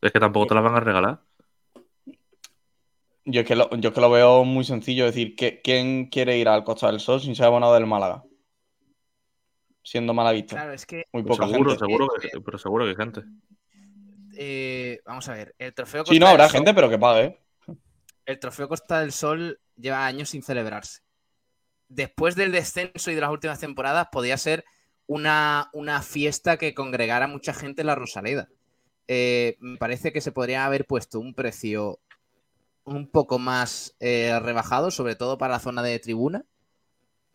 Es 0.00 0.12
que 0.12 0.20
tampoco 0.20 0.46
te 0.48 0.54
la 0.54 0.60
van 0.60 0.76
a 0.76 0.80
regalar. 0.80 1.20
Yo 3.24 3.40
es 3.40 3.46
que 3.46 3.56
lo, 3.56 3.68
yo 3.76 3.88
es 3.88 3.94
que 3.94 4.00
lo 4.00 4.10
veo 4.10 4.44
muy 4.44 4.64
sencillo. 4.64 5.06
Es 5.06 5.14
decir, 5.14 5.34
¿qué- 5.34 5.60
¿quién 5.62 6.06
quiere 6.06 6.38
ir 6.38 6.48
al 6.48 6.62
Costa 6.64 6.86
del 6.88 7.00
Sol 7.00 7.20
sin 7.20 7.34
ser 7.34 7.46
abonado 7.46 7.74
del 7.74 7.86
Málaga? 7.86 8.22
Siendo 9.86 10.12
malaguista. 10.12 10.56
Claro, 10.56 10.72
es 10.72 10.84
que. 10.84 11.04
Muy 11.12 11.22
poca 11.22 11.46
seguro, 11.46 11.70
gente. 11.70 11.86
seguro, 11.86 12.08
que, 12.20 12.40
pero 12.44 12.58
seguro 12.58 12.84
que 12.84 12.90
hay 12.90 12.96
gente. 12.96 13.22
eh, 14.36 15.00
vamos 15.06 15.28
a 15.28 15.34
ver, 15.34 15.54
el 15.58 15.72
trofeo 15.74 16.04
Sí, 16.04 16.18
no, 16.18 16.26
Costa 16.26 16.30
habrá 16.32 16.42
del 16.44 16.50
Sol- 16.50 16.58
gente, 16.58 16.74
pero 16.74 16.90
que 16.90 16.98
pague. 16.98 17.40
El 18.24 18.38
trofeo 18.40 18.68
Costa 18.68 19.00
del 19.00 19.12
Sol 19.12 19.60
lleva 19.76 20.04
años 20.04 20.30
sin 20.30 20.42
celebrarse. 20.42 21.02
Después 21.88 22.34
del 22.34 22.50
descenso 22.50 23.12
y 23.12 23.14
de 23.14 23.20
las 23.20 23.30
últimas 23.30 23.60
temporadas, 23.60 24.08
podía 24.10 24.36
ser 24.36 24.64
una, 25.06 25.70
una 25.72 26.02
fiesta 26.02 26.56
que 26.56 26.74
congregara 26.74 27.28
mucha 27.28 27.54
gente 27.54 27.82
en 27.82 27.86
la 27.86 27.94
Rosaleda. 27.94 28.48
Eh, 29.06 29.56
me 29.60 29.76
parece 29.78 30.12
que 30.12 30.20
se 30.20 30.32
podría 30.32 30.66
haber 30.66 30.84
puesto 30.84 31.20
un 31.20 31.32
precio 31.32 32.00
un 32.82 33.08
poco 33.08 33.38
más 33.38 33.94
eh, 34.00 34.36
rebajado, 34.40 34.90
sobre 34.90 35.14
todo 35.14 35.38
para 35.38 35.52
la 35.54 35.60
zona 35.60 35.84
de 35.84 36.00
tribuna, 36.00 36.44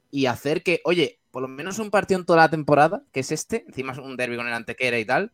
y 0.09 0.25
hacer 0.25 0.63
que, 0.63 0.81
oye, 0.83 1.20
por 1.31 1.41
lo 1.41 1.47
menos 1.47 1.79
un 1.79 1.89
partido 1.89 2.19
en 2.19 2.25
toda 2.25 2.39
la 2.39 2.49
temporada, 2.49 3.03
que 3.11 3.21
es 3.21 3.31
este, 3.31 3.65
encima 3.67 3.93
es 3.93 3.99
un 3.99 4.17
derby 4.17 4.35
con 4.35 4.47
el 4.47 4.53
Antequera 4.53 4.99
y 4.99 5.05
tal, 5.05 5.31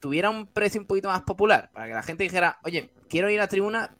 tuviera 0.00 0.30
un 0.30 0.46
precio 0.46 0.80
un 0.80 0.86
poquito 0.86 1.08
más 1.08 1.22
popular, 1.22 1.70
para 1.72 1.86
que 1.86 1.94
la 1.94 2.02
gente 2.02 2.24
dijera, 2.24 2.58
oye, 2.64 2.90
quiero 3.08 3.30
ir 3.30 3.40
a 3.40 3.48
tribuna, 3.48 3.96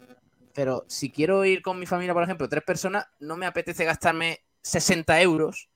pero 0.52 0.84
si 0.88 1.10
quiero 1.10 1.44
ir 1.44 1.62
con 1.62 1.78
mi 1.78 1.86
familia, 1.86 2.14
por 2.14 2.22
ejemplo, 2.22 2.48
tres 2.48 2.64
personas, 2.64 3.06
no 3.20 3.36
me 3.36 3.46
apetece 3.46 3.84
gastarme 3.84 4.40
60 4.62 5.20
euros 5.22 5.68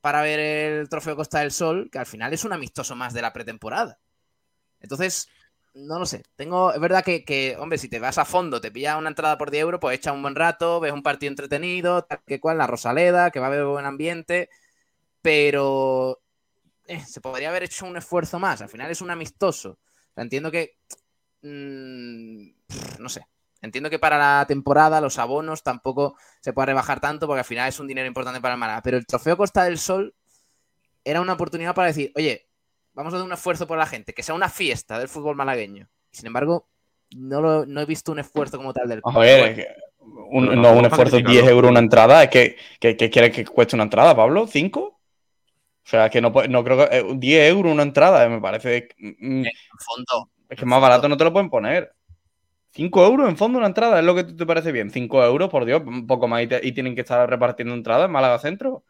para 0.00 0.22
ver 0.22 0.40
el 0.40 0.88
trofeo 0.88 1.16
Costa 1.16 1.40
del 1.40 1.52
Sol, 1.52 1.88
que 1.90 1.98
al 1.98 2.06
final 2.06 2.32
es 2.32 2.44
un 2.44 2.52
amistoso 2.52 2.96
más 2.96 3.14
de 3.14 3.22
la 3.22 3.32
pretemporada. 3.32 3.98
Entonces, 4.80 5.28
no 5.74 5.98
lo 5.98 6.06
sé. 6.06 6.22
Tengo, 6.36 6.72
es 6.72 6.80
verdad 6.80 7.04
que, 7.04 7.24
que, 7.24 7.56
hombre, 7.58 7.78
si 7.78 7.88
te 7.88 7.98
vas 7.98 8.18
a 8.18 8.24
fondo, 8.24 8.60
te 8.60 8.70
pillas 8.70 8.98
una 8.98 9.08
entrada 9.08 9.38
por 9.38 9.50
10 9.50 9.62
euros, 9.62 9.80
pues 9.80 9.96
echa 9.96 10.12
un 10.12 10.22
buen 10.22 10.34
rato, 10.34 10.80
ves 10.80 10.92
un 10.92 11.02
partido 11.02 11.30
entretenido, 11.30 12.02
tal 12.02 12.20
que 12.26 12.40
cual, 12.40 12.58
la 12.58 12.66
Rosaleda, 12.66 13.30
que 13.30 13.40
va 13.40 13.46
a 13.46 13.48
haber 13.48 13.64
buen 13.64 13.86
ambiente, 13.86 14.50
pero 15.22 16.20
eh, 16.86 17.00
se 17.06 17.20
podría 17.20 17.50
haber 17.50 17.64
hecho 17.64 17.86
un 17.86 17.96
esfuerzo 17.96 18.38
más. 18.38 18.62
Al 18.62 18.68
final 18.68 18.90
es 18.90 19.00
un 19.02 19.10
amistoso. 19.10 19.70
O 19.72 20.14
sea, 20.14 20.24
entiendo 20.24 20.50
que. 20.50 20.78
mm, 21.42 22.50
no 23.00 23.08
sé. 23.08 23.26
Entiendo 23.62 23.90
que 23.90 23.98
para 24.00 24.18
la 24.18 24.46
temporada 24.46 25.00
los 25.00 25.18
abonos 25.18 25.62
tampoco 25.62 26.16
se 26.40 26.52
puede 26.52 26.66
rebajar 26.66 27.00
tanto 27.00 27.26
porque 27.28 27.40
al 27.40 27.44
final 27.44 27.68
es 27.68 27.78
un 27.80 27.86
dinero 27.88 28.08
importante 28.08 28.40
para 28.40 28.54
el 28.54 28.60
Málaga. 28.60 28.82
Pero 28.82 28.96
el 28.96 29.06
trofeo 29.06 29.36
Costa 29.36 29.64
del 29.64 29.78
Sol 29.78 30.14
era 31.04 31.20
una 31.20 31.34
oportunidad 31.34 31.74
para 31.74 31.88
decir, 31.88 32.12
oye, 32.16 32.48
vamos 32.94 33.12
a 33.12 33.16
hacer 33.16 33.26
un 33.26 33.32
esfuerzo 33.32 33.66
por 33.66 33.78
la 33.78 33.86
gente, 33.86 34.14
que 34.14 34.22
sea 34.22 34.34
una 34.34 34.48
fiesta 34.48 34.98
del 34.98 35.08
fútbol 35.08 35.36
malagueño. 35.36 35.88
Sin 36.10 36.26
embargo, 36.26 36.68
no, 37.16 37.40
lo- 37.40 37.66
no 37.66 37.80
he 37.80 37.86
visto 37.86 38.12
un 38.12 38.18
esfuerzo 38.20 38.56
como 38.58 38.72
tal 38.72 38.88
del 38.88 39.02
A 39.04 39.18
ver, 39.18 39.50
es 39.50 39.54
que 39.56 39.66
un, 40.30 40.48
Pero 40.48 40.56
no, 40.62 40.72
un 40.72 40.84
es 40.84 40.86
esfuerzo 40.86 41.16
de 41.16 41.22
para 41.22 41.32
10 41.32 41.42
criticarlo. 41.42 41.50
euros 41.50 41.70
una 41.70 41.80
entrada. 41.80 42.22
Es 42.24 42.30
que, 42.30 42.56
que, 42.80 42.96
que 42.96 43.10
quieres 43.10 43.32
que 43.34 43.44
cueste 43.44 43.76
una 43.76 43.84
entrada, 43.84 44.14
Pablo? 44.16 44.46
¿5? 44.46 44.96
O 45.84 45.88
sea, 45.88 46.06
es 46.06 46.12
que 46.12 46.20
no, 46.20 46.30
no 46.48 46.64
creo 46.64 46.76
que. 46.78 46.96
eh, 46.96 47.04
10 47.16 47.50
euros 47.50 47.72
una 47.72 47.82
entrada, 47.82 48.24
eh, 48.24 48.28
me 48.28 48.40
parece. 48.40 48.88
mm, 48.98 49.44
En 49.44 49.50
fondo. 49.78 50.30
Es 50.48 50.58
que 50.58 50.66
más 50.66 50.80
barato 50.80 51.08
no 51.08 51.16
te 51.16 51.24
lo 51.24 51.32
pueden 51.32 51.50
poner. 51.50 51.92
5 52.70 53.04
euros 53.04 53.28
en 53.28 53.36
fondo 53.36 53.58
una 53.58 53.66
entrada, 53.66 53.98
¿es 53.98 54.04
lo 54.04 54.14
que 54.14 54.24
te 54.24 54.46
parece 54.46 54.72
bien? 54.72 54.90
5 54.90 55.22
euros, 55.24 55.50
por 55.50 55.64
Dios, 55.64 55.82
un 55.84 56.06
poco 56.06 56.28
más 56.28 56.42
y, 56.42 56.46
te- 56.46 56.60
y 56.66 56.72
tienen 56.72 56.94
que 56.94 57.02
estar 57.02 57.28
repartiendo 57.28 57.74
entradas 57.74 58.06
en 58.06 58.12
Málaga 58.12 58.38
Centro. 58.38 58.84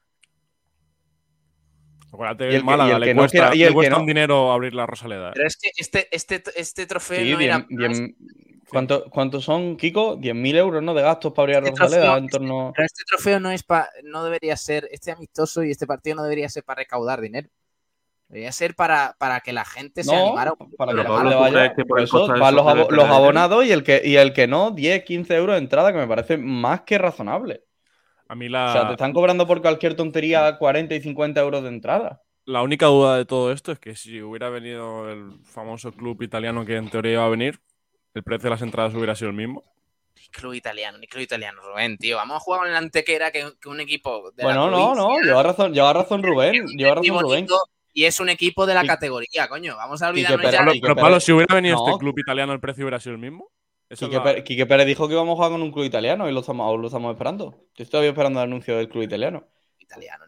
Acuérdate 2.13 2.45
Y 2.45 2.49
el 2.49 2.55
el 2.57 2.61
que- 2.61 2.65
y 2.65 2.67
Málaga 2.67 2.95
el 2.95 3.01
le 3.01 3.07
que 3.07 3.15
no 3.15 3.23
cuesta, 3.23 3.39
quiera- 3.39 3.55
y 3.55 3.59
le 3.59 3.65
el 3.65 3.69
que 3.71 3.75
cuesta 3.75 3.95
no- 3.95 4.01
un 4.01 4.07
dinero 4.07 4.53
abrir 4.53 4.75
la 4.75 4.87
Rosaleda. 4.87 5.31
¿eh? 5.31 5.33
Pero 5.35 5.47
es 5.49 5.57
que 5.57 5.71
este, 5.77 6.09
este, 6.15 6.43
este 6.57 6.87
trofeo 6.87 7.19
Sí, 7.25 7.31
no 7.33 7.39
diez- 7.39 7.47
era. 7.49 7.67
diez- 7.71 8.15
¿cuánto- 8.73 9.05
¿cuántos 9.11 9.45
son, 9.45 9.77
Kiko? 9.77 10.17
10.000 10.17 10.57
euros, 10.57 10.83
¿no? 10.83 10.95
De 10.95 11.03
gastos 11.03 11.33
para 11.33 11.43
abrir 11.45 11.57
a 11.57 11.69
Este 11.69 11.81
Rosaleda 11.81 12.07
trofeo- 12.07 12.19
en 12.19 12.29
torno. 12.29 12.73
Pero 12.75 12.87
este 12.87 13.05
trofeo 13.05 13.41
no 13.41 13.51
es 13.51 13.63
pa- 13.63 13.89
no 14.05 14.25
debería 14.25 14.57
ser, 14.57 14.89
este 14.91 15.13
amistoso 15.13 15.63
y 15.63 15.71
este 15.71 15.87
partido 15.87 16.17
no 16.17 16.23
debería 16.25 16.49
ser 16.49 16.65
para 16.65 16.79
recaudar 16.81 17.21
dinero. 17.21 17.49
Debería 18.29 18.51
ser 18.53 18.75
para, 18.75 19.15
para 19.19 19.41
que 19.41 19.53
la 19.53 19.65
gente 19.67 20.03
se 20.03 20.11
No, 20.11 20.27
animara. 20.29 20.53
para 20.79 20.93
que 20.95 21.03
Pablo 21.05 21.39
vaya. 21.41 21.75
que 21.75 21.85
por 21.85 22.01
eso 22.01 22.27
Sol 22.27 22.39
los, 22.39 22.67
abo- 22.67 22.91
los 22.91 23.05
abonados 23.05 23.65
y 23.67 23.73
el, 23.73 23.85
que, 23.85 24.01
y 24.05 24.17
el 24.17 24.33
que 24.33 24.47
no, 24.47 24.71
10, 24.71 25.05
15 25.05 25.35
euros 25.37 25.55
de 25.57 25.59
entrada, 25.61 25.93
que 25.93 25.99
me 25.99 26.07
parece 26.09 26.39
más 26.39 26.81
que 26.83 26.97
razonable. 26.97 27.65
A 28.29 28.35
mí 28.35 28.47
O 28.47 28.51
la, 28.51 28.73
sea, 28.73 28.87
te 28.87 28.93
están 28.93 29.13
cobrando 29.13 29.47
por 29.47 29.61
cualquier 29.61 29.95
tontería 29.95 30.57
40 30.57 30.95
y 30.95 31.03
50 31.03 31.41
euros 31.43 31.63
de 31.63 31.69
entrada. 31.69 32.23
la 32.47 32.63
única 32.63 32.87
duda 32.87 33.19
de 33.19 33.27
todo 33.27 33.53
esto 33.53 33.71
es 33.71 33.79
que 33.79 33.95
si 33.95 34.23
hubiera 34.23 34.49
venido 34.49 35.11
el 35.11 35.33
famoso 35.45 35.93
club 35.93 36.23
italiano 36.23 36.65
que 36.65 36.77
en 36.77 36.89
teoría 36.89 37.13
iba 37.13 37.27
a 37.27 37.29
venir, 37.29 37.61
el 38.15 38.23
precio 38.23 38.45
de 38.45 38.51
las 38.51 38.63
entradas 38.63 38.95
hubiera 38.95 39.15
sido 39.15 39.31
el 39.31 39.37
mismo. 39.37 39.65
Ni 40.17 40.29
club 40.29 40.55
italiano, 40.55 40.99
ni 40.99 41.07
club 41.07 41.23
italiano, 41.23 41.61
Rubén, 41.63 41.97
tío. 41.99 42.17
Vamos 42.17 42.37
a 42.37 42.41
jugar 42.41 42.61
con 42.61 42.69
el 42.71 42.77
Antequera, 42.77 43.31
que, 43.31 43.53
que 43.61 43.69
un 43.69 43.81
equipo 43.81 44.31
de 44.33 44.43
la 44.43 44.49
Bueno, 44.49 44.71
no, 44.71 44.95
no, 44.95 45.21
lleva 45.21 45.43
razón, 45.43 45.73
lleva 45.73 45.93
razón 45.93 46.23
Rubén, 46.23 46.67
lleva 46.77 46.97
razón 46.97 47.21
Rubén. 47.21 47.47
Y 47.95 48.05
es 48.05 48.21
un 48.21 48.29
equipo 48.31 48.65
de 48.67 48.75
la 48.75 48.85
Y- 48.85 48.87
categoría, 48.87 49.49
coño. 49.49 49.77
Vamos 49.77 50.01
a 50.03 50.09
olvidarnos 50.09 50.41
Pérez- 50.41 50.53
ya 50.53 50.65
Pero 50.65 50.95
Pérez- 50.95 51.01
Pablo, 51.03 51.21
si 51.21 51.33
hubiera 51.33 51.55
venido 51.55 51.77
No. 51.77 51.89
este 51.89 51.99
club 51.99 52.19
italiano, 52.19 52.53
¿el 52.53 52.61
precio 52.61 52.85
hubiera 52.85 52.99
sido 53.01 53.13
el 53.15 53.19
mismo? 53.21 53.51
Eso 53.91 54.07
es 54.07 54.11
Quique, 54.11 54.23
Pérez, 54.23 54.45
Quique 54.45 54.65
Pérez 54.67 54.87
dijo 54.87 55.07
que 55.07 55.13
íbamos 55.15 55.33
a 55.35 55.37
jugar 55.37 55.51
con 55.51 55.61
un 55.63 55.71
club 55.73 55.85
italiano 55.85 56.27
y 56.29 56.33
lo 56.33 56.41
estamos, 56.41 56.81
lo 56.81 56.87
estamos 56.87 57.13
esperando. 57.13 57.51
Yo 57.75 57.83
estoy 57.83 57.87
todavía 57.91 58.11
esperando 58.11 58.41
el 58.41 58.45
anuncio 58.45 58.77
del 58.79 58.89
club 58.89 59.03
italiano. 59.03 59.47
italiano. 59.79 60.25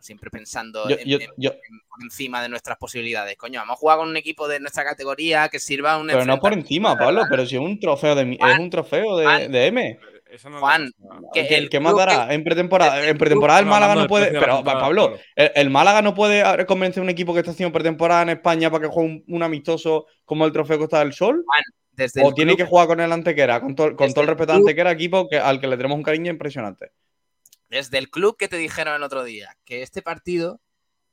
Siempre 0.00 0.30
pensando 0.30 0.88
Yo- 0.88 0.96
en- 0.96 1.08
yo- 1.08 1.18
en- 1.18 1.30
yo- 1.36 1.50
en- 1.50 1.80
por 1.88 2.02
encima 2.02 2.40
de 2.40 2.48
nuestras 2.48 2.78
posibilidades. 2.78 3.36
Coño, 3.36 3.60
vamos 3.60 3.74
a 3.74 3.76
jugar 3.76 3.98
con 3.98 4.08
un 4.08 4.16
equipo 4.16 4.46
de 4.46 4.60
nuestra 4.60 4.84
categoría 4.84 5.48
que 5.48 5.58
sirva 5.58 5.96
un 5.98 6.06
pero 6.06 6.24
no 6.24 6.38
por 6.38 6.52
encima. 6.52 6.96
Pablo, 6.96 7.22
pero 7.28 7.44
si 7.46 7.56
es 7.56 7.60
un 7.60 7.78
trofeo 7.80 8.14
de, 8.14 8.38
es 8.40 8.58
un 8.58 8.70
trofeo 8.70 9.16
de, 9.16 9.24
Juan, 9.24 9.52
de 9.52 9.66
M. 9.66 9.98
No 10.44 10.60
Juan, 10.60 10.92
que 11.32 11.48
¿Qué, 11.48 11.56
el 11.56 11.70
qué 11.70 11.80
más 11.80 11.96
dará? 11.96 12.28
que- 12.28 12.34
En 12.34 12.44
pretemporada, 12.44 13.02
el 13.02 13.08
en 13.08 13.18
pretemporada 13.18 13.60
el 13.60 13.66
Málaga 13.66 13.94
no 13.94 14.06
puede. 14.06 14.30
Pero, 14.38 14.62
Pablo, 14.62 15.18
el, 15.34 15.50
el 15.54 15.70
Málaga 15.70 16.02
no 16.02 16.14
puede 16.14 16.66
convencer 16.66 17.00
a 17.00 17.04
un 17.04 17.08
equipo 17.10 17.32
que 17.32 17.40
está 17.40 17.50
haciendo 17.52 17.72
pretemporada 17.72 18.22
en 18.22 18.28
España 18.30 18.70
para 18.70 18.82
que 18.82 18.88
juegue 18.92 19.08
un, 19.10 19.24
un 19.26 19.42
amistoso 19.42 20.06
como 20.24 20.44
el 20.44 20.52
Trofeo 20.52 20.78
Costa 20.78 20.98
del 21.00 21.12
Sol. 21.14 21.44
Desde 21.92 22.22
O 22.22 22.32
tiene 22.32 22.52
club- 22.52 22.58
que 22.58 22.64
jugar 22.70 22.86
con 22.86 23.00
el 23.00 23.10
Antequera, 23.10 23.60
con, 23.60 23.74
todo- 23.74 23.96
con 23.96 24.12
todo 24.12 24.20
el 24.20 24.28
respeto 24.28 24.52
al 24.52 24.58
club- 24.58 24.68
Antequera, 24.68 24.92
equipo 24.92 25.28
que, 25.28 25.38
al 25.38 25.60
que 25.60 25.66
le 25.66 25.76
tenemos 25.76 25.96
un 25.96 26.04
cariño 26.04 26.30
impresionante. 26.30 26.92
Desde 27.68 27.98
el 27.98 28.10
club 28.10 28.36
que 28.36 28.48
te 28.48 28.56
dijeron 28.56 28.94
el 28.94 29.02
otro 29.02 29.24
día 29.24 29.56
que 29.64 29.82
este 29.82 30.02
partido 30.02 30.60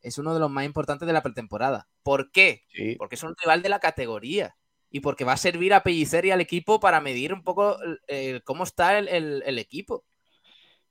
es 0.01 0.17
uno 0.17 0.33
de 0.33 0.39
los 0.39 0.49
más 0.51 0.65
importantes 0.65 1.07
de 1.07 1.13
la 1.13 1.23
pretemporada. 1.23 1.87
¿Por 2.03 2.31
qué? 2.31 2.63
Sí. 2.73 2.95
Porque 2.97 3.15
es 3.15 3.23
un 3.23 3.35
rival 3.41 3.61
de 3.61 3.69
la 3.69 3.79
categoría 3.79 4.55
y 4.91 4.99
porque 4.99 5.23
va 5.25 5.33
a 5.33 5.37
servir 5.37 5.73
a 5.73 5.83
Pellicer 5.83 6.25
y 6.25 6.31
al 6.31 6.41
equipo 6.41 6.79
para 6.79 7.01
medir 7.01 7.33
un 7.33 7.43
poco 7.43 7.77
eh, 8.07 8.41
cómo 8.43 8.63
está 8.63 8.97
el, 8.99 9.07
el- 9.07 9.43
el 9.45 9.59
equipo. 9.59 10.03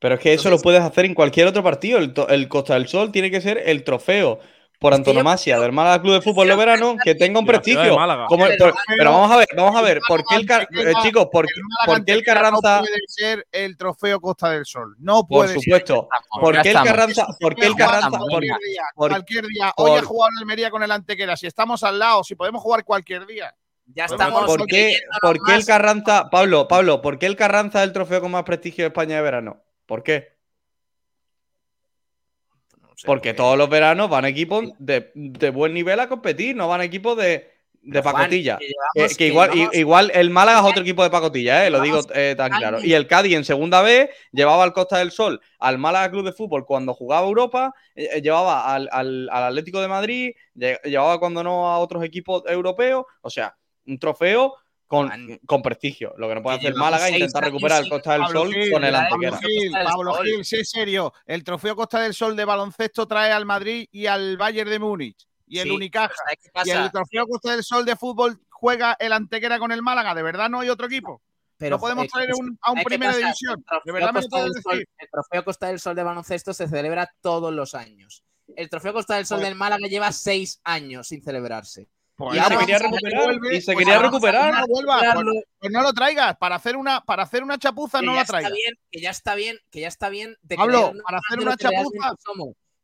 Pero 0.01 0.17
es 0.17 0.21
que 0.21 0.35
eso 0.35 0.51
lo 0.51 0.59
puedes 0.59 0.83
hacer 0.83 1.07
en 1.07 1.15
cualquier 1.15 1.47
otro 1.47 1.63
partido. 1.63 1.99
El 1.99 2.49
Costa 2.49 2.75
del 2.75 2.89
Sol 2.89 3.11
tiene 3.13 3.31
que 3.31 3.41
ser 3.41 3.63
el 3.65 3.85
trofeo 3.85 4.41
por 4.85 4.93
antonomasia 4.93 5.59
del 5.59 5.73
Málaga 5.73 6.03
Club 6.03 6.13
de 6.15 6.21
Fútbol 6.21 6.47
de 6.47 6.57
Verano 6.57 6.97
que 7.03 7.15
tenga 7.15 7.39
un 7.41 7.47
prestigio. 7.47 7.97
Como 8.29 8.45
Pero- 8.45 8.65
por- 8.73 8.75
pero 8.99 9.13
vamos 9.13 9.33
a 9.33 9.37
ver, 9.39 9.49
vamos 9.57 9.77
a 9.77 9.81
ver, 9.81 10.01
¿por 10.07 10.23
qué 10.25 10.35
el 10.37 10.43
eh, 10.51 10.93
chicos, 11.03 11.29
por, 11.33 11.47
por 11.87 12.05
qué 12.05 12.13
el 12.13 12.23
Carranza, 12.23 12.81
No 12.81 12.85
puede 12.85 13.01
ser 13.09 13.47
el 13.51 13.77
trofeo 13.79 14.21
Costa 14.21 14.51
del 14.51 14.67
Sol. 14.67 14.95
No 14.99 15.27
por 15.27 15.47
puede 15.47 15.55
ser. 15.55 15.63
supuesto, 15.63 16.09
por 16.39 16.55
Ya 16.57 16.63
qué 16.63 16.71
el. 16.73 16.83
Carranza, 16.83 17.27
por 17.41 17.55
qué 17.55 17.67
el 17.67 17.75
Carranza, 17.75 18.11
por- 18.11 18.29
cualquier 18.29 18.59
día, 18.59 18.83
por- 18.95 19.11
cualquier 19.11 19.47
día. 19.47 19.73
por- 19.75 19.89
Hoy 19.91 19.97
ha 19.99 20.03
jugado 20.03 20.31
en 20.37 20.39
Almería 20.41 20.71
con 20.71 20.83
el 20.83 20.91
Antequera. 20.93 21.35
Si 21.39 21.47
estamos 21.47 21.83
al 21.83 21.99
lado, 21.99 22.23
si 22.23 22.35
podemos 22.35 22.61
jugar 22.63 22.85
cualquier 22.85 23.25
día. 23.27 23.55
Ya 23.87 24.07
Por 24.07 24.17
estamos. 24.21 24.45
¿Por 24.45 24.67
qué, 24.67 24.99
por 25.23 25.43
qué 25.43 25.55
el. 25.55 25.65
Carranza, 25.65 26.29
Pablo, 26.31 26.69
Pablo, 26.69 27.01
por 27.01 27.19
qué 27.19 27.25
el 27.25 27.37
Carranza 27.37 27.81
es 27.83 27.87
el 27.89 27.95
trofeo 27.95 28.21
con 28.21 28.31
más 28.33 28.43
prestigio 28.43 28.85
de 28.85 28.89
España 28.89 29.17
de 29.17 29.23
verano? 29.23 29.63
¿Por 29.87 30.03
qué? 30.03 30.34
Porque 33.05 33.35
todos 33.35 33.59
los 33.59 33.69
veranos 33.69 34.09
van 34.09 34.25
equipos 34.25 34.65
de, 34.79 35.11
de 35.15 35.51
buen 35.51 35.75
nivel 35.75 35.99
a 36.01 36.09
competir, 36.09 36.55
no 36.55 36.69
van 36.69 36.81
equipos 36.81 37.17
de, 37.17 37.51
de 37.83 38.01
Juan, 38.03 38.15
pacotilla. 38.15 38.59
que 38.59 38.67
llevamos- 38.69 39.17
que 39.17 39.27
igual, 39.27 39.51
llevamos- 39.51 39.75
igual 39.75 40.11
el 40.15 40.31
Málaga 40.31 40.61
es 40.61 40.65
otro 40.67 40.83
equipo 40.83 41.03
de 41.03 41.11
pacotilla, 41.11 41.67
¿eh? 41.67 41.71
lo 41.71 41.81
digo 41.81 42.01
eh, 42.15 42.35
tan 42.37 42.51
claro. 42.53 42.79
Y 42.83 42.95
el 42.95 43.07
Cádiz 43.07 43.35
en 43.37 43.45
segunda 43.45 43.83
vez 43.83 44.11
llevaba 44.33 44.65
al 44.65 44.73
Costa 44.73 44.99
del 44.99 45.11
Sol 45.11 45.41
al 45.59 45.79
Málaga 45.79 46.11
Club 46.11 46.25
de 46.25 46.33
Fútbol 46.33 46.65
cuando 46.65 46.95
jugaba 46.95 47.27
Europa, 47.27 47.73
eh, 47.95 48.09
eh, 48.15 48.23
llevaba 48.23 48.73
al, 48.75 48.89
al- 48.93 49.29
al 49.31 49.45
Atlético 49.45 49.81
de 49.81 49.89
Madrid, 49.89 50.33
lle- 50.55 50.81
llevaba 50.85 51.19
cuando 51.19 51.43
no 51.43 51.69
a 51.71 51.79
otros 51.79 52.03
equipos 52.05 52.43
europeos. 52.47 53.05
O 53.23 53.29
sea, 53.31 53.55
un 53.87 53.99
trofeo 53.99 54.55
con, 54.87 55.11
con 55.47 55.63
prestigio. 55.63 56.15
Lo 56.19 56.29
que 56.29 56.35
no 56.37 56.43
puede 56.43 56.59
hacer 56.59 56.75
Málaga 56.75 57.09
es 57.09 57.15
intentar 57.15 57.45
recuperar 57.45 57.83
el 57.83 57.89
Costa 57.89 58.13
del 58.13 58.23
Pablo 58.23 58.41
Sol 58.43 58.53
Gil, 58.55 58.71
con 58.73 58.85
el 58.85 58.95
Antequera. 58.95 59.31
Pablo 59.33 59.49
Gil, 59.49 59.73
Pablo. 59.73 60.15
Gil, 60.23 60.45
sé 60.45 60.65
serio. 60.65 61.13
El 61.27 61.43
trofeo 61.45 61.75
Costa 61.77 62.01
del 62.01 62.15
Sol 62.15 62.37
de 62.37 62.45
baloncesto 62.45 63.07
trae 63.07 63.33
al 63.33 63.45
Madrid 63.47 63.87
y 63.91 64.07
al 64.07 64.37
Bayern 64.37 64.71
de 64.71 64.79
Múnich 64.79 65.27
y 65.47 65.59
el 65.59 65.69
Sí, 65.69 65.75
Unicaja. 65.75 66.09
pero 66.09 66.17
¿sabes 66.17 66.39
qué 66.67 66.71
Y 66.71 66.71
el 66.85 66.91
trofeo 66.93 67.27
Costa 67.27 67.51
del 67.53 67.65
Sol 67.65 67.85
de 67.85 67.97
fútbol 67.97 68.41
juega 68.51 68.97
el 68.99 69.13
Antequera 69.13 69.59
con 69.59 69.73
el 69.73 69.83
Málaga. 69.83 70.15
¿De 70.15 70.23
verdad 70.23 70.49
no 70.49 70.61
hay 70.61 70.69
otro 70.69 70.87
equipo? 70.87 71.23
Pero, 71.57 71.77
no 71.77 71.81
podemos 71.81 72.07
eh, 72.07 72.09
traer 72.13 72.31
un- 72.35 72.59
a 72.63 72.71
un 72.73 72.77
¿sabes 72.77 72.85
qué 72.85 72.85
primera 72.85 73.17
división. 73.17 73.59
El 73.59 73.65
trofeo 73.65 73.83
¿De 73.85 73.93
verdad 73.93 74.13
me 74.13 74.21
lo 74.21 74.21
Costa 74.23 74.37
puedes 74.39 74.53
del 74.55 74.63
Sol- 74.63 74.73
decir? 74.73 74.89
el 74.99 75.09
trofeo 75.11 75.45
Costa 75.45 75.67
del 75.69 75.81
Sol 75.81 75.95
de 75.97 76.03
baloncesto 76.03 76.53
se 76.55 76.69
celebra 76.69 77.15
todos 77.21 77.53
los 77.55 77.75
años. 77.75 78.25
El 78.57 78.69
trofeo 78.69 78.93
Costa 78.93 79.15
del 79.17 79.25
Sol 79.27 79.39
Pues- 79.39 79.49
del 79.49 79.55
Málaga 79.57 79.87
lleva 79.89 80.13
seis 80.13 80.61
años 80.65 81.07
sin 81.09 81.23
celebrarse. 81.23 81.89
Pues 82.17 82.41
se 82.47 82.57
quería 82.59 82.79
recuperar. 82.79 83.25
vuelve, 83.25 83.57
Y 83.57 83.61
se 83.61 83.73
pues 83.73 83.85
quería 83.85 83.99
recuperar. 84.01 84.53
una 84.53 84.65
vuelva. 84.67 85.01
Pues, 85.15 85.27
pues 85.59 85.73
no 85.73 85.83
lo 85.83 85.93
traigas. 85.93 86.37
Para 86.37 86.55
hacer 86.57 86.77
una, 86.77 87.01
para 87.01 87.25
hacer 87.25 87.43
una 87.43 87.59
chapuza 87.59 88.01
que 88.01 88.07
no 88.07 88.15
la 88.15 88.25
traigas. 88.25 88.53
bien, 88.53 88.75
que 88.91 89.01
ya 89.01 89.11
está 89.11 89.35
bien, 89.35 89.59
que 89.71 89.81
ya 89.81 89.89
está 89.89 90.09
bien 90.09 90.37
de 90.43 90.57
Pablo, 90.57 90.93
para 91.05 91.19
hacer 91.19 91.41
una 91.41 91.57
chapuza-. 91.57 92.15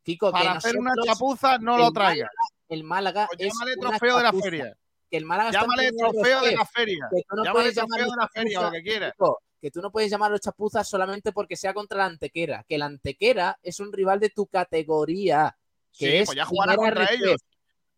Kiko, 0.03 0.29
que 0.29 0.33
Para 0.33 0.53
hacer 0.53 0.77
una 0.79 0.93
chapuza 1.05 1.59
no 1.59 1.77
lo 1.79 1.93
traigas. 1.93 2.31
El 2.69 2.85
Málaga 2.85 3.27
Pues 3.29 3.41
es 3.41 3.53
llámale 3.53 3.75
una 3.79 3.91
trofeo 3.91 4.17
de 4.17 4.23
la 4.23 4.33
feria. 4.33 4.77
Que 5.11 5.17
el 5.17 5.25
Málaga 5.25 5.51
Llámale 5.51 5.93
trofeo 5.93 6.41
de 6.43 6.53
la 6.53 6.65
feria. 6.67 7.09
que 7.11 7.23
tú 7.29 7.37
no 7.37 7.45
Llámale 7.45 7.73
trofeo 7.73 8.05
de 8.11 8.17
la 8.17 8.29
feria, 8.29 8.61
lo 8.63 8.71
que 8.71 8.83
quieras. 8.83 9.13
Kiko, 9.13 9.39
que 9.61 9.71
tú 9.71 9.81
no 9.83 9.91
puedes 9.91 10.11
llamarlo 10.11 10.39
chapuza 10.39 10.83
solamente 10.85 11.33
porque 11.33 11.57
sea 11.57 11.75
contra 11.75 11.99
la 11.99 12.05
Antequera, 12.07 12.65
que 12.69 12.79
la 12.79 12.87
Antequera 12.87 13.59
es 13.63 13.79
un 13.81 13.93
rival 13.93 14.19
de 14.21 14.31
tu 14.31 14.47
categoría, 14.47 15.57
que 15.97 16.07
Sí, 16.07 16.17
es 16.19 16.27
pues 16.27 16.37
ya 16.37 16.45
jugará 16.47 16.77
contra 16.77 17.13
ellos. 17.13 17.37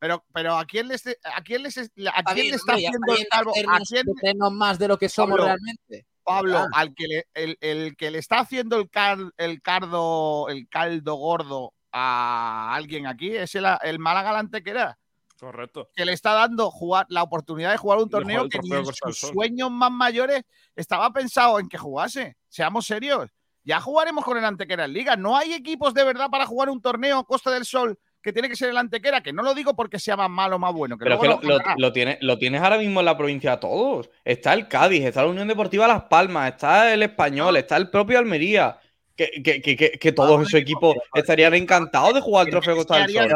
Pero, 0.02 0.24
pero 0.34 0.56
¿a 0.58 0.64
quién 0.64 0.88
les, 0.88 1.06
a 1.06 1.40
quién 1.44 1.62
les, 1.62 1.78
a 1.78 1.82
Está 1.82 2.34
quién 2.34 2.50
le 2.50 2.56
está 2.56 2.72
haciendo 2.72 3.14
el 3.16 3.26
calvo? 3.30 3.52
¿A 3.52 3.60
hacernos- 3.76 3.88
quién, 3.88 4.06
de 4.06 4.12
creernos 4.14 4.52
más 4.52 4.76
de 4.80 4.88
lo 4.88 4.98
que 4.98 5.08
somos 5.08 5.36
Pablo, 5.38 5.44
realmente. 5.44 6.06
Pablo, 6.24 6.58
Ah. 6.58 6.68
al 6.74 6.92
que 6.92 7.06
le, 7.06 7.26
el, 7.34 7.56
el 7.60 7.96
que 7.96 8.10
le 8.10 8.18
está 8.18 8.40
haciendo 8.40 8.78
el, 8.80 8.90
cal- 8.90 9.30
el 9.36 9.62
cardo, 9.62 10.48
el 10.48 10.68
caldo 10.68 11.14
gordo 11.14 11.72
a 11.92 12.74
alguien 12.74 13.06
aquí 13.06 13.36
es 13.36 13.54
el, 13.54 13.64
el 13.82 14.00
Málaga 14.00 14.32
la 14.32 14.40
Antequera, 14.40 14.98
Correcto. 15.38 15.88
que 15.94 16.04
le 16.04 16.14
está 16.14 16.32
dando 16.32 16.68
jugar 16.72 17.06
la 17.08 17.22
oportunidad 17.22 17.70
de 17.70 17.76
jugar 17.76 17.98
un 17.98 18.10
torneo 18.10 18.48
que 18.48 18.58
ni 18.58 18.72
en 18.74 18.84
sus 18.86 19.18
sueños 19.20 19.70
más 19.70 19.92
mayores 19.92 20.42
estaba 20.74 21.12
pensado 21.12 21.60
en 21.60 21.68
que 21.68 21.78
jugase. 21.78 22.36
Seamos 22.48 22.86
serios. 22.86 23.30
Ya 23.62 23.80
jugaremos 23.80 24.24
con 24.24 24.36
el 24.36 24.44
Antequera 24.44 24.86
en 24.86 24.94
Liga. 24.94 25.14
No 25.14 25.36
hay 25.36 25.52
equipos 25.52 25.94
de 25.94 26.02
verdad 26.02 26.28
para 26.28 26.44
jugar 26.46 26.70
un 26.70 26.82
torneo 26.82 27.22
Costa 27.24 27.52
del 27.52 27.64
Sol 27.64 27.96
que 28.22 28.32
tiene 28.32 28.48
que 28.48 28.56
ser 28.56 28.70
el 28.70 28.76
Antequera, 28.76 29.20
que 29.20 29.32
no 29.32 29.42
lo 29.42 29.52
digo 29.54 29.74
porque 29.74 29.98
sea 29.98 30.16
más 30.16 30.30
malo 30.30 30.56
o 30.56 30.58
más 30.58 30.72
bueno. 30.72 30.96
Que 30.96 31.04
Pero 31.04 31.18
que 31.20 31.26
lo, 31.28 31.40
lo 31.42 31.58
lo- 31.76 31.92
tienes, 31.92 32.18
lo 32.20 32.38
tienes 32.38 32.62
ahora 32.62 32.78
mismo 32.78 33.00
en 33.00 33.06
la 33.06 33.16
provincia 33.18 33.58
todos. 33.58 34.10
Está 34.24 34.52
el 34.54 34.68
Cádiz, 34.68 35.04
está 35.04 35.22
la 35.22 35.28
Unión 35.28 35.48
Deportiva 35.48 35.88
Las 35.88 36.04
Palmas, 36.04 36.52
está 36.52 36.92
el 36.94 37.02
Español, 37.02 37.56
está 37.56 37.76
el 37.76 37.90
propio 37.90 38.18
Almería. 38.18 38.78
Que, 39.14 39.42
que- 39.42 39.60
que- 39.60 39.76
que- 39.76 39.90
que 39.98 40.12
todos 40.12 40.40
esos 40.40 40.54
equipos 40.54 40.96
estarían 41.14 41.52
encantados 41.54 42.14
de 42.14 42.20
jugar 42.22 42.46
el 42.46 42.50
trofeo 42.52 42.76
Costa 42.76 42.96
del 42.98 43.12
Sol. 43.12 43.28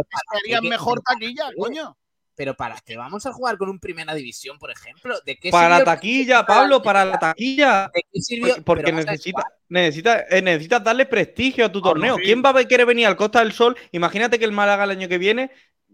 mejor 0.62 1.01
taquilla, 1.03 1.51
coño. 1.59 1.97
Pero 2.37 2.55
para 2.55 2.78
qué 2.84 2.97
vamos 2.97 3.24
a 3.24 3.32
jugar 3.32 3.57
con 3.57 3.70
un 3.70 3.80
primera 3.80 4.14
división, 4.14 4.59
por 4.59 4.70
ejemplo, 4.70 5.16
¿de 5.24 5.37
qué 5.37 5.51
Para 5.51 5.78
la 5.78 5.84
taquilla, 5.84 6.45
Pablo, 6.45 6.82
para 6.82 7.05
la 7.05 7.18
taquilla. 7.18 7.91
¿De 7.93 8.05
qué 8.12 8.20
sirvió? 8.20 8.55
Porque, 8.62 8.62
porque 8.62 8.93
necesita, 8.93 9.43
necesita, 9.68 10.26
eh, 10.28 10.43
necesitas 10.43 10.84
darle 10.84 11.07
prestigio 11.07 11.64
a 11.64 11.72
tu 11.72 11.80
torneo. 11.80 12.16
sí. 12.16 12.24
¿Quién 12.24 12.43
va 12.45 12.51
a 12.51 12.64
querer 12.64 12.87
venir 12.87 13.07
al 13.07 13.16
Costa 13.16 13.41
del 13.41 13.53
Sol? 13.53 13.76
Imagínate 13.93 14.39
que 14.39 14.45
el 14.45 14.53
Málaga 14.53 14.84
el 14.84 14.91
año 14.91 15.09
que 15.09 15.16
viene 15.18 15.51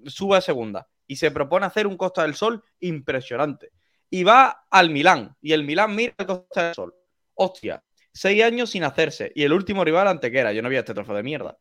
sube 0.07 0.37
a 0.37 0.41
segunda 0.41 0.89
y 1.07 1.17
se 1.17 1.31
propone 1.31 1.67
hacer 1.67 1.87
un 1.87 1.97
Costa 1.97 2.23
del 2.23 2.35
Sol 2.35 2.65
impresionante. 2.81 3.71
Y 4.11 4.25
va 4.25 4.67
al 4.71 4.91
Milán. 4.91 5.37
Y 5.41 5.53
el 5.53 5.65
Milán 5.65 5.95
mira 5.95 6.15
al 6.19 6.27
Costa 6.27 6.65
del 6.65 6.75
Sol. 6.75 6.95
Hostia, 7.35 7.83
seis 8.13 8.43
años 8.43 8.71
sin 8.71 8.83
hacerse. 8.85 9.31
Y 9.35 9.45
el 9.45 9.53
último 9.53 9.85
rival 9.85 10.09
Antequera. 10.09 10.53
Yo 10.53 10.61
no 10.61 10.69
vi 10.69 10.77
este 10.77 10.95
trofeo 10.95 11.15
de 11.15 11.23
mierda. 11.23 11.57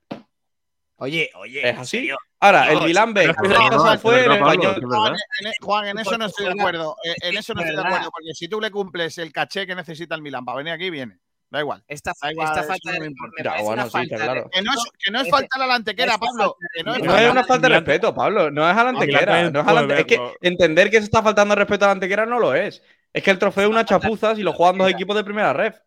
Oye, 1.01 1.31
oye. 1.33 1.67
Es 1.67 1.79
así. 1.79 2.09
Ahora, 2.39 2.71
el 2.71 2.93
No, 2.93 3.69
no, 3.69 3.97
fue 3.97 4.21
español. 4.21 4.73
es 4.75 4.81
verdad. 4.81 4.97
Juan, 4.97 5.15
en, 5.41 5.51
Juan, 5.61 5.87
en 5.87 5.97
eso 5.97 6.17
no 6.17 6.25
estoy 6.27 6.45
de 6.45 6.51
acuerdo. 6.51 6.95
Eh, 7.03 7.15
En 7.23 7.37
eso 7.37 7.55
no 7.55 7.61
estoy 7.61 7.75
de 7.75 7.81
acuerdo, 7.81 8.11
porque 8.11 8.33
si 8.35 8.47
tú 8.47 8.61
le 8.61 8.69
cumples 8.69 9.17
el 9.17 9.31
caché 9.33 9.65
que 9.65 9.73
necesita 9.73 10.13
el 10.13 10.21
Milán 10.21 10.45
para 10.45 10.59
venir 10.59 10.73
aquí, 10.73 10.91
viene. 10.91 11.17
Da 11.49 11.59
igual. 11.59 11.83
Esta, 11.87 12.13
Da 12.21 12.31
igual, 12.31 12.47
esta 12.49 12.59
eso 12.61 12.67
falta 12.69 12.91
no 12.99 13.03
de 13.03 14.07
claro. 14.09 14.49
Que 14.51 14.61
no 14.61 14.71
es, 14.73 14.83
que 15.03 15.11
no 15.11 15.17
es 15.17 15.23
Ese- 15.23 15.31
falta 15.31 15.47
a 15.63 15.67
la 15.67 15.75
antequera, 15.75 16.17
Pablo. 16.19 16.55
Que 16.73 16.83
no 16.83 16.93
es 16.93 17.03
No 17.03 17.31
una 17.31 17.43
falta 17.43 17.67
de 17.67 17.75
respeto, 17.75 18.13
Pablo. 18.13 18.51
No 18.51 18.69
es 18.69 18.77
a 18.77 18.83
la 18.83 18.89
antequera. 18.91 19.49
No 19.49 19.59
es, 19.59 19.67
a 19.67 19.73
la 19.73 19.97
es 19.97 20.05
que 20.05 20.19
entender 20.41 20.89
que 20.91 20.99
se 20.99 21.05
está 21.05 21.23
faltando 21.23 21.55
respeto 21.55 21.85
a 21.85 21.87
la 21.89 21.93
antequera 21.93 22.25
no 22.27 22.39
lo 22.39 22.53
es. 22.53 22.81
Es 23.11 23.23
que 23.23 23.31
el 23.31 23.39
trofeo 23.39 23.63
es 23.65 23.69
una 23.71 23.85
chapuza 23.85 24.35
si 24.35 24.43
lo 24.43 24.53
juegan 24.53 24.77
dos 24.77 24.89
equipos 24.89 25.15
de 25.15 25.23
primera 25.23 25.51
ref. 25.51 25.79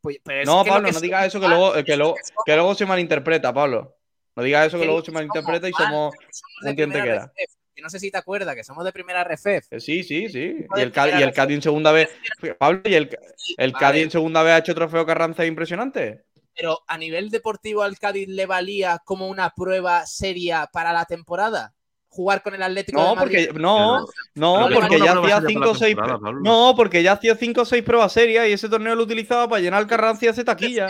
Pues- 0.00 0.18
pero 0.24 0.40
es 0.40 0.46
No, 0.46 0.64
Pablo, 0.64 0.86
que 0.88 0.92
no 0.92 1.00
digas 1.00 1.26
eso 1.26 1.40
que 1.40 1.48
luego, 1.48 1.72
que, 1.84 1.96
somos, 1.96 2.14
que 2.44 2.54
luego 2.54 2.74
se 2.74 2.86
malinterpreta, 2.86 3.52
Pablo. 3.52 3.96
No 4.36 4.42
digas 4.42 4.66
eso 4.66 4.76
que 4.76 4.82
que 4.82 4.86
luego 4.86 5.02
se 5.04 5.12
malinterpreta 5.12 5.68
y 5.68 5.72
somos 5.72 6.14
un 6.62 6.74
primera 6.74 6.84
antequera. 6.84 7.24
RFF, 7.26 7.56
Que 7.74 7.82
no 7.82 7.90
sé 7.90 7.98
si 7.98 8.10
te 8.10 8.18
acuerdas, 8.18 8.54
que 8.54 8.64
somos 8.64 8.84
de 8.84 8.92
primera 8.92 9.24
RFF. 9.24 9.68
Que 9.70 9.80
Sí, 9.80 10.02
sí, 10.04 10.28
sí. 10.28 10.56
Y 10.76 10.80
el, 10.80 10.92
Cádiz, 10.92 11.14
y 11.18 11.22
el 11.22 11.32
Cádiz 11.32 11.56
en 11.56 11.62
segunda 11.62 11.92
vez. 11.92 12.10
Pablo, 12.58 12.80
¿y 12.84 12.94
el, 12.94 13.10
el 13.56 13.72
Vale. 13.72 13.80
Cádiz 13.80 14.02
en 14.04 14.10
segunda 14.10 14.42
vez 14.42 14.52
ha 14.52 14.58
hecho 14.58 14.74
trofeo 14.74 15.04
Carranza 15.06 15.44
impresionante? 15.44 16.24
Pero 16.54 16.80
a 16.86 16.96
nivel 16.96 17.28
deportivo 17.30 17.82
al 17.82 17.98
Cádiz 17.98 18.28
le 18.28 18.46
valía 18.46 19.00
como 19.04 19.28
una 19.28 19.50
prueba 19.50 20.06
seria 20.06 20.68
para 20.72 20.92
la 20.92 21.04
temporada. 21.04 21.74
Jugar 22.08 22.42
con 22.42 22.54
el 22.54 22.62
Atlético 22.62 22.98
No, 22.98 23.10
de 23.10 23.14
Madrid. 23.16 23.46
porque 23.48 23.60
no, 23.60 24.06
no, 24.34 24.68
porque 24.72 24.98
ya 24.98 25.12
hacía 25.12 25.42
5 25.46 25.70
o 25.70 25.74
6 25.74 25.94
temporada, 25.94 26.18
Pablo. 26.18 26.40
No, 26.42 26.72
porque 26.74 27.02
ya 27.02 27.12
hacía 27.12 27.36
5 27.36 27.60
o 27.60 27.64
6 27.66 27.82
pruebas 27.84 28.12
serias 28.12 28.48
y 28.48 28.52
ese 28.52 28.70
torneo 28.70 28.94
lo 28.94 29.02
utilizaba 29.02 29.46
para 29.48 29.60
llenar 29.60 29.82
el 29.82 29.86
Carranza 29.86 30.24
y 30.24 30.28
hacer 30.28 30.46
taquilla. 30.46 30.88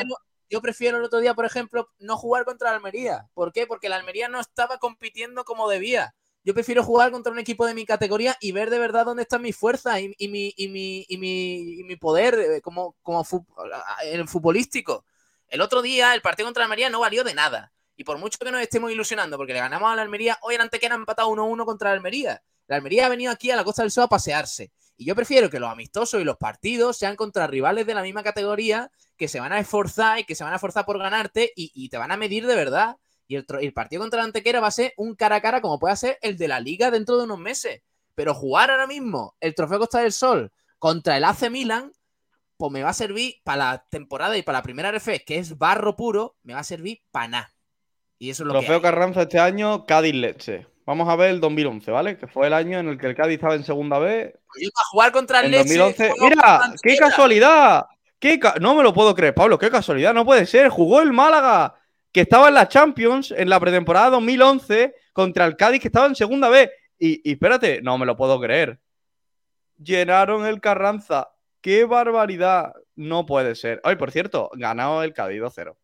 Yo 0.48 0.60
prefiero 0.60 0.98
el 0.98 1.04
otro 1.04 1.20
día, 1.20 1.34
por 1.34 1.44
ejemplo, 1.44 1.88
no 1.98 2.16
jugar 2.16 2.44
contra 2.44 2.70
la 2.70 2.76
Almería. 2.76 3.28
¿Por 3.34 3.52
qué? 3.52 3.66
Porque 3.66 3.88
la 3.88 3.96
Almería 3.96 4.28
no 4.28 4.40
estaba 4.40 4.78
compitiendo 4.78 5.44
como 5.44 5.68
debía. 5.68 6.14
Yo 6.44 6.54
prefiero 6.54 6.84
jugar 6.84 7.10
contra 7.10 7.32
un 7.32 7.40
equipo 7.40 7.66
de 7.66 7.74
mi 7.74 7.84
categoría 7.84 8.36
y 8.40 8.52
ver 8.52 8.70
de 8.70 8.78
verdad 8.78 9.04
dónde 9.04 9.24
están 9.24 9.42
mis 9.42 9.56
fuerzas 9.56 9.98
y, 10.00 10.28
mi, 10.28 10.54
y, 10.56 10.68
mi, 10.68 11.04
y, 11.08 11.82
mi, 11.82 11.96
poder 11.96 12.38
eh, 12.38 12.60
como, 12.60 12.94
el 14.04 14.28
futbolístico. 14.28 15.04
El 15.48 15.60
otro 15.60 15.82
día 15.82 16.14
el 16.14 16.22
partido 16.22 16.46
contra 16.46 16.60
la 16.60 16.66
Almería 16.66 16.88
no 16.88 17.00
valió 17.00 17.24
de 17.24 17.34
nada. 17.34 17.72
Y 17.96 18.04
por 18.04 18.18
mucho 18.18 18.38
que 18.38 18.52
nos 18.52 18.60
estemos 18.60 18.92
ilusionando 18.92 19.36
porque 19.36 19.54
le 19.54 19.58
ganamos 19.58 19.90
a 19.90 19.96
la 19.96 20.02
Almería, 20.02 20.38
hoy 20.42 20.54
el 20.54 20.60
Antequera 20.60 20.94
ha 20.94 20.98
empatado 20.98 21.30
1-1 21.30 21.64
contra 21.64 21.90
la 21.90 21.96
Almería. 21.96 22.40
La 22.68 22.76
Almería 22.76 23.06
ha 23.06 23.08
venido 23.08 23.32
aquí 23.32 23.50
a 23.50 23.56
la 23.56 23.64
Costa 23.64 23.82
del 23.82 23.90
Sol 23.90 24.04
a 24.04 24.08
pasearse. 24.08 24.70
Y 24.96 25.04
yo 25.04 25.14
prefiero 25.14 25.50
que 25.50 25.60
los 25.60 25.70
amistosos 25.70 26.20
y 26.20 26.24
los 26.24 26.36
partidos 26.36 26.96
sean 26.96 27.16
contra 27.16 27.46
rivales 27.46 27.86
de 27.86 27.94
la 27.94 28.02
misma 28.02 28.22
categoría 28.22 28.90
que 29.16 29.28
se 29.28 29.40
van 29.40 29.52
a 29.52 29.58
esforzar 29.58 30.18
y 30.18 30.24
que 30.24 30.34
se 30.34 30.44
van 30.44 30.52
a 30.52 30.56
esforzar 30.56 30.86
por 30.86 30.98
ganarte 30.98 31.52
y, 31.54 31.70
y 31.74 31.88
te 31.88 31.98
van 31.98 32.12
a 32.12 32.16
medir 32.16 32.46
de 32.46 32.54
verdad. 32.54 32.96
Y 33.28 33.36
el, 33.36 33.72
partido 33.72 34.02
contra 34.02 34.18
la 34.18 34.24
Antequera 34.24 34.60
va 34.60 34.68
a 34.68 34.72
ser 34.72 34.92
un 34.96 35.14
cara 35.14 35.36
a 35.36 35.40
cara 35.40 35.60
como 35.60 35.78
puede 35.78 35.96
ser 35.96 36.18
el 36.22 36.36
de 36.36 36.48
la 36.48 36.60
Liga 36.60 36.90
dentro 36.90 37.16
de 37.18 37.24
unos 37.24 37.38
meses. 37.38 37.82
Pero 38.14 38.34
jugar 38.34 38.70
ahora 38.70 38.86
mismo 38.86 39.34
el 39.40 39.54
Trofeo 39.54 39.78
Costa 39.78 40.00
del 40.00 40.12
Sol 40.12 40.52
contra 40.78 41.16
el 41.16 41.24
AC 41.24 41.50
Milan, 41.50 41.92
pues 42.56 42.72
me 42.72 42.82
va 42.82 42.90
a 42.90 42.94
servir 42.94 43.36
para 43.42 43.72
la 43.72 43.86
temporada 43.90 44.38
y 44.38 44.42
para 44.42 44.58
la 44.58 44.62
primera 44.62 44.90
RF, 44.90 45.24
que 45.26 45.38
es 45.38 45.58
barro 45.58 45.96
puro, 45.96 46.36
me 46.42 46.54
va 46.54 46.60
a 46.60 46.64
servir 46.64 47.02
para 47.10 47.28
nada. 47.28 47.54
Y 48.18 48.30
eso 48.30 48.44
es 48.44 48.46
lo 48.46 48.52
Trofeo. 48.52 48.80
Carranza 48.80 49.22
este 49.22 49.38
año, 49.38 49.84
Cádiz 49.84 50.14
Leche. 50.14 50.66
Vamos 50.86 51.08
a 51.08 51.16
ver 51.16 51.30
el 51.30 51.40
2011, 51.40 51.90
¿vale? 51.90 52.16
Que 52.16 52.28
fue 52.28 52.46
el 52.46 52.52
año 52.54 52.78
en 52.78 52.88
el 52.88 52.98
que 52.98 53.06
el 53.08 53.16
Cádiz 53.16 53.34
estaba 53.34 53.56
en 53.56 53.64
segunda 53.64 53.98
vez. 53.98 54.32
Yo 54.60 54.70
para 54.72 54.86
jugar 54.90 55.12
contra 55.12 55.40
el 55.40 55.50
Leche, 55.50 55.76
2011. 55.76 56.10
juego 56.10 56.16
contra 56.28 56.58
¡Mira! 56.60 56.74
¡Qué 56.82 56.96
casualidad! 56.96 57.86
¡Qué 58.20 58.38
ca- 58.38 58.54
no 58.60 58.74
me 58.76 58.82
lo 58.84 58.94
puedo 58.94 59.14
creer, 59.14 59.34
Pablo. 59.34 59.58
¡Qué 59.58 59.68
casualidad! 59.68 60.14
No 60.14 60.24
puede 60.24 60.46
ser. 60.46 60.68
Jugó 60.68 61.02
el 61.02 61.12
Málaga, 61.12 61.74
que 62.12 62.20
estaba 62.22 62.48
en 62.48 62.54
la 62.54 62.68
Champions 62.68 63.32
en 63.36 63.50
la 63.50 63.58
pretemporada 63.58 64.10
2011, 64.10 64.94
contra 65.12 65.44
el 65.44 65.56
Cádiz, 65.56 65.80
que 65.82 65.88
estaba 65.88 66.06
en 66.06 66.14
segunda 66.14 66.48
vez. 66.48 66.70
Y, 66.98 67.28
y 67.28 67.32
espérate, 67.32 67.82
no 67.82 67.98
me 67.98 68.06
lo 68.06 68.16
puedo 68.16 68.40
creer. 68.40 68.78
Llenaron 69.82 70.46
el 70.46 70.60
Carranza. 70.60 71.30
¡Qué 71.60 71.84
barbaridad! 71.84 72.72
No 72.94 73.26
puede 73.26 73.54
ser. 73.56 73.80
Ay, 73.84 73.96
por 73.96 74.10
cierto, 74.12 74.50
ganado 74.54 75.02
el 75.02 75.12
Cádiz 75.12 75.40
2-0. 75.42 75.76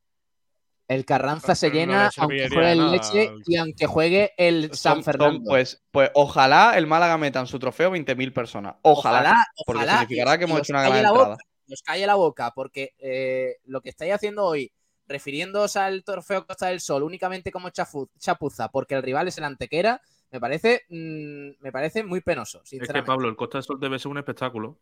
El 0.88 1.04
Carranza 1.04 1.54
se 1.54 1.68
no 1.68 1.74
llena 1.74 2.04
le 2.04 2.10
aunque 2.22 2.48
juegue 2.48 2.72
el 2.72 2.90
Leche 2.90 3.32
y 3.46 3.56
aunque 3.56 3.86
juegue 3.86 4.32
el 4.36 4.64
San 4.74 4.96
Son- 4.96 4.96
son, 4.96 5.04
Fernando. 5.04 5.48
pues, 5.48 5.82
pues 5.90 6.10
ojalá 6.14 6.76
el 6.76 6.86
Málaga 6.86 7.16
meta 7.18 7.40
en 7.40 7.46
su 7.46 7.58
trofeo 7.58 7.90
20.000 7.90 8.32
personas. 8.32 8.74
Ojalá. 8.82 9.20
Ojalá, 9.20 9.46
porque 9.64 9.78
ojalá, 9.78 9.98
significará 10.00 10.38
que 10.38 10.44
hemos 10.44 10.60
os 10.60 10.68
hecho 10.68 10.72
una 10.74 10.82
calle 10.82 10.90
gran 10.92 11.02
la 11.02 11.08
entrada. 11.08 11.30
boca, 11.36 11.44
os 11.70 11.82
calle 11.82 12.06
la 12.06 12.14
boca, 12.16 12.52
porque 12.54 12.94
eh, 12.98 13.56
lo 13.64 13.80
que 13.80 13.88
estáis 13.88 14.12
haciendo 14.12 14.44
hoy, 14.44 14.70
refiriéndoos 15.06 15.76
al 15.76 16.04
trofeo 16.04 16.46
Costa 16.46 16.66
del 16.66 16.80
Sol 16.80 17.02
únicamente 17.02 17.50
como 17.50 17.68
chafu- 17.70 18.10
chapuza, 18.18 18.68
porque 18.68 18.94
el 18.94 19.02
rival 19.02 19.28
es 19.28 19.38
el 19.38 19.44
Antequera, 19.44 20.00
me 20.30 20.40
parece, 20.40 20.82
mm, 20.88 21.50
me 21.60 21.72
parece 21.72 22.02
muy 22.04 22.20
penoso, 22.20 22.62
Es 22.70 22.88
que. 22.88 23.02
Pablo, 23.02 23.28
el 23.28 23.36
Costa 23.36 23.58
del 23.58 23.64
Sol 23.64 23.80
debe 23.80 23.98
ser 23.98 24.10
un 24.10 24.18
espectáculo, 24.18 24.78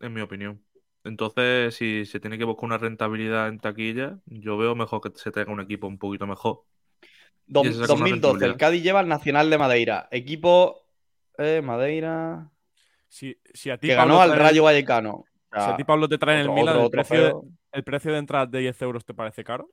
en 0.00 0.12
mi 0.12 0.20
opinión. 0.20 0.62
Entonces, 1.04 1.74
si 1.74 2.04
se 2.04 2.20
tiene 2.20 2.36
que 2.38 2.44
buscar 2.44 2.66
una 2.66 2.78
rentabilidad 2.78 3.48
en 3.48 3.58
taquilla, 3.58 4.18
yo 4.26 4.56
veo 4.58 4.74
mejor 4.74 5.00
que 5.00 5.10
se 5.18 5.30
tenga 5.30 5.50
un 5.52 5.60
equipo 5.60 5.86
un 5.86 5.98
poquito 5.98 6.26
mejor. 6.26 6.62
Dom- 7.46 7.64
Y 7.66 7.72
se 7.72 7.80
saca 7.80 7.94
una 7.94 8.00
2012, 8.10 8.44
el. 8.46 8.56
Cádiz 8.56 8.82
lleva 8.82 9.00
al 9.00 9.08
Nacional 9.08 9.48
de 9.50 9.58
Madeira. 9.58 10.08
Equipo 10.10 10.86
eh, 11.38 11.62
Madeira. 11.62 12.50
Si, 13.08 13.36
si 13.52 13.70
a 13.70 13.78
ti, 13.78 13.88
Que 13.88 13.96
Pablo, 13.96 14.14
ganó 14.18 14.22
al 14.22 14.38
trae- 14.38 14.42
Rayo 14.42 14.62
Vallecano. 14.64 15.24
Si 15.52 15.58
a 15.58 15.76
ti, 15.76 15.82
Pablo, 15.84 16.08
te 16.08 16.16
traen 16.18 16.42
otro- 16.42 16.52
el 16.52 16.60
Milan, 16.60 16.76
otro 16.76 16.84
el, 16.86 16.90
precio 16.90 17.24
de, 17.24 17.34
el 17.72 17.84
precio 17.84 18.12
de 18.12 18.18
entrada 18.18 18.46
de 18.46 18.58
10 18.60 18.82
euros 18.82 19.04
te 19.04 19.14
parece 19.14 19.42
caro? 19.42 19.68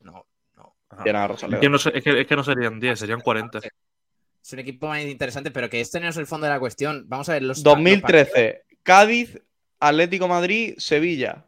No, 0.00 0.26
no. 0.56 0.76
Es 0.90 1.60
que, 1.60 1.68
no, 1.70 1.76
es, 1.76 2.02
que, 2.04 2.20
es 2.20 2.26
que 2.26 2.36
no 2.36 2.44
serían 2.44 2.78
10, 2.78 2.98
serían 2.98 3.20
40. 3.20 3.58
Es 3.58 4.52
un 4.52 4.58
equipo 4.58 4.88
más 4.88 5.02
interesante, 5.02 5.50
pero 5.50 5.70
que 5.70 5.80
este 5.80 5.98
no 6.00 6.08
es 6.08 6.16
el 6.18 6.26
fondo 6.26 6.46
de 6.46 6.52
la 6.52 6.60
cuestión. 6.60 7.04
Vamos 7.08 7.28
a 7.30 7.32
ver 7.32 7.42
los 7.42 7.58
los 7.58 7.64
2013, 7.64 8.64
Cádiz, 8.82 9.40
Atlético 9.88 10.28
Madrid, 10.28 10.74
Sevilla. 10.78 11.44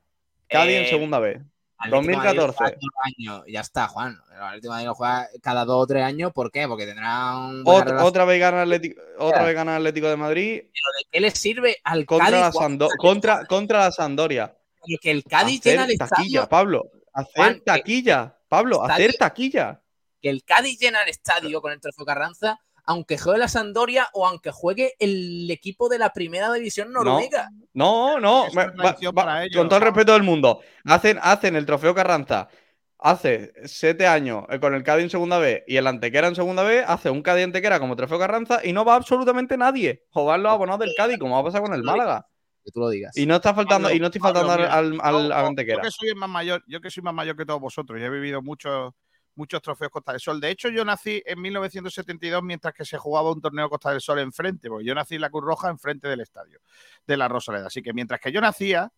Cádiz 0.48 0.76
en 0.76 0.82
Eh, 0.84 0.88
segunda 0.88 1.18
vez. 1.18 1.40
Atlético 1.78 2.06
de 2.10 2.16
Madrid 2.16 2.36
lo 2.36 2.46
2014. 2.46 2.56
juega 2.56 2.72
todo 2.78 2.90
el 3.04 3.14
año. 3.28 3.44
Ya 3.46 3.60
está, 3.60 3.86
Juan. 3.88 4.18
El 4.34 4.42
Atlético 4.42 4.72
Madrid 4.72 4.86
lo 4.86 4.94
juega 4.94 5.28
cada 5.42 5.64
dos 5.64 5.82
o 5.82 5.86
tres 5.86 6.02
años. 6.04 6.32
¿Por 6.32 6.50
qué? 6.50 6.66
Porque 6.68 6.86
tendrá 6.86 7.36
un. 7.38 7.62
Otra, 7.66 8.04
otra 8.04 8.24
vez 8.24 8.40
gana 8.40 8.62
Atlético, 8.62 9.00
otra 9.18 9.44
vez 9.44 9.54
gana 9.54 9.76
Atlético 9.76 10.08
de 10.08 10.16
Madrid 10.16 10.60
Pero 10.62 10.70
¿de 10.98 11.04
qué 11.10 11.20
le 11.20 11.30
sirve 11.32 11.76
al 11.84 12.06
contra 12.06 12.26
Cádiz? 12.30 12.40
la, 12.40 12.50
jugar 12.52 12.64
Sando- 12.70 12.88
contra- 12.98 13.46
contra, 13.46 13.78
la 13.80 13.92
Sandoria. 13.92 14.56
Pero 14.86 14.98
que 15.02 15.10
el 15.10 15.24
Cádiz 15.24 15.60
hacer 15.60 15.72
llena 15.72 15.84
el 15.86 15.98
taquilla, 15.98 16.40
estadio. 16.40 16.48
Pablo. 16.48 16.90
Hacer 17.12 17.32
Juan, 17.34 17.54
que- 17.54 17.60
taquilla. 17.60 18.36
Pablo, 18.48 18.82
hacer 18.84 19.14
taquilla. 19.14 19.80
Que 20.22 20.30
el 20.30 20.44
Cádiz 20.44 20.78
llena 20.78 21.02
el 21.02 21.08
estadio 21.10 21.60
con 21.60 21.72
el 21.72 21.80
Trofeo 21.80 22.04
Carranza, 22.06 22.58
aunque 22.86 23.18
juegue 23.18 23.38
la 23.40 23.48
Sandoria 23.48 24.08
o 24.12 24.26
aunque 24.26 24.50
juegue 24.52 24.94
el 24.98 25.50
equipo 25.50 25.88
de 25.88 25.98
la 25.98 26.12
primera 26.12 26.52
división 26.52 26.92
noruega. 26.92 27.50
No, 27.74 28.18
no, 28.20 28.46
Es 28.46 28.54
me- 28.54 28.62
una 28.64 28.70
va- 28.72 28.82
tradición 28.82 29.14
va- 29.16 29.24
para 29.24 29.44
ellos. 29.44 29.56
con 29.56 29.68
todo 29.68 29.78
el 29.78 29.84
respeto 29.84 30.12
del 30.12 30.22
mundo. 30.22 30.60
Hacen, 30.84 31.18
hacen 31.20 31.56
el 31.56 31.66
trofeo 31.66 31.94
Carranza 31.94 32.48
hace 32.98 33.52
siete 33.66 34.06
años 34.06 34.44
eh, 34.48 34.58
con 34.58 34.74
el 34.74 34.82
Cádiz 34.82 35.04
en 35.04 35.10
segunda 35.10 35.38
vez 35.38 35.62
y 35.66 35.76
el 35.76 35.86
Antequera 35.86 36.28
en 36.28 36.34
segunda 36.34 36.62
vez, 36.62 36.84
hace 36.88 37.10
un 37.10 37.22
Cádiz 37.22 37.44
Antequera 37.44 37.78
como 37.78 37.94
trofeo 37.96 38.18
Carranza 38.18 38.60
y 38.64 38.72
no 38.72 38.84
va 38.84 38.94
absolutamente 38.94 39.56
nadie. 39.56 40.04
O 40.12 40.24
van 40.24 40.42
los 40.42 40.52
abonados 40.52 40.80
del 40.80 40.94
Cádiz, 40.96 41.18
como 41.18 41.34
va 41.34 41.40
a 41.40 41.44
pasar 41.44 41.60
con 41.62 41.74
el 41.74 41.82
Málaga. 41.82 42.26
Que 42.64 42.72
tú 42.72 42.80
lo 42.80 42.88
digas. 42.88 43.16
Y 43.16 43.26
no 43.26 43.36
está 43.36 43.54
faltando, 43.54 43.86
Pablo, 43.88 43.96
y 43.96 44.00
no 44.00 44.06
estoy 44.06 44.20
Pablo, 44.20 44.40
faltando 44.40 44.72
al, 44.72 44.98
al- 45.00 45.28
yo- 45.28 45.34
Antequera. 45.34 45.82
que 45.82 45.90
soy 45.90 46.14
más 46.14 46.28
mayor, 46.28 46.64
yo 46.66 46.80
que 46.80 46.90
soy 46.90 47.02
más 47.02 47.14
mayor 47.14 47.36
que 47.36 47.44
todos 47.46 47.60
vosotros, 47.60 48.00
y 48.00 48.02
he 48.04 48.10
vivido 48.10 48.42
muchos 48.42 48.92
muchos 49.36 49.62
trofeos 49.62 49.90
Costa 49.92 50.12
del 50.12 50.20
Sol. 50.20 50.40
De 50.40 50.50
hecho, 50.50 50.68
yo 50.68 50.84
nací 50.84 51.22
en 51.24 51.40
1972 51.40 52.42
mientras 52.42 52.74
que 52.74 52.84
se 52.84 52.98
jugaba 52.98 53.30
un 53.30 53.40
torneo 53.40 53.68
Costa 53.70 53.90
del 53.90 54.00
Sol 54.00 54.18
enfrente, 54.18 54.68
porque 54.68 54.84
yo 54.84 54.94
nací 54.94 55.14
en 55.14 55.20
la 55.20 55.30
Cruz 55.30 55.44
Roja 55.44 55.68
enfrente 55.70 56.08
del 56.08 56.20
estadio 56.20 56.58
de 57.06 57.16
la 57.16 57.28
Rosaleda. 57.28 57.68
Así 57.68 57.80
que 57.82 57.92
mientras 57.92 58.20
que 58.20 58.32
yo 58.32 58.40
nacía 58.40 58.90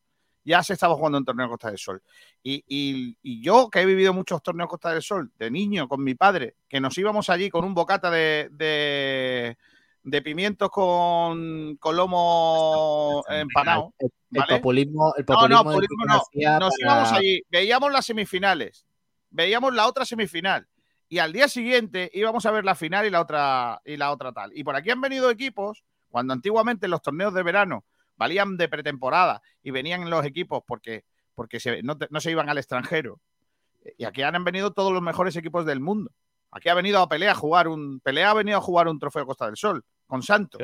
ya 0.45 0.63
se 0.63 0.73
estaba 0.73 0.95
jugando 0.95 1.19
un 1.19 1.25
torneo 1.27 1.49
Costa 1.49 1.69
del 1.69 1.77
Sol. 1.79 2.03
Y, 2.43 2.65
y- 2.67 3.19
y 3.23 3.43
yo, 3.43 3.69
que 3.69 3.81
he 3.81 3.85
vivido 3.85 4.15
muchos 4.15 4.43
torneos 4.43 4.71
Costa 4.71 4.91
del 4.93 5.03
Sol, 5.03 5.31
de 5.39 5.51
niño, 5.51 5.87
con 5.89 6.03
mi 6.03 6.15
padre, 6.15 6.55
que 6.69 6.81
nos 6.81 6.97
íbamos 6.97 7.29
allí 7.29 7.51
con 7.51 7.65
un 7.67 7.75
bocata 7.75 8.11
de, 8.11 8.49
de, 8.53 9.59
de 10.05 10.23
pimientos 10.23 10.71
con, 10.71 11.77
con 11.77 11.97
lomo 11.97 13.23
empanado. 13.29 13.93
El, 14.01 14.11
populismo, 14.61 15.13
el 15.17 15.25
No, 15.27 15.35
populismo, 15.35 15.49
no, 15.49 15.59
de 15.59 15.65
populismo 15.65 16.05
no. 16.07 16.15
Nos 16.15 16.23
para- 16.31 16.93
íbamos 16.95 17.13
allí, 17.13 17.43
veíamos 17.51 17.93
las 17.93 18.07
semifinales, 18.07 18.87
veíamos 19.31 19.75
la 19.75 19.87
otra 19.87 20.05
semifinal 20.05 20.67
y 21.09 21.19
al 21.19 21.33
día 21.33 21.49
siguiente 21.49 22.11
íbamos 22.15 22.45
a 22.47 22.51
ver 22.51 22.65
la 22.65 22.75
final 22.75 23.07
y 23.07 23.11
la 23.11 23.21
otra 23.21 23.81
y 23.85 23.97
la 23.97 24.11
otra 24.11 24.33
tal. 24.33 24.51
Y 24.55 24.65
por 24.65 24.77
aquí 24.77 24.91
han 24.91 25.01
venido 25.01 25.31
equipos 25.31 25.85
cuando 26.11 26.33
antiguamente 26.33 26.89
los 26.89 27.03
torneos 27.03 27.33
de 27.35 27.43
verano 27.43 27.85
valían 28.17 28.57
de 28.57 28.69
pretemporada 28.69 29.41
y 29.63 29.71
venían 29.71 30.09
los 30.11 30.25
equipos 30.25 30.63
porque 30.67 31.05
porque 31.35 31.61
se- 31.61 31.83
no, 31.83 31.97
no 32.11 32.21
se 32.21 32.31
iban 32.33 32.49
al 32.49 32.59
extranjero. 32.59 33.21
Y 33.97 34.05
aquí 34.05 34.23
han 34.23 34.43
venido 34.45 34.73
todos 34.73 34.93
los 34.93 35.01
mejores 35.03 35.37
equipos 35.37 35.65
del 35.65 35.81
mundo. 35.81 36.11
Aquí 36.51 36.69
ha 36.69 36.75
venido 36.75 37.01
a 37.01 37.09
Pelea 37.09 37.33
a 37.33 37.35
jugar 37.35 37.69
un 37.69 38.01
Pelea 38.01 38.31
ha 38.31 38.35
venido 38.35 38.59
a 38.59 38.61
jugar 38.61 38.89
un 38.89 38.99
trofeo 38.99 39.25
Costa 39.25 39.47
del 39.47 39.57
Sol 39.57 39.85
con 40.07 40.23
Santos. 40.23 40.59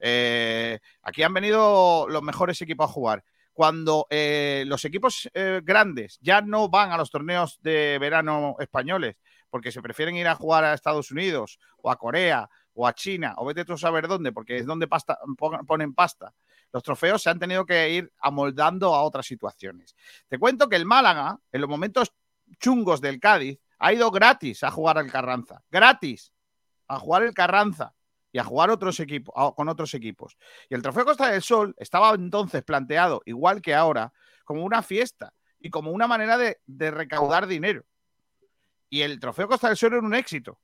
Eh, 0.00 0.80
aquí 1.02 1.22
han 1.22 1.32
venido 1.32 2.06
los 2.08 2.22
mejores 2.22 2.60
equipos 2.60 2.90
a 2.90 2.92
jugar. 2.92 3.24
Cuando 3.52 4.06
eh, 4.10 4.64
los 4.66 4.84
equipos 4.84 5.28
eh, 5.34 5.60
grandes 5.62 6.18
ya 6.20 6.40
no 6.40 6.68
van 6.68 6.90
a 6.92 6.96
los 6.96 7.10
torneos 7.10 7.58
de 7.62 7.98
verano 8.00 8.56
españoles 8.58 9.16
porque 9.50 9.70
se 9.70 9.82
prefieren 9.82 10.16
ir 10.16 10.26
a 10.26 10.34
jugar 10.34 10.64
a 10.64 10.72
Estados 10.72 11.10
Unidos 11.10 11.58
o 11.82 11.90
a 11.90 11.96
Corea 11.96 12.48
o 12.72 12.86
a 12.86 12.94
China 12.94 13.34
o 13.36 13.44
vete 13.44 13.66
tú 13.66 13.74
a 13.74 13.78
saber 13.78 14.08
dónde, 14.08 14.32
porque 14.32 14.56
es 14.56 14.64
donde 14.66 14.88
pasta, 14.88 15.18
pon- 15.36 15.66
ponen 15.66 15.92
pasta. 15.92 16.32
Los 16.72 16.82
trofeos 16.82 17.22
se 17.22 17.28
han 17.28 17.38
tenido 17.38 17.66
que 17.66 17.90
ir 17.90 18.10
amoldando 18.20 18.94
a 18.94 19.02
otras 19.02 19.26
situaciones. 19.26 19.94
Te 20.26 20.38
cuento 20.38 20.70
que 20.70 20.76
el 20.76 20.86
Málaga, 20.86 21.38
en 21.52 21.60
los 21.60 21.68
momentos 21.68 22.14
chungos 22.58 23.02
del 23.02 23.20
Cádiz, 23.20 23.58
ha 23.78 23.92
ido 23.92 24.10
gratis 24.10 24.64
a 24.64 24.70
jugar 24.70 24.96
al 24.96 25.10
Carranza. 25.12 25.62
Gratis 25.70 26.32
a 26.88 26.98
jugar 26.98 27.24
el 27.24 27.34
Carranza 27.34 27.92
y 28.32 28.38
a 28.38 28.44
jugar 28.44 28.70
otros 28.70 28.98
equipos, 28.98 29.34
con 29.54 29.68
otros 29.68 29.92
equipos. 29.94 30.36
Y 30.68 30.74
el 30.74 30.82
Trofeo 30.82 31.04
Costa 31.04 31.30
del 31.30 31.42
Sol 31.42 31.74
estaba 31.78 32.14
entonces 32.14 32.62
planteado, 32.64 33.20
igual 33.26 33.60
que 33.60 33.74
ahora, 33.74 34.12
como 34.44 34.64
una 34.64 34.82
fiesta 34.82 35.34
y 35.60 35.70
como 35.70 35.92
una 35.92 36.06
manera 36.06 36.38
de, 36.38 36.58
recaudar 36.90 37.46
dinero. 37.46 37.84
Y 38.88 39.02
el 39.02 39.20
Trofeo 39.20 39.48
Costa 39.48 39.68
del 39.68 39.76
Sol 39.76 39.92
era 39.92 40.02
un 40.02 40.14
éxito. 40.14 40.58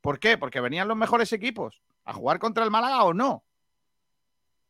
¿Por 0.00 0.18
qué? 0.18 0.36
Porque 0.36 0.60
venían 0.60 0.88
los 0.88 0.96
mejores 0.96 1.32
equipos 1.32 1.80
a 2.04 2.12
jugar 2.12 2.38
contra 2.38 2.64
el 2.64 2.70
Málaga 2.70 3.04
o 3.04 3.14
no. 3.14 3.44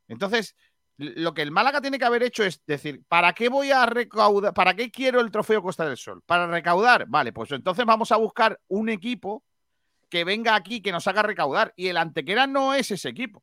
Entonces, 0.06 0.54
lo 0.96 1.34
que 1.34 1.42
el 1.42 1.50
Málaga 1.50 1.80
tiene 1.80 1.98
que 1.98 2.04
haber 2.04 2.22
hecho 2.22 2.44
es 2.44 2.62
decir, 2.66 3.02
¿para 3.08 3.32
qué 3.32 3.48
voy 3.48 3.72
a 3.72 3.86
recaudar? 3.86 4.52
¿Para 4.52 4.74
qué 4.74 4.90
quiero 4.90 5.20
el 5.20 5.30
Trofeo 5.30 5.62
Costa 5.62 5.86
del 5.86 5.96
Sol? 5.96 6.22
¿Para 6.24 6.46
recaudar? 6.46 7.06
Vale, 7.08 7.32
pues 7.32 7.50
entonces 7.52 7.84
vamos 7.86 8.12
a 8.12 8.16
buscar 8.16 8.60
un 8.68 8.90
equipo 8.90 9.42
que 10.08 10.24
venga 10.24 10.54
aquí, 10.54 10.80
que 10.80 10.92
nos 10.92 11.06
haga 11.06 11.22
recaudar. 11.22 11.72
Y 11.76 11.88
el 11.88 11.96
Antequera 11.96 12.46
no 12.46 12.74
es 12.74 12.90
ese 12.90 13.08
equipo. 13.08 13.42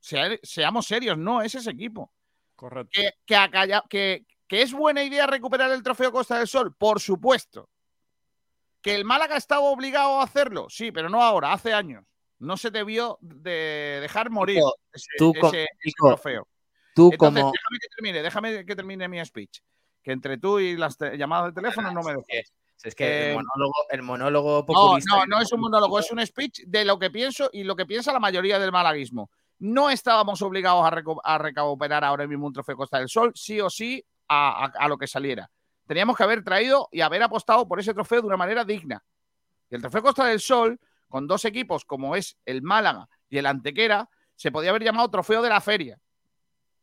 Sea- 0.00 0.38
seamos 0.42 0.86
serios, 0.86 1.16
no 1.18 1.42
es 1.42 1.54
ese 1.54 1.70
equipo. 1.70 2.12
Correcto. 2.56 2.90
Que, 2.92 3.10
que, 3.24 3.36
acalla- 3.36 3.82
que- 3.88 4.26
que 4.46 4.62
es 4.62 4.72
buena 4.72 5.02
idea 5.02 5.26
recuperar 5.26 5.70
el 5.72 5.82
trofeo 5.82 6.12
Costa 6.12 6.38
del 6.38 6.46
Sol, 6.48 6.74
por 6.76 7.00
supuesto. 7.00 7.68
Que 8.82 8.94
el 8.94 9.04
Málaga 9.04 9.36
estaba 9.36 9.62
obligado 9.62 10.20
a 10.20 10.24
hacerlo, 10.24 10.66
sí, 10.68 10.92
pero 10.92 11.08
no 11.08 11.22
ahora, 11.22 11.52
hace 11.52 11.72
años. 11.72 12.04
No 12.38 12.56
se 12.58 12.70
debió 12.70 13.16
de 13.22 13.98
dejar 14.02 14.28
morir 14.28 14.60
ese, 14.92 15.06
tú 15.16 15.32
co- 15.40 15.48
ese- 15.48 15.62
ese 15.62 15.68
Kiko, 15.82 16.08
trofeo. 16.08 16.46
tú 16.94 17.10
Entonces, 17.12 17.18
como- 17.42 17.52
déjame 17.52 17.78
que 17.80 17.88
termine, 17.96 18.22
déjame 18.22 18.66
que 18.66 18.76
termine 18.76 19.08
mi 19.08 19.24
speech. 19.24 19.60
Que 20.02 20.12
entre 20.12 20.36
tú 20.36 20.58
y 20.60 20.76
las 20.76 20.98
te- 20.98 21.16
llamadas 21.16 21.46
de 21.54 21.62
teléfono 21.62 21.90
no 21.92 22.02
me 22.02 22.12
dejes. 22.14 22.52
Es 22.84 22.94
que 22.94 23.04
Eh, 23.04 23.30
el 23.30 23.34
monólogo, 23.36 23.74
el 23.90 24.02
monólogo 24.02 24.58
no, 24.60 24.66
populista. 24.66 25.16
no, 25.16 25.26
no 25.26 25.40
es 25.40 25.50
un 25.52 25.60
monólogo, 25.60 25.98
es 25.98 26.10
un 26.12 26.24
speech 26.24 26.60
de 26.66 26.84
lo 26.84 26.98
que 26.98 27.10
pienso 27.10 27.48
y 27.52 27.64
lo 27.64 27.74
que 27.74 27.86
piensa 27.86 28.12
la 28.12 28.20
mayoría 28.20 28.58
del 28.58 28.70
malaguismo. 28.70 29.30
No 29.60 29.88
estábamos 29.90 30.42
obligados 30.42 30.84
a, 30.86 30.90
recu- 30.90 31.20
a 31.24 31.38
recuperar 31.38 32.04
ahora 32.04 32.26
mismo 32.26 32.46
un 32.46 32.52
trofeo 32.52 32.76
Costa 32.76 32.98
del 32.98 33.08
Sol, 33.08 33.32
sí 33.34 33.60
o 33.60 33.70
sí, 33.70 34.04
a, 34.28 34.66
a- 34.66 34.72
a 34.84 34.88
lo 34.88 34.98
que 34.98 35.06
saliera. 35.06 35.50
Teníamos 35.86 36.16
que 36.16 36.22
haber 36.24 36.44
traído 36.44 36.88
y 36.92 37.00
haber 37.00 37.22
apostado 37.22 37.66
por 37.66 37.80
ese 37.80 37.94
trofeo 37.94 38.20
de 38.20 38.26
una 38.26 38.36
manera 38.36 38.64
digna. 38.64 39.02
Y 39.70 39.74
el 39.76 39.80
trofeo 39.80 40.02
Costa 40.02 40.26
del 40.26 40.40
Sol, 40.40 40.78
con 41.08 41.26
dos 41.26 41.44
equipos 41.46 41.84
como 41.86 42.16
es 42.16 42.36
el 42.44 42.62
Málaga 42.62 43.08
y 43.30 43.38
el 43.38 43.46
Antequera, 43.46 44.08
se 44.36 44.52
podía 44.52 44.70
haber 44.70 44.82
llamado 44.84 45.08
trofeo 45.10 45.40
de 45.40 45.48
la 45.48 45.60
feria. 45.60 45.98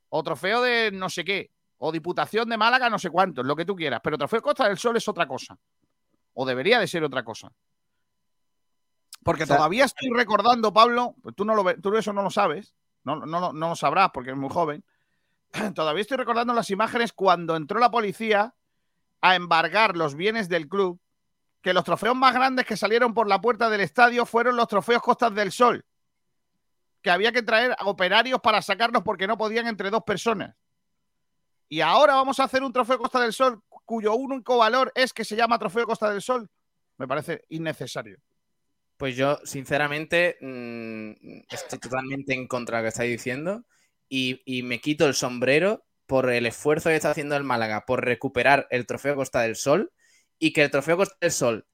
O 0.09 0.23
trofeo 0.23 0.61
de 0.61 0.91
no 0.91 1.09
sé 1.09 1.23
qué. 1.23 1.51
O 1.77 1.91
Diputación 1.91 2.47
de 2.47 2.57
Málaga, 2.57 2.89
no 2.89 2.99
sé 2.99 3.09
cuántos, 3.09 3.45
lo 3.45 3.55
que 3.55 3.65
tú 3.65 3.75
quieras. 3.75 4.01
Pero 4.03 4.17
trofeo 4.17 4.41
Costa 4.41 4.67
del 4.67 4.77
Sol 4.77 4.95
es 4.97 5.07
otra 5.07 5.27
cosa. 5.27 5.57
O 6.33 6.45
debería 6.45 6.79
de 6.79 6.87
ser 6.87 7.03
otra 7.03 7.23
cosa. 7.23 7.51
Porque 9.23 9.43
O 9.43 9.47
sea, 9.47 9.57
todavía 9.57 9.85
estoy 9.85 10.09
recordando, 10.15 10.73
Pablo, 10.73 11.15
pues 11.21 11.35
tú, 11.35 11.45
no 11.45 11.53
lo, 11.55 11.63
tú 11.79 11.95
eso 11.95 12.11
no 12.13 12.23
lo 12.23 12.31
sabes, 12.31 12.73
no, 13.03 13.17
no, 13.17 13.39
lo- 13.39 13.53
no 13.53 13.69
lo 13.69 13.75
sabrás 13.75 14.09
porque 14.13 14.31
es 14.31 14.37
muy 14.37 14.49
joven. 14.49 14.83
Todavía 15.75 16.01
estoy 16.01 16.17
recordando 16.17 16.53
las 16.53 16.69
imágenes 16.71 17.13
cuando 17.13 17.55
entró 17.55 17.79
la 17.79 17.91
policía 17.91 18.55
a 19.21 19.35
embargar 19.35 19.95
los 19.95 20.15
bienes 20.15 20.49
del 20.49 20.67
club, 20.67 20.99
que 21.61 21.73
los 21.73 21.83
trofeos 21.83 22.15
más 22.15 22.33
grandes 22.33 22.65
que 22.65 22.75
salieron 22.75 23.13
por 23.13 23.27
la 23.27 23.39
puerta 23.39 23.69
del 23.69 23.81
estadio 23.81 24.25
fueron 24.25 24.55
los 24.55 24.67
trofeos 24.67 25.01
Costas 25.03 25.35
del 25.35 25.51
Sol, 25.51 25.85
que 27.03 27.11
había 27.11 27.31
que 27.31 27.43
traer 27.43 27.75
a 27.77 27.85
operarios 27.85 28.39
para 28.41 28.63
sacarlos 28.63 29.03
porque 29.03 29.27
no 29.27 29.37
podían 29.37 29.67
entre 29.67 29.91
dos 29.91 30.03
personas. 30.03 30.55
Y 31.69 31.81
ahora 31.81 32.15
vamos 32.15 32.39
a 32.39 32.45
hacer 32.45 32.63
un 32.63 32.73
trofeo 32.73 32.97
Costa 32.97 33.19
del 33.19 33.31
Sol 33.33 33.61
cuyo 33.91 34.15
único 34.15 34.57
valor 34.57 34.89
es 34.95 35.11
que 35.11 35.25
se 35.25 35.35
llama 35.35 35.59
trofeo 35.59 35.85
Costa 35.85 36.09
del 36.09 36.21
Sol. 36.21 36.49
Me 36.97 37.07
parece 37.09 37.43
innecesario. 37.49 38.19
Pues 38.95 39.17
yo, 39.17 39.37
sinceramente, 39.43 40.37
mm, 40.39 41.41
estoy 41.53 41.77
totalmente 41.79 42.33
en 42.33 42.47
contra 42.47 42.77
de 42.77 42.83
lo 42.83 42.85
que 42.85 42.89
estáis 42.89 43.11
diciendo 43.11 43.65
y, 44.07 44.41
y 44.45 44.63
me 44.63 44.79
quito 44.79 45.05
el 45.07 45.13
sombrero 45.13 45.83
por 46.05 46.29
el 46.31 46.45
esfuerzo 46.45 46.87
que 46.89 46.95
está 46.95 47.11
haciendo 47.11 47.35
el 47.35 47.43
Málaga 47.43 47.85
por 47.85 48.05
recuperar 48.05 48.65
el 48.69 48.85
trofeo 48.85 49.15
Costa 49.17 49.41
del 49.41 49.57
Sol 49.57 49.91
y 50.39 50.53
que 50.53 50.63
el 50.63 50.71
trofeo 50.71 50.95
Costa 50.95 51.17
del 51.19 51.31
Sol. 51.31 51.65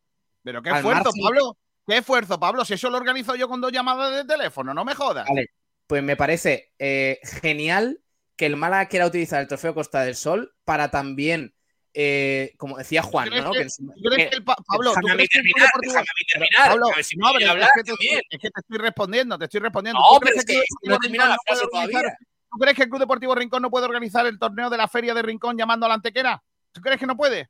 Pero 0.41 0.63
qué 0.63 0.71
esfuerzo, 0.71 1.03
margen- 1.11 1.23
Pablo. 1.23 1.57
Qué 1.85 1.97
esfuerzo, 1.97 2.39
Pablo. 2.39 2.65
Si 2.65 2.73
eso 2.73 2.89
lo 2.89 2.97
organizo 2.97 3.35
yo 3.35 3.47
con 3.47 3.61
dos 3.61 3.71
llamadas 3.71 4.15
de 4.15 4.25
teléfono, 4.25 4.73
no 4.73 4.83
me 4.83 4.95
jodas. 4.95 5.27
Vale, 5.27 5.51
pues 5.85 6.01
me 6.01 6.15
parece 6.17 6.73
eh, 6.79 7.19
genial 7.41 8.01
que 8.35 8.45
el 8.47 8.55
Málaga 8.57 8.87
quiera 8.87 9.05
utilizar 9.07 9.39
el 9.41 9.47
trofeo 9.47 9.73
Costa 9.73 10.01
del 10.03 10.15
Sol 10.15 10.53
para 10.65 10.89
también, 10.91 11.53
eh, 11.99 12.53
como 12.57 12.77
decía 12.77 13.01
Juan, 13.01 13.27
crees 13.29 13.43
¿no? 13.43 13.51
que- 13.53 13.63
Que- 13.63 13.69
¿Tú 13.69 13.93
crees 14.03 14.17
que- 14.25 14.29
que 14.29 14.35
el 14.35 14.43
Pa- 14.43 14.55
Pablo, 14.67 14.93
¿tú 14.93 14.99
déjame 15.01 15.11
a 15.11 15.15
mí 15.15 15.17
crees 15.17 15.29
que 15.29 15.39
el 15.39 15.43
Club 15.45 15.53
terminar, 15.55 15.67
Deportivo- 15.67 15.91
déjame 15.93 16.07
a 16.07 16.13
mí 16.13 16.25
terminar, 16.31 16.69
Pablo, 16.69 16.85
a 16.91 16.95
ver 16.95 17.03
si 17.03 17.17
me 17.17 17.21
no, 17.25 17.33
pero 17.37 17.51
hablar 17.51 17.69
es, 17.69 17.73
que 17.73 17.83
te, 17.83 18.15
es 18.29 18.39
que 18.39 18.49
te 18.51 18.59
estoy 18.59 18.77
respondiendo, 18.77 19.37
te 19.39 19.45
estoy 19.45 19.59
respondiendo. 19.61 19.99
No, 19.99 20.07
¿Tú 20.07 20.19
pero 20.19 20.31
crees 20.31 20.37
es 20.37 20.45
que 20.45 20.57
no 20.57 20.63
Club 20.93 21.01
termina 21.01 21.25
la 21.25 21.31
Deportivo 21.31 21.43
frase 21.47 21.61
Rincón 21.61 21.65
no 21.65 21.69
puede 21.71 21.81
todavía. 21.91 21.97
organizar- 21.97 22.27
¿Tú 22.51 22.57
crees 22.59 22.75
que 22.75 22.83
el 22.83 22.89
Club 22.89 22.99
Deportivo 22.99 23.35
Rincón 23.35 23.61
no 23.63 23.69
puede 23.71 23.85
organizar 23.85 24.25
el 24.27 24.37
torneo 24.39 24.69
de 24.69 24.77
la 24.77 24.87
feria 24.87 25.13
de 25.15 25.21
Rincón 25.23 25.57
llamando 25.57 25.85
a 25.85 25.89
la 25.89 25.95
Antequera? 25.95 26.43
¿Tú 26.71 26.81
crees 26.81 26.99
que 26.99 27.05
no 27.07 27.17
puede? 27.17 27.49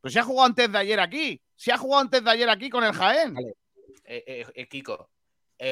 Pues 0.00 0.12
se 0.12 0.20
ha 0.20 0.24
jugado 0.24 0.46
antes 0.46 0.70
de 0.70 0.78
ayer 0.78 1.00
aquí. 1.00 1.40
Se 1.54 1.72
ha 1.72 1.78
jugado 1.78 2.02
antes 2.02 2.22
de 2.22 2.30
ayer 2.30 2.50
aquí 2.50 2.68
con 2.68 2.84
el 2.84 2.92
Jaén. 2.92 3.36
Eh, 4.04 4.22
eh, 4.26 4.46
eh, 4.54 4.68
Kiko, 4.68 5.08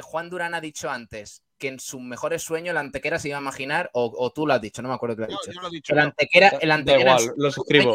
Juan 0.02 0.30
Durán 0.30 0.54
ha 0.54 0.60
dicho 0.60 0.88
antes 0.90 1.42
que 1.58 1.68
en 1.68 1.78
sus 1.80 2.00
mejores 2.00 2.42
sueños 2.42 2.70
el 2.72 2.76
Antequera 2.78 3.18
se 3.18 3.28
iba 3.28 3.38
a 3.38 3.40
imaginar, 3.40 3.90
o, 3.92 4.12
o 4.16 4.30
tú 4.32 4.46
lo 4.46 4.54
has 4.54 4.60
dicho, 4.60 4.82
no 4.82 4.88
me 4.88 4.94
acuerdo 4.94 5.16
que 5.16 5.20
lo 5.22 5.26
has 5.26 5.30
dicho. 5.46 5.52
yo 5.52 5.60
lo 5.60 5.68
he 5.68 5.70
dicho 5.70 5.92
el. 5.92 5.98
Antequera, 6.00 6.48
el 6.60 6.70
Antequera 6.70 7.20
igual, 7.20 7.34
lo 7.36 7.50
suscribo. 7.50 7.94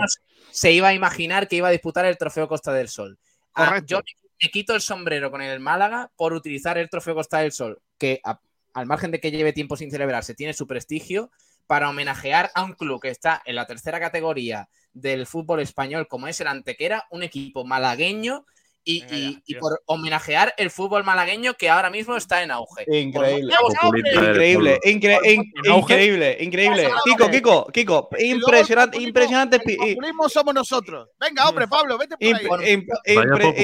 se 0.51 0.71
iba 0.71 0.87
a 0.89 0.93
imaginar 0.93 1.47
que 1.47 1.57
iba 1.57 1.67
a 1.67 1.71
disputar 1.71 2.05
el 2.05 2.17
trofeo 2.17 2.47
Costa 2.47 2.73
del 2.73 2.87
Sol. 2.89 3.17
Ah, 3.53 3.81
yo 3.85 3.97
me, 3.97 4.03
me 4.43 4.49
quito 4.49 4.73
el 4.73 4.81
sombrero 4.81 5.29
con 5.31 5.41
el 5.41 5.59
Málaga 5.59 6.11
por 6.15 6.33
utilizar 6.33 6.77
el 6.77 6.89
trofeo 6.89 7.15
Costa 7.15 7.39
del 7.39 7.51
Sol, 7.51 7.81
que 7.97 8.21
a- 8.23 8.39
al 8.73 8.85
margen 8.85 9.11
de 9.11 9.19
que 9.19 9.31
lleve 9.31 9.51
tiempo 9.51 9.75
sin 9.75 9.91
celebrarse, 9.91 10.35
tiene 10.35 10.53
su 10.53 10.65
prestigio 10.67 11.31
para 11.67 11.89
homenajear 11.89 12.51
a 12.55 12.63
un 12.63 12.73
club 12.73 13.01
que 13.01 13.09
está 13.09 13.41
en 13.45 13.55
la 13.55 13.67
tercera 13.67 13.99
categoría 13.99 14.69
del 14.93 15.27
fútbol 15.27 15.59
español, 15.59 16.07
como 16.07 16.27
es 16.27 16.39
el 16.41 16.47
Antequera, 16.47 17.05
un 17.11 17.23
equipo 17.23 17.65
malagueño, 17.65 18.45
y, 18.91 19.03
y- 19.15 19.43
y 19.45 19.55
por 19.55 19.81
homenajear 19.85 20.53
el 20.57 20.71
fútbol 20.71 21.03
malagueño 21.03 21.53
que 21.53 21.69
ahora 21.69 21.89
mismo 21.89 22.15
está 22.15 22.41
en 22.41 22.51
auge. 22.51 22.85
Increíble. 22.87 23.53
Increíble, 24.15 24.79
incre- 24.83 25.19
in- 25.25 25.51
¿En 25.63 25.71
auge? 25.71 25.93
increíble, 25.93 26.37
increíble. 26.41 26.89
Kiko. 27.05 27.29
Kiko, 27.29 27.67
Kiko, 27.71 28.09
impresionante, 28.19 28.97
impresionante. 29.01 29.59
populismo 29.59 30.27
somos 30.29 30.53
nosotros. 30.53 31.09
Venga, 31.19 31.47
hombre, 31.47 31.67
Pablo, 31.67 31.97
vete 31.97 32.15
por 32.17 32.59
ahí. 32.61 32.75
Imp- 32.75 32.87
impre- 33.05 33.55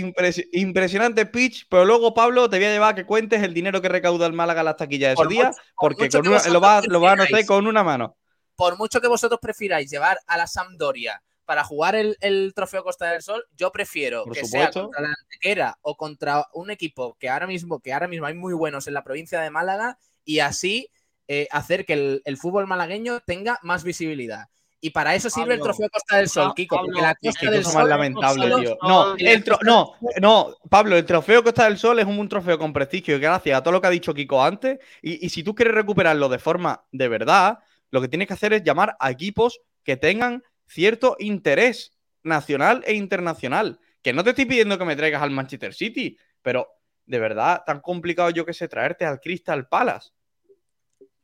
impres- 0.00 0.48
impresionante 0.52 1.26
pitch, 1.26 1.66
pero 1.68 1.84
luego 1.84 2.12
Pablo 2.14 2.48
te 2.48 2.56
voy 2.58 2.66
a 2.66 2.72
llevar 2.72 2.92
a 2.92 2.94
que 2.94 3.04
cuentes 3.06 3.42
el 3.42 3.54
dinero 3.54 3.80
que 3.80 3.88
recauda 3.88 4.26
el 4.26 4.32
Málaga 4.32 4.60
a 4.60 4.64
las 4.64 4.76
taquillas 4.76 5.10
de 5.10 5.16
Por 5.16 5.26
esos 5.26 5.32
días, 5.32 5.56
porque 5.76 6.08
con 6.08 6.26
una- 6.28 6.42
lo 6.48 6.60
vas 6.60 6.86
lo 6.86 7.00
vas 7.00 7.10
a 7.10 7.12
anotar 7.12 7.26
prefiráis. 7.28 7.46
con 7.46 7.66
una 7.66 7.82
mano. 7.82 8.16
por 8.54 8.76
mucho 8.78 9.00
que 9.00 9.08
vosotros 9.08 9.40
prefiráis 9.40 9.90
llevar 9.90 10.18
a 10.26 10.36
la 10.36 10.46
Sampdoria 10.46 11.20
para 11.44 11.64
jugar 11.64 11.94
el, 11.94 12.16
el 12.20 12.52
trofeo 12.54 12.84
Costa 12.84 13.10
del 13.10 13.22
Sol, 13.22 13.44
yo 13.56 13.72
prefiero 13.72 14.24
Por 14.24 14.34
que 14.34 14.44
supuesto. 14.44 14.72
sea 14.72 14.82
contra 14.82 15.00
la 15.02 15.08
Antequera 15.22 15.78
o 15.82 15.96
contra 15.96 16.46
un 16.54 16.70
equipo 16.70 17.16
que 17.18 17.28
ahora 17.28 17.46
mismo, 17.46 17.80
que 17.80 17.92
ahora 17.92 18.08
mismo 18.08 18.26
hay 18.26 18.34
muy 18.34 18.54
buenos 18.54 18.86
en 18.86 18.94
la 18.94 19.04
provincia 19.04 19.40
de 19.40 19.50
Málaga 19.50 19.98
y 20.24 20.38
así 20.40 20.88
eh, 21.28 21.48
hacer 21.50 21.84
que 21.84 21.94
el, 21.94 22.22
el 22.24 22.36
fútbol 22.36 22.66
malagueño 22.66 23.20
tenga 23.20 23.58
más 23.62 23.84
visibilidad. 23.84 24.46
Y 24.84 24.90
para 24.90 25.14
eso 25.14 25.30
sirve 25.30 25.54
el 25.54 25.60
trofeo 25.60 25.88
Costa 25.90 26.16
del 26.16 26.28
Sol, 26.28 26.54
Kiko, 26.56 26.80
porque 26.84 27.00
la 27.00 27.14
Costa 27.14 27.38
Qué 27.40 27.50
del 27.50 27.62
cosa 27.62 27.78
más 27.78 27.88
lamentable, 27.88 28.42
solo- 28.50 28.58
tío. 28.58 28.78
No, 28.82 29.14
el 29.16 29.44
tro- 29.44 29.60
no, 29.62 29.92
no, 30.20 30.56
Pablo, 30.68 30.96
el 30.96 31.04
trofeo 31.06 31.44
Costa 31.44 31.66
del 31.66 31.78
Sol 31.78 32.00
es 32.00 32.04
un, 32.06 32.18
un 32.18 32.28
trofeo 32.28 32.58
con 32.58 32.72
prestigio 32.72 33.14
y 33.16 33.20
gracias 33.20 33.56
a 33.56 33.62
todo 33.62 33.70
lo 33.70 33.80
que 33.80 33.86
ha 33.86 33.90
dicho 33.90 34.12
Kiko 34.12 34.42
antes. 34.42 34.80
Y, 35.00 35.24
y 35.24 35.28
si 35.30 35.44
tú 35.44 35.54
quieres 35.54 35.74
recuperarlo 35.74 36.28
de 36.28 36.40
forma 36.40 36.84
de 36.90 37.06
verdad, 37.06 37.60
lo 37.92 38.00
que 38.00 38.08
tienes 38.08 38.26
que 38.26 38.34
hacer 38.34 38.54
es 38.54 38.64
llamar 38.64 38.96
a 38.98 39.12
equipos 39.12 39.60
que 39.84 39.96
tengan 39.96 40.42
cierto 40.66 41.16
interés 41.18 41.96
nacional 42.22 42.82
e 42.86 42.94
internacional. 42.94 43.80
Que 44.02 44.12
no 44.12 44.24
te 44.24 44.30
estoy 44.30 44.46
pidiendo 44.46 44.78
que 44.78 44.84
me 44.84 44.96
traigas 44.96 45.22
al 45.22 45.30
Manchester 45.30 45.74
City, 45.74 46.16
pero 46.42 46.68
de 47.06 47.18
verdad, 47.18 47.62
tan 47.64 47.80
complicado 47.80 48.30
yo 48.30 48.44
que 48.46 48.52
sé 48.52 48.68
traerte 48.68 49.04
al 49.04 49.20
Crystal 49.20 49.68
Palace. 49.68 50.10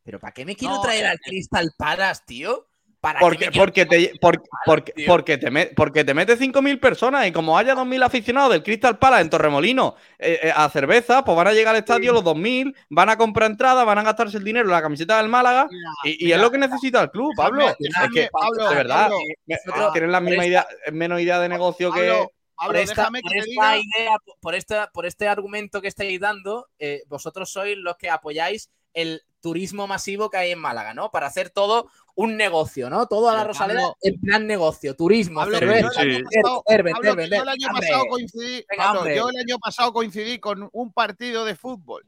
Pero 0.02 0.18
¿para 0.18 0.32
qué 0.32 0.44
me 0.44 0.56
quiero 0.56 0.74
No, 0.74 0.80
traer 0.80 1.04
eh, 1.04 1.08
al 1.08 1.18
Crystal 1.20 1.70
Palace, 1.76 2.22
tío? 2.26 2.68
¿Para 3.00 3.20
qué 3.20 3.24
Porque, 3.24 3.50
porque, 3.52 3.86
te, 3.86 4.12
por- 4.20 4.42
porque, 4.66 4.92
tío? 4.92 5.06
porque, 5.06 5.38
te 5.38 5.66
porque 5.76 6.02
te 6.04 6.14
mete 6.14 6.36
5.000 6.36 6.80
personas 6.80 7.28
y 7.28 7.32
como 7.32 7.56
haya 7.56 7.74
2.000 7.76 8.02
aficionados 8.04 8.50
del 8.50 8.64
Crystal 8.64 8.98
Palace 8.98 9.22
en 9.22 9.30
Torremolino 9.30 9.94
eh, 10.18 10.40
eh, 10.42 10.52
a 10.54 10.68
cerveza, 10.68 11.24
pues 11.24 11.36
van 11.36 11.46
a 11.46 11.52
llegar 11.52 11.74
al 11.76 11.80
estadio 11.80 12.12
los 12.12 12.24
2.000, 12.24 12.74
van 12.90 13.08
a 13.08 13.16
comprar 13.16 13.50
entradas, 13.50 13.86
van 13.86 13.98
a 13.98 14.02
gastarse 14.02 14.38
el 14.38 14.42
dinero 14.44 14.66
en 14.66 14.72
la 14.72 14.82
camiseta 14.82 15.16
del 15.18 15.28
Málaga 15.28 15.68
y, 16.02 16.26
y 16.26 16.32
es 16.32 16.40
lo 16.40 16.50
que 16.50 16.58
necesita 16.58 17.00
el 17.02 17.10
club, 17.12 17.32
Pablo. 17.36 17.68
Es 17.68 17.76
que, 18.12 18.28
Pablo, 18.32 18.68
de 18.68 18.74
verdad, 18.74 19.02
Pablo, 19.10 19.18
me- 19.46 19.56
nosotros- 19.64 19.92
tienen 19.92 20.10
la 20.10 20.18
por 20.20 20.28
misma 20.30 20.46
idea, 20.46 20.66
menos 20.92 21.20
idea 21.20 21.38
de 21.38 21.48
negocio 21.48 21.92
que... 21.92 22.00
Pablo, 22.00 22.32
por 22.56 22.66
Pablo, 22.66 22.78
esta, 22.80 23.04
por 23.08 23.12
que 23.32 23.38
esta 23.38 23.44
diga. 23.44 23.76
idea, 23.76 24.16
por, 24.40 24.54
esta, 24.56 24.90
por 24.92 25.06
este 25.06 25.28
argumento 25.28 25.80
que 25.80 25.86
estáis 25.86 26.18
dando, 26.18 26.66
eh, 26.80 27.02
vosotros 27.06 27.48
sois 27.48 27.76
los 27.76 27.96
que 27.96 28.10
apoyáis 28.10 28.70
el 28.92 29.22
turismo 29.40 29.86
masivo 29.86 30.30
que 30.30 30.36
hay 30.38 30.50
en 30.52 30.58
Málaga, 30.58 30.94
¿no? 30.94 31.10
Para 31.10 31.26
hacer 31.26 31.50
todo 31.50 31.90
un 32.14 32.36
negocio, 32.36 32.90
¿no? 32.90 33.06
Todo 33.06 33.30
a 33.30 33.34
la 33.34 33.44
Rosaleda 33.44 33.92
en 34.02 34.20
plan 34.20 34.46
negocio, 34.46 34.96
turismo, 34.96 35.40
Pablo, 35.40 35.58
cerveza, 35.58 36.02
yo 36.02 36.02
el 36.02 36.14
año 36.16 36.24
pasado- 36.30 36.62
Pablo, 36.64 37.24
yo 37.26 37.42
el 37.42 37.48
año 37.48 37.68
coincidí, 38.08 38.64
Pablo, 38.76 39.14
yo 39.14 39.28
el 39.30 39.36
año 39.36 39.58
pasado 39.58 39.92
coincidí 39.92 40.38
con 40.38 40.68
un 40.72 40.92
partido 40.92 41.44
de 41.44 41.54
fútbol 41.54 42.04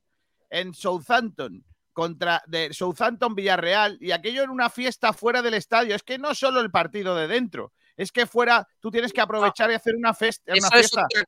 en 0.51 0.75
Southampton 0.75 1.65
contra 1.93 2.43
de 2.47 2.73
Southampton 2.73 3.35
Villarreal 3.35 3.99
y 4.01 4.13
aquello 4.13 4.43
era 4.43 4.53
una 4.53 4.71
fiesta 4.71 5.13
fuera 5.13 5.43
del 5.43 5.55
estadio. 5.55 5.95
Es 5.95 6.03
que 6.03 6.19
no 6.19 6.35
solo 6.35 6.61
el 6.61 6.71
partido 6.71 7.15
de 7.15 7.29
dentro, 7.29 7.73
es 7.97 8.11
que 8.11 8.27
fuera 8.27 8.67
tú 8.81 8.91
tienes 8.91 9.13
que 9.13 9.21
aprovechar 9.21 9.71
y 9.71 9.75
hacer 9.75 9.95
una, 9.97 10.15
festa, 10.15 10.53
fiesta 10.53 10.71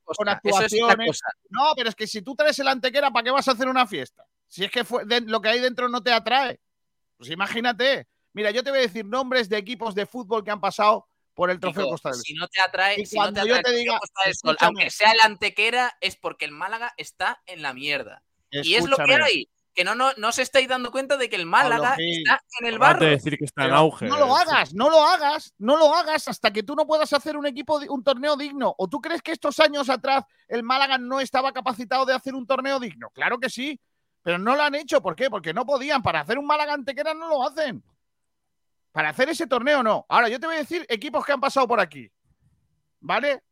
cosa, 0.03 0.17
con 0.17 0.29
actuaciones. 0.29 1.21
No, 1.49 1.73
pero 1.75 1.89
es 1.89 1.95
que 1.95 2.07
si 2.07 2.21
tú 2.21 2.35
traes 2.35 2.57
el 2.59 2.67
antequera, 2.67 3.11
¿para 3.11 3.23
qué 3.23 3.31
vas 3.31 3.47
a 3.47 3.51
hacer 3.51 3.67
una 3.67 3.85
fiesta? 3.85 4.25
Si 4.53 4.63
es 4.63 4.69
que 4.69 4.83
fue- 4.83 5.03
de- 5.05 5.21
lo 5.21 5.41
que 5.41 5.49
hay 5.49 5.59
dentro 5.59 5.89
no 5.89 6.03
te 6.03 6.11
atrae. 6.13 6.59
Pues 7.17 7.31
imagínate. 7.31 8.07
Mira, 8.33 8.51
yo 8.51 8.63
te 8.63 8.69
voy 8.69 8.77
a 8.77 8.83
decir 8.83 9.03
nombres 9.03 9.49
de 9.49 9.57
equipos 9.57 9.95
de 9.95 10.05
fútbol 10.05 10.43
que 10.43 10.51
han 10.51 10.61
pasado 10.61 11.07
por 11.33 11.49
el 11.49 11.59
trofeo 11.59 11.85
Digo, 11.85 11.93
Costa 11.93 12.09
del 12.11 12.19
si 12.19 12.33
Sol. 12.33 12.39
no 12.41 12.47
te 12.47 12.61
atrae, 12.61 13.01
Y 13.01 13.05
si 13.07 13.17
no 13.17 13.33
te 13.33 13.39
atrae 13.39 13.47
yo 13.55 13.61
te 13.63 13.71
diga, 13.71 13.97
Costa 13.97 14.21
del 14.25 14.35
Sol, 14.35 14.57
aunque 14.59 14.91
sea 14.91 15.11
el 15.13 15.21
antequera, 15.23 15.97
es 16.01 16.17
porque 16.17 16.45
el 16.45 16.51
Málaga 16.51 16.93
está 16.97 17.41
en 17.47 17.63
la 17.63 17.73
mierda. 17.73 18.21
Y 18.51 18.75
es 18.75 18.85
lo 18.85 18.95
que 18.95 19.15
hay. 19.15 19.49
Que 19.73 19.83
no, 19.83 19.95
no, 19.95 20.11
no 20.17 20.27
os 20.29 20.37
estáis 20.37 20.67
dando 20.67 20.91
cuenta 20.91 21.17
de 21.17 21.31
que 21.31 21.35
el 21.35 21.47
Málaga 21.47 21.95
está 21.97 22.43
en 22.59 22.67
el 22.67 22.77
barro. 22.77 23.03
decir 23.07 23.39
que 23.39 23.45
está 23.45 23.63
en 23.63 23.69
Pero 23.69 23.77
auge. 23.77 24.05
No 24.05 24.19
lo 24.19 24.37
hagas, 24.37 24.71
no 24.75 24.87
lo 24.91 25.03
hagas, 25.03 25.51
no 25.57 25.77
lo 25.77 25.95
hagas 25.95 26.27
hasta 26.27 26.53
que 26.53 26.61
tú 26.61 26.75
no 26.75 26.85
puedas 26.85 27.11
hacer 27.11 27.35
un 27.37 27.47
equipo, 27.47 27.79
un 27.89 28.03
torneo 28.03 28.37
digno. 28.37 28.75
¿O 28.77 28.87
tú 28.87 29.01
crees 29.01 29.23
que 29.23 29.31
estos 29.31 29.59
años 29.59 29.89
atrás 29.89 30.25
el 30.47 30.61
Málaga 30.61 30.99
no 30.99 31.19
estaba 31.19 31.51
capacitado 31.51 32.05
de 32.05 32.13
hacer 32.13 32.35
un 32.35 32.45
torneo 32.45 32.79
digno? 32.79 33.09
Claro 33.15 33.39
que 33.39 33.49
sí, 33.49 33.79
pero 34.23 34.37
no 34.39 34.55
lo 34.55 34.63
han 34.63 34.73
hecho. 34.75 35.01
¿Por 35.01 35.15
qué? 35.15 35.29
Porque 35.29 35.53
no 35.53 35.65
podían. 35.65 36.01
Para 36.01 36.21
hacer 36.21 36.39
un 36.39 36.47
Málaga 36.47 36.73
antequera 36.73 37.13
no 37.13 37.27
lo 37.29 37.47
hacen. 37.47 37.83
Para 38.91 39.09
hacer 39.09 39.29
ese 39.29 39.47
torneo 39.47 39.83
no. 39.83 40.05
Ahora, 40.09 40.29
yo 40.29 40.39
te 40.39 40.47
voy 40.47 40.55
a 40.55 40.59
decir 40.59 40.85
equipos 40.89 41.25
que 41.25 41.31
han 41.33 41.41
pasado 41.41 41.67
por 41.67 41.79
aquí. 41.79 42.09
¿Vale? 42.99 43.43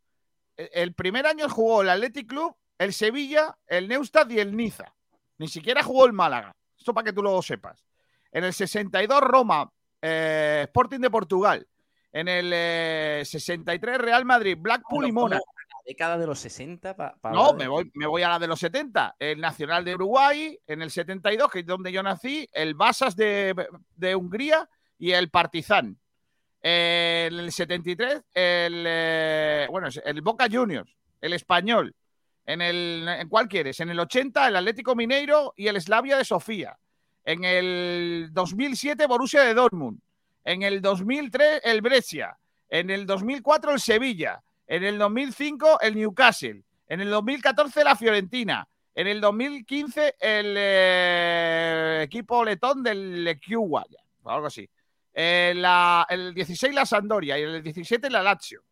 E- 0.58 0.70
El 0.74 0.94
primer 0.94 1.26
año 1.28 1.50
jugó 1.50 1.82
el 1.82 1.90
Athletic 1.90 2.28
Club, 2.28 2.56
el 2.78 2.94
Sevilla, 2.94 3.58
el 3.68 3.88
Neustadt 3.88 4.32
y 4.32 4.40
el 4.40 4.56
Niza. 4.56 4.94
Ni 5.38 5.48
siquiera 5.48 5.84
jugó 5.84 6.06
el 6.06 6.14
Málaga. 6.14 6.56
Esto 6.78 6.94
para 6.94 7.06
que 7.06 7.14
tú 7.14 7.22
lo 7.22 7.42
sepas. 7.42 7.84
En 8.32 8.44
el 8.44 8.54
62 8.54 9.22
Roma, 9.22 9.70
eh, 10.02 10.62
Sporting 10.66 11.00
de 11.00 11.10
Portugal. 11.10 11.68
En 12.14 12.28
el 12.28 12.52
eh, 12.54 13.24
63 13.26 13.98
Real 13.98 14.26
Madrid, 14.26 14.58
Blackpool 14.60 15.08
y 15.08 15.12
Mónaco. 15.12 15.44
Década 15.86 16.18
de 16.18 16.28
los 16.28 16.40
60 16.40 16.96
para 16.96 17.16
No, 17.34 17.54
me 17.54 17.68
voy, 17.68 17.92
me 17.96 18.08
voy 18.08 18.24
a 18.24 18.30
la 18.30 18.40
de 18.40 18.48
los 18.48 18.60
70. 18.60 19.16
El 19.20 19.40
Nacional 19.40 19.84
de 19.84 19.96
Uruguay, 19.96 20.58
en 20.68 20.82
el 20.82 20.92
72, 20.92 21.52
que 21.52 21.60
es 21.60 21.66
donde 21.66 21.92
yo 21.92 22.04
nací, 22.04 22.48
el 22.54 22.76
Basas 22.76 23.16
de, 23.16 23.56
de 23.96 24.16
Hungría 24.16 24.70
y 24.98 25.12
el 25.12 25.30
Partizan. 25.30 25.98
En 26.62 27.40
el 27.40 27.52
73, 27.52 28.24
el, 28.34 28.86
eh, 28.88 29.68
bueno, 29.72 29.88
el 30.06 30.22
Boca 30.22 30.48
Juniors, 30.50 30.96
el 31.20 31.34
Español. 31.34 31.96
En, 32.46 32.62
el, 32.62 33.08
¿En 33.08 33.28
cuál 33.30 33.48
quieres? 33.48 33.80
En 33.80 33.90
el 33.90 34.00
80, 34.00 34.48
el 34.48 34.56
Atlético 34.56 34.96
Mineiro 34.96 35.54
y 35.58 35.68
el 35.68 35.82
Slavia 35.82 36.18
de 36.18 36.26
Sofía. 36.26 36.78
En 37.24 37.44
el 37.44 38.30
2007, 38.32 39.08
Borussia 39.08 39.44
de 39.44 39.54
Dortmund. 39.54 40.00
En 40.44 40.62
el 40.64 40.82
2003, 40.82 41.62
el 41.64 41.82
Brescia. 41.82 42.38
En 42.70 42.90
el 42.90 43.06
2004, 43.06 43.74
el 43.74 43.80
Sevilla. 43.80 44.42
En 44.72 44.86
el 44.86 44.98
2005, 44.98 45.82
el 45.82 45.98
Newcastle. 45.98 46.64
En 46.88 47.02
el 47.02 47.10
2014, 47.10 47.84
la 47.84 47.98
Fiorentina. 47.98 48.66
En 48.96 49.06
el 49.06 49.20
2015, 49.20 50.16
el 50.18 50.56
eh, 50.58 52.02
equipo 52.06 52.46
letón 52.46 52.82
del 52.82 53.26
Lequiua, 53.26 53.86
o 54.24 54.30
algo 54.30 54.48
así. 54.48 54.70
Eh, 55.14 55.52
la- 55.58 56.08
el 56.10 56.34
16, 56.34 56.74
la 56.74 56.86
Sandoria. 56.86 57.38
Y 57.38 57.42
el 57.42 57.62
17, 57.62 58.10
la 58.10 58.24
Lazio. 58.24 58.64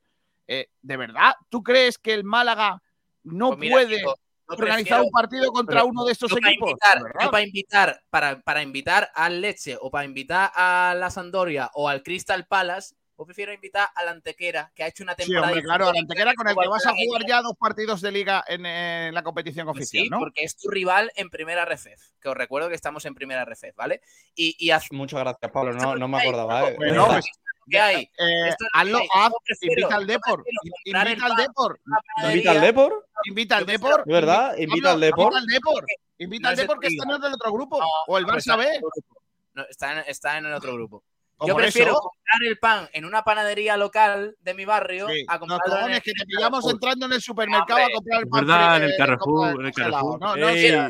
Eh, 0.48 0.70
¿De 0.82 0.96
verdad? 0.96 1.34
¿Tú 1.50 1.62
crees 1.62 1.98
que 1.98 2.14
el 2.14 2.24
Málaga 2.24 2.82
no 3.24 3.50
Pues 3.50 3.60
mira, 3.60 3.76
puede 3.76 4.02
organizar 4.48 5.02
un 5.02 5.12
partido 5.12 5.52
contra 5.52 5.84
uno 5.84 6.06
de 6.06 6.14
estos 6.14 6.32
para 6.32 6.50
equipos? 6.50 6.70
Invitar, 6.70 7.14
yo 7.22 7.30
para 7.30 7.44
invitar, 7.44 8.02
para, 8.10 8.40
para 8.40 8.62
invitar 8.62 9.12
al 9.14 9.42
Leche 9.42 9.78
o 9.82 9.92
para 9.92 10.06
invitar 10.06 10.50
a 10.56 10.96
la 10.98 11.10
Sandoria 11.10 11.70
o 11.74 11.90
al 11.90 12.04
Crystal 12.04 12.48
Palace, 12.48 12.96
o 13.22 13.26
prefiero 13.26 13.52
invitar 13.52 13.90
al 13.96 14.08
Antequera, 14.08 14.72
que 14.74 14.82
ha 14.82 14.88
hecho 14.88 15.04
una 15.04 15.14
Sí, 15.14 15.24
temporada. 15.24 15.48
hombre, 15.48 15.62
claro, 15.64 15.90
al 15.90 15.98
Antequera 15.98 16.34
con 16.36 16.48
el 16.48 16.56
que 16.56 16.68
vas 16.70 16.86
a 16.86 16.94
jugar 16.94 17.26
ya 17.28 17.41
dos 17.41 17.52
partidos 17.60 18.00
de 18.00 18.14
liga 18.14 18.46
en, 18.48 18.66
en 18.66 19.14
la 19.14 19.24
competición 19.24 19.68
oficial, 19.68 20.04
Sí, 20.06 20.10
¿no? 20.10 20.20
porque 20.20 20.46
es 20.46 20.56
tu 20.56 20.70
rival 20.70 21.12
en 21.18 21.30
primera 21.30 21.66
RFEF, 21.66 22.00
que 22.22 22.30
os 22.30 22.38
recuerdo 22.38 22.70
que 22.70 22.76
estamos 22.76 23.04
en 23.04 23.16
primera 23.16 23.44
RFEF, 23.44 23.76
¿vale? 23.76 24.00
Y, 24.36 24.56
y 24.58 24.70
haz- 24.72 24.88
Muchas 24.91 25.20
gracias, 25.20 25.52
Pablo, 25.52 25.74
no, 25.74 25.98
no 25.98 26.08
me 26.08 26.18
acordaba. 26.22 26.70
¿eh? 26.70 26.76
Bueno, 26.78 27.08
pues, 27.08 27.26
¿qué 27.70 27.78
hay? 27.78 28.04
eh, 28.04 28.48
Esto 28.48 28.64
es 28.64 28.90
lo 28.90 28.98
hazlo, 29.00 29.00
haz, 29.14 29.32
Yo 29.32 29.56
invita 29.70 29.96
al 29.98 30.02
yo 30.04 30.08
Depor, 30.14 30.46
invita 30.86 31.26
al 31.26 31.36
Depor, 31.36 31.80
¿Invita 32.24 32.52
al. 32.52 32.62
Depor? 32.62 33.08
invita 33.26 33.58
al 33.58 33.66
Yo 33.66 33.72
Depor. 33.74 34.06
¿De 34.06 34.14
verdad? 34.14 34.56
Invi- 34.56 34.62
¿Invita 34.64 34.91
al 34.94 35.00
Depor? 35.02 35.34
Invita 35.34 35.40
al 35.40 35.46
Depor, 35.46 35.86
invita 36.20 36.50
al 36.50 36.56
Depor 36.56 36.80
que 36.80 36.88
está 36.88 37.04
en 37.04 37.24
el 37.26 37.34
otro 37.34 37.52
grupo, 37.52 37.80
o 38.08 38.18
el 38.18 38.26
pues 38.26 38.48
Barça 38.48 38.58
B. 38.58 38.76
en, 38.76 40.04
está 40.08 40.38
en 40.38 40.46
el 40.46 40.54
otro 40.54 40.74
grupo. 40.74 41.04
Yo 41.45 41.56
prefiero 41.56 41.91
eso. 41.91 42.02
comprar 42.02 42.49
el 42.49 42.57
pan 42.60 42.90
en 42.91 43.06
una 43.06 43.24
panadería 43.24 43.78
local 43.78 44.36
de 44.40 44.53
mi 44.53 44.66
barrio 44.66 45.07
Sí, 45.07 45.24
a 45.28 45.34
Los 45.34 45.40
comprarlo 45.40 45.66
en 45.66 45.80
cojones 45.82 46.03
que 46.03 46.11
te 46.11 46.26
pillamos 46.26 46.60
Carrefour. 46.60 46.74
entrando 46.74 47.06
en 47.06 47.14
el 47.14 47.22
supermercado 47.22 47.80
a 47.80 47.90
comprar 47.94 48.22
el 48.22 48.28
pan. 48.28 48.45
verdad, 48.45 48.78
en 48.78 48.84
el 48.84 48.91
eh, 48.91 48.95
Carrefour, 48.98 49.60
en 49.60 49.66
el. 49.66 49.74
Carrefour. 49.74 50.20
No, 50.20 50.36
no. 50.36 50.90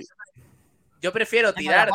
Yo 1.01 1.13
prefiero 1.13 1.53
tirar 1.53 1.89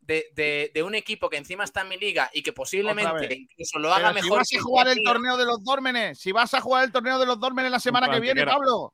de, 0.00 0.82
un 0.84 0.94
equipo 0.94 1.30
que 1.30 1.36
encima 1.36 1.64
está 1.64 1.82
en 1.82 1.88
mi 1.88 1.96
liga 1.96 2.30
y 2.32 2.42
que 2.42 2.52
posiblemente 2.52 3.34
incluso 3.34 3.78
lo 3.78 3.92
haga 3.92 4.08
Pero 4.08 4.18
si 4.18 4.24
mejor. 4.24 4.38
vas 4.38 4.52
a 4.52 4.60
jugar 4.60 4.88
el 4.88 5.04
torneo 5.04 5.36
de 5.36 5.44
los 5.44 5.64
Dórmenes, 5.64 6.18
si 6.18 6.32
vas 6.32 6.52
a 6.54 6.60
jugar 6.60 6.84
el 6.84 6.92
torneo 6.92 7.18
de 7.18 7.26
los 7.26 7.38
Dórmenes 7.38 7.70
la 7.70 7.80
semana 7.80 8.10
que 8.10 8.20
viene. 8.20 8.44
Pablo. 8.44 8.92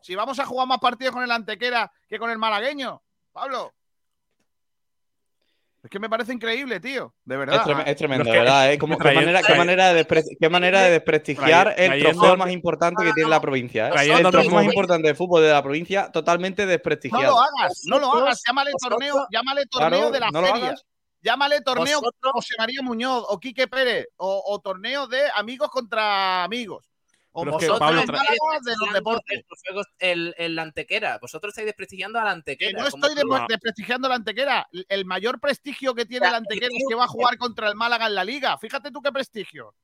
Si 0.00 0.14
vamos 0.14 0.38
a 0.38 0.46
jugar 0.46 0.66
más 0.66 0.78
partidos 0.78 1.14
con 1.14 1.22
el 1.22 1.30
Antequera 1.30 1.90
que 2.08 2.18
con 2.18 2.30
el 2.30 2.38
malagueño, 2.38 3.02
Pablo. 3.32 3.72
Es 5.84 5.90
que 5.90 5.98
me 5.98 6.08
parece 6.08 6.32
increíble, 6.32 6.80
tío. 6.80 7.14
De 7.26 7.34
Es, 7.34 7.38
verdad. 7.38 7.62
trem- 7.62 7.82
es 7.86 7.96
tremendo, 7.96 8.24
de 8.24 8.38
verdad. 8.38 8.72
¿eh? 8.72 8.78
Como- 8.78 8.96
qué, 8.96 9.12
manera, 9.12 9.42
qué, 9.42 9.54
manera 9.54 9.92
de 9.92 10.02
despre- 10.06 10.24
qué 10.40 10.48
manera 10.48 10.80
de 10.80 10.90
desprestigiar 10.92 11.74
el 11.76 12.02
trofeo 12.02 12.36
más 12.38 12.50
importante 12.50 13.04
que 13.04 13.12
tiene 13.12 13.28
la 13.28 13.38
provincia. 13.42 13.88
¿eh? 13.90 14.10
El 14.10 14.22
trofeo 14.22 14.50
más 14.50 14.64
importante 14.64 15.08
de 15.08 15.14
fútbol 15.14 15.42
de 15.42 15.50
la 15.50 15.62
provincia, 15.62 16.10
totalmente 16.10 16.62
No 16.64 16.68
desprestigiado. 16.70 17.34
lo 17.34 17.38
hagas, 17.38 17.82
no 17.84 17.98
lo 17.98 18.10
hagas. 18.14 18.40
Llámale 18.46 18.70
torneo, 18.80 19.26
llámale 19.30 19.66
torneo 19.66 19.90
Claro, 19.90 20.10
de 20.10 20.20
la 20.20 20.30
no 20.30 20.40
lo 20.40 20.46
feria. 20.46 20.66
hagas. 20.68 20.84
Llámale 21.20 21.60
torneo 21.60 22.00
Vosotros- 22.00 22.32
José 22.32 22.54
María 22.58 22.80
Muñoz 22.82 23.24
o 23.28 23.38
Quique 23.38 23.66
Pérez 23.68 24.06
o, 24.16 24.42
o 24.46 24.58
torneo 24.60 25.06
de 25.06 25.20
amigos 25.36 25.68
contra 25.70 26.44
amigos. 26.44 26.90
O 27.36 27.42
Pero 27.42 27.58
es 27.58 27.64
que, 27.64 27.68
vosotros 27.68 27.90
de 28.64 28.74
los 28.80 28.92
deportes. 28.92 29.44
El, 29.98 30.18
el, 30.28 30.34
el 30.38 30.58
Antequera. 30.60 31.18
Vosotros 31.20 31.50
estáis 31.50 31.66
desprestigiando 31.66 32.20
al 32.20 32.26
Que 32.26 32.30
Antequera. 32.30 32.80
no 32.80 32.86
estoy 32.86 33.14
desprestigiando 33.48 34.08
la 34.08 34.14
Antequera. 34.14 34.68
El 34.88 35.04
mayor 35.04 35.40
prestigio 35.40 35.94
que 35.96 36.06
tiene 36.06 36.28
el 36.28 36.34
Antequera 36.34 36.68
y 36.70 36.76
es 36.76 36.84
que 36.88 36.94
va 36.94 37.04
a 37.04 37.08
jugar 37.08 37.36
contra 37.36 37.68
el 37.68 37.74
Málaga 37.74 38.06
en 38.06 38.14
la 38.14 38.24
liga. 38.24 38.56
Fíjate 38.58 38.92
tú 38.92 39.02
qué 39.02 39.10
prestigio. 39.10 39.74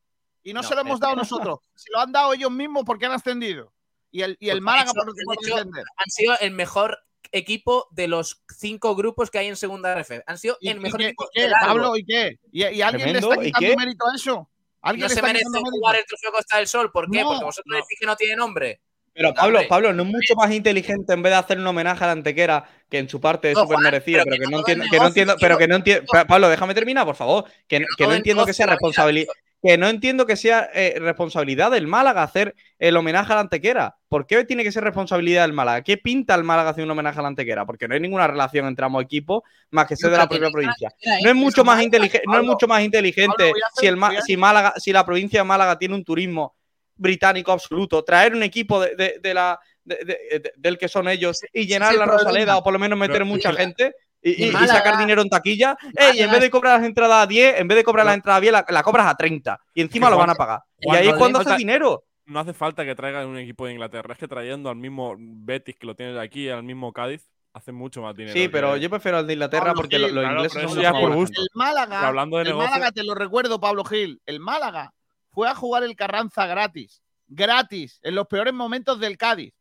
Y 0.45 0.53
no, 0.53 0.63
No, 0.63 0.69
se 0.69 0.75
lo 0.77 0.83
hemos 0.83 1.01
dado 1.01 1.17
nosotros. 1.17 1.59
Se 1.75 1.91
lo 1.93 1.99
han 1.99 2.13
dado 2.13 2.33
ellos 2.35 2.53
mismos 2.53 2.85
porque 2.87 3.07
han 3.07 3.13
ascendido. 3.13 3.73
Y 4.13 4.23
el, 4.23 4.37
y 4.39 4.49
el 4.51 4.59
Porque 4.59 4.65
Málaga 4.65 4.91
han 4.91 4.95
por, 4.95 5.05
por 5.25 5.37
han 5.59 5.69
hecho- 5.69 5.83
han 5.97 6.11
sido 6.11 6.35
el 6.41 6.51
mejor 6.53 6.99
equipo 7.33 7.89
de 7.91 8.07
los 8.09 8.43
cinco 8.57 8.95
grupos 8.95 9.29
que 9.31 9.39
hay 9.39 9.49
en 9.49 9.57
segunda 9.57 9.93
RF. 9.93 10.23
Han 10.27 10.39
sido 10.39 10.57
¿Y, 10.61 10.69
el 10.69 10.77
y 10.77 10.81
mejor 10.81 11.01
qué, 11.01 11.07
equipo. 11.07 11.29
y 11.35 11.41
qué. 11.41 11.51
Pablo? 11.61 11.97
¿Y 11.97 12.05
qué? 12.05 12.39
¿Y, 12.53 12.61
y 12.65 12.83
alguien 12.83 13.13
Tremendo, 13.13 13.29
le 13.29 13.35
está 13.35 13.43
¿y 13.49 13.53
quitando 13.53 13.77
mérito 13.77 14.05
a 14.07 14.15
eso? 14.15 14.51
¿Alguien 14.83 15.09
No 15.09 15.15
se 15.15 15.23
merece 15.23 15.45
jugar 15.45 15.97
el 15.97 16.05
trofeo 16.07 16.33
Costa 16.33 16.57
del 16.57 16.67
Sol. 16.67 16.91
¿Por 16.91 17.11
qué? 17.11 17.21
No, 17.21 17.29
Porque 17.29 17.45
vosotros 17.45 17.77
decís 17.77 17.99
que 18.01 18.07
no 18.07 18.17
tiene 18.17 18.37
nombre. 18.37 18.81
Pero 19.13 19.35
Pablo, 19.35 19.59
hombre. 19.59 19.69
Pablo, 19.69 19.93
¿no 19.93 20.03
es 20.05 20.09
mucho 20.09 20.35
más 20.37 20.51
inteligente 20.53 21.13
en 21.13 21.23
vez 21.23 21.33
de 21.33 21.37
hacer 21.39 21.59
un 21.59 21.67
homenaje 21.67 22.05
a 22.05 22.07
la 22.07 22.13
Antequera, 22.13 22.65
que 22.89 22.99
en 22.99 23.09
su 23.09 23.21
parte 23.21 23.51
es 23.51 23.57
No, 23.57 23.63
súper 23.65 23.79
merecido, 23.79 24.23
pero 24.25 24.37
pero 24.37 24.39
que 24.39 24.45
que 24.47 24.51
no 24.51 24.59
entiendo, 24.59 24.85
que 24.85 24.87
no 24.89 24.93
negocio, 24.93 25.09
entiendo, 25.09 25.35
tío. 25.35 25.41
pero 25.47 25.59
que 25.59 25.69
no 25.69 25.77
entiendo. 25.77 26.05
Pablo, 26.29 26.49
déjame 26.49 26.75
terminar, 26.75 27.05
por 27.05 27.17
favor. 27.17 27.45
Que, 27.67 27.85
que 27.99 28.07
no 28.07 28.15
entiendo 28.15 28.47
que 28.47 28.55
sea 28.55 28.67
responsabilidad. 28.67 29.33
Que 29.63 29.77
no 29.77 29.89
entiendo 29.89 30.25
que 30.25 30.37
sea 30.37 30.71
eh, 30.73 30.97
responsabilidad 30.99 31.71
del 31.71 31.87
Málaga 31.87 32.23
hacer 32.23 32.55
el 32.79 32.97
homenaje 32.97 33.31
a 33.33 33.35
la 33.37 33.43
Antequera. 33.43 33.97
¿Por 34.09 34.27
qué 34.27 34.43
tiene 34.45 34.63
que 34.65 34.73
ser 34.73 34.83
responsabilidad 34.85 35.43
del 35.43 35.53
Málaga? 35.53 35.83
¿Qué 35.83 35.99
pinta 35.99 36.35
el 36.35 36.45
Málaga 36.45 36.71
hacer 36.71 36.85
un 36.85 36.91
homenaje 36.91 37.19
a 37.19 37.23
la 37.23 37.29
Antequera? 37.29 37.67
Porque 37.67 37.87
no 37.87 37.95
hay 37.95 38.01
ninguna 38.01 38.27
relación 38.27 38.67
entre 38.67 38.87
ambos 38.87 39.05
equipos 39.05 39.43
más 39.71 39.87
que 39.87 39.97
ser 39.97 40.11
de 40.11 40.17
la 40.17 40.29
propia 40.29 40.51
provincia. 40.51 40.91
No 41.23 41.29
es 41.29 41.37
mucho 41.37 41.63
más 41.65 41.83
inteligente, 41.83 42.25
no 42.27 42.39
es 42.39 42.45
mucho 42.45 42.67
más 42.67 42.83
inteligente 42.83 43.53
si 43.79 43.87
el 43.87 43.99
si 44.25 44.37
Málaga, 44.39 44.73
si 44.79 44.93
la 44.93 45.05
provincia 45.05 45.41
de 45.41 45.45
Málaga 45.45 45.79
tiene 45.79 45.95
un 45.95 46.05
turismo 46.05 46.57
británico 46.97 47.53
absoluto, 47.53 48.03
traer 48.03 48.35
un 48.35 48.43
equipo 48.43 48.81
de, 48.81 48.95
de- 48.97 49.19
de 49.23 49.35
la 49.35 49.59
de- 49.85 49.97
de- 49.97 50.39
de- 50.41 50.53
del 50.57 50.79
que 50.79 50.89
son 50.89 51.09
ellos 51.09 51.41
y 51.53 51.67
llenar 51.67 51.95
la 51.95 52.05
problema. 52.05 52.23
Rosaleda 52.31 52.57
o 52.57 52.63
por 52.63 52.73
lo 52.73 52.79
menos 52.79 52.99
meter 52.99 53.15
Pero- 53.15 53.27
mucha 53.27 53.53
gente 53.53 53.95
y, 54.23 54.51
sacar 54.51 54.99
dinero 54.99 55.23
en 55.23 55.29
taquilla. 55.29 55.77
Ey, 55.97 56.21
en 56.21 56.31
vez 56.31 56.41
de 56.41 56.51
cobrar 56.51 56.79
las 56.79 56.87
entradas 56.87 57.25
a 57.25 57.27
10, 57.27 57.59
en 57.61 57.69
vez 57.69 57.77
de 57.77 57.85
cobrar 57.85 58.07
las 58.07 58.15
entradas 58.15 58.39
a 58.39 58.41
10, 58.41 58.53
la, 58.53 58.67
la 58.69 58.83
cobras 58.83 59.07
a 59.07 59.15
30 59.15 59.59
y 59.75 59.81
encima 59.83 60.11
lo 60.11 60.19
van 60.19 60.31
a 60.31 60.35
pagar. 60.35 60.61
Y 60.79 60.91
ahí 60.95 61.09
es 61.09 61.15
cuando 61.15 61.41
haces 61.41 61.57
dinero. 61.57 62.05
No 62.27 62.39
hace 62.39 62.53
falta 62.53 62.85
que 62.85 62.95
traigan 62.95 63.27
un 63.27 63.39
equipo 63.39 63.67
de 63.67 63.73
Inglaterra, 63.73 64.13
es 64.13 64.19
que 64.19 64.29
trayendo 64.29 64.71
al 64.71 64.77
mismo 64.77 65.17
Betis 65.19 65.75
que 65.77 65.87
lo 65.87 65.97
tienes 65.97 66.17
aquí, 66.17 66.49
al 66.49 66.63
mismo 66.63 66.93
Cádiz, 66.93 67.29
hace 67.53 67.73
mucho 67.73 68.03
más 68.03 68.15
dinero. 68.15 68.35
Sí, 68.35 68.49
pero 68.49 68.75
que- 68.75 68.81
yo 68.81 68.89
prefiero 68.91 69.19
el 69.19 69.27
de 69.27 69.33
Inglaterra 69.33 69.67
Pablo 69.67 69.81
porque 69.83 69.97
Gil, 69.97 70.15
los 70.15 70.23
claro, 70.23 70.37
ingleses 70.37 70.71
son 70.71 70.81
ya 70.81 70.93
por 70.93 71.13
gusto. 71.13 71.41
El 71.41 71.49
Málaga, 71.55 72.07
hablando 72.07 72.37
de 72.37 72.43
el 72.45 72.49
negocio- 72.51 72.71
Málaga, 72.71 72.93
te 72.93 73.03
lo 73.03 73.15
recuerdo, 73.17 73.59
Pablo 73.59 73.85
Gil, 73.85 74.21
el 74.27 74.39
Málaga 74.39 74.93
fue 75.31 75.49
a 75.49 75.57
jugar 75.57 75.83
el 75.83 75.97
Carranza 75.97 76.47
gratis, 76.47 77.03
gratis, 77.27 77.99
en 78.05 78.15
los 78.15 78.29
peores 78.29 78.55
momentos 78.55 79.01
del 79.01 79.17
Cádiz. 79.19 79.53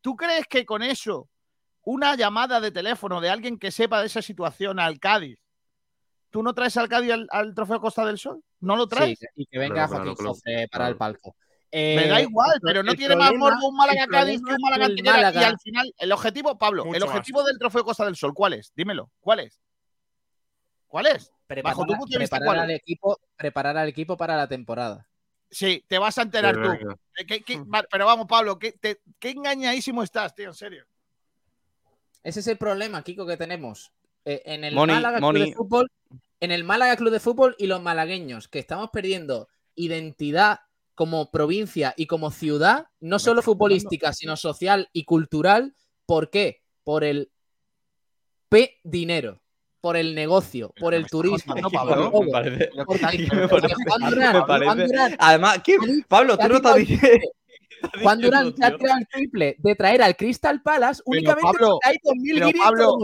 ¿Tú 0.00 0.16
crees 0.16 0.46
que 0.48 0.64
con 0.64 0.82
eso, 0.82 1.28
una 1.90 2.16
llamada 2.16 2.60
de 2.60 2.70
teléfono 2.70 3.18
de 3.18 3.30
alguien 3.30 3.58
que 3.58 3.70
sepa 3.70 4.00
de 4.00 4.08
esa 4.08 4.20
situación 4.20 4.78
al 4.78 5.00
Cádiz, 5.00 5.40
tú 6.28 6.42
no 6.42 6.52
traes 6.52 6.76
al 6.76 6.86
Cádiz 6.86 7.12
al, 7.12 7.26
al 7.30 7.54
Trofeo 7.54 7.80
Costa 7.80 8.04
del 8.04 8.18
Sol? 8.18 8.42
¿No 8.60 8.76
lo 8.76 8.82
Sí, 8.82 8.88
traes? 8.90 9.18
y 9.34 9.46
que 9.46 9.58
venga 9.58 9.86
Claro, 9.88 10.04
Joaquín 10.14 10.14
claro, 10.14 10.68
para 10.70 10.88
el 10.88 10.96
palco. 10.96 11.34
Me 11.72 12.04
Eh, 12.04 12.08
da 12.08 12.20
igual, 12.20 12.58
pero 12.60 12.82
no 12.82 12.94
tiene 12.94 13.16
más 13.16 13.32
morbo 13.34 13.68
un 13.68 13.76
Málaga 13.76 14.06
Cádiz 14.06 14.42
que 14.46 14.52
un 14.52 14.60
Málaga 14.60 14.84
Antequera. 14.84 15.32
Y 15.32 15.44
al 15.44 15.58
final, 15.58 15.94
el 15.96 16.12
objetivo, 16.12 16.58
Pablo, 16.58 16.84
el 16.92 17.02
objetivo 17.02 17.42
del 17.42 17.58
Trofeo 17.58 17.84
Costa 17.84 18.04
del 18.04 18.16
Sol, 18.16 18.34
¿cuál 18.34 18.52
es? 18.52 18.70
Dímelo, 18.74 19.10
¿cuál 19.20 19.40
es? 19.40 19.58
¿Cuál 20.88 21.06
es? 21.06 21.32
preparar, 21.46 21.76
bajo 21.76 21.86
tu 21.86 21.96
punto 21.96 22.12
de 22.12 22.18
vista, 22.18 22.36
preparar 22.36 22.56
¿cuál 22.58 22.70
al 22.70 22.76
equipo, 22.76 23.18
preparar 23.36 23.76
al 23.78 23.88
equipo 23.88 24.16
para 24.18 24.36
la 24.36 24.46
temporada. 24.46 25.08
Sí, 25.50 25.82
te 25.88 25.98
vas 25.98 26.18
a 26.18 26.22
enterar 26.22 26.54
Sí, 26.56 26.60
tú. 26.62 26.68
venga. 26.68 26.96
¿Qué- 27.26 27.42
qué- 27.42 27.58
va- 27.60 27.86
pero 27.90 28.04
vamos, 28.04 28.26
Pablo, 28.26 28.58
¿qué, 28.58 28.72
te- 28.72 29.00
qué 29.18 29.30
engañadísimo 29.30 30.02
estás, 30.02 30.34
tío, 30.34 30.48
en 30.48 30.54
serio. 30.54 30.84
Ese 32.22 32.40
es 32.40 32.46
el 32.48 32.58
problema, 32.58 33.02
Kiko, 33.02 33.26
que 33.26 33.36
tenemos. 33.36 33.92
Eh, 34.24 34.42
en 34.44 34.64
el 34.64 34.74
Money, 34.74 34.96
Málaga 34.96 35.20
money. 35.20 35.42
Club 35.42 35.50
de 35.52 35.56
Fútbol, 35.56 35.90
en 36.40 36.52
el 36.52 36.64
Málaga 36.64 36.96
Club 36.96 37.12
de 37.12 37.20
Fútbol 37.20 37.54
y 37.58 37.66
los 37.66 37.80
malagueños, 37.82 38.48
que 38.48 38.58
estamos 38.58 38.90
perdiendo 38.90 39.48
identidad 39.74 40.60
como 40.94 41.30
provincia 41.30 41.94
y 41.96 42.06
como 42.06 42.30
ciudad, 42.30 42.86
no 43.00 43.18
solo 43.18 43.40
futbolística, 43.42 44.12
sino 44.12 44.36
social 44.36 44.88
y 44.92 45.04
cultural. 45.04 45.74
¿Por 46.06 46.30
qué? 46.30 46.62
Por 46.84 47.04
el 47.04 47.30
P 48.48 48.78
dinero, 48.82 49.40
por 49.80 49.96
el 49.96 50.14
negocio, 50.14 50.72
por 50.80 50.94
el 50.94 51.06
turismo. 51.06 51.54
por 51.54 51.72
Pablo? 51.72 52.10
Me 54.34 54.40
parece- 54.40 55.16
Además, 55.18 55.60
¿qué? 55.64 55.76
Pablo, 56.08 56.36
tú 56.36 56.48
no 56.48 56.56
estás 56.56 56.76
diciendo. 56.76 57.28
Juan 58.02 58.20
Durán 58.20 58.54
se 58.56 58.64
ha 58.64 58.76
tirado 58.76 58.98
el 58.98 59.06
triple 59.08 59.56
de 59.58 59.74
traer 59.74 60.02
al 60.02 60.16
Crystal 60.16 60.62
Palace 60.62 61.02
únicamente 61.04 61.58
Pablo, 61.58 61.78
hay 61.84 61.96
2.000 62.02 62.34
pero 62.34 62.52
Pablo. 62.58 62.98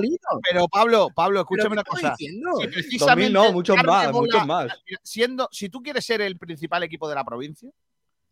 Pero 0.51 0.69
Pablo, 0.69 1.09
Pablo, 1.15 1.47
¿Pero 1.49 1.63
escúchame 1.63 1.73
una 1.75 1.85
cosa. 1.85 2.15
Si 2.17 2.27
2000 2.27 2.73
precisamente 2.73 3.33
no, 3.33 3.53
muchos 3.53 3.77
más, 3.77 4.13
bola- 4.13 4.13
muchos 4.13 4.47
más. 4.47 4.73
Siendo, 5.03 5.49
si 5.53 5.69
tú 5.69 5.83
quieres 5.83 6.05
ser 6.05 6.21
el 6.21 6.39
principal 6.39 6.83
equipo 6.83 7.09
de 7.09 7.15
la 7.15 7.25
provincia, 7.25 7.71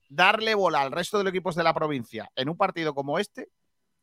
darle 0.09 0.55
bola 0.55 0.83
al 0.83 0.93
resto 0.93 1.19
de 1.19 1.25
los 1.25 1.31
equipos 1.33 1.55
de 1.55 1.63
la 1.65 1.73
provincia 1.75 2.31
en 2.35 2.49
un 2.49 2.57
partido 2.57 2.95
como 2.95 3.19
este 3.19 3.49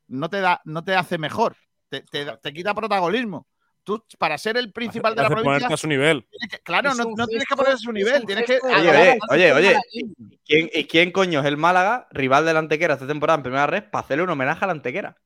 no 0.08 0.30
te 0.30 0.42
da, 0.42 0.60
no 0.66 0.84
te 0.84 0.96
hace 0.96 1.18
mejor, 1.20 1.56
te, 1.90 2.02
te 2.02 2.26
te 2.38 2.54
quita 2.54 2.74
protagonismo. 2.74 3.46
Tú, 3.90 4.06
para 4.20 4.38
ser 4.38 4.56
el 4.56 4.72
principal 4.72 5.16
de 5.16 5.24
la 5.24 5.30
provincia, 5.30 5.50
ponerte 5.52 5.74
a 5.74 5.78
su 5.78 5.88
nivel. 5.88 6.28
que- 6.48 6.60
claro, 6.60 6.92
Es 6.92 6.98
no, 7.00 7.06
tienes 7.26 7.28
que 7.30 7.38
gesto- 7.40 7.56
poner 7.56 7.74
a 7.74 7.78
su 7.78 7.90
es 7.90 7.94
nivel, 7.96 8.24
tienes 8.28 8.46
que 8.46 8.54
de 8.54 8.60
Oye, 8.62 8.90
oye, 8.92 9.20
oye, 9.32 9.52
oye. 9.54 9.74
malagueño. 9.74 10.38
¿Quién, 10.46 10.70
¿Y 10.72 10.84
quién 10.86 11.12
coño 11.12 11.40
es 11.40 11.46
el 11.48 11.58
Málaga, 11.58 12.08
rival 12.12 12.46
del 12.46 12.58
Antequera 12.58 12.94
esta 12.94 13.08
temporada 13.08 13.38
en 13.38 13.42
primera 13.44 13.66
red, 13.66 13.84
para 13.90 14.04
hacerle 14.06 14.26
un 14.26 14.30
homenaje 14.30 14.64
al 14.64 14.70
Antequera? 14.70 15.18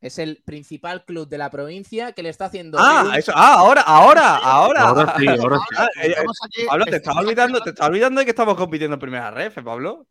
Es 0.00 0.20
el 0.20 0.40
principal 0.44 1.04
club 1.04 1.28
de 1.28 1.38
la 1.38 1.50
provincia 1.50 2.12
que 2.12 2.22
le 2.22 2.28
está 2.28 2.44
haciendo. 2.44 2.78
Ah, 2.80 3.12
eso, 3.18 3.32
ah, 3.34 3.54
ahora, 3.54 3.80
ahora, 3.80 4.36
ahora. 4.36 4.82
Ahora 4.82 5.14
sí, 5.18 5.26
ahora 5.26 5.56
sí. 5.58 5.74
Ah, 5.76 5.88
eh, 6.00 6.06
eh, 6.10 6.14
aquí- 6.44 6.66
Pablo, 6.68 6.84
te 6.84 6.96
estás 6.96 7.16
olvidando, 7.16 7.60
te 7.60 7.70
estás 7.70 7.88
olvidando 7.88 8.20
de 8.20 8.24
que 8.24 8.30
estamos 8.30 8.56
compitiendo 8.56 8.94
en 8.94 9.00
primera 9.00 9.32
red, 9.32 9.52
Pablo. 9.64 10.06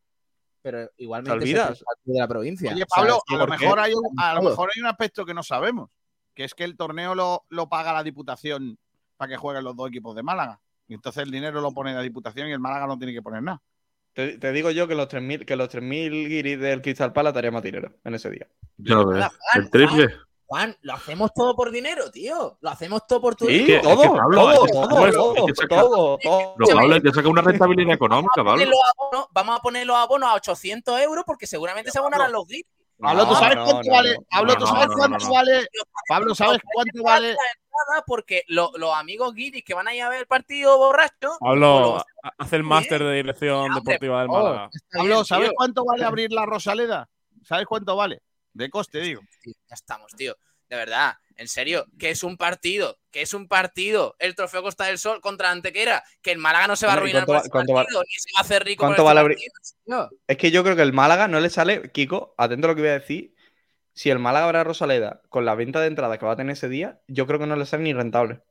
Pero 0.62 0.90
igualmente 0.98 1.38
es 1.38 1.44
el 1.44 1.50
olvidas? 1.56 1.68
principal 1.68 1.96
club 2.04 2.14
de 2.16 2.20
la 2.20 2.28
provincia. 2.28 2.74
Oye, 2.74 2.84
O 2.84 2.86
sea, 2.86 2.88
Pablo, 3.02 3.22
es 3.26 3.34
a 3.34 3.38
lo, 3.38 3.48
mejor 3.48 3.80
hay 3.80 3.94
un, 3.94 4.04
a 4.20 4.34
lo 4.34 4.42
mejor 4.42 4.70
hay 4.76 4.82
un 4.82 4.88
aspecto 4.88 5.26
que 5.26 5.34
no 5.34 5.42
sabemos, 5.42 5.90
que 6.38 6.44
es 6.44 6.54
que 6.54 6.64
el 6.66 6.78
torneo 6.78 7.16
lo, 7.16 7.46
lo 7.50 7.68
paga 7.68 7.92
la 7.92 8.04
Diputación 8.04 8.78
para 9.18 9.28
que 9.30 9.38
jueguen 9.38 9.64
los 9.64 9.76
dos 9.76 9.90
equipos 9.90 10.16
de 10.16 10.22
Málaga. 10.22 10.60
Y 10.88 10.94
entonces 10.94 11.24
el 11.24 11.32
dinero 11.32 11.62
lo 11.62 11.72
pone 11.72 11.96
la 11.96 12.02
Diputación 12.04 12.48
y 12.48 12.52
el 12.52 12.60
Málaga 12.60 12.86
no 12.86 12.96
tiene 13.00 13.12
que 13.12 13.24
poner 13.24 13.42
nada. 13.42 13.60
Te, 14.14 14.38
te 14.38 14.52
digo 14.52 14.70
yo 14.70 14.88
que 14.88 14.94
los 14.94 15.08
3.000 15.10 15.46
que 15.46 15.56
los 15.56 15.68
3.000 15.68 16.28
guiris 16.28 16.60
del 16.60 16.84
Crystal 16.84 17.12
Palace 17.12 17.32
estaría 17.32 17.50
más 17.50 17.64
dinero 17.64 17.92
en 18.04 18.14
ese 18.14 18.30
día. 18.30 18.48
Ya 18.78 18.98
ves. 18.98 19.06
Juan, 19.26 19.32
El 19.56 19.70
triple. 19.72 20.16
Juan, 20.46 20.78
lo 20.82 20.94
hacemos 20.94 21.34
todo 21.34 21.56
por 21.56 21.72
dinero, 21.72 22.12
tío. 22.12 22.60
Lo 22.62 22.70
hacemos 22.70 23.08
todo 23.08 23.20
por 23.20 23.34
Sí, 23.34 23.40
turismo. 23.40 23.66
que- 23.66 23.80
todo, 23.80 23.94
es 24.04 24.10
que, 24.12 24.18
Pablo, 24.18 24.38
todo, 24.42 24.52
es 24.54 24.60
que- 24.60 24.72
todo, 24.72 24.88
todo, 24.90 25.36
es 25.36 25.44
que 25.46 25.56
saca- 25.56 25.82
todo, 25.82 26.18
todo. 26.22 26.56
Pero 26.60 26.78
Pablo, 26.78 26.94
hay 26.94 27.02
que 27.02 27.10
sacar 27.10 27.28
una 27.32 27.42
rentabilidad 27.42 27.96
económica, 27.96 28.32
Vamos 28.38 28.38
a, 28.38 28.44
Pablo. 28.44 28.52
poner 28.54 28.68
los 28.68 28.80
abonos, 28.96 29.28
vamos 29.32 29.58
a 29.58 29.62
poner 29.64 29.88
los 29.88 29.96
abonos 29.98 30.30
a 30.30 30.34
800 30.36 31.02
euros 31.02 31.24
porque 31.26 31.48
seguramente 31.48 31.90
se 31.90 31.98
abonarán 31.98 32.32
los 32.32 32.46
guiris. 32.48 32.66
Pablo, 33.00 33.26
¿tú 33.26 33.32
No, 33.34 33.40
sabes 33.40 33.58
cuánto 33.64 33.92
vale? 33.92 34.18
Pablo, 34.30 34.54
No, 34.54 34.60
¿tú 34.60 34.66
no, 34.66 34.72
sabes 34.72 34.88
cuánto 34.96 35.32
vale? 35.32 35.68
Pablo, 36.08 36.36
¿sabes 36.36 36.62
cuánto 36.74 37.04
vale? 37.04 37.36
Porque 38.08 38.44
lo- 38.48 38.72
los 38.76 38.94
amigos 38.96 39.34
guiris 39.36 39.64
que 39.64 39.76
van 39.76 39.88
a 39.88 39.94
ir 39.94 40.02
a 40.02 40.10
ver 40.10 40.22
el 40.22 40.26
partido 40.26 40.78
borracho. 40.78 41.38
Pablo, 41.40 41.98
ha- 42.24 42.34
hace 42.40 42.56
el 42.56 42.64
máster 42.64 43.04
de 43.04 43.14
dirección 43.14 43.74
deportiva 43.76 44.22
del 44.22 44.28
favor. 44.30 44.44
Málaga. 44.44 44.70
Pablo, 44.92 45.24
¿sabes 45.24 45.52
cuánto 45.56 45.86
vale 45.86 46.04
abrir 46.04 46.32
la 46.32 46.46
Rosaleda? 46.46 47.08
¿Sabes 47.44 47.68
cuánto 47.68 47.96
vale? 47.96 48.22
De 48.54 48.70
coste, 48.70 49.00
digo. 49.00 49.22
Ya 49.46 49.76
estamos, 49.76 50.12
tío. 50.14 50.36
De 50.70 50.76
verdad, 50.76 51.14
en 51.38 51.48
serio, 51.48 51.86
que 51.98 52.10
es 52.10 52.24
un 52.24 52.36
partido, 52.38 52.98
que 53.12 53.22
es 53.22 53.34
un 53.34 53.48
partido, 53.48 54.16
el 54.20 54.36
trofeo 54.36 54.62
Costa 54.64 54.86
del 54.86 54.98
Sol 54.98 55.22
contra 55.22 55.52
Antequera, 55.52 56.04
que 56.22 56.32
el 56.32 56.40
Málaga 56.40 56.68
no 56.68 56.76
se 56.76 56.86
va 56.88 56.94
a 56.94 56.96
Hombre, 56.98 57.12
¿y 57.12 57.16
arruinar 57.16 57.26
por 57.26 57.36
cuánto 57.36 57.46
este 57.46 57.50
va- 57.50 57.52
cuánto 57.52 57.74
partido, 57.74 58.02
ni 58.02 58.14
se 58.20 58.30
va 58.36 58.40
a 58.40 58.42
hacer 58.42 58.64
rico 58.66 58.82
cuánto 58.84 58.98
por 58.98 59.06
vale 59.06 59.20
abrir- 59.22 59.38
partido. 59.38 60.10
Es 60.28 60.38
que 60.38 60.52
yo 60.52 60.64
creo 60.64 60.76
que 60.76 60.82
el 60.82 60.94
Málaga 60.94 61.28
no 61.28 61.40
le 61.40 61.50
sale, 61.50 61.92
Kiko, 61.92 62.36
atento 62.38 62.68
a 62.68 62.70
lo 62.72 62.76
que 62.76 62.82
voy 62.82 62.90
a 62.90 63.00
decir. 63.00 63.34
Si 63.94 64.10
el 64.12 64.20
Málaga 64.20 64.46
abre 64.46 64.60
a 64.60 64.64
Rosaleda 64.64 65.22
con 65.30 65.46
la 65.46 65.56
venta 65.56 65.80
de 65.80 65.88
entradas 65.88 66.20
que 66.20 66.26
va 66.26 66.34
a 66.34 66.36
tener 66.36 66.54
ese 66.54 66.70
día, 66.70 67.00
yo 67.08 67.26
creo 67.26 67.40
que 67.40 67.48
no 67.48 67.56
le 67.56 67.66
sale 67.66 67.84
ni 67.84 67.94
rentable 67.94 68.42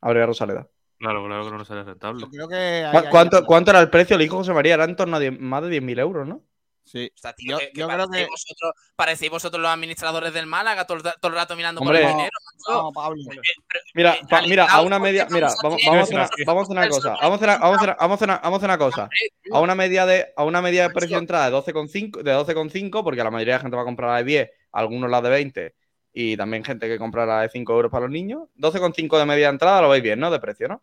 abrir 0.00 0.22
a 0.22 0.26
Rosaleda. 0.26 0.68
Claro, 0.98 1.26
claro 1.26 1.44
que 1.44 1.50
no 1.56 1.64
sale 1.66 1.82
rentable. 1.84 2.22
Yo 2.22 2.30
creo 2.30 2.48
que. 2.48 2.54
hay- 2.54 2.90
¿Cu- 2.92 2.98
hay- 2.98 3.10
¿Cuánto, 3.10 3.44
cuánto 3.44 3.72
era 3.72 3.80
el 3.80 3.90
precio? 3.90 4.16
Le 4.16 4.24
dijo 4.24 4.36
José 4.38 4.54
María, 4.54 4.74
era 4.74 4.84
en 4.84 4.96
torno 4.96 5.16
a 5.16 5.20
10 5.20 5.38
más 5.38 5.62
de 5.62 5.68
10.000 5.68 5.98
euros, 5.98 6.26
¿no? 6.26 6.42
Sí. 6.86 7.10
O 7.12 7.18
sea, 7.18 7.32
tío, 7.32 7.50
Yo- 7.50 7.58
que, 7.58 7.70
que 7.72 7.80
yo 7.80 7.88
creo 7.88 7.98
parecéis, 7.98 8.24
que- 8.26 8.30
vosotros, 8.30 8.72
parecéis 8.94 9.30
vosotros 9.32 9.60
los 9.60 9.70
administradores 9.72 10.32
del 10.32 10.46
Málaga 10.46 10.86
todo, 10.86 10.98
el 10.98 11.02
todo 11.02 11.28
el 11.28 11.34
rato 11.34 11.56
mirando 11.56 11.80
Hombre. 11.80 11.98
por 11.98 12.00
el 12.02 12.06
No, 12.12 12.16
dinero. 12.16 12.30
macho. 12.44 12.82
No, 12.84 12.92
Pablo. 12.92 13.20
Eh, 13.22 13.26
pero- 13.68 13.84
Mira, 13.94 14.14
eh, 14.14 14.20
pa- 14.30 14.42
mira, 14.42 14.64
a 14.70 14.80
una 14.82 14.98
media, 15.00 15.26
mira, 15.28 15.48
vamos 15.62 15.82
a 15.84 15.86
vamos, 15.86 15.86
a 15.86 15.90
el 15.96 15.98
hacer 16.02 16.14
una, 16.14 16.26
trofeo 16.28 16.46
vamos 16.46 16.60
a 16.60 16.64
hacer 16.64 16.78
una 16.78 16.88
cosa, 16.88 17.08
vamos 17.10 17.22
a 17.22 17.34
hacer 17.34 17.48
una, 17.48 17.58
vamos 17.58 17.76
a 17.76 17.80
hacer- 17.82 17.96
vamos 17.98 18.10
a 18.10 18.14
hacer 18.14 18.28
una- 18.28 18.38
vamos 18.38 18.54
a 18.54 18.56
hacer 18.56 18.68
una 18.70 18.78
cosa. 18.78 19.08
A 19.52 19.60
una 19.60 19.74
media 19.74 20.06
de, 20.06 20.32
a 20.36 20.44
una 20.44 20.62
media 20.62 20.82
de 20.88 20.94
precio 20.94 21.16
de 21.16 21.20
entrada 21.20 21.44
de 21.46 21.50
12,5, 21.50 22.22
de 22.22 22.32
12,5, 22.32 23.02
porque 23.02 23.22
la 23.24 23.30
mayoría 23.32 23.54
de 23.54 23.60
gente 23.60 23.76
va 23.76 23.82
a 23.82 23.84
comprar 23.84 24.10
la 24.12 24.16
de 24.18 24.24
10, 24.24 24.50
algunos 24.72 25.10
la 25.10 25.20
de 25.20 25.28
20, 25.30 25.74
y 26.12 26.36
también 26.36 26.64
gente 26.64 26.86
que 26.86 26.98
compra 26.98 27.26
la 27.26 27.40
de 27.42 27.48
5 27.48 27.72
euros 27.74 27.90
para 27.90 28.02
los 28.06 28.12
niños. 28.12 28.48
12,5 28.54 29.18
de 29.18 29.26
media 29.26 29.46
de 29.48 29.52
entrada, 29.54 29.82
lo 29.82 29.88
veis 29.88 30.04
bien, 30.04 30.20
¿no? 30.20 30.30
De 30.30 30.38
precio, 30.38 30.68
¿no? 30.68 30.82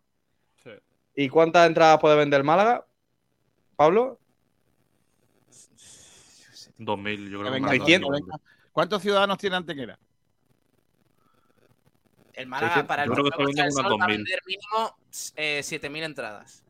Sí. 0.62 0.70
¿Y 1.16 1.30
cuántas 1.30 1.66
entradas 1.66 1.98
puede 1.98 2.14
vender 2.16 2.44
Málaga? 2.44 2.84
Pablo, 3.76 4.20
2000, 6.78 7.30
yo 7.30 7.40
creo 7.40 7.52
Que 7.52 7.60
más. 7.60 7.70
600. 7.70 8.10
que 8.10 8.22
venga. 8.22 8.36
¿Cuántos 8.72 9.02
ciudadanos 9.02 9.38
tiene 9.38 9.56
Antequera? 9.56 9.98
El 12.32 12.46
Málaga 12.48 12.74
600. 12.74 12.88
para 12.88 13.02
el 13.04 13.08
Yo 13.10 13.14
creo 13.14 13.24
que 13.46 13.50
está 13.52 13.70
Sol 13.70 13.92
unas 13.92 14.08
vender 14.08 14.40
mínimo 14.46 14.96
eh, 15.36 15.60
7.000 15.62 16.02
entradas. 16.02 16.64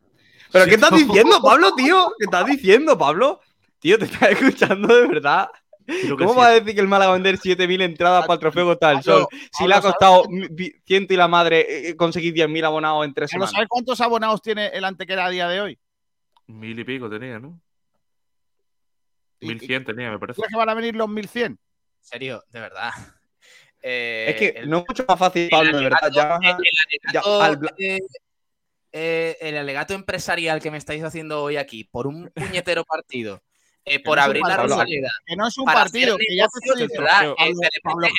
¿Pero 0.53 0.67
qué 0.67 0.75
estás 0.75 0.91
diciendo, 0.93 1.41
Pablo, 1.43 1.75
tío? 1.75 2.13
¿Qué 2.19 2.25
estás 2.27 2.47
diciendo, 2.47 2.97
Pablo? 2.99 3.41
Tío, 3.79 3.99
te 3.99 4.05
estás 4.05 4.31
escuchando 4.31 4.95
de 4.95 5.09
verdad. 5.09 5.49
¿Cómo 6.17 6.33
sí. 6.33 6.39
va 6.39 6.47
a 6.47 6.51
decir 6.51 6.75
que 6.75 6.81
el 6.81 6.89
Málaga 6.89 7.11
va 7.11 7.15
a 7.15 7.19
vender 7.19 7.39
7.000 7.39 7.83
entradas 7.83 8.23
para 8.27 8.35
el 8.35 8.41
trofeo 8.41 8.65
Costa 8.67 8.89
del 8.91 9.03
Sol? 9.03 9.27
Pablo, 9.31 9.47
Si 9.53 9.67
le 9.67 9.75
ha 9.75 9.81
costado 9.81 10.25
ciento 10.87 11.13
y 11.13 11.17
la 11.17 11.29
madre 11.29 11.89
eh, 11.91 11.97
conseguir 11.97 12.33
10.000 12.35 12.65
abonados 12.65 13.05
en 13.05 13.13
tres 13.13 13.31
Pablo, 13.31 13.47
semanas. 13.47 13.51
¿Sabes 13.53 13.69
cuántos 13.69 14.01
abonados 14.01 14.41
tiene 14.43 14.69
el 14.69 14.85
Antequera 14.85 15.27
a 15.27 15.31
día 15.31 15.49
de 15.49 15.61
hoy? 15.61 15.79
Mil 16.47 16.79
y 16.79 16.85
pico 16.85 17.09
tenía, 17.11 17.39
¿no? 17.39 17.59
Y- 19.45 19.49
Mil 19.49 19.61
cien 19.61 19.85
tenía, 19.85 20.11
me 20.11 20.19
parece. 20.19 20.41
¿Crees 20.41 20.51
que 20.53 20.57
van 20.59 20.69
a 20.69 20.75
venir 20.75 20.97
los 20.97 21.09
1100? 21.09 21.53
En 21.53 21.59
serio, 22.01 22.43
de 22.51 22.61
verdad. 22.61 22.91
Eh, 23.87 24.31
Es 24.31 24.37
que 24.37 24.59
el- 24.61 24.71
no 24.71 24.79
es 24.79 24.85
mucho 24.89 25.05
más 25.07 25.19
fácil, 25.19 25.47
Pablo, 25.51 25.77
de 25.77 25.85
verdad. 25.85 26.11
Ya, 26.11 26.39
el, 26.43 26.53
el 26.57 27.13
ya, 27.13 27.21
alegato, 27.21 27.43
al 27.43 27.59
bla- 27.59 27.75
eh, 27.77 27.99
eh, 28.93 29.37
el 29.41 29.57
alegato 29.59 29.93
empresarial 29.93 30.63
que 30.63 30.71
me 30.71 30.79
estáis 30.79 31.03
haciendo 31.05 31.43
hoy 31.43 31.59
aquí 31.59 31.85
por 31.85 32.07
un 32.07 32.31
puñetero 32.31 32.83
partido, 32.89 33.43
eh, 33.85 34.01
por 34.03 34.17
no 34.17 34.23
abrir 34.25 34.43
la 34.47 34.57
Rosaleda. 34.57 35.11
Que 35.27 35.37
no 35.37 35.47
es 35.47 35.59
un 35.59 35.67
partido, 35.67 36.17
que 36.17 36.35
ya 36.35 36.47
te 36.49 36.67
estoy 36.67 36.83
eh, 36.85 37.53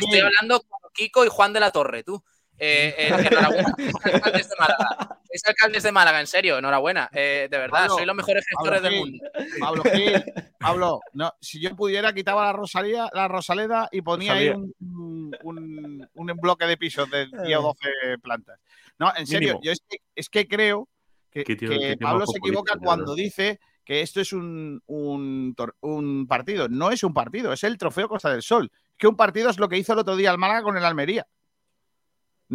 estoy 0.01 0.19
hablando 0.19 0.61
con 0.61 0.79
Kiko 0.93 1.25
y 1.25 1.29
Juan 1.29 1.51
de 1.53 1.59
la 1.61 1.71
Torre, 1.71 2.03
tú. 2.03 2.23
Eh, 2.57 2.95
eh, 2.97 3.07
enhorabuena, 3.07 3.75
sois 4.01 4.13
alcaldes 4.15 4.49
de 4.49 4.55
Málaga. 4.59 5.19
Alcaldes 5.45 5.83
de 5.83 5.91
Málaga, 5.91 6.19
en 6.21 6.27
serio, 6.27 6.57
enhorabuena. 6.57 7.09
Eh, 7.13 7.47
de 7.51 7.57
verdad, 7.57 7.81
Pablo, 7.81 7.95
sois 7.95 8.07
los 8.07 8.15
mejores 8.15 8.45
gestores 8.47 8.81
Pablo 8.81 8.89
del 8.89 8.93
Gil, 8.93 9.11
mundo. 9.11 9.31
Pablo 9.59 9.83
Gil, 9.83 10.23
Pablo, 10.59 10.99
no, 11.13 11.33
si 11.41 11.59
yo 11.59 11.75
pudiera 11.75 12.13
quitaba 12.13 12.45
la 12.45 12.53
Rosalía, 12.53 13.09
la 13.13 13.27
Rosaleda 13.27 13.89
y 13.91 14.01
ponía 14.01 14.33
ahí 14.33 14.49
un, 14.49 15.35
un, 15.43 16.09
un 16.13 16.27
bloque 16.37 16.65
de 16.65 16.77
pisos 16.77 17.09
de 17.09 17.27
10 17.45 17.57
o 17.59 17.61
12 17.61 18.17
plantas. 18.21 18.59
No, 18.97 19.11
en 19.15 19.27
serio, 19.27 19.55
Mínimo. 19.59 19.61
yo 19.61 19.71
es 19.73 19.81
que, 19.87 19.97
es 20.15 20.29
que 20.29 20.47
creo 20.47 20.87
que, 21.29 21.43
Qué 21.43 21.55
tío- 21.57 21.69
que 21.69 21.79
qué 21.79 21.97
tío 21.97 22.07
Pablo 22.07 22.25
se 22.25 22.37
equivoca 22.37 22.77
cuando 22.77 23.13
dice 23.13 23.59
que 23.83 24.01
esto 24.01 24.21
es 24.21 24.33
un, 24.33 24.81
un, 24.87 26.25
partido. 26.27 26.67
No 26.69 26.91
es 26.91 27.03
un 27.03 27.13
partido, 27.13 27.53
es 27.53 27.63
el 27.63 27.77
trofeo 27.77 28.07
Costa 28.09 28.31
del 28.31 28.41
Sol. 28.41 28.71
Que 28.97 29.07
un 29.07 29.15
partido 29.15 29.49
es 29.49 29.59
lo 29.59 29.69
que 29.69 29.77
hizo 29.77 29.93
el 29.93 29.99
otro 29.99 30.15
día 30.15 30.31
el 30.31 30.37
Málaga 30.37 30.63
con 30.63 30.77
el 30.77 30.85
Almería. 30.85 31.27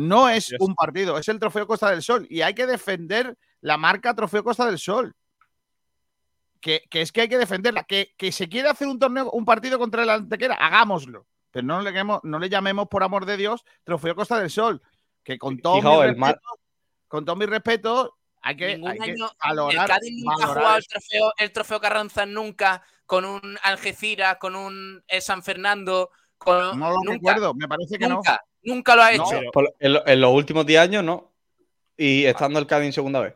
No 0.08 0.28
es 0.28 0.52
un 0.58 0.74
partido, 0.74 1.18
es 1.18 1.28
el 1.28 1.38
trofeo 1.38 1.66
Costa 1.66 1.90
del 1.90 2.02
Sol. 2.02 2.26
Y 2.30 2.42
hay 2.42 2.54
que 2.54 2.66
defender 2.66 3.36
la 3.60 3.76
marca 3.76 4.14
Trofeo 4.14 4.42
Costa 4.44 4.66
del 4.66 4.78
Sol. 4.78 5.14
Que, 6.60 6.82
que 6.90 7.00
es 7.00 7.10
que 7.12 7.22
hay 7.22 7.28
que 7.28 7.38
defenderla. 7.38 7.84
Que, 7.84 8.14
que 8.16 8.32
se 8.32 8.48
quiere 8.48 8.68
hacer 8.68 8.86
un 8.88 8.98
torneo, 8.98 9.30
un 9.30 9.44
partido 9.44 9.78
contra 9.78 10.02
el 10.02 10.10
Antequera, 10.10 10.54
hagámoslo. 10.54 11.26
Pero 11.50 11.66
no 11.66 11.80
le, 11.80 11.90
llamemos- 11.90 12.20
no 12.22 12.38
le 12.38 12.48
llamemos, 12.48 12.86
por 12.88 13.02
amor 13.02 13.26
de 13.26 13.36
Dios, 13.36 13.64
Trofeo 13.84 14.14
Costa 14.14 14.38
del 14.38 14.50
Sol. 14.50 14.82
Que 15.24 15.38
con 15.38 15.58
todo, 15.58 15.76
mi 15.76 16.14
Mar- 16.16 16.34
respeto, 16.34 16.60
con 17.08 17.24
todo 17.24 17.36
mi 17.36 17.46
respeto, 17.46 18.16
hay 18.42 18.56
que, 18.56 18.68
Ningún 18.76 18.90
hay 18.90 18.98
que 18.98 19.10
año 19.12 19.30
valorar. 19.44 19.82
el 19.82 19.86
Cádiz 19.86 20.12
nunca 20.24 20.44
ha 20.44 20.46
jugado 20.46 20.76
el 20.76 20.86
trofeo, 20.86 21.32
el 21.36 21.52
trofeo 21.52 21.80
Carranza 21.80 22.24
nunca 22.26 22.82
con 23.04 23.24
un 23.24 23.58
Algeciras, 23.62 24.36
con 24.38 24.54
un 24.56 25.02
eh, 25.08 25.20
San 25.20 25.42
Fernando, 25.42 26.10
con 26.38 26.78
No 26.78 26.88
lo 26.90 26.96
nunca, 26.96 27.12
recuerdo, 27.12 27.52
me 27.54 27.68
parece 27.68 27.98
que 27.98 28.08
nunca, 28.08 28.40
nunca 28.62 28.96
lo 28.96 29.02
ha 29.02 29.12
No. 29.12 29.24
hecho. 29.24 29.40
Pero- 29.52 29.74
en, 29.78 29.92
lo- 29.94 30.06
en 30.06 30.20
los 30.20 30.32
últimos 30.32 30.66
10 30.66 30.80
años, 30.80 31.04
no. 31.04 31.32
Y 31.96 32.24
estando 32.24 32.58
el 32.58 32.66
Cádiz 32.66 32.86
en 32.86 32.92
segunda 32.92 33.20
vez. 33.20 33.34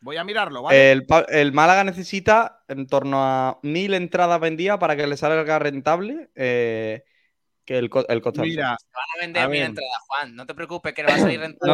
Voy 0.00 0.16
a 0.16 0.24
mirarlo, 0.24 0.62
¿vale? 0.62 0.92
El, 0.92 1.06
el 1.30 1.52
Málaga 1.52 1.82
necesita 1.82 2.62
en 2.68 2.86
torno 2.86 3.18
a 3.24 3.58
1.000 3.62 3.94
entradas 3.94 4.38
vendidas 4.38 4.78
para 4.78 4.94
que 4.94 5.06
le 5.06 5.16
salga 5.16 5.58
rentable 5.58 6.28
eh, 6.36 7.02
que 7.64 7.78
el, 7.78 7.90
el 8.08 8.22
Sol. 8.22 8.32
Mira, 8.42 8.68
Van 8.68 8.76
a 9.16 9.20
vender 9.20 9.42
A 9.42 9.48
mil 9.48 9.62
entradas, 9.62 9.96
Juan. 10.06 10.36
No 10.36 10.46
te 10.46 10.54
preocupes, 10.54 10.94
que 10.94 11.02
le 11.02 11.08
va 11.08 11.14
a 11.16 11.18
salir 11.18 11.40
rentable. 11.40 11.72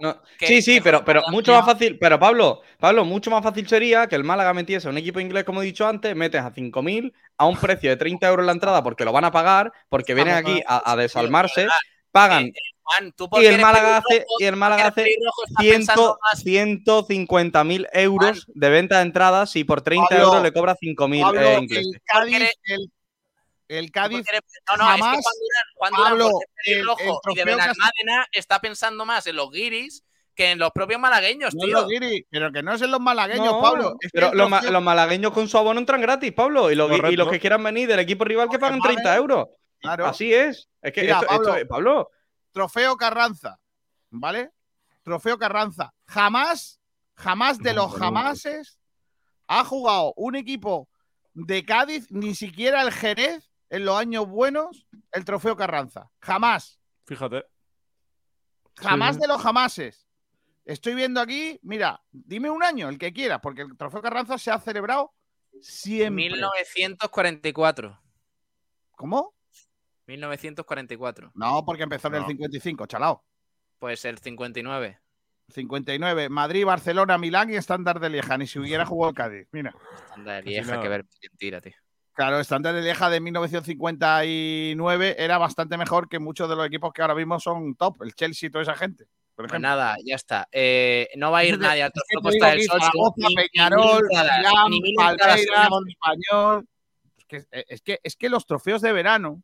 No, 0.00 0.08
no. 0.14 0.22
que- 0.36 0.46
sí, 0.48 0.62
sí, 0.62 0.80
pero, 0.80 1.04
pero 1.04 1.22
mucho 1.30 1.52
más 1.52 1.64
fácil. 1.64 1.96
Pero 2.00 2.18
Pablo, 2.18 2.62
Pablo, 2.80 3.04
mucho 3.04 3.30
más 3.30 3.44
fácil 3.44 3.68
sería 3.68 4.08
que 4.08 4.16
el 4.16 4.24
Málaga 4.24 4.52
metiese 4.52 4.88
a 4.88 4.90
un 4.90 4.98
equipo 4.98 5.20
inglés, 5.20 5.44
como 5.44 5.62
he 5.62 5.66
dicho 5.66 5.86
antes, 5.86 6.16
metes 6.16 6.40
a 6.40 6.52
5.000 6.52 7.12
a 7.36 7.46
un 7.46 7.56
precio 7.56 7.90
de 7.90 7.96
30 7.96 8.26
euros 8.28 8.44
la 8.46 8.52
entrada 8.52 8.82
porque 8.82 9.04
lo 9.04 9.12
van 9.12 9.24
a 9.26 9.30
pagar, 9.30 9.72
porque 9.88 10.14
vienen 10.14 10.34
aquí 10.34 10.60
a, 10.66 10.90
a 10.90 10.96
desalmarse, 10.96 11.68
pagan. 12.12 12.44
Eh, 12.46 12.52
Juan, 12.82 13.12
tú 13.12 13.28
Y 13.40 13.46
el 13.46 13.60
Málaga 13.60 13.98
hace, 13.98 14.26
y 14.40 14.44
el 14.44 14.56
Málaga 14.56 14.86
hace 14.88 15.02
pelirrojo, 15.04 15.44
estás 15.46 15.62
100, 15.62 15.74
pensando 15.76 16.18
más- 16.32 16.42
150 16.42 17.62
mil 17.64 17.86
euros 17.92 18.46
de 18.48 18.68
venta 18.70 18.96
de 18.96 19.02
entradas 19.02 19.54
y 19.56 19.64
por 19.64 19.80
30 19.82 20.08
Pablo, 20.08 20.24
euros 20.24 20.42
le 20.42 20.52
cobra 20.52 20.74
5.000 20.74 21.22
Pablo, 21.22 21.40
eh, 21.40 21.66
el. 21.70 22.00
Cádiz, 22.04 22.36
el, 22.64 22.92
el 23.68 23.90
No, 23.94 24.76
no, 24.76 24.90
es 24.90 24.96
que 24.96 25.00
Juan 25.00 25.12
Durán, 25.12 25.64
Juan 25.76 25.92
Durán, 25.92 26.10
Pablo, 26.10 26.30
el- 26.64 26.84
y 27.30 27.34
de 27.36 27.44
Benalmádena 27.44 28.26
está 28.32 28.60
pensando 28.60 29.06
más 29.06 29.26
en 29.28 29.36
los 29.36 29.50
guiris 29.52 30.02
que 30.34 30.50
en 30.52 30.58
los 30.58 30.70
propios 30.72 30.98
malagueños, 30.98 31.54
no 31.54 31.60
es 31.62 31.66
tío. 31.66 31.80
los 31.80 31.88
guiris, 31.88 32.24
pero 32.30 32.50
que 32.50 32.62
no 32.62 32.72
es 32.72 32.82
en 32.82 32.90
los 32.90 33.00
malagueños, 33.00 33.44
No, 33.46 33.60
Pablo. 33.62 33.96
Es 34.00 34.10
pero 34.12 34.32
los, 34.32 34.48
ma- 34.50 34.60
trofeo- 34.62 34.70
los 34.72 34.82
malagueños 34.82 35.32
con 35.32 35.48
su 35.48 35.58
abono 35.58 35.78
entran 35.78 36.00
gratis, 36.00 36.32
Pablo. 36.32 36.70
Y 36.70 36.74
los, 36.74 36.88
y 36.90 36.96
Correcto. 36.96 37.16
los 37.24 37.30
que 37.30 37.38
quieran 37.40 37.62
venir 37.62 37.86
del 37.88 38.00
equipo 38.00 38.24
rival 38.24 38.48
que 38.48 38.58
paguen 38.58 38.80
30 38.80 39.02
paguen, 39.02 39.18
euros. 39.18 39.48
Claro, 39.80 40.06
Así 40.06 40.32
es. 40.32 40.68
Es 40.80 40.92
que 40.92 41.02
Mira, 41.02 41.20
esto, 41.20 41.54
esto 41.54 41.68
Pablo. 41.68 42.10
trofeo 42.52 42.96
Carranza, 42.96 43.58
¿vale? 44.10 44.52
Trofeo 45.02 45.38
Carranza. 45.38 45.92
Jamás, 46.06 46.80
jamás 47.14 47.58
de 47.58 47.74
los 47.74 47.94
jamases 47.94 48.78
ha 49.46 49.64
jugado 49.64 50.12
un 50.16 50.36
equipo 50.36 50.88
de 51.34 51.64
Cádiz, 51.64 52.10
ni 52.10 52.34
siquiera 52.34 52.82
el 52.82 52.92
Jerez, 52.92 53.50
en 53.68 53.84
los 53.84 53.96
años 53.96 54.26
buenos, 54.26 54.86
el 55.12 55.24
trofeo 55.24 55.56
Carranza. 55.56 56.10
Jamás. 56.20 56.80
Fíjate. 57.06 57.46
Jamás 58.76 59.16
sí. 59.16 59.22
de 59.22 59.28
los 59.28 59.42
jamases. 59.42 60.06
Estoy 60.64 60.94
viendo 60.94 61.20
aquí, 61.20 61.58
mira, 61.62 62.02
dime 62.10 62.50
un 62.50 62.62
año, 62.62 62.88
el 62.88 62.98
que 62.98 63.12
quieras, 63.12 63.40
porque 63.42 63.62
el 63.62 63.76
trofeo 63.76 64.02
Carranza 64.02 64.38
se 64.38 64.50
ha 64.50 64.58
celebrado 64.60 65.12
siempre. 65.60 66.24
1944. 66.28 68.00
¿Cómo? 68.92 69.34
1944. 70.10 71.32
No, 71.34 71.64
porque 71.64 71.84
empezó 71.84 72.08
en 72.08 72.14
el 72.16 72.22
No. 72.22 72.28
55, 72.28 72.86
chalao. 72.86 73.24
Pues 73.78 74.04
el 74.04 74.18
59. 74.18 74.98
59, 75.50 76.28
Madrid, 76.28 76.64
Barcelona, 76.64 77.18
Milán 77.18 77.50
y 77.50 77.56
Estándar 77.56 77.98
de 78.00 78.10
Lieja, 78.10 78.38
ni 78.38 78.46
si 78.46 78.58
hubiera 78.58 78.86
jugado 78.86 79.10
el 79.10 79.16
Cádiz. 79.16 79.48
Mira. 79.52 79.74
Anda 80.14 80.34
de 80.36 80.42
vieja, 80.42 80.70
nada. 80.70 80.82
que 80.82 80.88
ver 80.88 81.04
mentira, 81.22 81.60
tío. 81.60 81.72
Claro, 82.12 82.38
Estándar 82.40 82.74
de 82.74 82.82
Lieja 82.82 83.08
de 83.10 83.20
1959 83.20 85.16
era 85.18 85.38
bastante 85.38 85.76
mejor 85.76 86.08
que 86.08 86.18
muchos 86.18 86.48
de 86.48 86.56
los 86.56 86.66
equipos 86.66 86.92
que 86.92 87.02
ahora 87.02 87.14
mismo 87.14 87.40
son 87.40 87.74
top, 87.74 88.02
el 88.02 88.14
Chelsea 88.14 88.48
y 88.48 88.50
toda 88.50 88.62
esa 88.62 88.74
gente. 88.76 89.06
Por 89.34 89.48
Pues 89.48 89.60
nada, 89.60 89.96
ya 90.04 90.16
está. 90.16 90.46
Eh, 90.52 91.08
no 91.16 91.30
va 91.30 91.38
a 91.38 91.44
ir 91.44 91.58
nadie 91.78 91.82
al 91.82 91.92
Costa 92.22 92.50
del 92.50 92.62
Sol. 92.62 92.80
Zaragoza, 92.80 93.28
Peñarol, 93.34 94.02
Milán, 94.08 95.16
Palmeiras. 95.16 95.40
Español. 95.88 96.68
Es 97.16 97.24
que, 97.24 97.46
es, 97.68 97.82
que, 97.82 98.00
es 98.02 98.16
que 98.16 98.28
los 98.28 98.44
trofeos 98.44 98.82
de 98.82 98.92
verano 98.92 99.42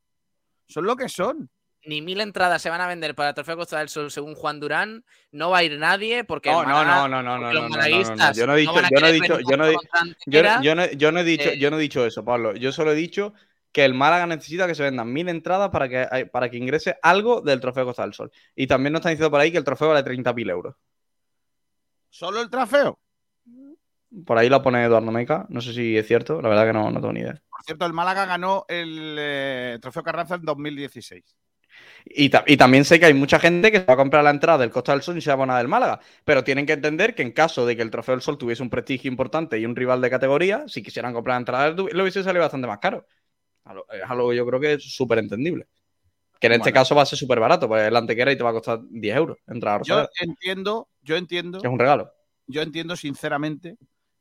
son 0.66 0.84
lo 0.84 0.96
que 0.96 1.08
son. 1.08 1.48
Ni 1.84 2.02
mil 2.02 2.20
entradas 2.20 2.60
se 2.60 2.68
van 2.68 2.80
a 2.80 2.88
vender 2.88 3.14
para 3.14 3.28
el 3.28 3.34
trofeo 3.36 3.56
Costa 3.56 3.78
del 3.78 3.88
Sol 3.88 4.10
según 4.10 4.34
Juan 4.34 4.58
Durán. 4.58 5.04
No 5.30 5.50
va 5.50 5.58
a 5.58 5.62
ir 5.64 5.78
nadie 5.78 6.24
porque. 6.24 6.50
No, 6.50 6.62
el 6.62 6.68
no, 6.68 6.74
Málaga- 6.74 6.96
no, 6.96 7.08
no, 7.08 7.22
no, 7.22 7.38
no, 7.38 7.52
los 7.52 7.54
no, 7.54 7.60
no, 7.60 7.68
no, 7.68 7.68
no, 7.68 7.76
malaguistas 7.76 8.36
Yo 8.36 8.46
no 8.46 8.54
he 8.54 8.60
dicho, 8.60 8.72
yo 8.74 9.00
no 9.00 9.06
he 9.06 9.12
dicho, 9.12 9.34
ver 9.36 9.44
yo 9.48 9.56
no 9.56 9.66
he, 9.66 9.74
contra 9.74 10.00
yo, 10.02 10.10
Antequera. 10.10 10.60
yo 10.62 10.74
no, 10.74 10.86
yo 10.86 11.12
no 11.12 11.20
he 11.20 11.24
dicho, 11.24 11.48
Eh, 11.50 11.58
yo 11.58 11.70
no 11.70 11.78
he 11.78 11.80
dicho 11.80 12.04
eso, 12.04 12.24
Pablo. 12.24 12.54
Yo 12.56 12.72
solo 12.72 12.90
he 12.90 12.96
dicho 12.96 13.34
que 13.70 13.84
el 13.84 13.94
Málaga 13.94 14.26
necesita 14.26 14.66
que 14.66 14.74
se 14.74 14.82
vendan 14.82 15.12
mil 15.12 15.28
entradas 15.28 15.70
para 15.70 15.88
que, 15.88 16.26
para 16.26 16.48
que 16.48 16.56
ingrese 16.56 16.96
algo 17.02 17.40
del 17.40 17.60
trofeo 17.60 17.84
Costa 17.84 18.02
del 18.02 18.14
Sol. 18.14 18.32
Y 18.56 18.66
también 18.66 18.92
nos 18.92 19.00
están 19.00 19.12
diciendo 19.12 19.30
por 19.30 19.38
ahí 19.40 19.52
que 19.52 19.58
el 19.58 19.64
trofeo 19.64 19.88
vale 19.90 20.02
30.000 20.02 20.50
euros. 20.50 20.74
Solo 22.10 22.40
el 22.40 22.50
trofeo. 22.50 22.98
Por 24.24 24.38
ahí 24.38 24.48
lo 24.48 24.62
pone 24.62 24.82
Eduardo 24.84 25.12
Meca. 25.12 25.46
No 25.50 25.60
sé 25.60 25.72
si 25.74 25.96
es 25.96 26.06
cierto, 26.06 26.40
la 26.40 26.48
verdad 26.48 26.66
que 26.66 26.72
no, 26.72 26.90
no 26.90 27.00
tengo 27.00 27.12
ni 27.12 27.20
idea. 27.20 27.40
Por 27.56 27.64
cierto, 27.64 27.86
el 27.86 27.92
Málaga 27.92 28.26
ganó 28.26 28.64
el 28.68 29.16
eh, 29.18 29.78
trofeo 29.80 30.02
Carranza 30.02 30.34
en 30.36 30.42
2016. 30.44 31.36
Y, 32.04 32.30
ta- 32.30 32.44
y 32.46 32.56
también 32.56 32.84
sé 32.84 32.98
que 33.00 33.06
hay 33.06 33.14
mucha 33.14 33.38
gente 33.38 33.70
que 33.70 33.78
se 33.80 33.84
va 33.84 33.94
a 33.94 33.96
comprar 33.96 34.24
la 34.24 34.30
entrada 34.30 34.58
del 34.58 34.70
Costa 34.70 34.92
del 34.92 35.02
Sol 35.02 35.18
y 35.18 35.20
se 35.20 35.30
va 35.30 35.34
a 35.34 35.38
poner 35.38 35.56
del 35.56 35.68
Málaga. 35.68 36.00
Pero 36.24 36.44
tienen 36.44 36.66
que 36.66 36.72
entender 36.74 37.14
que 37.14 37.22
en 37.22 37.32
caso 37.32 37.66
de 37.66 37.76
que 37.76 37.82
el 37.82 37.90
Trofeo 37.90 38.14
del 38.14 38.22
Sol 38.22 38.38
tuviese 38.38 38.62
un 38.62 38.70
prestigio 38.70 39.10
importante 39.10 39.58
y 39.58 39.66
un 39.66 39.76
rival 39.76 40.00
de 40.00 40.10
categoría, 40.10 40.64
si 40.68 40.82
quisieran 40.82 41.12
comprar 41.12 41.34
la 41.34 41.38
entrada, 41.40 41.70
lo 41.70 42.02
hubiese 42.02 42.22
salido 42.22 42.42
bastante 42.42 42.66
más 42.66 42.78
caro. 42.78 43.06
Es 43.92 44.10
algo 44.10 44.30
que 44.30 44.36
yo 44.36 44.46
creo 44.46 44.60
que 44.60 44.74
es 44.74 44.84
súper 44.84 45.18
entendible. 45.18 45.66
Que 46.40 46.48
en 46.48 46.54
este 46.54 46.72
caso 46.72 46.94
va 46.94 47.02
a 47.02 47.06
ser 47.06 47.18
súper 47.18 47.40
barato, 47.40 47.74
es 47.78 47.92
la 47.92 47.98
antequera 48.00 48.32
y 48.32 48.36
te 48.36 48.44
va 48.44 48.50
a 48.50 48.54
costar 48.54 48.80
10 48.90 49.16
euros 49.16 49.38
entrar 49.46 49.80
a 49.80 49.84
Yo 49.84 50.08
entiendo, 50.20 50.88
yo 51.02 51.16
entiendo, 51.16 51.60
que 51.60 51.66
es 51.68 51.72
un 51.72 51.78
regalo. 51.78 52.12
yo 52.46 52.62
entiendo 52.62 52.96
sinceramente 52.96 53.76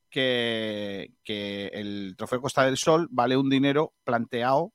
que, 0.09 1.13
que 1.23 1.67
el 1.67 2.15
trofeo 2.17 2.41
Costa 2.41 2.65
del 2.65 2.77
Sol 2.77 3.07
vale 3.11 3.37
un 3.37 3.49
dinero 3.49 3.93
planteado 4.03 4.73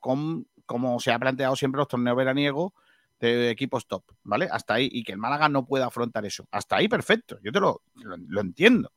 con, 0.00 0.46
como 0.66 0.98
se 1.00 1.12
ha 1.12 1.18
planteado 1.18 1.56
siempre 1.56 1.78
los 1.78 1.88
torneos 1.88 2.16
veraniegos 2.16 2.72
de 3.20 3.50
equipos 3.50 3.86
top, 3.86 4.04
¿vale? 4.24 4.48
Hasta 4.50 4.74
ahí, 4.74 4.88
y 4.90 5.04
que 5.04 5.12
el 5.12 5.18
Málaga 5.18 5.48
no 5.48 5.64
pueda 5.64 5.86
afrontar 5.86 6.26
eso. 6.26 6.44
Hasta 6.50 6.76
ahí, 6.76 6.88
perfecto, 6.88 7.38
yo 7.42 7.52
te 7.52 7.60
lo, 7.60 7.82
lo, 7.94 8.40
entiendo. 8.40 8.92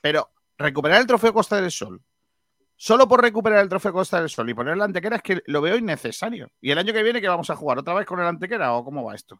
Pero 0.00 0.30
recuperar 0.56 1.00
el 1.00 1.06
trofeo 1.06 1.34
Costa 1.34 1.60
del 1.60 1.70
Sol, 1.70 2.02
solo 2.76 3.06
por 3.06 3.20
recuperar 3.20 3.60
el 3.62 3.68
trofeo 3.68 3.92
Costa 3.92 4.20
del 4.20 4.30
Sol 4.30 4.48
y 4.48 4.54
poner 4.54 4.76
la 4.78 4.84
antequera 4.84 5.16
es 5.16 5.22
que 5.22 5.42
lo 5.46 5.60
veo 5.60 5.76
innecesario. 5.76 6.50
¿Y 6.62 6.70
el 6.70 6.78
año 6.78 6.94
que 6.94 7.02
viene 7.02 7.20
que 7.20 7.28
vamos 7.28 7.50
a 7.50 7.56
jugar? 7.56 7.78
¿Otra 7.78 7.94
vez 7.94 8.06
con 8.06 8.20
el 8.20 8.26
antequera 8.26 8.72
o 8.72 8.84
cómo 8.84 9.04
va 9.04 9.14
esto? 9.14 9.38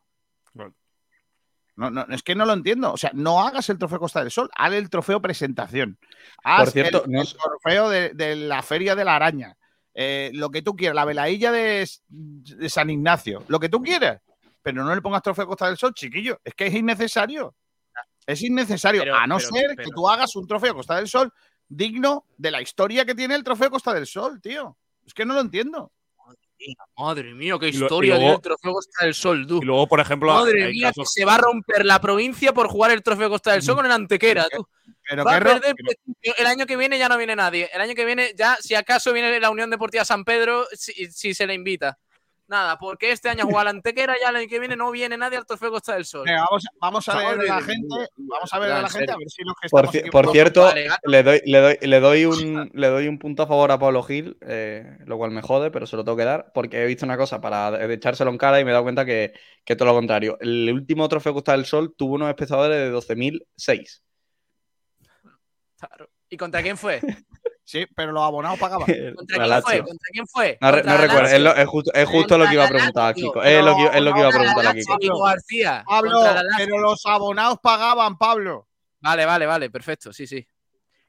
Vale. 0.53 0.75
No, 1.79 1.91
no, 1.91 2.05
es 2.11 2.23
que 2.25 2.35
no 2.35 2.45
lo 2.45 2.53
entiendo. 2.55 2.93
O 2.93 2.97
sea, 2.97 3.11
no 3.15 3.41
hagas 3.47 3.69
el 3.71 3.79
trofeo 3.79 4.01
Costa 4.01 4.21
del 4.21 4.33
Sol, 4.33 4.51
haz 4.55 4.73
el 4.73 4.91
trofeo 4.91 5.23
presentación. 5.23 5.97
Haz 6.43 6.65
Por 6.65 6.71
cierto, 6.73 7.05
el, 7.05 7.13
no 7.13 7.21
el 7.23 7.29
trofeo 7.33 7.89
de, 7.89 8.11
de 8.15 8.35
la 8.37 8.63
Feria 8.63 8.97
de 8.97 9.05
la 9.05 9.15
Araña. 9.17 9.57
eh, 9.95 10.31
lo 10.35 10.51
que 10.51 10.63
tú 10.63 10.75
quieras, 10.77 10.95
la 10.97 11.05
veladilla 11.05 11.53
de, 11.53 11.89
de 12.09 12.69
San 12.69 12.91
Ignacio, 12.91 13.45
lo 13.49 13.59
que 13.61 13.69
tú 13.69 13.81
quieras, 13.83 14.21
pero 14.63 14.83
no 14.85 14.95
le 14.95 15.01
pongas 15.01 15.23
trofeo 15.23 15.47
Costa 15.47 15.67
del 15.69 15.77
Sol, 15.77 15.95
chiquillo, 15.95 16.41
es 16.45 16.55
que 16.55 16.67
es 16.67 16.75
innecesario. 16.75 17.55
Es 18.27 18.43
innecesario, 18.43 19.03
Pero- 19.03 19.17
a 19.17 19.27
no 19.27 19.39
pero- 19.39 19.49
ser 19.51 19.77
que 19.77 19.91
tú 19.95 20.09
hagas 20.09 20.35
un 20.37 20.47
trofeo 20.47 20.75
Costa 20.75 20.97
del 20.97 21.09
Sol 21.09 21.33
digno 21.69 22.25
de 22.37 22.51
la 22.51 22.61
historia 22.61 23.05
que 23.05 23.15
tiene 23.15 23.35
el 23.37 23.45
trofeo 23.45 23.71
Costa 23.71 23.95
del 23.95 24.07
Sol, 24.07 24.41
tío. 24.41 24.77
Es 25.07 25.15
que 25.15 25.25
no 25.25 25.35
lo 25.35 25.41
entiendo. 25.41 25.93
Madre 26.97 27.35
mía, 27.35 27.57
qué 27.61 27.69
Y 27.69 27.73
lo- 27.73 27.79
y 27.79 27.83
historia 27.83 28.09
luego- 28.15 28.21
tiene 28.23 28.35
el 28.35 28.41
trofeo 28.43 28.73
Costa 28.73 29.05
del 29.05 29.15
Sol, 29.15 29.47
tú. 29.47 29.61
Y 29.63 29.67
luego, 29.67 29.87
por 29.87 30.01
ejemplo, 30.01 30.33
Madre 30.35 30.69
mía, 30.69 30.89
casos- 30.89 31.13
que 31.15 31.21
se 31.21 31.25
va 31.25 31.37
a 31.37 31.39
romper 31.39 31.85
la 31.87 32.01
provincia 32.01 32.53
por 32.53 32.69
jugar 32.69 32.91
el 32.91 33.03
trofeo 33.03 33.29
Costa 33.31 33.53
del 33.53 33.63
Sol 33.63 33.77
con 33.77 33.87
el 33.87 33.93
Antequera, 33.93 34.47
tú. 34.55 34.67
Pero 35.09 35.25
va 35.25 35.31
qué 35.33 35.37
a 35.37 35.41
ro- 35.41 35.53
perder 35.61 35.75
prestigio. 35.75 36.35
El 36.37 36.47
año 36.47 36.67
que 36.67 36.77
viene 36.77 36.99
ya 36.99 37.09
no 37.09 37.17
viene 37.17 37.35
nadie. 37.37 37.71
El 37.73 37.81
año 37.81 37.95
que 37.95 38.05
viene 38.05 38.33
ya, 38.37 38.57
si 38.61 38.75
acaso 38.75 39.13
viene 39.13 39.39
la 39.41 39.51
Unión 39.51 39.71
Deportiva 39.71 40.05
San 40.05 40.25
Pedro, 40.25 40.67
si, 40.73 40.93
si 41.11 41.33
se 41.35 41.47
le 41.47 41.55
invita. 41.55 41.99
Nada, 42.49 42.79
porque 42.79 43.13
este 43.13 43.29
año 43.29 43.45
juega 43.45 43.65
la 43.65 43.71
Antequera, 43.71 44.15
ya 44.19 44.31
el 44.31 44.37
año 44.37 44.49
que 44.49 44.59
viene 44.59 44.75
no 44.75 44.91
viene 44.91 45.19
nadie 45.19 45.37
al 45.37 45.45
trofeo 45.45 45.71
Costa 45.71 45.93
del 45.93 46.07
Sol. 46.07 46.25
Venga, 46.25 46.47
vamos, 46.49 46.65
vamos 46.81 47.09
a 47.11 47.19
leer 47.19 47.41
a 47.41 47.57
la 47.57 47.61
gente, 47.61 48.09
vamos 48.17 48.53
a 48.55 48.59
ver 48.59 48.73
a 48.73 48.83
la 48.83 48.89
gente 48.89 49.13
a 49.13 49.17
ver 49.19 49.29
si 49.29 49.45
los 49.45 49.55
que 49.61 49.69
Por, 49.69 49.95
estamos 49.95 50.33
cierto, 50.33 50.63
Vale, 50.63 50.89
le 51.05 51.23
doy, 51.23 51.43
le, 51.45 51.61
doy, 51.61 51.79
le, 51.83 52.01
doy 52.01 52.25
un, 52.25 52.71
le 52.73 52.87
doy 52.87 53.07
un 53.07 53.19
punto 53.19 53.43
a 53.43 53.47
favor 53.47 53.71
a 53.71 53.79
Pablo 53.79 54.03
Gil, 54.03 54.39
eh, 54.41 54.97
lo 55.05 55.19
cual 55.19 55.31
me 55.31 55.43
jode, 55.43 55.71
pero 55.71 55.87
se 55.87 55.97
lo 55.97 56.05
tengo 56.05 56.17
que 56.17 56.25
dar, 56.25 56.51
porque 56.55 56.83
he 56.83 56.87
visto 56.87 57.05
una 57.05 57.19
cosa 57.19 57.39
para 57.39 57.85
echárselo 57.93 58.31
en 58.31 58.39
cara 58.39 58.59
y 58.61 58.65
me 58.65 58.71
he 58.71 58.73
dado 58.73 58.85
cuenta 58.85 59.05
que, 59.05 59.35
que 59.63 59.77
todo 59.77 59.89
lo 59.89 59.95
contrario. 59.95 60.39
El 60.41 60.73
último 60.73 61.07
trofeo 61.07 61.35
Costa 61.35 61.53
del 61.53 61.67
Sol 61.67 61.95
tuvo 61.99 62.15
unos 62.15 62.31
espectadores 62.31 62.79
de 62.79 62.91
12.006. 62.91 64.01
Claro. 65.79 66.09
¿Y 66.31 66.37
contra 66.39 66.63
quién 66.63 66.79
fue? 66.79 67.01
Sí, 67.71 67.85
pero 67.95 68.13
los 68.13 68.23
abonados 68.23 68.59
pagaban. 68.59 68.87
¿Contra 69.15 69.47
La 69.47 69.61
quién 69.61 69.63
fue? 69.63 69.79
¿Contra 69.89 70.09
quién 70.11 70.27
fue? 70.27 70.59
No, 70.59 70.71
re- 70.71 70.77
Contra 70.79 70.93
no 70.93 70.99
la 70.99 71.07
recuerdo, 71.07 71.27
es, 71.27 71.33
Lazio. 71.33 71.45
lo- 71.45 71.55
es 71.63 71.69
justo, 71.69 71.91
es 71.93 72.09
justo 72.09 72.39
lo 72.39 72.47
que 72.47 72.55
iba 72.55 72.65
a 72.65 72.69
preguntar 72.69 73.11
a 73.11 73.13
Kiko. 73.13 73.43
Es 73.43 73.63
lo 73.63 73.77
que, 73.77 73.85
es 73.99 74.03
lo 74.03 74.13
que 74.15 74.21
iba 74.21 74.29
a 74.29 74.33
preguntar 74.33 74.67
a 74.69 74.73
Kiko. 74.75 74.97
Kiko 74.97 75.23
García. 75.23 75.85
Pablo, 75.87 76.23
pero 76.57 76.79
los 76.79 77.05
abonados 77.05 77.59
pagaban, 77.63 78.17
Pablo. 78.17 78.69
Vale, 79.01 79.27
vale, 79.27 79.45
vale, 79.45 79.69
perfecto, 79.69 80.15
sí, 80.15 80.27
sí. 80.27 80.49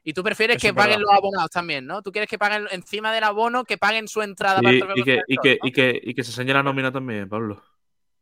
Y 0.04 0.12
tú 0.12 0.22
prefieres 0.22 0.56
Eso 0.56 0.66
que 0.68 0.74
paguen 0.74 0.98
verdad. 0.98 1.12
los 1.12 1.18
abonados 1.18 1.50
también, 1.50 1.86
¿no? 1.86 2.02
Tú 2.02 2.12
quieres 2.12 2.28
que 2.28 2.38
paguen 2.38 2.66
encima 2.72 3.10
del 3.14 3.24
abono, 3.24 3.64
que 3.64 3.78
paguen 3.78 4.06
su 4.06 4.20
entrada 4.20 4.56
para 4.60 4.68
el 4.70 4.76
Y, 4.76 4.80
trofeo 4.80 4.96
y 4.98 5.02
que, 5.04 5.20
y, 5.28 5.36
que, 5.38 5.58
¿no? 5.62 5.68
y, 5.68 5.72
que, 5.72 6.00
y 6.02 6.14
que 6.14 6.24
se 6.24 6.30
enseñe 6.32 6.52
la 6.52 6.62
nómina 6.62 6.92
también, 6.92 7.26
Pablo. 7.26 7.62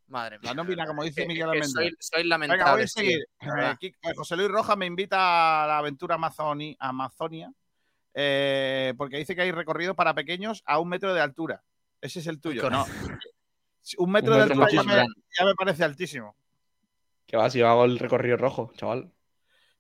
Madre 0.07 0.39
mía. 0.39 0.51
La 0.51 0.55
nómina, 0.55 0.87
como 0.87 1.03
dice 1.03 1.23
Que- 1.23 1.27
Miguel 1.27 1.47
que 1.47 1.59
Almendra. 1.59 1.69
soy, 1.83 1.97
soy 1.99 2.23
Venga, 2.23 2.37
voy 2.37 2.47
lamentable. 2.49 2.85
a 2.85 2.87
seguir. 2.87 3.19
Eh, 3.41 3.75
Kiko- 3.81 3.99
eh, 4.11 4.15
José 4.17 4.37
Luis 4.37 4.49
Rojas 4.49 4.77
me 4.77 4.87
invita 4.87 5.65
a 5.65 5.67
la 5.67 5.79
aventura 5.79 6.17
Amazoni- 6.17 6.77
Amazonia 6.79 7.51
eh, 8.15 8.95
porque 8.97 9.19
dice 9.19 9.35
que 9.35 9.43
hay 9.43 9.53
recorrido 9.53 9.95
para 9.95 10.15
pequeños 10.15 10.63
a 10.67 10.79
un 10.79 10.89
metro 10.89 11.15
de 11.15 11.21
altura. 11.21 11.63
Ese 12.01 12.21
es 12.21 12.27
el 12.27 12.41
tuyo. 12.41 12.63
Con- 12.63 12.73
No. 12.73 12.87
Un 13.99 14.11
metro 14.11 14.33
Un 14.33 14.39
de 14.39 14.43
altura 14.45 14.67
ya 14.71 14.83
me, 14.83 14.87
muchísimo. 14.93 15.15
ya 15.39 15.45
me 15.47 15.55
parece 15.55 15.85
altísimo. 15.85 16.37
Que 17.27 17.37
va, 17.37 17.49
si 17.51 17.59
yo 17.59 17.69
hago 17.69 17.85
el 17.85 17.99
recorrido 17.99 18.37
rojo, 18.37 18.71
chaval. 18.77 19.11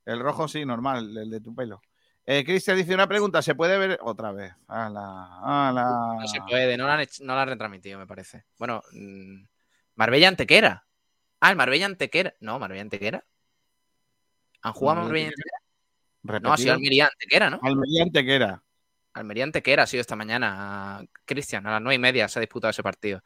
El 0.06 0.20
rojo 0.20 0.48
sí, 0.48 0.64
normal, 0.64 1.16
el 1.16 1.30
de 1.30 1.40
tu 1.40 1.54
pelo. 1.54 1.82
Eh, 2.24 2.44
Cristian 2.44 2.76
dice 2.76 2.94
una 2.94 3.06
pregunta, 3.06 3.40
¿se 3.42 3.54
puede 3.54 3.76
ver 3.78 3.98
otra 4.02 4.32
vez? 4.32 4.54
Ala, 4.66 5.40
ala. 5.68 6.16
No 6.20 6.26
se 6.28 6.40
puede, 6.42 6.76
no 6.76 6.86
la 6.86 6.94
han, 6.94 7.00
hecho- 7.00 7.24
no 7.24 7.34
la 7.34 7.42
han 7.42 7.48
retransmitido, 7.48 7.98
me 7.98 8.06
parece. 8.06 8.44
Bueno, 8.58 8.82
mm, 8.92 9.42
Marbella 9.96 10.28
Antequera. 10.28 10.86
Ah, 11.40 11.50
el 11.50 11.56
Marbella 11.56 11.86
Antequera. 11.86 12.34
No, 12.40 12.58
Marbella 12.58 12.82
Antequera. 12.82 13.24
¿Han 14.62 14.72
jugado 14.72 15.02
Marbella 15.02 15.26
Marbella 15.26 15.57
No, 16.22 16.52
ha 16.52 16.56
sido 16.56 16.74
Almería 16.74 17.06
Antequera, 17.06 17.50
¿no? 17.50 17.60
Almería 17.62 18.02
Antequera. 18.02 18.62
Almería 19.14 19.44
Antequera 19.44 19.82
ha 19.84 19.86
sido 19.86 20.00
esta 20.00 20.16
mañana. 20.16 21.04
Cristian, 21.24 21.66
a 21.66 21.72
las 21.72 21.82
nueve 21.82 21.94
y 21.94 21.98
media 21.98 22.28
se 22.28 22.38
ha 22.38 22.40
disputado 22.40 22.70
ese 22.70 22.82
partido. 22.82 23.22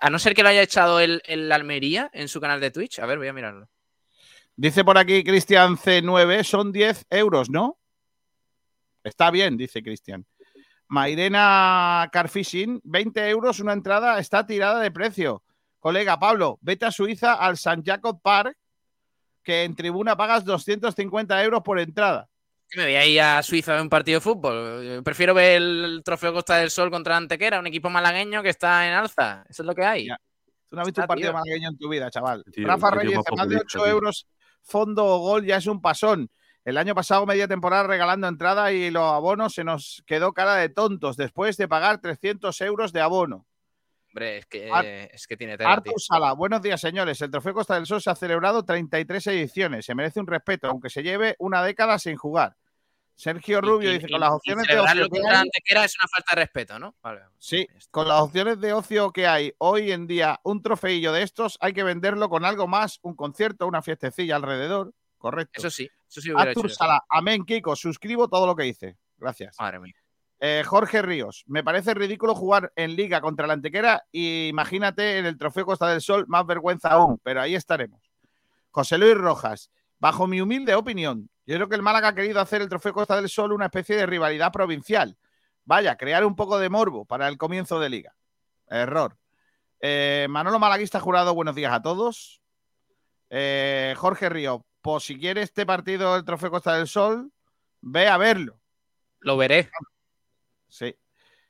A 0.00 0.10
no 0.10 0.18
ser 0.18 0.34
que 0.34 0.42
lo 0.42 0.48
haya 0.48 0.62
echado 0.62 1.00
el, 1.00 1.22
el 1.26 1.50
Almería 1.50 2.10
en 2.12 2.28
su 2.28 2.40
canal 2.40 2.60
de 2.60 2.70
Twitch. 2.70 2.98
A 2.98 3.06
ver, 3.06 3.18
voy 3.18 3.28
a 3.28 3.32
mirarlo. 3.32 3.68
Dice 4.56 4.84
por 4.84 4.98
aquí 4.98 5.24
Cristian 5.24 5.76
C9, 5.76 6.44
son 6.44 6.72
10 6.72 7.06
euros, 7.10 7.48
¿no? 7.48 7.78
Está 9.02 9.30
bien, 9.30 9.56
dice 9.56 9.82
Cristian. 9.82 10.26
Mairena 10.88 12.08
Carfishing, 12.12 12.80
20 12.84 13.28
euros 13.30 13.60
una 13.60 13.72
entrada, 13.72 14.18
está 14.18 14.46
tirada 14.46 14.80
de 14.80 14.90
precio. 14.90 15.42
Colega 15.80 16.18
Pablo, 16.18 16.58
vete 16.60 16.84
a 16.84 16.92
Suiza 16.92 17.34
al 17.34 17.56
San 17.56 17.82
Jacob 17.82 18.20
Park, 18.22 18.56
que 19.42 19.64
en 19.64 19.74
tribuna 19.74 20.16
pagas 20.16 20.44
250 20.44 21.42
euros 21.42 21.62
por 21.62 21.80
entrada. 21.80 22.28
Me 22.76 22.84
voy 22.84 22.94
a 22.96 23.06
ir 23.06 23.20
a 23.20 23.42
Suiza 23.42 23.72
a 23.72 23.74
ver 23.76 23.82
un 23.82 23.88
partido 23.90 24.16
de 24.18 24.20
fútbol. 24.22 24.84
Yo 24.84 25.02
Prefiero 25.02 25.34
ver 25.34 25.60
el 25.60 26.02
trofeo 26.04 26.32
Costa 26.32 26.56
del 26.56 26.70
Sol 26.70 26.90
contra 26.90 27.16
Antequera, 27.16 27.58
un 27.58 27.66
equipo 27.66 27.90
malagueño 27.90 28.42
que 28.42 28.48
está 28.48 28.86
en 28.88 28.94
alza. 28.94 29.44
Eso 29.48 29.62
es 29.62 29.66
lo 29.66 29.74
que 29.74 29.84
hay. 29.84 30.08
Tú 30.68 30.76
no 30.76 30.80
has 30.80 30.86
visto 30.86 31.02
Está, 31.02 31.04
un 31.04 31.08
partido 31.08 31.30
tío. 31.30 31.38
malagueño 31.38 31.68
en 31.68 31.78
tu 31.78 31.88
vida, 31.90 32.10
chaval. 32.10 32.44
Tío, 32.50 32.66
Rafa 32.66 32.90
Reyes, 32.92 33.16
más 33.16 33.24
más 33.36 33.48
de 33.48 33.56
populista, 33.56 33.78
8 33.78 33.84
tío. 33.84 33.86
euros 33.92 34.26
fondo 34.62 35.04
o 35.04 35.18
gol 35.18 35.44
ya 35.44 35.56
es 35.56 35.66
un 35.66 35.82
pasón. 35.82 36.30
El 36.64 36.78
año 36.78 36.94
pasado, 36.94 37.26
media 37.26 37.46
temporada 37.48 37.82
regalando 37.82 38.26
entrada 38.28 38.72
y 38.72 38.90
los 38.90 39.02
abonos 39.02 39.52
se 39.52 39.64
nos 39.64 40.02
quedó 40.06 40.32
cara 40.32 40.54
de 40.54 40.68
tontos 40.68 41.16
después 41.16 41.56
de 41.56 41.68
pagar 41.68 42.00
300 42.00 42.58
euros 42.62 42.92
de 42.92 43.00
abono. 43.00 43.46
Hombre, 44.08 44.38
es 44.38 44.46
que, 44.46 44.70
Ar- 44.70 44.84
es 44.86 45.26
que 45.26 45.36
tiene 45.36 45.58
tela. 45.58 45.72
Artur 45.72 46.00
Sala, 46.00 46.32
buenos 46.34 46.62
días, 46.62 46.80
señores. 46.80 47.20
El 47.20 47.30
Trofeo 47.30 47.52
Costa 47.54 47.74
del 47.74 47.86
Sol 47.86 48.00
se 48.00 48.10
ha 48.10 48.14
celebrado 48.14 48.64
33 48.64 49.26
ediciones. 49.26 49.84
Se 49.86 49.94
merece 49.94 50.20
un 50.20 50.26
respeto, 50.26 50.68
aunque 50.68 50.88
se 50.90 51.02
lleve 51.02 51.34
una 51.38 51.62
década 51.64 51.98
sin 51.98 52.16
jugar. 52.16 52.54
Sergio 53.14 53.60
Rubio 53.60 53.90
Y- 53.90 53.94
dice, 53.94 54.06
y- 54.08 54.12
con 54.12 54.20
las 54.20 54.30
opciones 54.32 54.66
de 54.66 54.78
ocio 54.80 55.08
que 55.08 55.18
hay, 55.28 55.36
Antequera 55.36 55.84
es 55.84 55.94
una 55.98 56.08
falta 56.08 56.34
de 56.34 56.40
respeto, 56.42 56.78
¿no? 56.78 56.94
Vale. 57.02 57.20
Sí, 57.38 57.66
con 57.90 58.08
las 58.08 58.20
opciones 58.20 58.60
de 58.60 58.72
ocio 58.72 59.12
que 59.12 59.26
hay 59.26 59.52
hoy 59.58 59.92
en 59.92 60.06
día, 60.06 60.40
un 60.42 60.62
trofeillo 60.62 61.12
de 61.12 61.22
estos 61.22 61.58
hay 61.60 61.72
que 61.72 61.82
venderlo 61.84 62.28
con 62.28 62.44
algo 62.44 62.66
más, 62.66 62.98
un 63.02 63.14
concierto, 63.14 63.66
una 63.66 63.82
fiestecilla 63.82 64.36
alrededor. 64.36 64.92
Correcto. 65.18 65.52
Eso 65.60 65.70
sí, 65.70 65.88
eso 66.08 66.20
sí 66.20 66.32
hubiera 66.32 66.50
Artur 66.50 66.66
hecho. 66.66 66.74
Sala, 66.74 67.04
amén, 67.08 67.44
Kiko, 67.44 67.76
suscribo 67.76 68.28
todo 68.28 68.46
lo 68.46 68.56
que 68.56 68.64
dice. 68.64 68.96
Gracias. 69.18 69.54
Madre 69.60 69.78
mía. 69.78 69.94
Eh, 70.40 70.64
Jorge 70.66 71.00
Ríos, 71.02 71.44
me 71.46 71.62
parece 71.62 71.94
ridículo 71.94 72.34
jugar 72.34 72.72
en 72.74 72.96
liga 72.96 73.20
contra 73.20 73.46
la 73.46 73.52
Antequera 73.52 74.02
y 74.10 74.48
imagínate 74.48 75.18
en 75.18 75.26
el 75.26 75.38
Trofeo 75.38 75.64
Costa 75.64 75.86
del 75.86 76.00
Sol, 76.00 76.24
más 76.26 76.44
vergüenza 76.44 76.88
aún, 76.88 77.20
pero 77.22 77.40
ahí 77.40 77.54
estaremos. 77.54 78.00
José 78.72 78.98
Luis 78.98 79.14
Rojas, 79.14 79.70
bajo 80.00 80.26
mi 80.26 80.40
humilde 80.40 80.74
opinión, 80.74 81.30
yo 81.46 81.56
creo 81.56 81.68
que 81.68 81.76
el 81.76 81.82
Málaga 81.82 82.08
ha 82.08 82.14
querido 82.14 82.40
hacer 82.40 82.62
el 82.62 82.68
Trofeo 82.68 82.92
Costa 82.92 83.16
del 83.16 83.28
Sol 83.28 83.52
una 83.52 83.66
especie 83.66 83.96
de 83.96 84.06
rivalidad 84.06 84.52
provincial. 84.52 85.16
Vaya, 85.64 85.96
crear 85.96 86.24
un 86.24 86.36
poco 86.36 86.58
de 86.58 86.68
morbo 86.68 87.04
para 87.04 87.28
el 87.28 87.38
comienzo 87.38 87.80
de 87.80 87.90
liga. 87.90 88.14
Error. 88.68 89.16
Eh, 89.80 90.26
Manolo 90.30 90.58
Malaguista 90.58 91.00
jurado, 91.00 91.34
buenos 91.34 91.54
días 91.54 91.72
a 91.72 91.82
todos. 91.82 92.40
Eh, 93.30 93.94
Jorge 93.96 94.28
Ríos, 94.28 94.62
pues 94.80 95.04
si 95.04 95.18
quieres 95.18 95.44
este 95.44 95.66
partido 95.66 96.14
del 96.14 96.24
Trofeo 96.24 96.50
Costa 96.50 96.76
del 96.76 96.86
Sol, 96.86 97.32
ve 97.80 98.08
a 98.08 98.16
verlo. 98.16 98.60
Lo 99.20 99.36
veré. 99.36 99.70
Sí, 100.68 100.96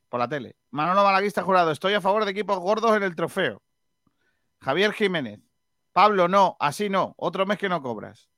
por 0.09 0.21
la 0.21 0.29
tele. 0.29 0.57
Manolo 0.71 1.05
Malaguista 1.05 1.43
jurado, 1.43 1.71
estoy 1.71 1.95
a 1.95 2.01
favor 2.01 2.25
de 2.25 2.31
equipos 2.31 2.59
gordos 2.59 2.97
en 2.97 3.03
el 3.03 3.15
trofeo. 3.15 3.63
Javier 4.61 4.93
Jiménez, 4.93 5.41
Pablo, 5.93 6.29
no, 6.29 6.57
así 6.59 6.89
no, 6.89 7.15
otro 7.19 7.47
mes 7.47 7.59
que 7.59 7.69
no 7.69 7.83
cobras. 7.83 8.29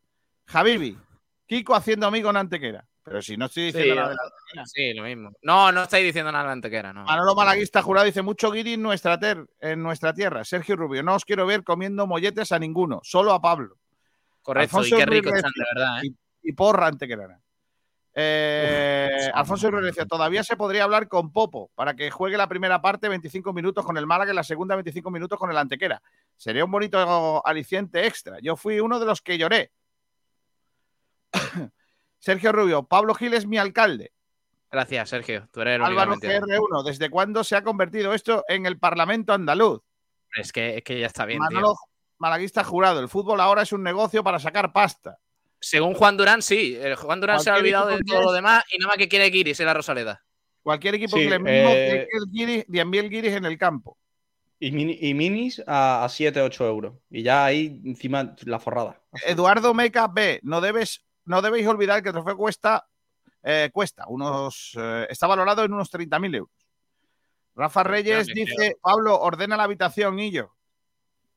Javibi, 0.47 0.98
Kiko 1.47 1.75
haciendo 1.75 2.07
amigo 2.07 2.31
en 2.31 2.37
Antequera. 2.37 2.87
Pero 3.03 3.21
si 3.21 3.37
no 3.37 3.47
estoy 3.47 3.65
diciendo 3.65 3.93
Sí, 3.93 3.97
nada 3.99 4.09
de 4.11 4.15
la 4.16 4.23
Antequera. 4.23 4.66
Sí, 4.66 4.95
lo 4.95 5.03
mismo. 5.05 5.31
No, 5.43 5.71
no 5.73 5.83
estáis 5.83 6.05
diciendo 6.07 6.33
nada 6.33 6.47
de 6.47 6.53
Antequera, 6.53 6.93
no. 6.93 7.05
Manolo 7.05 7.35
Malaguista 7.35 7.83
jurado 7.83 8.07
dice 8.07 8.23
mucho 8.23 8.51
guiri 8.51 8.75
en 8.75 8.83
nuestra, 8.83 9.19
ter- 9.19 9.47
en 9.61 9.83
nuestra 9.83 10.15
tierra. 10.15 10.43
Sergio 10.45 10.75
Rubio, 10.77 11.03
no 11.03 11.15
os 11.15 11.25
quiero 11.25 11.45
ver 11.47 11.65
comiendo 11.65 12.07
molletes 12.07 12.51
a 12.53 12.59
ninguno, 12.59 13.01
solo 13.03 13.33
a 13.33 13.43
Pablo. 13.43 13.77
Correcto, 14.41 14.77
Alfonso 14.79 14.97
y 14.97 14.99
qué 14.99 15.07
rico 15.07 15.35
están, 15.35 15.53
de 15.55 15.65
verdad, 15.75 15.99
¿eh? 16.03 16.07
Y, 16.43 16.49
y 16.49 16.53
porra 16.53 16.87
antequerana. 16.87 17.41
Eh, 18.16 19.31
Alfonso 19.35 19.71
decía, 19.73 20.07
todavía 20.07 20.45
se 20.45 20.57
podría 20.57 20.85
hablar 20.85 21.09
con 21.09 21.33
Popo 21.33 21.71
para 21.75 21.95
que 21.95 22.11
juegue 22.11 22.37
la 22.37 22.49
primera 22.49 22.81
parte 22.81 23.09
25 23.09 23.53
minutos 23.53 23.85
con 23.85 23.97
el 23.99 24.07
Málaga 24.07 24.33
y 24.33 24.37
la 24.37 24.45
segunda 24.45 24.77
25 24.77 25.11
minutos 25.11 25.39
con 25.39 25.51
el 25.51 25.59
Antequera. 25.59 26.01
Sería 26.37 26.65
un 26.65 26.71
bonito 26.71 27.45
aliciente 27.45 28.07
extra. 28.07 28.39
Yo 28.41 28.57
fui 28.57 28.79
uno 28.81 29.01
de 29.01 29.07
los 29.07 29.21
que 29.21 29.37
lloré. 29.37 29.73
Sergio 32.19 32.52
Rubio, 32.52 32.85
Pablo 32.85 33.15
Gil 33.15 33.35
es 33.35 33.47
mi 33.47 33.59
alcalde. 33.59 34.12
Gracias, 34.70 35.09
Sergio. 35.11 35.48
Tú 35.52 35.61
eres 35.61 35.77
el 35.77 35.82
Álvaro 35.85 36.11
me 36.11 36.15
entiende. 36.15 36.59
CR1, 36.59 36.85
¿desde 36.85 37.11
cuándo 37.11 37.44
se 37.44 37.55
ha 37.56 37.62
convertido 37.62 38.12
esto 38.12 38.44
en 38.48 38.66
el 38.66 38.78
Parlamento 38.78 39.32
andaluz? 39.32 39.82
Es 40.36 40.52
que, 40.52 40.78
es 40.78 40.82
que 40.82 40.98
ya 40.98 41.06
está 41.06 41.24
bien, 41.27 41.39
Manolo 41.39 41.69
tío. 41.69 41.77
Malaguista 42.19 42.65
jurado, 42.65 43.01
el 43.01 43.09
fútbol 43.09 43.40
ahora 43.40 43.62
es 43.62 43.73
un 43.73 43.82
negocio 43.82 44.24
para 44.24 44.39
sacar 44.39 44.73
pasta. 44.73 45.19
Según 45.61 45.94
Juan 45.94 46.16
Durán, 46.16 46.43
sí. 46.43 46.77
El 46.81 46.97
Juan 46.97 47.20
Durán 47.20 47.40
se 47.40 47.51
ha 47.51 47.55
olvidado 47.56 47.89
de 47.89 48.01
todo 48.02 48.23
lo 48.23 48.32
demás 48.32 48.65
y 48.73 48.78
nada 48.78 48.89
más 48.89 48.97
que 48.98 49.09
quiere 49.09 49.31
Guiris 49.31 49.61
en 49.61 49.66
la 49.66 49.74
Rosaleda. 49.74 50.23
Cualquier 50.62 50.94
equipo 50.97 51.16
Sí, 51.16 51.24
que 51.24 51.31
le 51.31 51.39
mismo 51.39 51.70
eh, 51.70 52.09
que 52.11 52.16
el 52.19 52.24
Guiris, 52.31 52.66
10.000 52.66 53.09
guiris 53.11 53.32
en 53.35 53.44
el 53.44 53.59
campo. 53.59 53.98
Y, 54.59 54.73
mini- 54.73 54.98
y 55.01 55.12
minis 55.15 55.62
a, 55.66 56.05
a 56.05 56.09
7, 56.09 56.40
8 56.40 56.66
euros. 56.66 56.94
Y 57.11 57.23
ya 57.23 57.44
ahí 57.44 57.81
encima 57.85 58.35
la 58.44 58.59
forrada. 58.59 59.01
Eduardo 59.27 59.73
Meca 59.74 60.06
B, 60.09 60.40
no 60.43 60.61
debes, 60.61 61.05
no 61.26 61.42
debéis 61.42 61.66
olvidar 61.66 62.02
que 62.02 62.10
el 62.10 62.14
trofeo 62.14 62.36
cuesta, 62.36 62.86
eh, 63.42 63.70
cuesta 63.72 64.05
unos, 64.09 64.72
eh, 64.78 65.06
está 65.09 65.26
valorado 65.26 65.64
en 65.64 65.72
unos 65.72 65.90
30.000 65.90 66.34
euros. 66.34 66.52
Rafa 67.56 67.82
Reyes 67.84 68.26
dice, 68.26 68.76
Pablo, 68.80 69.20
ordena 69.20 69.56
la 69.56 69.62
habitación, 69.64 70.18
y 70.18 70.30
yo. 70.30 70.52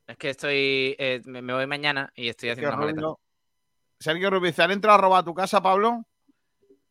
Es 0.07 0.17
que 0.17 0.29
estoy. 0.31 0.95
eh, 0.97 1.21
me, 1.25 1.53
voy 1.53 1.67
mañana 1.67 2.11
y 2.15 2.29
estoy 2.29 2.49
haciendo 2.49 2.75
una 2.75 2.85
maleta. 2.85 3.01
Sergio 3.99 4.39
dice, 4.39 4.63
¿han 4.63 4.71
entrado 4.71 4.97
a 4.97 5.01
robar 5.01 5.23
tu 5.23 5.33
casa, 5.33 5.61
Pablo? 5.61 6.05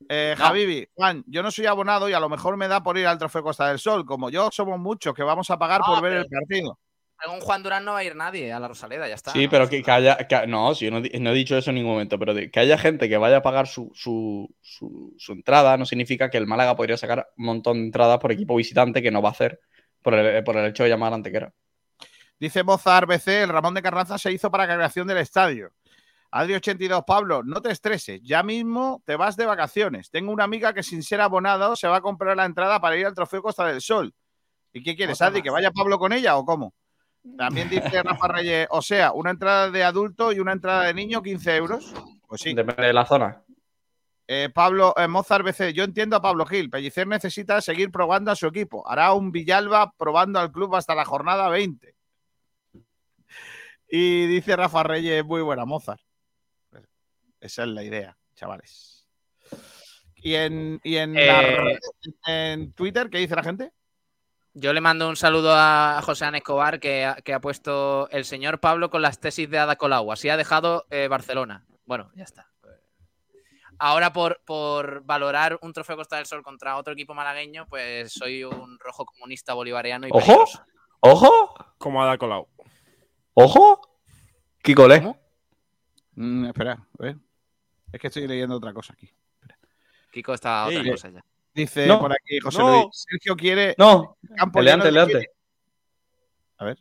Eh, 0.08 0.34
No. 0.38 0.44
Javibi, 0.44 0.88
Juan, 0.94 1.24
yo 1.26 1.42
no 1.42 1.50
soy 1.50 1.66
abonado 1.66 2.08
y 2.08 2.12
a 2.12 2.20
lo 2.20 2.28
mejor 2.28 2.56
me 2.56 2.68
da 2.68 2.82
por 2.82 2.98
ir 2.98 3.06
al 3.06 3.18
Trofeo 3.18 3.42
Costa 3.42 3.68
del 3.68 3.78
Sol. 3.78 4.04
Como 4.04 4.30
yo, 4.30 4.50
somos 4.52 4.78
muchos 4.78 5.14
que 5.14 5.22
vamos 5.22 5.50
a 5.50 5.58
pagar 5.58 5.80
por 5.80 6.02
ver 6.02 6.12
el 6.12 6.26
partido. 6.26 6.78
Según 7.22 7.40
Juan 7.40 7.62
Durán 7.62 7.84
no 7.84 7.92
va 7.92 7.98
a 7.98 8.04
ir 8.04 8.14
nadie 8.14 8.52
a 8.52 8.60
la 8.60 8.68
Rosaleda, 8.68 9.08
ya 9.08 9.14
está. 9.14 9.32
Sí, 9.32 9.44
¿no? 9.44 9.50
pero 9.50 9.68
que, 9.68 9.82
que 9.82 9.90
haya. 9.90 10.16
que- 10.18 10.46
no, 10.46 10.72
yo 10.74 10.90
no, 10.90 10.98
he 10.98 11.34
dicho 11.34 11.56
eso 11.56 11.70
en 11.70 11.76
ningún 11.76 11.92
momento, 11.92 12.18
pero 12.18 12.34
de- 12.34 12.50
que 12.50 12.60
haya 12.60 12.76
gente 12.76 13.08
que 13.08 13.16
vaya 13.16 13.38
a 13.38 13.42
pagar 13.42 13.66
su, 13.68 13.90
su, 13.94 14.54
su- 14.60 15.14
su 15.18 15.32
entrada 15.32 15.76
no 15.78 15.86
significa 15.86 16.28
que 16.30 16.36
el 16.36 16.46
Málaga 16.46 16.76
podría 16.76 16.96
sacar 16.96 17.26
un 17.38 17.46
montón 17.46 17.78
de 17.78 17.84
entradas 17.86 18.18
por 18.18 18.32
equipo 18.32 18.54
visitante 18.56 19.00
que 19.02 19.10
no 19.10 19.22
va 19.22 19.30
a 19.30 19.32
hacer 19.32 19.60
por 20.02 20.14
el, 20.14 20.44
por 20.44 20.56
el 20.56 20.66
hecho 20.66 20.82
de 20.84 20.90
llamar 20.90 21.12
a 21.12 21.16
Antequera. 21.16 21.52
Dice 22.38 22.62
Mozart 22.62 23.08
BC, 23.08 23.44
el 23.44 23.48
Ramón 23.48 23.72
de 23.74 23.80
Carranza 23.82 24.18
se 24.18 24.30
hizo 24.30 24.50
para 24.50 24.66
la 24.66 24.74
creación 24.74 25.06
del 25.08 25.16
estadio. 25.18 25.70
Adri82, 26.32 27.04
Pablo, 27.06 27.42
no 27.42 27.62
te 27.62 27.70
estreses, 27.70 28.20
ya 28.22 28.42
mismo 28.42 29.02
te 29.06 29.16
vas 29.16 29.36
de 29.36 29.46
vacaciones. 29.46 30.10
Tengo 30.10 30.32
una 30.32 30.44
amiga 30.44 30.74
que 30.74 30.82
sin 30.82 31.02
ser 31.02 31.20
abonado 31.22 31.76
se 31.76 31.88
va 31.88 31.96
a 31.96 32.00
comprar 32.02 32.36
la 32.36 32.44
entrada 32.44 32.78
para 32.78 32.96
ir 32.96 33.06
al 33.06 33.14
Trofeo 33.14 33.40
Costa 33.42 33.66
del 33.66 33.80
Sol. 33.80 34.12
¿Y 34.72 34.82
qué 34.82 34.94
quieres, 34.94 35.22
Adri? 35.22 35.40
¿Que 35.40 35.48
vaya 35.48 35.70
Pablo 35.70 35.98
con 35.98 36.12
ella 36.12 36.36
o 36.36 36.44
cómo? 36.44 36.74
También 37.36 37.68
dice 37.68 38.02
Rafa 38.02 38.28
Reyes, 38.28 38.66
o 38.70 38.80
sea, 38.82 39.12
una 39.12 39.30
entrada 39.30 39.70
de 39.70 39.84
adulto 39.84 40.32
y 40.32 40.40
una 40.40 40.52
entrada 40.52 40.84
de 40.84 40.94
niño, 40.94 41.22
15 41.22 41.56
euros. 41.56 41.94
Pues 42.26 42.40
sí. 42.40 42.54
Depende 42.54 42.86
de 42.86 42.92
la 42.92 43.04
zona. 43.04 43.42
Eh, 44.28 44.50
Pablo 44.52 44.92
eh, 44.96 45.06
Mozart 45.06 45.44
BC, 45.44 45.72
yo 45.72 45.84
entiendo 45.84 46.16
a 46.16 46.22
Pablo 46.22 46.46
Gil. 46.46 46.70
Pellicer 46.70 47.06
necesita 47.06 47.60
seguir 47.60 47.90
probando 47.90 48.30
a 48.30 48.36
su 48.36 48.46
equipo. 48.46 48.88
Hará 48.88 49.12
un 49.12 49.30
Villalba 49.30 49.92
probando 49.96 50.40
al 50.40 50.50
club 50.50 50.74
hasta 50.74 50.94
la 50.94 51.04
jornada 51.04 51.48
20. 51.48 51.94
Y 53.88 54.26
dice 54.26 54.56
Rafa 54.56 54.82
Reyes, 54.82 55.24
muy 55.24 55.42
buena 55.42 55.64
Mozart. 55.64 56.00
Esa 57.40 57.62
es 57.62 57.68
la 57.68 57.84
idea, 57.84 58.16
chavales. 58.34 59.06
Y 60.16 60.34
en, 60.34 60.80
y 60.82 60.96
en, 60.96 61.14
la 61.14 61.42
Eh, 61.42 61.78
en 62.26 62.72
Twitter, 62.72 63.08
¿qué 63.10 63.18
dice 63.18 63.36
la 63.36 63.44
gente? 63.44 63.72
Yo 64.58 64.72
le 64.72 64.80
mando 64.80 65.06
un 65.06 65.16
saludo 65.16 65.52
a 65.54 66.00
José 66.02 66.24
Ana 66.24 66.38
Escobar 66.38 66.80
que 66.80 67.04
ha, 67.04 67.16
que 67.16 67.34
ha 67.34 67.40
puesto 67.42 68.08
el 68.08 68.24
señor 68.24 68.58
Pablo 68.58 68.88
con 68.88 69.02
las 69.02 69.20
tesis 69.20 69.50
de 69.50 69.58
Ada 69.58 69.76
Colau. 69.76 70.10
Así 70.10 70.30
ha 70.30 70.38
dejado 70.38 70.86
eh, 70.88 71.08
Barcelona. 71.08 71.66
Bueno, 71.84 72.10
ya 72.14 72.24
está. 72.24 72.50
Ahora 73.78 74.14
por, 74.14 74.40
por 74.46 75.02
valorar 75.04 75.58
un 75.60 75.74
trofeo 75.74 75.96
Costa 75.96 76.16
del 76.16 76.24
Sol 76.24 76.42
contra 76.42 76.78
otro 76.78 76.94
equipo 76.94 77.12
malagueño, 77.12 77.66
pues 77.68 78.10
soy 78.14 78.44
un 78.44 78.78
rojo 78.78 79.04
comunista 79.04 79.52
bolivariano 79.52 80.06
y 80.06 80.10
¡Ojo! 80.10 80.20
peligroso. 80.24 80.64
¡Ojo! 81.00 81.54
Como 81.76 82.02
ha 82.02 82.16
Colau. 82.16 82.48
¡Ojo! 83.34 83.98
Kikole. 84.62 85.16
Mm, 86.14 86.46
espera, 86.46 86.72
a 86.72 87.02
ver. 87.02 87.16
Es 87.92 88.00
que 88.00 88.06
estoy 88.06 88.26
leyendo 88.26 88.56
otra 88.56 88.72
cosa 88.72 88.94
aquí. 88.94 89.12
Kiko 90.10 90.32
está 90.32 90.62
a 90.62 90.66
otra 90.68 90.80
Ey. 90.80 90.90
cosa 90.90 91.10
ya. 91.10 91.22
Dice 91.56 91.86
No, 91.86 91.98
por 91.98 92.12
aquí 92.12 92.38
José 92.38 92.58
no. 92.58 92.70
Luis. 92.82 92.86
Sergio 92.92 93.34
quiere 93.34 93.74
No, 93.78 94.18
campo 94.36 94.60
eleante, 94.60 94.90
lleno 94.90 95.06
de 95.06 95.12
eleante. 95.12 95.30
A 96.58 96.64
ver. 96.66 96.78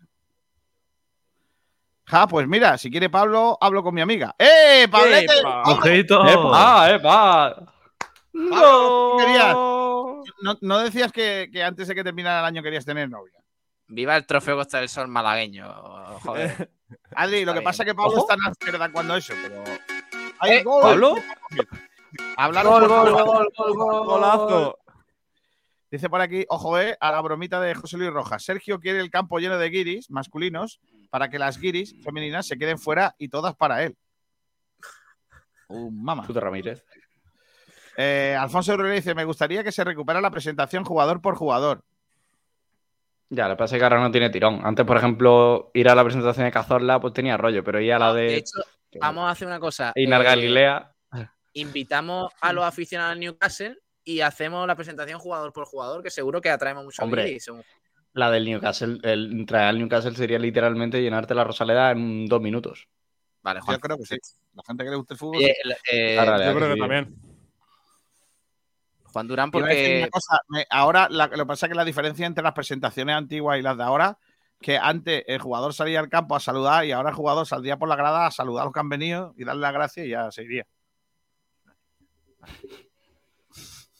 Ja, 2.08 2.28
pues 2.28 2.48
mira, 2.48 2.78
si 2.78 2.92
quiere 2.92 3.10
Pablo, 3.10 3.58
hablo 3.60 3.82
con 3.82 3.96
mi 3.96 4.02
amiga. 4.02 4.36
¡Eh, 4.38 4.88
Pablete! 4.92 5.34
¡Ojito! 5.66 6.28
¡Epa! 6.28 6.92
¡Epa! 6.94 7.56
Pablo, 8.50 9.16
¿qué 9.18 9.26
querías? 9.26 9.54
No, 9.56 10.58
no 10.62 10.80
decías 10.80 11.12
que, 11.12 11.50
que 11.52 11.64
antes 11.64 11.88
de 11.88 11.96
que 11.96 12.04
terminara 12.04 12.40
el 12.42 12.46
año 12.46 12.62
querías 12.62 12.86
tener 12.86 13.10
novia. 13.10 13.40
Viva 13.88 14.16
el 14.18 14.26
trofeo 14.26 14.56
Costa 14.58 14.80
del 14.80 14.90
Sol 14.90 15.08
malagueño. 15.08 15.68
Joder. 16.24 16.70
Adri, 17.16 17.46
lo 17.46 17.54
que 17.54 17.60
bien. 17.60 17.64
pasa 17.64 17.84
es 17.84 17.88
que 17.88 17.96
Pablo 17.96 18.12
Ojo. 18.12 18.22
está 18.22 18.34
en 18.36 18.46
Amsterdam 18.46 18.92
cuando 18.92 19.16
eso, 19.16 19.34
pero. 19.42 19.64
¡Ay, 20.40 20.52
Eh, 20.58 20.64
gol! 20.64 20.82
¿Pablo? 20.84 21.16
Hablaros 22.38 22.72
Gol, 22.72 22.88
gol, 22.88 23.14
gol, 23.14 23.50
gol, 23.56 23.74
gol. 23.76 24.06
Golazo. 24.06 24.78
Dice 25.92 26.10
por 26.10 26.20
aquí, 26.20 26.46
ojo, 26.50 26.80
eh, 26.80 26.98
a 27.00 27.12
la 27.12 27.22
bromita 27.22 27.62
de 27.62 27.74
José 27.74 27.98
Luis 27.98 28.12
Rojas. 28.12 28.44
Sergio 28.44 28.80
quiere 28.80 29.00
el 29.00 29.10
campo 29.10 29.40
lleno 29.40 29.58
de 29.58 29.70
guiris 29.70 30.10
masculinos 30.10 30.82
para 31.10 31.30
que 31.30 31.40
las 31.40 31.60
guiris 31.60 31.96
femeninas 32.04 32.48
se 32.48 32.58
queden 32.58 32.78
fuera 32.80 33.16
y 33.18 33.30
todas 33.30 33.56
para 33.56 33.84
él. 33.84 33.96
Uh, 35.68 35.90
mamá. 35.92 36.24
Puta 36.24 36.40
Ramírez. 36.40 36.84
Eh, 37.98 38.36
Alfonso 38.38 38.74
Aurelio 38.74 38.94
dice: 38.94 39.16
Me 39.16 39.24
gustaría 39.24 39.64
que 39.64 39.72
se 39.72 39.84
recupera 39.84 40.20
la 40.20 40.32
presentación 40.32 40.84
jugador 40.84 41.22
por 41.22 41.36
jugador. 41.36 41.82
Ya, 43.30 43.48
lo 43.48 43.56
que 43.56 43.60
pasa 43.60 43.76
es 43.76 43.80
que 43.80 43.84
ahora 43.84 44.02
no 44.02 44.12
tiene 44.12 44.30
tirón. 44.30 44.62
Antes, 44.64 44.86
por 44.86 44.98
ejemplo, 44.98 45.72
ir 45.74 45.90
a 45.90 45.96
la 45.96 46.04
presentación 46.04 46.46
de 46.46 46.52
Cazorla, 46.52 47.00
pues 47.00 47.14
tenía 47.14 47.38
rollo, 47.38 47.64
pero 47.64 47.80
ir 47.80 47.94
a 47.94 48.00
la 48.00 48.14
De 48.14 48.22
de 48.24 48.36
hecho, 48.38 48.60
vamos 49.00 49.26
a 49.26 49.32
hacer 49.32 49.48
una 49.48 49.60
cosa. 49.60 49.94
Einar 49.96 50.22
Eh, 50.22 50.26
Galilea. 50.26 50.92
Invitamos 51.56 52.32
a 52.42 52.54
los 52.54 52.64
aficionados 52.64 53.14
al 53.14 53.20
Newcastle 53.20 53.78
y 54.04 54.22
hacemos 54.22 54.68
la 54.68 54.76
presentación 54.76 55.20
jugador 55.20 55.52
por 55.52 55.66
jugador, 55.66 56.04
que 56.04 56.12
seguro 56.12 56.40
que 56.40 56.50
atraemos 56.50 56.84
mucho 56.86 57.04
Hombre. 57.04 57.38
La 58.14 58.32
del 58.32 58.46
Newcastle, 58.46 59.00
el 59.04 59.46
traer 59.46 59.70
al 59.70 59.80
Newcastle 59.80 60.16
sería 60.16 60.40
literalmente 60.40 61.02
llenarte 61.02 61.34
la 61.36 61.44
Rosaleda 61.44 61.92
en 61.92 62.28
dos 62.28 62.40
minutos. 62.40 62.88
Vale, 63.42 63.60
Juan. 63.62 63.76
Yo 63.76 63.82
creo 63.82 63.98
que 63.98 64.06
sí. 64.06 64.18
La 64.54 64.64
gente 64.66 64.84
que 64.86 64.90
le 64.92 64.96
gusta 64.96 65.14
el 65.16 65.18
fútbol. 65.18 65.42
Eh, 65.42 66.16
realidad 66.18 66.54
Yo 66.54 66.58
creo 66.58 66.74
que 66.74 66.80
también. 66.80 67.16
Juan 69.04 69.28
Durán, 69.28 69.52
porque 69.52 69.98
una 70.00 70.10
cosa, 70.10 70.38
me- 70.50 70.66
ahora 70.70 71.08
la- 71.10 71.28
lo 71.28 71.38
que 71.38 71.46
pasa 71.46 71.66
es 71.66 71.70
que 71.72 71.76
la 71.76 71.86
diferencia 71.86 72.26
entre 72.26 72.44
las 72.44 72.54
presentaciones 72.54 73.16
antiguas 73.16 73.58
y 73.58 73.62
las 73.62 73.78
de 73.78 73.84
ahora, 73.84 74.18
que 74.60 74.78
antes 74.78 75.24
el 75.28 75.40
jugador 75.40 75.74
salía 75.74 76.00
al 76.00 76.10
campo 76.10 76.36
a 76.36 76.40
saludar 76.40 76.86
y 76.86 76.92
ahora 76.92 77.10
el 77.10 77.16
jugador 77.16 77.46
saldría 77.46 77.78
por 77.78 77.88
la 77.90 77.96
grada 77.96 78.28
a 78.28 78.32
saludar 78.32 78.64
a 78.64 78.66
los 78.66 78.74
que 78.74 78.80
han 78.80 78.90
venido 78.90 79.34
y 79.38 79.46
darle 79.46 79.62
las 79.62 79.74
gracias 79.74 80.06
y 80.06 80.10
ya 80.10 80.32
se 80.32 80.44
iría. 80.44 80.66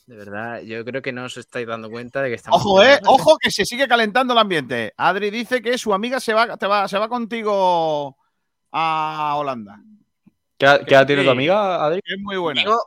De 0.08 0.16
verdad, 0.16 0.62
yo 0.62 0.86
creo 0.86 1.02
que 1.02 1.12
no 1.12 1.26
os 1.26 1.36
estáis 1.38 1.66
dando 1.66 1.90
cuenta 1.90 2.22
de 2.22 2.30
que 2.30 2.36
estamos. 2.36 2.62
Ojo, 2.62 2.84
eh, 2.84 3.00
ojo 3.08 3.38
que 3.38 3.50
se 3.50 3.66
sigue 3.66 3.88
calentando 3.88 4.34
el 4.34 4.40
ambiente. 4.40 4.94
Adri 4.98 5.32
dice 5.32 5.62
que 5.64 5.78
su 5.80 5.94
amiga 5.94 6.20
se 6.20 6.34
va, 6.34 6.58
te 6.58 6.68
va, 6.68 6.88
se 6.88 7.00
va 7.00 7.10
contigo 7.10 8.18
a 8.72 9.36
Holanda. 9.36 9.80
¿Qué, 10.58 10.66
edad 10.66 11.08
tiene 11.08 11.24
tu 11.24 11.30
amiga, 11.32 11.84
Adri? 11.84 12.02
Es 12.04 12.20
muy 12.20 12.38
buena. 12.38 12.62
Digo, 12.62 12.80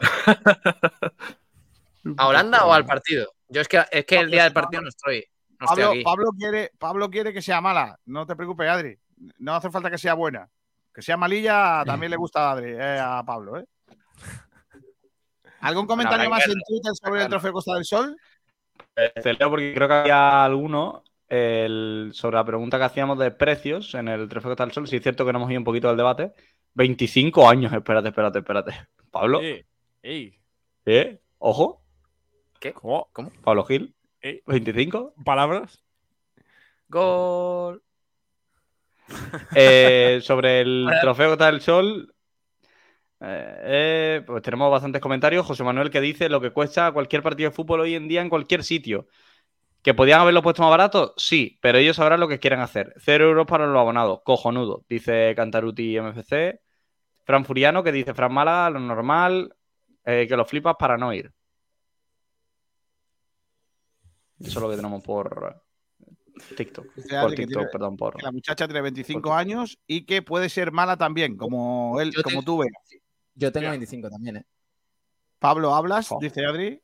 ¿A 2.16 2.28
Holanda 2.28 2.64
o 2.64 2.72
al 2.72 2.86
partido? 2.86 3.32
Yo 3.48 3.60
es 3.60 3.68
que, 3.68 3.84
es 3.90 4.04
que 4.06 4.18
el 4.18 4.30
día 4.30 4.44
del 4.44 4.52
partido 4.52 4.82
no 4.82 4.88
estoy. 4.88 5.24
No 5.58 5.66
estoy 5.66 5.82
Pablo, 5.82 5.90
aquí. 5.90 6.04
Pablo 6.04 6.30
quiere, 6.38 6.72
Pablo 6.78 7.10
quiere 7.10 7.32
que 7.32 7.42
sea 7.42 7.60
mala. 7.60 7.98
No 8.06 8.26
te 8.26 8.36
preocupes, 8.36 8.68
Adri. 8.68 8.96
No 9.38 9.54
hace 9.54 9.70
falta 9.70 9.90
que 9.90 9.98
sea 9.98 10.14
buena. 10.14 10.48
Que 10.94 11.02
sea 11.02 11.16
malilla 11.16 11.82
también 11.84 12.10
le 12.10 12.16
gusta 12.16 12.48
a 12.48 12.52
Adri, 12.52 12.70
eh, 12.72 13.00
a 13.00 13.22
Pablo, 13.24 13.58
¿eh? 13.58 13.64
¿Algún 15.60 15.86
comentario 15.86 16.30
más 16.30 16.46
en 16.46 16.54
Twitter 16.66 16.92
sobre 16.94 17.22
el 17.22 17.28
trofeo 17.28 17.52
Costa 17.52 17.74
del 17.74 17.84
Sol? 17.84 18.16
Eh, 18.96 19.12
Te 19.22 19.34
leo 19.34 19.50
porque 19.50 19.74
creo 19.74 19.88
que 19.88 19.94
había 19.94 20.44
alguno 20.44 21.02
el- 21.28 22.10
sobre 22.14 22.36
la 22.36 22.44
pregunta 22.44 22.78
que 22.78 22.84
hacíamos 22.84 23.18
de 23.18 23.30
precios 23.30 23.94
en 23.94 24.08
el 24.08 24.28
Trofeo 24.28 24.50
Costa 24.50 24.64
del 24.64 24.72
Sol. 24.72 24.88
Si 24.88 24.96
es 24.96 25.02
cierto 25.02 25.26
que 25.26 25.32
no 25.32 25.38
hemos 25.38 25.50
ido 25.50 25.60
un 25.60 25.64
poquito 25.64 25.88
del 25.88 25.96
debate. 25.96 26.32
25 26.74 27.48
años, 27.48 27.72
espérate, 27.72 28.08
espérate, 28.08 28.38
espérate. 28.38 28.72
Pablo, 29.10 29.40
Ey, 29.40 29.64
ey, 30.02 30.38
¿eh? 30.86 31.18
Ojo, 31.38 31.82
¿Qué? 32.60 32.72
¿cómo? 32.72 33.08
¿Cómo? 33.12 33.30
Pablo 33.42 33.64
Gil, 33.64 33.94
Ey, 34.20 34.42
25. 34.46 35.14
¿Palabras? 35.24 35.82
Gol. 36.88 37.82
Eh, 39.54 40.20
sobre 40.22 40.60
el 40.60 40.88
Trofeo 41.00 41.30
Costa 41.30 41.46
del 41.46 41.60
Sol, 41.60 42.14
eh, 43.20 43.56
eh, 43.62 44.22
pues 44.26 44.42
tenemos 44.42 44.70
bastantes 44.70 45.00
comentarios. 45.02 45.46
José 45.46 45.64
Manuel 45.64 45.90
que 45.90 46.00
dice 46.00 46.28
lo 46.28 46.40
que 46.40 46.50
cuesta 46.50 46.92
cualquier 46.92 47.22
partido 47.22 47.50
de 47.50 47.54
fútbol 47.56 47.80
hoy 47.80 47.94
en 47.94 48.08
día 48.08 48.20
en 48.22 48.28
cualquier 48.28 48.64
sitio. 48.64 49.06
¿Que 49.82 49.94
podían 49.94 50.20
haberlo 50.20 50.42
puesto 50.42 50.62
más 50.62 50.70
barato? 50.70 51.14
Sí, 51.16 51.58
pero 51.62 51.78
ellos 51.78 51.96
sabrán 51.96 52.20
lo 52.20 52.28
que 52.28 52.38
quieren 52.40 52.60
hacer. 52.60 52.94
Cero 52.98 53.26
euros 53.28 53.46
para 53.46 53.66
los 53.66 53.78
abonados. 53.78 54.20
Cojonudo, 54.24 54.84
dice 54.88 55.32
Cantaruti 55.36 55.96
MFC. 55.98 56.60
Fran 57.24 57.44
Furiano 57.44 57.82
que 57.82 57.92
dice 57.92 58.14
Fran 58.14 58.32
Málaga, 58.32 58.70
lo 58.70 58.80
normal, 58.80 59.54
eh, 60.04 60.26
que 60.28 60.36
lo 60.36 60.44
flipas 60.44 60.76
para 60.78 60.96
no 60.96 61.12
ir. 61.12 61.32
Eso 64.40 64.58
es 64.58 64.62
lo 64.62 64.70
que 64.70 64.76
tenemos 64.76 65.02
por 65.02 65.62
TikTok. 66.56 66.94
Dice 66.94 67.20
Por 67.20 67.34
TikTok, 67.34 67.48
tiene- 67.48 67.68
perdón, 67.70 67.96
por. 67.96 68.22
La 68.22 68.32
muchacha 68.32 68.66
tiene 68.66 68.80
25 68.82 69.34
años 69.34 69.78
y 69.86 70.06
que 70.06 70.22
puede 70.22 70.48
ser 70.48 70.72
mala 70.72 70.96
también, 70.96 71.36
como 71.36 72.00
él, 72.00 72.12
como 72.22 72.42
tú 72.42 72.58
ves. 72.58 72.70
Yo 73.38 73.52
tengo 73.52 73.70
25 73.70 74.10
también, 74.10 74.36
¿eh? 74.38 74.44
Pablo, 75.38 75.74
¿hablas? 75.74 76.08
Dice 76.20 76.44
Adri. 76.44 76.80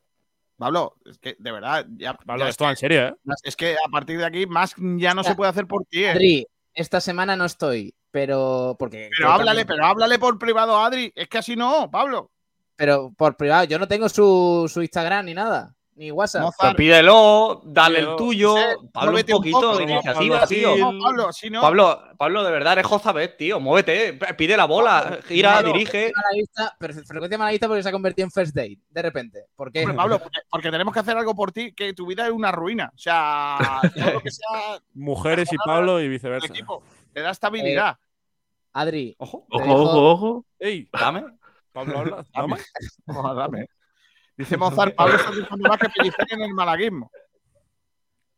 Pablo, 0.57 0.95
es 1.05 1.19
que 1.19 1.35
de 1.39 1.51
verdad, 1.51 1.85
ya, 1.97 2.15
Pablo, 2.15 2.45
ya 2.45 2.49
esto 2.51 2.71
en 2.71 2.77
serio, 2.77 3.09
¿eh? 3.09 3.15
es 3.43 3.57
que 3.57 3.75
a 3.75 3.89
partir 3.91 4.19
de 4.19 4.25
aquí 4.25 4.47
más 4.47 4.75
ya 4.79 5.13
no 5.13 5.25
se 5.25 5.35
puede 5.35 5.51
hacer 5.51 5.67
por 5.67 5.85
ti. 5.85 6.05
¿eh? 6.05 6.11
Adri, 6.11 6.47
esta 6.73 7.01
semana 7.01 7.35
no 7.35 7.45
estoy, 7.45 7.93
pero. 8.13 8.77
Porque 8.79 9.11
Pero 9.19 9.31
háblale, 9.33 9.63
también- 9.63 9.67
pero 9.67 9.85
háblale 9.87 10.19
por 10.21 10.39
privado, 10.39 10.79
Adri. 10.79 11.13
Es 11.17 11.29
que 11.29 11.39
así 11.39 11.57
no, 11.57 11.91
Pablo. 11.91 12.31
Pero 12.77 13.13
por 13.17 13.37
privado, 13.37 13.65
yo 13.65 13.79
no 13.81 13.89
tengo 13.89 14.09
su, 14.09 14.71
su 14.73 14.81
Instagram 14.81 15.27
ni 15.27 15.35
nada. 15.35 15.75
Ni 15.97 16.11
WhatsApp. 16.11 16.51
Pues 16.59 16.75
pídelo, 16.75 17.63
dale 17.65 18.01
el 18.01 18.17
tuyo. 18.17 18.57
Sí, 18.57 18.63
Pablo, 18.93 19.17
un 19.17 19.25
poquito 19.25 19.61
poco, 19.61 19.77
de 19.77 19.83
iniciativa, 19.85 20.41
Pablo, 20.41 20.49
tío. 20.49 20.77
No, 20.93 20.99
Pablo, 21.05 21.29
así 21.29 21.51
no. 21.51 21.61
Pablo, 21.61 22.03
Pablo, 22.19 22.43
de 22.43 22.51
verdad, 22.51 22.73
eres 22.73 22.87
Jozabet, 22.87 23.37
tío. 23.37 23.61
Muévete, 23.61 24.15
p- 24.15 24.35
pide 24.35 24.57
la 24.57 24.65
bola, 24.65 25.21
gira, 25.29 25.55
Pablo, 25.55 25.73
dirige. 25.73 26.13
frecuencia 27.07 27.39
malaguista 27.39 27.69
porque 27.69 27.83
se 27.85 27.89
ha 27.89 27.93
convertido 27.93 28.25
en 28.27 28.33
first 28.33 28.57
date, 28.57 28.81
de 28.91 29.03
repente. 29.03 29.45
¿Por 29.55 29.71
qué? 29.71 29.83
Hombre, 29.83 29.97
Pablo, 29.97 30.19
porque, 30.19 30.41
porque 30.51 30.71
tenemos 30.73 30.93
que 30.93 30.99
hacer 31.01 31.17
algo 31.17 31.33
por 31.37 31.53
ti, 31.53 31.73
que 31.73 31.93
tu 31.93 32.07
vida 32.07 32.27
es 32.27 32.33
una 32.33 32.51
ruina. 32.51 32.91
O 32.93 32.99
sea, 32.99 33.59
todo 33.95 34.13
lo 34.15 34.21
que 34.21 34.31
sea 34.33 34.81
Mujeres 34.95 35.53
y 35.53 35.57
Pablo 35.59 36.01
y 36.01 36.09
viceversa. 36.09 36.47
equipo, 36.49 36.83
te 37.13 37.21
da 37.21 37.31
estabilidad. 37.31 37.97
Adri, 38.73 39.15
Ojo, 39.19 39.47
Ojo, 39.49 39.65
dejo- 39.65 39.83
ojo, 39.83 40.11
ojo. 40.11 40.45
¡Ey! 40.59 40.89
dame. 40.93 41.25
Pablo 41.73 41.99
habla. 42.01 42.25
¿Dame? 42.35 42.57
Dame. 43.07 43.67
Dice 44.37 44.57
Mozart, 44.57 44.95
Pablo 44.97 45.17
está 45.17 45.31
triunfando 45.31 45.69
más 45.69 45.79
que 45.79 45.89
Pellicer 45.89 46.27
en 46.31 46.43
el 46.43 46.55
malaguismo. 46.55 47.11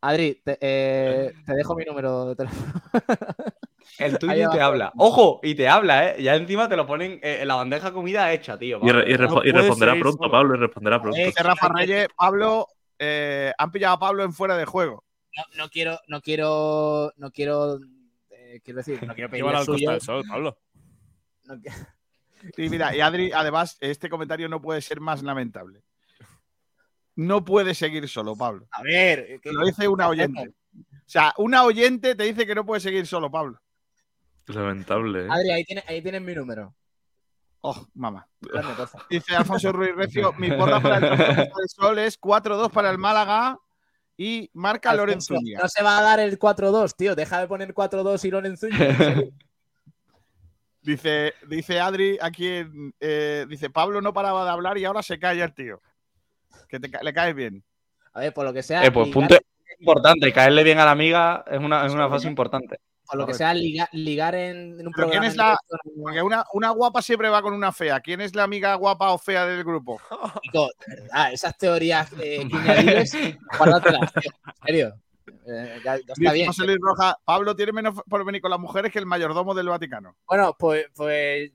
Adri, 0.01 0.41
te, 0.45 0.57
eh, 0.61 1.33
te 1.45 1.53
dejo 1.55 1.75
mi 1.75 1.83
número 1.83 2.25
de 2.27 2.35
teléfono. 2.35 2.73
El 3.99 4.19
tuyo 4.19 4.33
y 4.33 4.49
te 4.51 4.61
habla. 4.61 4.91
Ojo, 4.97 5.39
y 5.41 5.55
te 5.55 5.67
habla, 5.67 6.09
¿eh? 6.09 6.21
Ya 6.21 6.35
encima 6.35 6.69
te 6.69 6.75
lo 6.75 6.85
ponen 6.85 7.13
eh, 7.23 7.39
en 7.41 7.47
la 7.47 7.55
bandeja 7.55 7.91
comida 7.91 8.31
hecha, 8.31 8.57
tío. 8.59 8.79
Y, 8.83 8.91
re- 8.91 9.09
y 9.11 9.15
respo- 9.15 9.41
y 9.43 9.51
puede 9.51 9.63
responderá 9.63 9.93
pronto, 9.99 10.17
solo. 10.23 10.31
Pablo, 10.31 10.55
y 10.55 10.59
responderá 10.59 11.01
pronto. 11.01 11.17
Eh, 11.17 11.33
Rafa 11.37 11.69
Reyes, 11.69 12.07
Pablo, 12.15 12.67
eh, 12.99 13.51
han 13.57 13.71
pillado 13.71 13.95
a 13.95 13.99
Pablo 13.99 14.23
en 14.23 14.33
fuera 14.33 14.55
de 14.55 14.65
juego. 14.65 15.03
No, 15.35 15.43
no 15.63 15.69
quiero, 15.69 15.99
no 16.07 16.21
quiero, 16.21 17.11
no 17.15 17.31
quiero, 17.31 17.79
eh, 18.29 18.59
quiero 18.63 18.77
decir, 18.77 19.01
no 19.07 19.15
quiero 19.15 19.29
pedir 19.31 19.45
el 19.45 19.63
suyo. 19.65 19.91
del 19.91 20.01
Sol, 20.01 20.23
Pablo. 20.29 20.57
no 21.45 21.55
qui- 21.55 21.87
Y 22.57 22.69
mira, 22.69 22.95
y 22.95 23.01
Adri, 23.01 23.31
además, 23.31 23.77
este 23.79 24.09
comentario 24.09 24.47
no 24.49 24.61
puede 24.61 24.81
ser 24.81 24.99
más 24.99 25.21
lamentable. 25.23 25.83
No 27.15 27.43
puede 27.43 27.73
seguir 27.73 28.07
solo, 28.07 28.35
Pablo. 28.35 28.67
A 28.71 28.83
ver, 28.83 29.39
que- 29.41 29.51
Lo 29.51 29.65
dice 29.65 29.87
una 29.87 30.07
oyente. 30.07 30.53
O 30.79 31.09
sea, 31.09 31.33
una 31.37 31.63
oyente 31.63 32.15
te 32.15 32.23
dice 32.23 32.45
que 32.45 32.53
no 32.53 32.65
puede 32.65 32.81
seguir 32.81 33.07
solo, 33.07 33.31
Pablo. 33.31 33.59
Lamentable, 34.47 35.25
¿eh? 35.25 35.27
Adri, 35.29 35.51
ahí 35.51 35.63
tienes, 35.63 35.83
ahí 35.87 36.01
tienes 36.01 36.21
mi 36.21 36.35
número. 36.35 36.75
Oh, 37.61 37.87
mamá. 37.95 38.27
Dice 39.09 39.35
Alfonso 39.35 39.71
Ruiz 39.71 39.95
Recio, 39.95 40.31
mi 40.33 40.51
porra 40.51 40.79
para 40.79 40.97
el 41.07 41.49
Sol 41.67 41.99
es 41.99 42.17
4-2 42.19 42.71
para 42.71 42.91
el 42.91 42.97
Málaga 42.97 43.57
y 44.15 44.49
marca 44.53 44.93
Lorenzo 44.93 45.33
Alfonso, 45.33 45.49
Uña. 45.49 45.59
No 45.63 45.67
se 45.67 45.83
va 45.83 45.97
a 45.97 46.01
dar 46.01 46.19
el 46.19 46.37
4-2, 46.37 46.95
tío. 46.95 47.15
Deja 47.15 47.39
de 47.39 47.47
poner 47.47 47.73
4-2 47.73 48.23
y 48.25 48.31
Lorenzo. 48.31 48.67
Dice, 50.87 51.33
dice 51.49 51.81
Adri 51.81 52.17
aquí, 52.21 52.47
en, 52.47 52.93
eh, 53.01 53.45
dice 53.49 53.69
Pablo 53.69 53.99
no 53.99 54.13
paraba 54.13 54.45
de 54.45 54.51
hablar 54.51 54.77
y 54.77 54.85
ahora 54.85 55.03
se 55.03 55.19
calla 55.19 55.43
el 55.43 55.53
tío. 55.53 55.81
Que 56.69 56.79
te 56.79 56.89
le 57.03 57.13
caes 57.13 57.35
bien. 57.35 57.61
A 58.13 58.21
ver, 58.21 58.33
por 58.33 58.45
lo 58.45 58.53
que 58.53 58.63
sea. 58.63 58.85
Eh, 58.85 58.91
pues 58.91 59.07
ligar- 59.07 59.13
punto 59.13 59.37
importante. 59.79 60.31
Caerle 60.31 60.63
bien 60.63 60.79
a 60.79 60.85
la 60.85 60.91
amiga 60.91 61.43
es 61.51 61.59
una, 61.59 61.85
es 61.85 61.91
una 61.91 62.07
fase 62.07 62.29
importante. 62.29 62.79
por 63.05 63.17
lo 63.17 63.27
que 63.27 63.33
sea, 63.33 63.53
liga- 63.53 63.89
ligar 63.91 64.33
en, 64.35 64.79
en 64.79 64.87
un 64.87 64.93
programa. 64.93 65.11
¿quién 65.11 65.23
es 65.25 65.35
la- 65.35 65.57
Porque 66.01 66.21
una, 66.21 66.45
una 66.53 66.69
guapa 66.69 67.01
siempre 67.01 67.27
va 67.27 67.41
con 67.41 67.53
una 67.53 67.73
fea. 67.73 67.99
¿Quién 67.99 68.21
es 68.21 68.33
la 68.33 68.43
amiga 68.43 68.73
guapa 68.75 69.11
o 69.11 69.17
fea 69.17 69.45
del 69.45 69.65
grupo? 69.65 69.99
Chico, 70.41 70.69
de 70.87 71.01
verdad, 71.01 71.33
esas 71.33 71.57
teorías 71.57 72.09
eh, 72.21 72.47
quiñadiles, 72.49 73.13
guárdatelas, 73.57 74.13
tío. 74.13 74.31
En 74.45 74.65
serio. 74.65 74.93
Eh, 75.47 75.79
ya, 75.83 75.95
ya 75.95 75.95
está 75.95 76.13
Dice 76.15 76.33
bien. 76.33 76.47
José 76.47 76.65
Luis 76.65 76.77
Roja, 76.81 77.17
Pablo 77.23 77.55
tiene 77.55 77.71
menos 77.71 77.95
por 78.09 78.25
venir 78.25 78.41
con 78.41 78.51
las 78.51 78.59
mujeres 78.59 78.91
que 78.91 78.99
el 78.99 79.05
mayordomo 79.05 79.53
del 79.53 79.69
Vaticano. 79.69 80.15
Bueno, 80.27 80.55
pues, 80.57 80.85
pues 80.95 81.51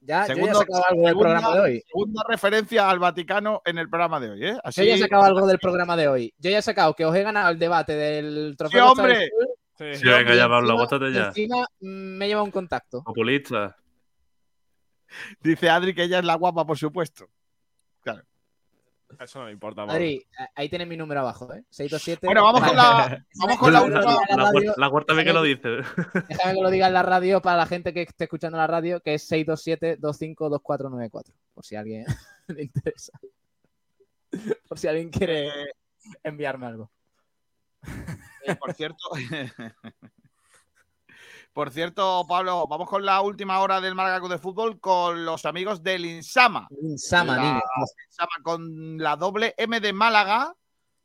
ya, 0.00 0.26
yo 0.26 0.28
ya 0.28 0.32
he 0.32 0.34
Segundo- 0.36 0.58
sacado 0.58 0.82
algo 0.88 1.00
del 1.02 1.08
segunda- 1.10 1.30
programa 1.40 1.54
de 1.54 1.60
hoy. 1.60 1.82
Segunda 1.86 2.22
referencia 2.28 2.90
al 2.90 2.98
Vaticano 2.98 3.62
en 3.64 3.78
el 3.78 3.88
programa 3.88 4.20
de 4.20 4.30
hoy, 4.30 4.46
¿eh? 4.46 4.58
Así, 4.64 4.80
Yo 4.82 4.86
ya 4.88 4.94
he 4.94 4.98
sacado 4.98 5.22
algo 5.24 5.46
del 5.46 5.58
programa 5.58 5.96
de 5.96 6.08
hoy. 6.08 6.34
Yo 6.38 6.50
ya 6.50 6.58
he 6.58 6.62
sacado 6.62 6.94
que 6.94 7.04
os 7.04 7.14
he 7.14 7.22
ganado 7.22 7.50
el 7.50 7.58
debate 7.58 7.94
del 7.94 8.50
¡Sí, 8.52 8.56
trofeo. 8.56 8.80
Del 8.82 8.90
hombre! 8.90 9.30
Sí. 9.78 9.94
Sí, 9.96 10.04
venga, 10.08 10.34
ya, 10.34 10.48
Pablo, 10.48 10.72
aguántate 10.72 11.12
ya. 11.12 11.26
Encima 11.28 11.66
mm, 11.80 11.86
me 12.18 12.28
lleva 12.28 12.42
un 12.42 12.50
contacto. 12.50 13.02
Populista. 13.02 13.76
Dice 15.40 15.68
Adri 15.68 15.94
que 15.94 16.04
ella 16.04 16.18
es 16.20 16.24
la 16.24 16.34
guapa, 16.36 16.64
por 16.66 16.78
supuesto. 16.78 17.26
Eso 19.20 19.38
no 19.40 19.46
me 19.46 19.52
importa. 19.52 19.82
Adri, 19.82 20.24
ahí 20.54 20.68
tienes 20.68 20.86
mi 20.88 20.96
número 20.96 21.20
abajo, 21.20 21.52
¿eh? 21.54 21.64
627. 21.70 22.26
Bueno, 22.26 22.42
vamos 22.44 22.60
con 22.62 22.76
la, 22.76 23.24
vamos 23.36 23.58
con 23.58 23.72
la 23.72 23.82
última. 23.82 24.00
La, 24.02 24.10
la 24.10 24.16
cuarta- 24.16 24.36
radio. 24.52 24.74
la 24.76 24.90
cuarta 24.90 25.14
vez 25.14 25.24
que 25.24 25.32
lo 25.32 25.42
dice. 25.42 25.68
Déjame 26.28 26.54
que 26.54 26.60
lo 26.62 26.70
diga 26.70 26.86
en 26.88 26.92
la 26.94 27.02
radio 27.02 27.40
para 27.42 27.56
la 27.56 27.66
gente 27.66 27.92
que 27.92 28.02
esté 28.02 28.24
escuchando 28.24 28.58
la 28.58 28.66
radio, 28.66 29.00
que 29.00 29.14
es 29.14 29.30
627-252494. 29.30 31.32
Por 31.54 31.64
si 31.64 31.76
a 31.76 31.80
alguien 31.80 32.04
le 32.48 32.62
interesa. 32.64 33.12
Por 34.68 34.78
si 34.78 34.88
alguien 34.88 35.10
quiere 35.10 35.48
enviarme 36.22 36.66
algo. 36.66 36.90
Eh, 38.46 38.54
por 38.56 38.72
cierto. 38.74 38.98
Por 41.52 41.70
cierto, 41.70 42.24
Pablo, 42.26 42.66
vamos 42.66 42.88
con 42.88 43.04
la 43.04 43.20
última 43.20 43.60
hora 43.60 43.80
del 43.80 43.94
Málaga 43.94 44.20
Club 44.20 44.30
de 44.32 44.38
Fútbol 44.38 44.80
con 44.80 45.24
los 45.26 45.44
amigos 45.44 45.82
del 45.82 46.06
Insama. 46.06 46.66
Insama, 46.80 47.36
La-. 47.36 47.62
Insama 48.06 48.32
con 48.42 48.96
la 48.98 49.16
doble 49.16 49.54
M 49.58 49.78
de 49.80 49.92
Málaga. 49.92 50.54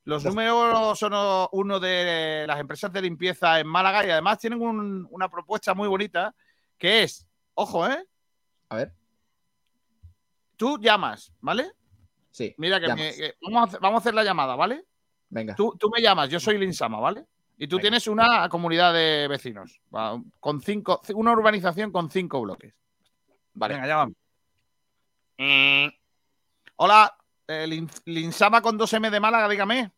Los 0.05 0.23
números 0.23 0.97
son 0.97 1.11
uno 1.51 1.81
de 1.81 2.45
las 2.47 2.59
empresas 2.61 2.93
de 2.93 3.01
limpieza 3.01 3.59
en 3.59 3.67
Málaga 3.67 4.05
y 4.05 4.09
además 4.09 4.39
tienen 4.39 4.61
un- 4.61 5.05
una 5.11 5.27
propuesta 5.27 5.73
muy 5.73 5.89
bonita 5.89 6.33
que 6.77 7.03
es, 7.03 7.27
ojo, 7.55 7.85
¿eh? 7.85 8.07
A 8.69 8.75
ver. 8.77 8.93
Tú 10.55 10.79
llamas, 10.79 11.33
¿vale? 11.41 11.73
Sí. 12.31 12.55
Mira 12.57 12.79
que, 12.79 12.87
llamas. 12.87 13.03
me- 13.03 13.15
que 13.15 13.35
vamos, 13.41 13.59
a 13.61 13.63
hacer, 13.65 13.79
vamos 13.81 13.97
a 13.97 13.99
hacer 13.99 14.13
la 14.13 14.23
llamada, 14.23 14.55
¿vale? 14.55 14.85
Venga. 15.27 15.55
Tú, 15.55 15.75
tú 15.77 15.89
me 15.89 16.01
llamas, 16.01 16.29
yo 16.29 16.39
soy 16.39 16.55
el 16.55 16.63
Insama, 16.63 17.01
¿vale? 17.01 17.25
Y 17.57 17.67
tú 17.67 17.79
tienes 17.79 18.07
una 18.07 18.47
comunidad 18.49 18.93
de 18.93 19.27
vecinos, 19.27 19.81
con 20.39 20.61
cinco, 20.61 21.01
una 21.15 21.31
urbanización 21.31 21.91
con 21.91 22.09
cinco 22.09 22.41
bloques. 22.41 22.73
Vale. 23.53 23.73
Venga, 23.73 23.87
llámame. 23.87 24.13
Mm. 25.39 25.87
Hola, 26.77 27.17
el 27.47 27.73
In- 27.73 27.89
el 28.05 28.17
Insama 28.19 28.61
con 28.61 28.77
2M 28.77 29.09
de 29.09 29.19
Málaga, 29.19 29.49
dígame. 29.49 29.91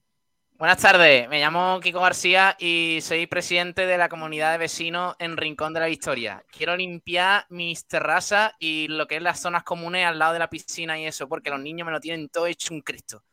Buenas 0.57 0.77
tardes, 0.81 1.27
me 1.29 1.39
llamo 1.39 1.79
Kiko 1.81 2.01
García 2.01 2.55
y 2.59 2.99
soy 3.01 3.27
presidente 3.27 3.85
de 3.85 3.97
la 3.97 4.09
comunidad 4.09 4.51
de 4.51 4.57
vecinos 4.57 5.15
en 5.17 5.37
Rincón 5.37 5.73
de 5.73 5.79
la 5.79 5.85
Victoria. 5.85 6.43
Quiero 6.51 6.75
limpiar 6.75 7.45
mis 7.49 7.85
terrazas 7.87 8.51
y 8.59 8.89
lo 8.89 9.07
que 9.07 9.17
es 9.17 9.21
las 9.21 9.39
zonas 9.39 9.63
comunes 9.63 10.05
al 10.05 10.19
lado 10.19 10.33
de 10.33 10.39
la 10.39 10.49
piscina 10.49 10.99
y 10.99 11.05
eso, 11.05 11.29
porque 11.29 11.49
los 11.49 11.61
niños 11.61 11.85
me 11.85 11.93
lo 11.93 12.01
tienen 12.01 12.27
todo 12.27 12.45
hecho 12.45 12.73
un 12.73 12.81
Cristo. 12.81 13.23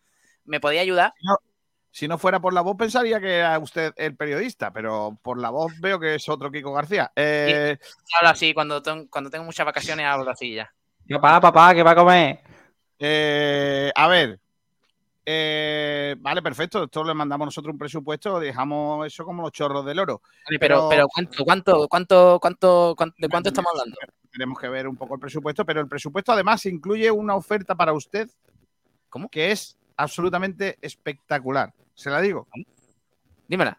¿Me 0.44 0.60
podía 0.60 0.82
ayudar? 0.82 1.14
Si 1.96 2.06
no 2.06 2.18
fuera 2.18 2.40
por 2.40 2.52
la 2.52 2.60
voz, 2.60 2.76
pensaría 2.76 3.18
que 3.18 3.38
era 3.38 3.58
usted 3.58 3.94
el 3.96 4.14
periodista, 4.14 4.70
pero 4.70 5.18
por 5.22 5.40
la 5.40 5.48
voz 5.48 5.72
veo 5.80 5.98
que 5.98 6.16
es 6.16 6.28
otro 6.28 6.52
Kiko 6.52 6.70
García. 6.74 7.10
Eh, 7.16 7.78
Hablo 8.18 8.28
así, 8.28 8.52
cuando, 8.52 8.82
ten- 8.82 9.06
cuando 9.06 9.30
tengo 9.30 9.46
muchas 9.46 9.64
vacaciones 9.64 10.04
hablo 10.04 10.30
así 10.30 10.52
ya. 10.56 10.70
Papá, 11.08 11.40
papá, 11.40 11.74
¿qué 11.74 11.82
va 11.82 11.92
a 11.92 11.96
comer? 11.96 12.40
eh, 12.98 13.90
a 13.94 14.08
ver. 14.08 14.38
eh, 15.24 16.16
vale, 16.18 16.42
perfecto. 16.42 16.84
Esto 16.84 17.02
le 17.02 17.14
mandamos 17.14 17.46
nosotros 17.46 17.72
un 17.72 17.78
presupuesto, 17.78 18.38
dejamos 18.40 19.06
eso 19.06 19.24
como 19.24 19.40
los 19.40 19.52
chorros 19.52 19.86
del 19.86 19.98
oro. 19.98 20.20
Vale, 20.44 20.58
pero, 20.58 20.88
pero 20.90 21.08
¿cuánto, 21.08 21.44
cuánto, 21.46 21.88
cuánto, 21.88 22.38
cuánto, 22.42 22.94
cuánto- 22.94 23.16
de 23.18 23.28
cuánto 23.30 23.48
estamos 23.48 23.70
hablando? 23.72 23.96
Tenemos 24.30 24.58
que 24.58 24.68
ver 24.68 24.86
un 24.86 24.96
poco 24.98 25.14
el 25.14 25.20
presupuesto, 25.20 25.64
pero 25.64 25.80
el 25.80 25.88
presupuesto 25.88 26.32
además 26.32 26.66
incluye 26.66 27.10
una 27.10 27.34
oferta 27.36 27.74
para 27.74 27.94
usted. 27.94 28.28
¿Cómo? 29.08 29.30
Que 29.30 29.50
es 29.52 29.75
absolutamente 29.96 30.78
espectacular. 30.82 31.72
Se 31.94 32.10
la 32.10 32.20
digo. 32.20 32.46
Dímela. 33.48 33.78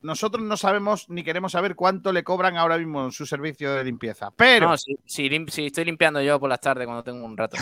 Nosotros 0.00 0.44
no 0.44 0.56
sabemos 0.56 1.08
ni 1.10 1.24
queremos 1.24 1.52
saber 1.52 1.74
cuánto 1.74 2.12
le 2.12 2.22
cobran 2.22 2.56
ahora 2.56 2.78
mismo 2.78 3.04
en 3.04 3.10
su 3.12 3.26
servicio 3.26 3.72
de 3.74 3.82
limpieza. 3.82 4.30
Pero, 4.30 4.68
No, 4.68 4.78
si, 4.78 4.96
si 5.04 5.28
lim- 5.28 5.48
si 5.50 5.66
estoy 5.66 5.84
limpiando 5.86 6.22
yo 6.22 6.38
por 6.38 6.48
las 6.48 6.60
tardes 6.60 6.86
cuando 6.86 7.02
tengo 7.02 7.24
un 7.26 7.36
rato. 7.36 7.56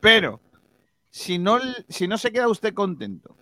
pero, 0.00 0.40
si 1.10 1.38
no, 1.38 1.58
si 1.88 2.08
no 2.08 2.16
se 2.18 2.32
queda 2.32 2.48
usted 2.48 2.72
contento 2.74 3.36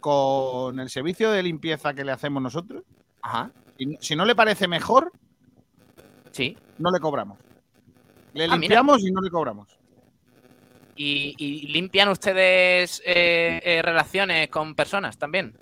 con 0.00 0.78
el 0.78 0.88
servicio 0.90 1.30
de 1.30 1.42
limpieza 1.42 1.92
que 1.94 2.04
le 2.04 2.12
hacemos 2.12 2.40
nosotros, 2.42 2.84
Ajá. 3.22 3.50
si, 3.76 3.96
si 4.00 4.16
no 4.16 4.24
le 4.24 4.36
parece 4.36 4.68
mejor, 4.68 5.10
Sí. 6.30 6.56
no 6.78 6.90
le 6.92 7.00
cobramos. 7.00 7.38
Le 8.32 8.44
Ah, 8.44 8.48
mira. 8.48 8.56
limpiamos 8.58 9.02
y 9.02 9.10
no 9.10 9.20
le 9.20 9.30
cobramos. 9.30 9.75
¿Y, 10.96 11.34
y 11.38 11.66
limpian 11.68 12.08
ustedes 12.08 13.02
eh, 13.04 13.60
eh, 13.62 13.82
relaciones 13.82 14.48
con 14.48 14.74
personas 14.74 15.18
también? 15.18 15.54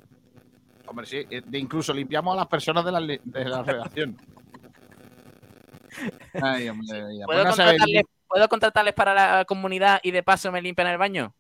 Hombre, 0.87 1.07
sí, 1.07 1.25
eh, 1.29 1.43
de- 1.45 1.59
incluso 1.59 1.93
limpiamos 1.93 2.35
a 2.35 2.37
las 2.41 2.47
personas 2.47 2.85
de 2.85 2.93
la, 2.93 3.01
de 3.01 3.45
la 3.45 3.63
redacción. 3.63 4.17
Ay, 6.43 6.69
hombre. 6.69 7.01
¿Puedo, 7.25 7.27
Bueno, 7.27 7.53
sabe- 7.53 7.71
contratarles, 7.73 8.05
¿Puedo 8.29 8.49
contratarles 8.49 8.95
para 8.95 9.15
la 9.39 9.45
comunidad 9.45 10.01
y 10.03 10.11
de 10.11 10.23
paso 10.23 10.51
me 10.53 10.63
limpian 10.63 10.89
el 10.89 10.99
baño? 10.99 11.35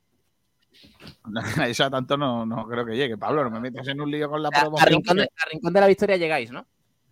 Eso 1.68 1.84
a 1.84 1.90
tanto 1.90 2.16
no, 2.16 2.44
no 2.46 2.66
creo 2.66 2.84
que 2.84 2.96
llegue, 2.96 3.16
Pablo. 3.16 3.44
No 3.44 3.50
me 3.50 3.60
metas 3.60 3.86
en 3.88 4.00
un 4.00 4.10
lío 4.10 4.28
con 4.28 4.42
la 4.42 4.48
A, 4.52 4.58
a 4.58 4.60
promoción. 4.62 4.88
Rincón 4.90 5.16
de, 5.18 5.22
a 5.24 5.48
Rincón 5.52 5.72
de 5.72 5.80
la 5.80 5.86
Victoria 5.86 6.16
llegáis, 6.16 6.50
¿no? 6.50 6.66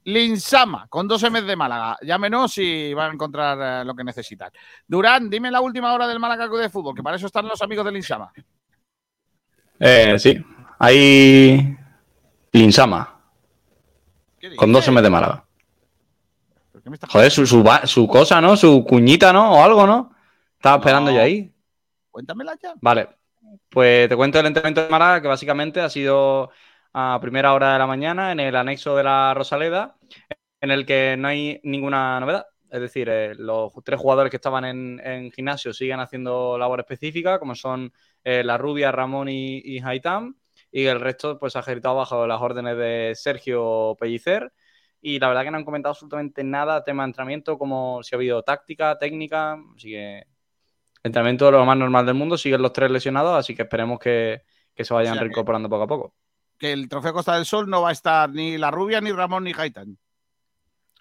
Linsama, 0.05 0.87
con 0.89 1.07
dos 1.07 1.23
M's 1.23 1.47
de 1.47 1.57
Málaga. 1.57 1.97
Llámenos 2.03 2.57
y 2.59 2.93
van 2.95 3.11
a 3.11 3.15
encontrar 3.15 3.83
eh, 3.83 3.85
lo 3.85 3.95
que 3.95 4.03
necesitan. 4.05 4.51
Durán, 4.87 5.31
dime 5.31 5.51
la 5.51 5.61
última 5.61 5.93
hora 5.93 6.07
del 6.09 6.19
Málaga 6.19 6.49
Club 6.49 6.61
de 6.61 6.71
Fútbol, 6.71 6.95
que 6.95 7.03
para 7.03 7.17
eso 7.17 7.27
están 7.27 7.47
los 7.47 7.61
amigos 7.63 7.85
del 7.85 7.95
Linsama. 7.95 8.33
Eh, 9.79 10.19
sí, 10.19 10.45
hay 10.79 11.77
Linsama. 12.53 13.21
Con 14.57 14.73
dos 14.73 14.87
M 14.89 15.01
de 15.01 15.11
Málaga. 15.11 15.45
¿Por 16.73 16.83
qué 16.83 16.91
me 16.91 16.95
estás 16.97 17.11
Joder, 17.11 17.31
su, 17.31 17.47
su, 17.47 17.63
va- 17.63 17.87
su 17.87 18.09
cosa, 18.09 18.41
¿no? 18.41 18.57
Su 18.57 18.85
cuñita, 18.85 19.33
¿no? 19.33 19.53
O 19.53 19.63
algo, 19.63 19.87
¿no? 19.87 20.13
Estaba 20.57 20.77
esperando 20.79 21.11
No. 21.11 21.17
yo 21.17 21.23
ahí. 21.23 21.53
Cuéntamela 22.11 22.55
ya. 22.61 22.75
Vale, 22.81 23.09
pues 23.69 24.09
te 24.09 24.17
cuento 24.17 24.41
el 24.41 24.47
entrenamiento 24.47 24.83
de 24.83 24.89
Málaga, 24.89 25.23
que 25.23 25.29
básicamente 25.29 25.81
ha 25.81 25.89
sido 25.89 26.51
a 26.93 27.19
primera 27.21 27.55
hora 27.55 27.73
de 27.75 27.79
la 27.79 27.87
mañana 27.87 28.33
en 28.33 28.41
el 28.41 28.57
anexo 28.57 28.97
de 28.97 29.05
la 29.05 29.35
Rosaleda, 29.35 29.97
en 30.61 30.71
el 30.71 30.87
que 30.87 31.17
no 31.19 31.29
hay 31.29 31.61
ninguna 31.65 32.21
novedad. 32.21 32.47
Es 32.71 32.81
decir, 32.81 33.09
eh, 33.11 33.35
los 33.37 33.73
tres 33.85 34.01
jugadores 34.01 34.31
que 34.31 34.37
estaban 34.37 34.65
en, 34.65 35.01
en 35.05 35.31
gimnasio 35.33 35.73
siguen 35.75 36.01
haciendo 36.01 36.57
labor 36.59 36.81
específica, 36.81 37.39
como 37.39 37.55
son 37.55 37.93
eh, 38.25 38.43
La 38.45 38.59
Rubia, 38.59 38.93
Ramón 38.93 39.29
y, 39.29 39.59
y 39.65 39.81
Haitán, 39.81 40.37
y 40.71 40.87
el 40.87 41.01
resto 41.01 41.39
pues 41.39 41.55
ha 41.57 41.61
ejercitado 41.61 41.97
bajo 41.97 42.27
las 42.27 42.41
órdenes 42.41 42.77
de 42.79 43.13
Sergio 43.15 43.97
Pellicer. 44.01 44.53
Y 45.01 45.19
la 45.19 45.29
verdad 45.29 45.43
que 45.45 45.51
no 45.51 45.59
han 45.59 45.65
comentado 45.65 45.91
absolutamente 45.93 46.45
nada 46.45 46.85
tema 46.85 47.03
de 47.03 47.09
entrenamiento, 47.09 47.59
como 47.59 48.03
si 48.03 48.15
ha 48.15 48.19
habido 48.19 48.43
táctica, 48.43 48.99
técnica, 48.99 49.59
así 49.77 49.91
que 49.91 50.25
entrenamiento 51.03 51.47
de 51.47 51.53
lo 51.53 51.65
más 51.67 51.77
normal 51.79 52.07
del 52.07 52.15
mundo, 52.15 52.39
siguen 52.39 52.63
los 52.63 52.73
tres 52.73 52.91
lesionados, 52.91 53.37
así 53.39 53.55
que 53.55 53.63
esperemos 53.63 53.99
que, 53.99 54.43
que 54.75 54.85
se 54.85 54.95
vayan 54.95 55.13
O 55.15 55.15
sea 55.17 55.23
que- 55.25 55.25
reincorporando 55.25 55.69
poco 55.69 55.83
a 55.85 55.87
poco. 55.89 56.15
Que 56.63 56.73
el 56.73 56.89
trofeo 56.89 57.13
Costa 57.13 57.35
del 57.35 57.45
Sol 57.45 57.69
no 57.69 57.83
va 57.83 57.89
a 57.89 57.93
estar 57.93 58.31
ni 58.31 58.57
la 58.57 58.71
rubia, 58.71 59.01
ni 59.01 59.11
Ramón, 59.11 59.43
ni 59.43 59.53
Gaitán. 59.53 59.99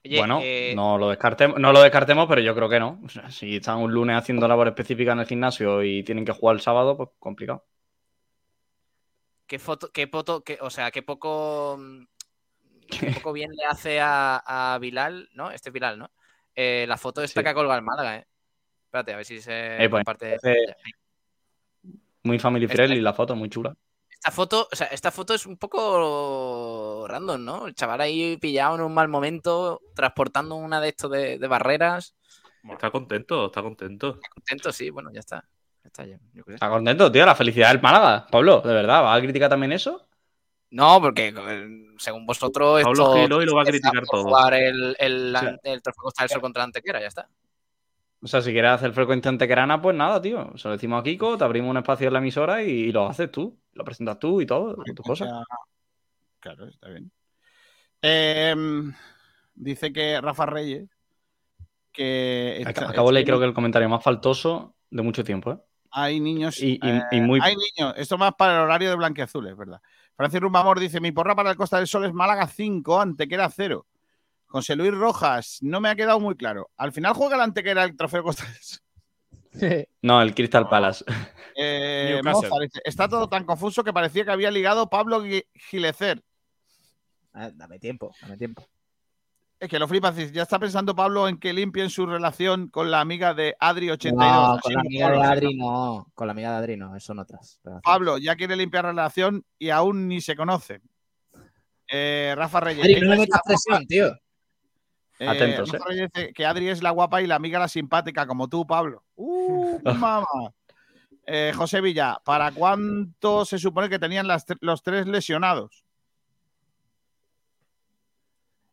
Oye, 0.04 0.18
bueno, 0.18 0.40
eh, 0.42 0.74
no, 0.76 0.98
lo 0.98 1.08
descartemos, 1.10 1.60
no 1.60 1.72
lo 1.72 1.84
descartemos, 1.84 2.28
pero 2.28 2.42
yo 2.42 2.56
creo 2.56 2.68
que 2.68 2.80
no. 2.80 3.00
O 3.06 3.10
sea, 3.10 3.30
si 3.30 3.58
están 3.58 3.78
un 3.78 3.94
lunes 3.94 4.18
haciendo 4.18 4.48
labor 4.48 4.68
específica 4.70 5.12
en 5.12 5.20
el 5.20 5.28
gimnasio 5.28 5.84
y 5.84 6.02
tienen 6.04 6.26
que 6.26 6.32
jugar 6.32 6.56
el 6.56 6.62
sábado, 6.64 6.98
pues 6.98 7.10
complicado. 7.20 7.64
qué 9.46 9.60
foto, 9.60 9.92
qué 9.92 10.08
foto, 10.08 10.44
qué- 10.44 10.58
o 10.62 10.72
sea, 10.72 10.90
qué 10.90 11.04
poco, 11.04 11.78
mm, 11.80 12.06
qué 13.12 13.12
poco 13.12 13.32
bien 13.34 13.52
le 13.52 13.66
hace 13.66 14.00
a, 14.00 14.74
a 14.74 14.80
Bilal, 14.80 15.30
¿no? 15.36 15.52
Este 15.52 15.70
es 15.70 15.74
Bilal, 15.74 16.00
¿no? 16.00 16.10
Eh, 16.56 16.86
la 16.88 16.98
foto 16.98 17.22
esta 17.22 17.42
Sí. 17.42 17.44
que 17.44 17.50
ha 17.50 17.54
colgado 17.54 17.78
el 17.78 17.86
Málaga, 17.86 18.16
¿eh? 18.18 18.26
Espérate, 18.86 19.14
a 19.14 19.18
ver 19.18 19.26
si 19.26 19.40
se 19.40 19.76
Eh, 19.84 19.90
pues, 19.90 20.04
comparte. 20.04 20.38
eh, 20.42 20.76
Muy 22.24 22.40
family 22.40 22.66
Este- 22.66 22.78
friendly 22.78 23.00
la 23.02 23.14
foto, 23.14 23.36
muy 23.36 23.48
chula. 23.50 23.76
Esta 24.24 24.30
foto, 24.32 24.68
o 24.72 24.76
sea, 24.76 24.86
esta 24.88 25.10
foto 25.10 25.34
es 25.34 25.48
un 25.48 25.58
poco 25.58 27.06
random, 27.08 27.44
¿no? 27.44 27.66
El 27.66 27.74
chaval 27.74 28.02
ahí 28.02 28.38
pillado 28.38 28.76
en 28.76 28.82
un 28.82 28.94
mal 28.94 29.08
momento, 29.08 29.82
transportando 29.96 30.54
una 30.58 30.80
de 30.80 30.90
estos 30.90 31.10
de, 31.10 31.40
de 31.40 31.48
barreras. 31.48 32.14
Está 32.70 32.92
contento, 32.92 33.48
está 33.48 33.64
contento. 33.64 34.20
Contento, 34.36 34.72
sí, 34.72 34.92
bueno, 34.92 35.10
ya 35.12 35.22
está. 35.22 35.44
Ya 35.84 35.88
está 35.88 36.06
ya, 36.06 36.20
yo. 36.34 36.44
Está 36.46 36.70
contento, 36.70 37.12
tío, 37.12 37.26
la 37.26 37.34
felicidad 37.34 37.70
del 37.70 37.82
Málaga. 37.82 38.28
Pablo, 38.30 38.62
de 38.62 38.72
verdad, 38.76 39.02
¿vas 39.02 39.18
a 39.18 39.22
criticar 39.24 39.50
también 39.50 39.72
eso? 39.72 40.08
No, 40.70 41.02
porque 41.02 41.34
eh, 41.36 41.68
según 41.98 42.28
vosotros 42.28 42.84
Pablo 42.84 43.04
esto 43.04 43.16
Gil 43.16 43.34
hoy 43.34 43.46
lo 43.48 43.56
va 43.56 43.64
a 43.64 43.66
criticar 43.66 44.04
todo. 44.06 44.24
jugar 44.26 44.54
el, 44.54 44.96
el, 45.00 45.36
Sí. 45.40 45.46
el 45.64 45.82
trofeo 45.82 46.04
Costa 46.04 46.22
del 46.24 46.30
Sol 46.30 46.42
contra 46.42 46.60
la 46.60 46.66
Antequera, 46.66 47.02
ya 47.02 47.08
está. 47.08 47.28
O 48.24 48.28
sea, 48.28 48.42
si 48.42 48.52
quieres 48.52 48.72
hacer 48.72 48.94
frecuente 48.94 49.30
antequerana, 49.30 49.82
pues 49.82 49.96
nada, 49.96 50.22
tío. 50.22 50.52
Se 50.58 50.68
lo 50.68 50.74
decimos 50.74 51.00
a 51.00 51.04
Kiko, 51.04 51.38
te 51.38 51.44
abrimos 51.44 51.72
un 51.72 51.78
espacio 51.78 52.08
en 52.08 52.14
la 52.14 52.20
emisora 52.20 52.62
y, 52.64 52.70
y 52.70 52.92
lo 52.92 53.08
haces 53.08 53.32
tú. 53.32 53.58
Lo 53.74 53.84
presentas 53.84 54.20
tú 54.20 54.42
y 54.42 54.46
todo, 54.46 54.76
tus 54.96 55.06
cosas. 55.06 55.30
Claro, 56.40 56.68
está 56.68 56.90
bien. 56.90 57.12
Em, 58.02 58.94
dice 59.56 59.92
que 59.94 60.20
Rafa 60.22 60.46
Reyes 60.46 60.90
que 61.92 62.62
está- 62.62 62.90
Acabo 62.90 63.10
de 63.10 63.16
leer, 63.16 63.26
creo 63.26 63.40
que 63.40 63.46
el 63.46 63.54
comentario 63.54 63.90
más 63.90 64.04
faltoso 64.04 64.76
de 64.90 65.02
mucho 65.04 65.24
tiempo, 65.24 65.52
¿eh? 65.52 65.58
hay 65.92 66.20
niños 66.22 66.58
Y, 66.62 66.74
y- 66.74 66.80
eh, 66.84 67.02
y 67.12 67.22
muy. 67.22 67.40
hay 67.44 67.56
niños, 67.56 67.94
esto 67.98 68.18
más 68.18 68.34
para 68.36 68.56
el 68.58 68.62
horario 68.62 68.90
de 68.90 68.96
Blanquiazul, 68.96 69.48
es 69.48 69.58
verdad. 69.58 69.82
Francis 70.16 70.40
Rumbamor 70.40 70.80
dice, 70.80 71.00
mi 71.02 71.12
porra 71.12 71.36
para 71.36 71.52
el 71.52 71.58
Costa 71.58 71.78
del 71.78 71.88
Sol 71.88 72.06
es 72.06 72.14
Málaga 72.14 72.48
5, 72.48 73.00
Antequera 73.00 73.50
0. 73.50 73.86
José 74.52 74.76
Luis 74.76 74.94
Rojas, 74.94 75.60
no 75.62 75.80
me 75.80 75.90
ha 75.90 75.96
quedado 75.96 76.20
muy 76.20 76.36
claro. 76.36 76.70
Al 76.76 76.92
final 76.92 77.14
juega 77.14 77.36
el 77.36 77.42
Antequera 77.42 77.86
el 77.86 77.96
trofeo 77.96 78.22
Costa 78.22 78.44
del 78.46 78.56
Sol. 78.62 78.80
No, 80.02 80.22
el 80.22 80.34
Crystal 80.34 80.68
Palace. 80.70 81.04
Eh. 81.56 82.22
Mozart 82.24 82.72
está 82.86 83.08
todo 83.10 83.28
tan 83.28 83.44
confuso 83.44 83.84
que 83.84 83.92
parecía 83.92 84.24
que 84.24 84.32
había 84.32 84.50
ligado 84.50 84.90
Pablo 84.90 85.22
Gilecer. 85.54 86.24
Ah, 87.34 87.50
dame 87.54 87.78
tiempo, 87.78 88.14
dame 88.22 88.38
tiempo. 88.38 88.66
Es 89.60 89.70
que 89.70 89.78
lo 89.78 89.88
flipas, 89.88 90.16
ya 90.32 90.44
está 90.44 90.58
pensando 90.58 90.96
Pablo 90.96 91.28
en 91.28 91.38
que 91.38 91.54
limpien 91.54 91.90
su 91.90 92.06
relación 92.06 92.70
con 92.70 92.90
la 92.90 93.00
amiga 93.00 93.34
de 93.34 93.56
Adri82. 93.60 94.14
No, 94.14 94.60
con 94.60 94.74
la 94.74 94.80
amiga 94.80 95.12
de. 95.12 95.22
Adri 95.22 95.56
no. 95.56 96.08
Con 96.16 96.28
la 96.28 96.32
amiga 96.32 96.52
de 96.52 96.58
Adri 96.58 96.78
no, 96.78 97.00
son 97.00 97.20
otras. 97.20 97.60
relaciones. 97.64 97.84
Pablo 97.84 98.18
ya 98.18 98.36
quiere 98.36 98.56
limpiar 98.56 98.86
relación 98.86 99.46
y 99.60 99.70
aún 99.70 100.08
ni 100.08 100.20
se 100.20 100.36
conoce. 100.36 100.82
Eh, 101.88 102.34
Rafa 102.36 102.60
Reyes. 102.62 102.84
Adri, 102.84 103.02
no 103.02 103.14
es 103.14 103.20
metas 103.20 103.42
presión, 103.46 103.86
tío. 103.86 104.12
Eh, 105.22 105.28
Atentos, 105.28 105.70
Reyes 105.72 106.10
dice 106.12 106.34
que 106.34 106.48
Adri 106.48 106.70
es 106.70 106.82
la 106.82 106.90
guapa 106.90 107.22
y 107.22 107.28
la 107.28 107.36
amiga 107.36 107.60
la 107.60 107.68
simpática, 107.68 108.26
como 108.26 108.48
tú, 108.48 108.66
Pablo. 108.66 109.04
¡Uh, 109.16 109.78
mamá! 109.84 110.26
Eh, 111.28 111.54
José 111.56 111.80
Villa, 111.80 112.20
¿para 112.26 112.52
cuánto 112.52 113.46
se 113.46 113.60
supone 113.60 113.88
que 113.88 114.00
tenían 114.00 114.28
las 114.28 114.46
los 114.62 114.82
tres 114.82 115.06
lesionados? 115.06 115.86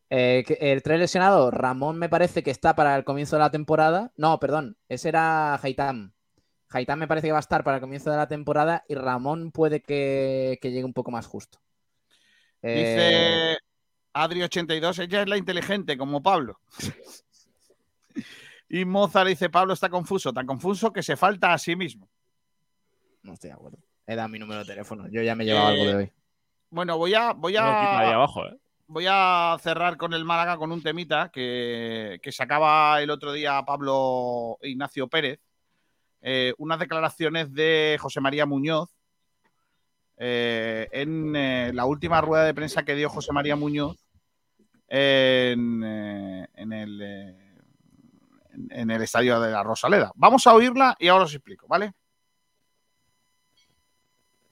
Eh, 0.08 0.42
el 0.60 0.82
tres 0.82 0.98
lesionado, 0.98 1.50
Ramón 1.50 1.98
me 1.98 2.08
parece 2.08 2.42
que 2.42 2.50
está 2.50 2.74
para 2.74 2.96
el 2.96 3.04
comienzo 3.04 3.36
de 3.36 3.40
la 3.40 3.50
temporada. 3.50 4.10
No, 4.16 4.40
perdón, 4.40 4.78
ese 4.88 5.10
era 5.10 5.60
Haitán. 5.62 6.14
Haitán 6.70 6.98
me 6.98 7.08
parece 7.08 7.26
que 7.26 7.32
va 7.32 7.38
a 7.38 7.40
estar 7.40 7.62
para 7.62 7.76
el 7.76 7.82
comienzo 7.82 8.10
de 8.10 8.16
la 8.16 8.26
temporada 8.26 8.84
y 8.88 8.94
Ramón 8.94 9.52
puede 9.52 9.82
que, 9.82 10.58
que 10.62 10.70
llegue 10.70 10.84
un 10.84 10.94
poco 10.94 11.10
más 11.10 11.26
justo. 11.26 11.58
Eh, 12.62 13.54
Dice 13.54 13.67
Adri82, 14.14 14.98
ella 15.00 15.22
es 15.22 15.28
la 15.28 15.36
inteligente, 15.36 15.96
como 15.96 16.22
Pablo. 16.22 16.60
y 18.68 18.84
Mozart 18.84 19.28
dice, 19.28 19.50
Pablo 19.50 19.74
está 19.74 19.88
confuso, 19.88 20.32
tan 20.32 20.46
confuso 20.46 20.92
que 20.92 21.02
se 21.02 21.16
falta 21.16 21.52
a 21.52 21.58
sí 21.58 21.76
mismo. 21.76 22.08
no 23.22 23.34
estoy 23.34 23.48
de 23.50 23.54
acuerdo. 23.54 23.78
He 24.06 24.16
dado 24.16 24.28
mi 24.28 24.38
número 24.38 24.60
de 24.60 24.66
teléfono. 24.66 25.06
Yo 25.10 25.22
ya 25.22 25.34
me 25.34 25.44
he 25.44 25.46
llevado 25.46 25.68
algo 25.68 25.84
de 25.84 25.94
hoy. 25.94 26.12
Bueno, 26.70 26.96
voy 26.96 27.14
a, 27.14 27.32
voy 27.32 27.52
No, 27.52 27.58
quita 27.60 27.98
ahí 27.98 28.10
a, 28.10 28.14
abajo, 28.14 28.46
¿eh? 28.46 28.56
voy 28.86 29.06
a 29.08 29.56
cerrar 29.60 29.96
con 29.98 30.14
el 30.14 30.24
Málaga 30.24 30.56
con 30.56 30.72
un 30.72 30.82
temita 30.82 31.30
que, 31.30 32.18
que 32.22 32.32
sacaba 32.32 33.00
el 33.02 33.10
otro 33.10 33.32
día 33.32 33.62
Pablo 33.66 34.58
Ignacio 34.62 35.08
Pérez. 35.08 35.40
eh, 36.22 36.54
unas 36.58 36.78
declaraciones 36.78 37.52
de 37.52 37.98
José 38.00 38.20
María 38.20 38.46
Muñoz 38.46 38.97
eh, 40.18 40.88
en 40.92 41.34
eh, 41.36 41.70
la 41.72 41.84
última 41.86 42.20
rueda 42.20 42.44
de 42.44 42.54
prensa 42.54 42.82
que 42.84 42.94
dio 42.94 43.08
José 43.08 43.32
María 43.32 43.56
Muñoz 43.56 43.96
en, 44.88 45.82
eh, 45.84 46.46
en 46.54 46.72
el, 46.72 47.00
eh, 47.02 47.56
en- 48.52 48.68
en 48.70 48.90
el 48.90 49.02
estadio 49.02 49.40
de 49.40 49.50
la 49.52 49.62
Rosaleda. 49.62 50.10
Vamos 50.16 50.46
a 50.46 50.54
oírla 50.54 50.96
y 50.98 51.08
ahora 51.08 51.24
os 51.24 51.34
explico, 51.34 51.66
¿vale? 51.68 51.92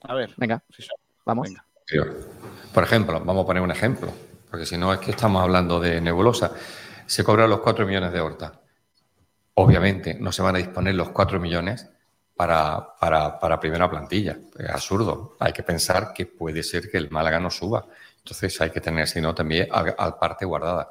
A 0.02 0.14
ver. 0.14 0.32
Venga, 0.36 0.62
vamos. 1.24 1.48
Venga. 1.48 1.64
Por 2.72 2.84
ejemplo, 2.84 3.18
vamos 3.24 3.44
a 3.44 3.46
poner 3.46 3.62
un 3.62 3.70
ejemplo, 3.70 4.12
porque 4.50 4.66
si 4.66 4.76
no 4.76 4.92
es 4.92 5.00
que 5.00 5.10
estamos 5.10 5.42
hablando 5.42 5.80
de 5.80 6.00
nebulosa. 6.00 6.52
Se 7.06 7.24
cobran 7.24 7.48
los 7.50 7.60
4 7.60 7.86
millones 7.86 8.12
de 8.12 8.20
horta. 8.20 8.60
Obviamente 9.54 10.14
no 10.20 10.32
se 10.32 10.42
van 10.42 10.56
a 10.56 10.58
disponer 10.58 10.94
los 10.94 11.10
4 11.10 11.40
millones 11.40 11.88
para, 12.36 12.94
para, 13.00 13.38
para 13.38 13.58
primera 13.58 13.90
plantilla. 13.90 14.38
Es 14.58 14.68
absurdo. 14.68 15.36
Hay 15.40 15.52
que 15.52 15.62
pensar 15.62 16.12
que 16.12 16.26
puede 16.26 16.62
ser 16.62 16.90
que 16.90 16.98
el 16.98 17.10
Málaga 17.10 17.40
no 17.40 17.50
suba. 17.50 17.86
Entonces 18.18 18.60
hay 18.60 18.70
que 18.70 18.80
tener, 18.80 19.08
si 19.08 19.20
no, 19.20 19.34
también 19.34 19.68
al, 19.70 20.18
parte 20.18 20.44
guardada. 20.44 20.90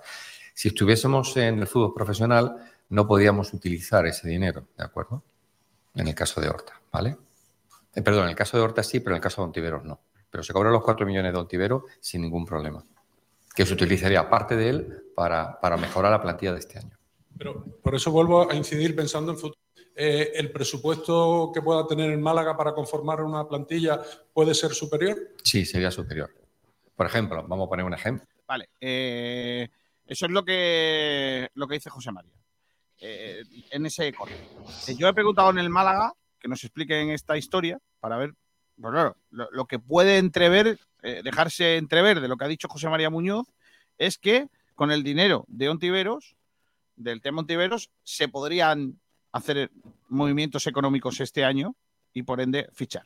Si 0.54 0.70
estuviésemos 0.70 1.36
en 1.38 1.60
el 1.60 1.68
fútbol 1.68 1.94
profesional, 1.94 2.56
no 2.90 3.08
podíamos 3.08 3.54
utilizar 3.54 4.06
ese 4.08 4.28
dinero, 4.28 4.68
¿de 4.78 4.84
acuerdo? 4.84 5.24
En 5.94 6.08
el 6.08 6.16
caso 6.16 6.42
de 6.42 6.50
Horta, 6.50 6.82
¿vale? 6.92 7.18
Eh, 7.94 8.02
perdón, 8.02 8.24
en 8.24 8.30
el 8.30 8.36
caso 8.36 8.58
de 8.58 8.64
Horta 8.64 8.84
sí, 8.84 9.00
pero 9.00 9.12
en 9.12 9.18
el 9.18 9.22
caso 9.22 9.42
de 9.42 9.48
Ontiveros 9.48 9.84
no. 9.84 10.00
Pero 10.30 10.44
se 10.44 10.54
cobran 10.54 10.74
los 10.74 10.84
4 10.84 11.06
millones 11.06 11.34
de 11.34 11.40
Ontiveros 11.40 11.84
sin 12.00 12.22
ningún 12.22 12.46
problema. 12.46 12.84
Que 13.54 13.66
se 13.66 13.74
utilizaría 13.74 14.30
parte 14.30 14.56
de 14.56 14.70
él 14.70 15.04
para, 15.16 15.60
para 15.60 15.78
mejorar 15.78 16.12
la 16.12 16.22
plantilla 16.22 16.54
de 16.54 16.60
este 16.60 16.80
año. 16.80 16.98
Pero 17.38 17.66
por 17.84 17.96
eso 17.96 18.12
vuelvo 18.12 18.50
a 18.50 18.56
incidir 18.56 18.96
pensando 18.96 19.32
en 19.32 19.38
futuro. 19.38 19.65
Eh, 19.96 20.34
¿El 20.36 20.52
presupuesto 20.52 21.52
que 21.54 21.62
pueda 21.62 21.88
tener 21.88 22.12
el 22.12 22.20
Málaga 22.20 22.58
para 22.58 22.74
conformar 22.74 23.22
una 23.22 23.48
plantilla 23.48 24.02
puede 24.34 24.54
ser 24.54 24.72
superior? 24.74 25.18
Sí, 25.44 25.66
sería 25.66 25.90
superior. 25.90 26.30
Por 26.96 27.06
ejemplo, 27.06 27.46
vamos 27.48 27.68
a 27.68 27.70
poner 27.70 27.86
un 27.86 27.94
ejemplo. 27.94 28.28
Vale, 28.48 28.70
eh, 28.80 29.70
eso 30.06 30.26
es 30.26 30.32
lo 30.32 30.44
que, 30.44 31.50
lo 31.54 31.68
que 31.68 31.76
dice 31.76 31.90
José 31.90 32.12
María. 32.12 32.34
Eh, 33.00 33.44
en 33.72 33.86
ese 33.86 34.12
corte. 34.14 34.36
Eh, 34.88 34.96
Yo 34.96 35.08
he 35.08 35.14
preguntado 35.14 35.50
en 35.50 35.60
el 35.60 35.70
Málaga 35.70 36.14
que 36.40 36.48
nos 36.48 36.64
expliquen 36.64 37.10
esta 37.10 37.38
historia 37.38 37.80
para 38.00 38.18
ver, 38.18 38.34
pues 38.80 38.92
claro, 38.92 39.18
lo, 39.32 39.50
lo 39.52 39.66
que 39.66 39.80
puede 39.80 40.18
entrever, 40.18 40.80
eh, 41.04 41.22
dejarse 41.24 41.78
entrever 41.78 42.22
de 42.22 42.28
lo 42.28 42.38
que 42.38 42.46
ha 42.46 42.50
dicho 42.50 42.68
José 42.68 42.88
María 42.90 43.10
Muñoz 43.10 43.48
es 43.98 44.18
que 44.18 44.48
con 44.76 44.92
el 44.92 45.04
dinero 45.04 45.46
de 45.48 45.70
Ontiveros, 45.70 46.36
del 46.96 47.22
tema 47.22 47.42
Ontiveros, 47.42 47.90
se 48.04 48.28
podrían 48.28 49.00
hacer 49.36 49.70
movimientos 50.08 50.66
económicos 50.66 51.20
este 51.20 51.44
año 51.44 51.76
y 52.14 52.24
por 52.24 52.40
ende 52.40 52.70
fichar. 52.72 53.06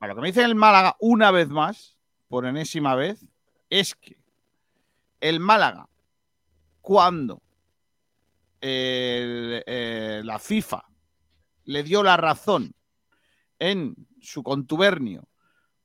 Lo 0.00 0.14
que 0.14 0.20
me 0.22 0.28
dice 0.28 0.42
el 0.42 0.54
Málaga 0.54 0.96
una 1.00 1.30
vez 1.30 1.50
más, 1.50 1.98
por 2.28 2.46
enésima 2.46 2.94
vez, 2.94 3.26
es 3.68 3.94
que 3.94 4.16
el 5.20 5.38
Málaga, 5.38 5.86
cuando 6.80 7.42
eh, 8.62 10.22
la 10.24 10.38
FIFA 10.38 10.82
le 11.64 11.82
dio 11.82 12.02
la 12.02 12.16
razón 12.16 12.74
en 13.58 13.94
su 14.22 14.42
contubernio 14.42 15.28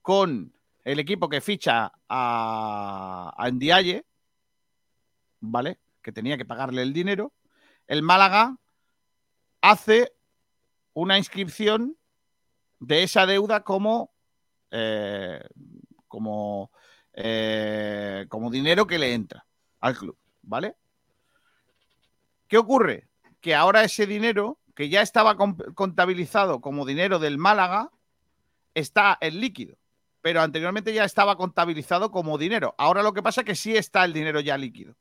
con 0.02 0.53
el 0.85 0.99
equipo 0.99 1.27
que 1.27 1.41
ficha 1.41 1.91
a, 2.07 3.34
a 3.38 3.52
¿vale? 5.41 5.80
Que 6.02 6.14
tenía 6.14 6.38
que 6.38 6.45
pagarle 6.45 6.81
el 6.81 6.93
dinero, 6.93 7.34
el 7.88 8.03
Málaga 8.03 8.57
hace 9.69 10.13
una 10.93 11.17
inscripción 11.17 11.97
de 12.79 13.03
esa 13.03 13.25
deuda 13.25 13.63
como, 13.63 14.13
eh, 14.69 15.43
como, 16.07 16.71
eh, 17.13 18.25
como 18.29 18.51
dinero 18.51 18.85
que 18.85 18.99
le 18.99 19.13
entra 19.13 19.45
al 19.79 19.97
club, 19.97 20.17
¿vale? 20.43 20.75
¿Qué 22.47 22.57
ocurre? 22.57 23.07
Que 23.41 23.55
ahora 23.55 23.83
ese 23.83 24.05
dinero, 24.05 24.59
que 24.75 24.89
ya 24.89 25.01
estaba 25.01 25.35
contabilizado 25.35 26.61
como 26.61 26.85
dinero 26.85 27.17
del 27.17 27.39
Málaga, 27.39 27.89
está 28.75 29.17
en 29.19 29.39
líquido. 29.39 29.77
Pero 30.21 30.41
anteriormente 30.41 30.93
ya 30.93 31.05
estaba 31.05 31.37
contabilizado 31.37 32.11
como 32.11 32.37
dinero. 32.37 32.75
Ahora 32.77 33.01
lo 33.01 33.13
que 33.13 33.23
pasa 33.23 33.41
es 33.41 33.45
que 33.45 33.55
sí 33.55 33.75
está 33.75 34.05
el 34.05 34.13
dinero 34.13 34.39
ya 34.41 34.57
líquido. 34.57 34.95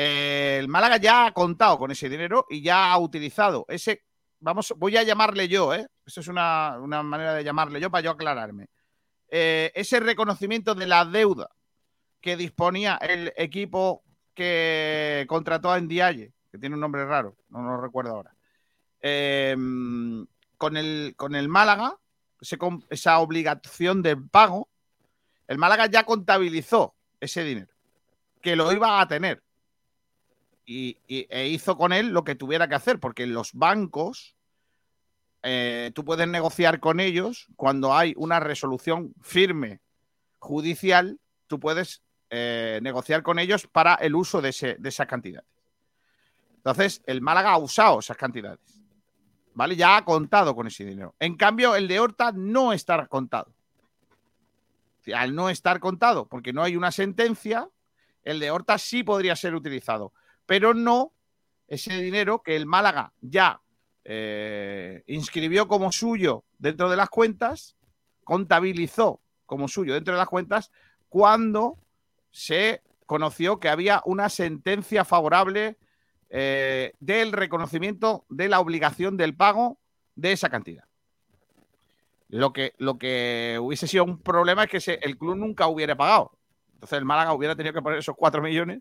El 0.00 0.68
Málaga 0.68 0.98
ya 0.98 1.26
ha 1.26 1.32
contado 1.32 1.76
con 1.76 1.90
ese 1.90 2.08
dinero 2.08 2.46
y 2.48 2.62
ya 2.62 2.92
ha 2.92 2.98
utilizado 3.00 3.64
ese. 3.66 4.04
Vamos, 4.38 4.72
voy 4.76 4.96
a 4.96 5.02
llamarle 5.02 5.48
yo, 5.48 5.74
¿eh? 5.74 5.88
Eso 6.06 6.20
es 6.20 6.28
una, 6.28 6.78
una 6.80 7.02
manera 7.02 7.34
de 7.34 7.42
llamarle 7.42 7.80
yo 7.80 7.90
para 7.90 8.02
yo 8.02 8.12
aclararme. 8.12 8.68
Eh, 9.28 9.72
ese 9.74 9.98
reconocimiento 9.98 10.76
de 10.76 10.86
la 10.86 11.04
deuda 11.04 11.50
que 12.20 12.36
disponía 12.36 12.94
el 12.98 13.32
equipo 13.36 14.04
que 14.34 15.26
contrató 15.28 15.72
a 15.72 15.80
Ndiaye, 15.80 16.32
que 16.52 16.58
tiene 16.58 16.76
un 16.76 16.80
nombre 16.80 17.04
raro, 17.04 17.34
no 17.48 17.60
lo 17.62 17.80
recuerdo 17.80 18.12
ahora. 18.12 18.36
Eh, 19.00 19.56
con, 20.56 20.76
el, 20.76 21.14
con 21.16 21.34
el 21.34 21.48
Málaga, 21.48 21.98
esa 22.88 23.18
obligación 23.18 24.02
de 24.02 24.16
pago, 24.16 24.68
el 25.48 25.58
Málaga 25.58 25.86
ya 25.86 26.04
contabilizó 26.04 26.94
ese 27.18 27.42
dinero, 27.42 27.74
que 28.40 28.54
lo 28.54 28.70
iba 28.70 29.00
a 29.00 29.08
tener. 29.08 29.42
Y, 30.70 30.98
e 31.08 31.48
hizo 31.48 31.78
con 31.78 31.94
él 31.94 32.08
lo 32.08 32.24
que 32.24 32.34
tuviera 32.34 32.68
que 32.68 32.74
hacer, 32.74 33.00
porque 33.00 33.26
los 33.26 33.54
bancos, 33.54 34.36
eh, 35.42 35.92
tú 35.94 36.04
puedes 36.04 36.28
negociar 36.28 36.78
con 36.78 37.00
ellos 37.00 37.46
cuando 37.56 37.96
hay 37.96 38.12
una 38.18 38.38
resolución 38.38 39.14
firme 39.22 39.80
judicial, 40.38 41.18
tú 41.46 41.58
puedes 41.58 42.02
eh, 42.28 42.80
negociar 42.82 43.22
con 43.22 43.38
ellos 43.38 43.66
para 43.66 43.94
el 43.94 44.14
uso 44.14 44.42
de, 44.42 44.50
ese, 44.50 44.76
de 44.78 44.90
esas 44.90 45.06
cantidades. 45.06 45.48
Entonces, 46.56 47.02
el 47.06 47.22
Málaga 47.22 47.52
ha 47.52 47.58
usado 47.58 48.00
esas 48.00 48.18
cantidades. 48.18 48.60
¿Vale? 49.54 49.74
Ya 49.74 49.96
ha 49.96 50.04
contado 50.04 50.54
con 50.54 50.66
ese 50.66 50.84
dinero. 50.84 51.14
En 51.18 51.34
cambio, 51.34 51.76
el 51.76 51.88
de 51.88 51.98
Horta 51.98 52.30
no 52.32 52.74
está 52.74 53.06
contado. 53.06 53.54
Al 55.14 55.34
no 55.34 55.48
estar 55.48 55.80
contado, 55.80 56.26
porque 56.26 56.52
no 56.52 56.62
hay 56.62 56.76
una 56.76 56.92
sentencia, 56.92 57.70
el 58.22 58.38
de 58.38 58.50
Horta 58.50 58.76
sí 58.76 59.02
podría 59.02 59.34
ser 59.34 59.54
utilizado, 59.54 60.12
pero 60.48 60.72
no 60.72 61.12
ese 61.66 62.00
dinero 62.00 62.42
que 62.42 62.56
el 62.56 62.64
Málaga 62.64 63.12
ya 63.20 63.60
eh, 64.02 65.04
inscribió 65.06 65.68
como 65.68 65.92
suyo 65.92 66.46
dentro 66.56 66.88
de 66.88 66.96
las 66.96 67.10
cuentas, 67.10 67.76
contabilizó 68.24 69.20
como 69.44 69.68
suyo 69.68 69.92
dentro 69.92 70.14
de 70.14 70.18
las 70.18 70.28
cuentas, 70.28 70.70
cuando 71.10 71.76
se 72.30 72.82
conoció 73.04 73.60
que 73.60 73.68
había 73.68 74.00
una 74.06 74.30
sentencia 74.30 75.04
favorable 75.04 75.76
eh, 76.30 76.94
del 76.98 77.32
reconocimiento 77.32 78.24
de 78.30 78.48
la 78.48 78.60
obligación 78.60 79.18
del 79.18 79.36
pago 79.36 79.78
de 80.14 80.32
esa 80.32 80.48
cantidad. 80.48 80.84
Lo 82.28 82.54
que, 82.54 82.72
lo 82.78 82.96
que 82.96 83.58
hubiese 83.60 83.86
sido 83.86 84.04
un 84.04 84.22
problema 84.22 84.64
es 84.64 84.84
que 84.84 84.98
el 85.02 85.18
club 85.18 85.36
nunca 85.36 85.66
hubiera 85.66 85.94
pagado. 85.94 86.38
Entonces 86.72 86.98
el 86.98 87.04
Málaga 87.04 87.34
hubiera 87.34 87.54
tenido 87.54 87.74
que 87.74 87.82
poner 87.82 87.98
esos 87.98 88.16
4 88.16 88.40
millones 88.40 88.80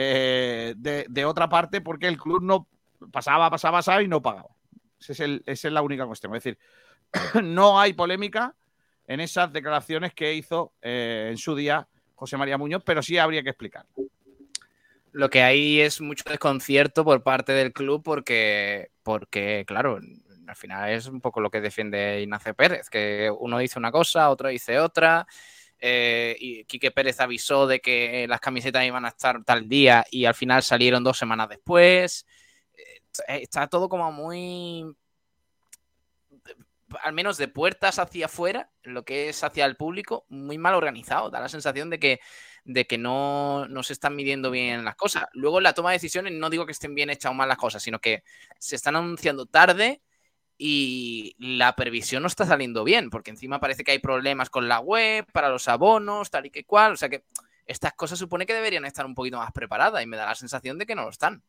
eh, 0.00 0.74
de, 0.76 1.06
de 1.08 1.24
otra 1.24 1.48
parte 1.48 1.80
porque 1.80 2.06
el 2.06 2.16
club 2.18 2.40
no 2.40 2.68
pasaba, 3.10 3.50
pasaba, 3.50 3.78
pasaba 3.78 4.00
y 4.00 4.06
no 4.06 4.22
pagaba. 4.22 4.50
Ese 5.00 5.12
es 5.12 5.20
el- 5.20 5.42
esa 5.44 5.66
es 5.68 5.74
la 5.74 5.82
única 5.82 6.06
cuestión. 6.06 6.34
Es 6.36 6.44
decir, 6.44 6.58
no 7.42 7.80
hay 7.80 7.94
polémica 7.94 8.54
en 9.08 9.18
esas 9.18 9.52
declaraciones 9.52 10.14
que 10.14 10.34
hizo 10.34 10.72
eh, 10.82 11.28
en 11.30 11.36
su 11.36 11.56
día 11.56 11.88
José 12.14 12.36
María 12.36 12.58
Muñoz, 12.58 12.82
pero 12.84 13.02
sí 13.02 13.18
habría 13.18 13.42
que 13.42 13.50
explicar. 13.50 13.86
Lo 15.10 15.30
que 15.30 15.42
hay 15.42 15.80
es 15.80 16.00
mucho 16.00 16.22
desconcierto 16.28 17.04
por 17.04 17.24
parte 17.24 17.52
del 17.52 17.72
club 17.72 18.02
porque, 18.04 18.90
porque, 19.02 19.64
claro, 19.66 19.98
al 20.46 20.56
final 20.56 20.90
es 20.90 21.06
un 21.06 21.20
poco 21.20 21.40
lo 21.40 21.50
que 21.50 21.60
defiende 21.60 22.20
Ignacio 22.22 22.54
Pérez, 22.54 22.88
que 22.88 23.32
uno 23.36 23.58
dice 23.58 23.80
una 23.80 23.90
cosa, 23.90 24.30
otro 24.30 24.48
dice 24.48 24.78
otra. 24.78 25.26
Eh, 25.80 26.36
y 26.38 26.64
Quique 26.64 26.90
Pérez 26.90 27.20
avisó 27.20 27.66
de 27.66 27.80
que 27.80 28.26
las 28.28 28.40
camisetas 28.40 28.84
iban 28.84 29.04
a 29.04 29.08
estar 29.08 29.44
tal 29.44 29.68
día 29.68 30.04
y 30.10 30.24
al 30.24 30.34
final 30.34 30.62
salieron 30.62 31.04
dos 31.04 31.18
semanas 31.18 31.48
después. 31.48 32.26
Eh, 32.76 33.42
Está 33.42 33.66
todo 33.68 33.88
como 33.88 34.10
muy 34.12 34.84
al 37.02 37.12
menos 37.12 37.36
de 37.36 37.48
puertas 37.48 37.98
hacia 37.98 38.26
afuera, 38.26 38.70
lo 38.82 39.04
que 39.04 39.28
es 39.28 39.44
hacia 39.44 39.64
el 39.66 39.76
público, 39.76 40.24
muy 40.28 40.58
mal 40.58 40.74
organizado. 40.74 41.30
Da 41.30 41.40
la 41.40 41.48
sensación 41.48 41.90
de 41.90 41.98
que, 41.98 42.20
de 42.64 42.86
que 42.86 42.98
no, 42.98 43.66
no 43.68 43.82
se 43.82 43.92
están 43.92 44.16
midiendo 44.16 44.50
bien 44.50 44.84
las 44.84 44.96
cosas. 44.96 45.24
Luego, 45.32 45.58
en 45.58 45.64
la 45.64 45.74
toma 45.74 45.90
de 45.90 45.96
decisiones, 45.96 46.32
no 46.32 46.50
digo 46.50 46.66
que 46.66 46.72
estén 46.72 46.94
bien 46.94 47.10
hechas 47.10 47.30
o 47.30 47.34
mal 47.34 47.48
las 47.48 47.58
cosas, 47.58 47.82
sino 47.82 48.00
que 48.00 48.22
se 48.58 48.76
están 48.76 48.96
anunciando 48.96 49.46
tarde 49.46 50.00
y 50.58 51.36
la 51.38 51.76
previsión 51.76 52.22
no 52.22 52.26
está 52.26 52.44
saliendo 52.44 52.82
bien, 52.82 53.10
porque 53.10 53.30
encima 53.30 53.60
parece 53.60 53.84
que 53.84 53.92
hay 53.92 54.00
problemas 54.00 54.50
con 54.50 54.68
la 54.68 54.80
web, 54.80 55.24
para 55.32 55.48
los 55.48 55.68
abonos, 55.68 56.30
tal 56.30 56.46
y 56.46 56.50
que 56.50 56.64
cual. 56.64 56.92
O 56.92 56.96
sea 56.96 57.08
que 57.08 57.22
estas 57.64 57.92
cosas 57.92 58.18
supone 58.18 58.44
que 58.44 58.54
deberían 58.54 58.84
estar 58.84 59.06
un 59.06 59.14
poquito 59.14 59.38
más 59.38 59.52
preparadas 59.52 60.02
y 60.02 60.06
me 60.06 60.16
da 60.16 60.26
la 60.26 60.34
sensación 60.34 60.76
de 60.76 60.86
que 60.86 60.96
no 60.96 61.04
lo 61.04 61.10
están. 61.10 61.42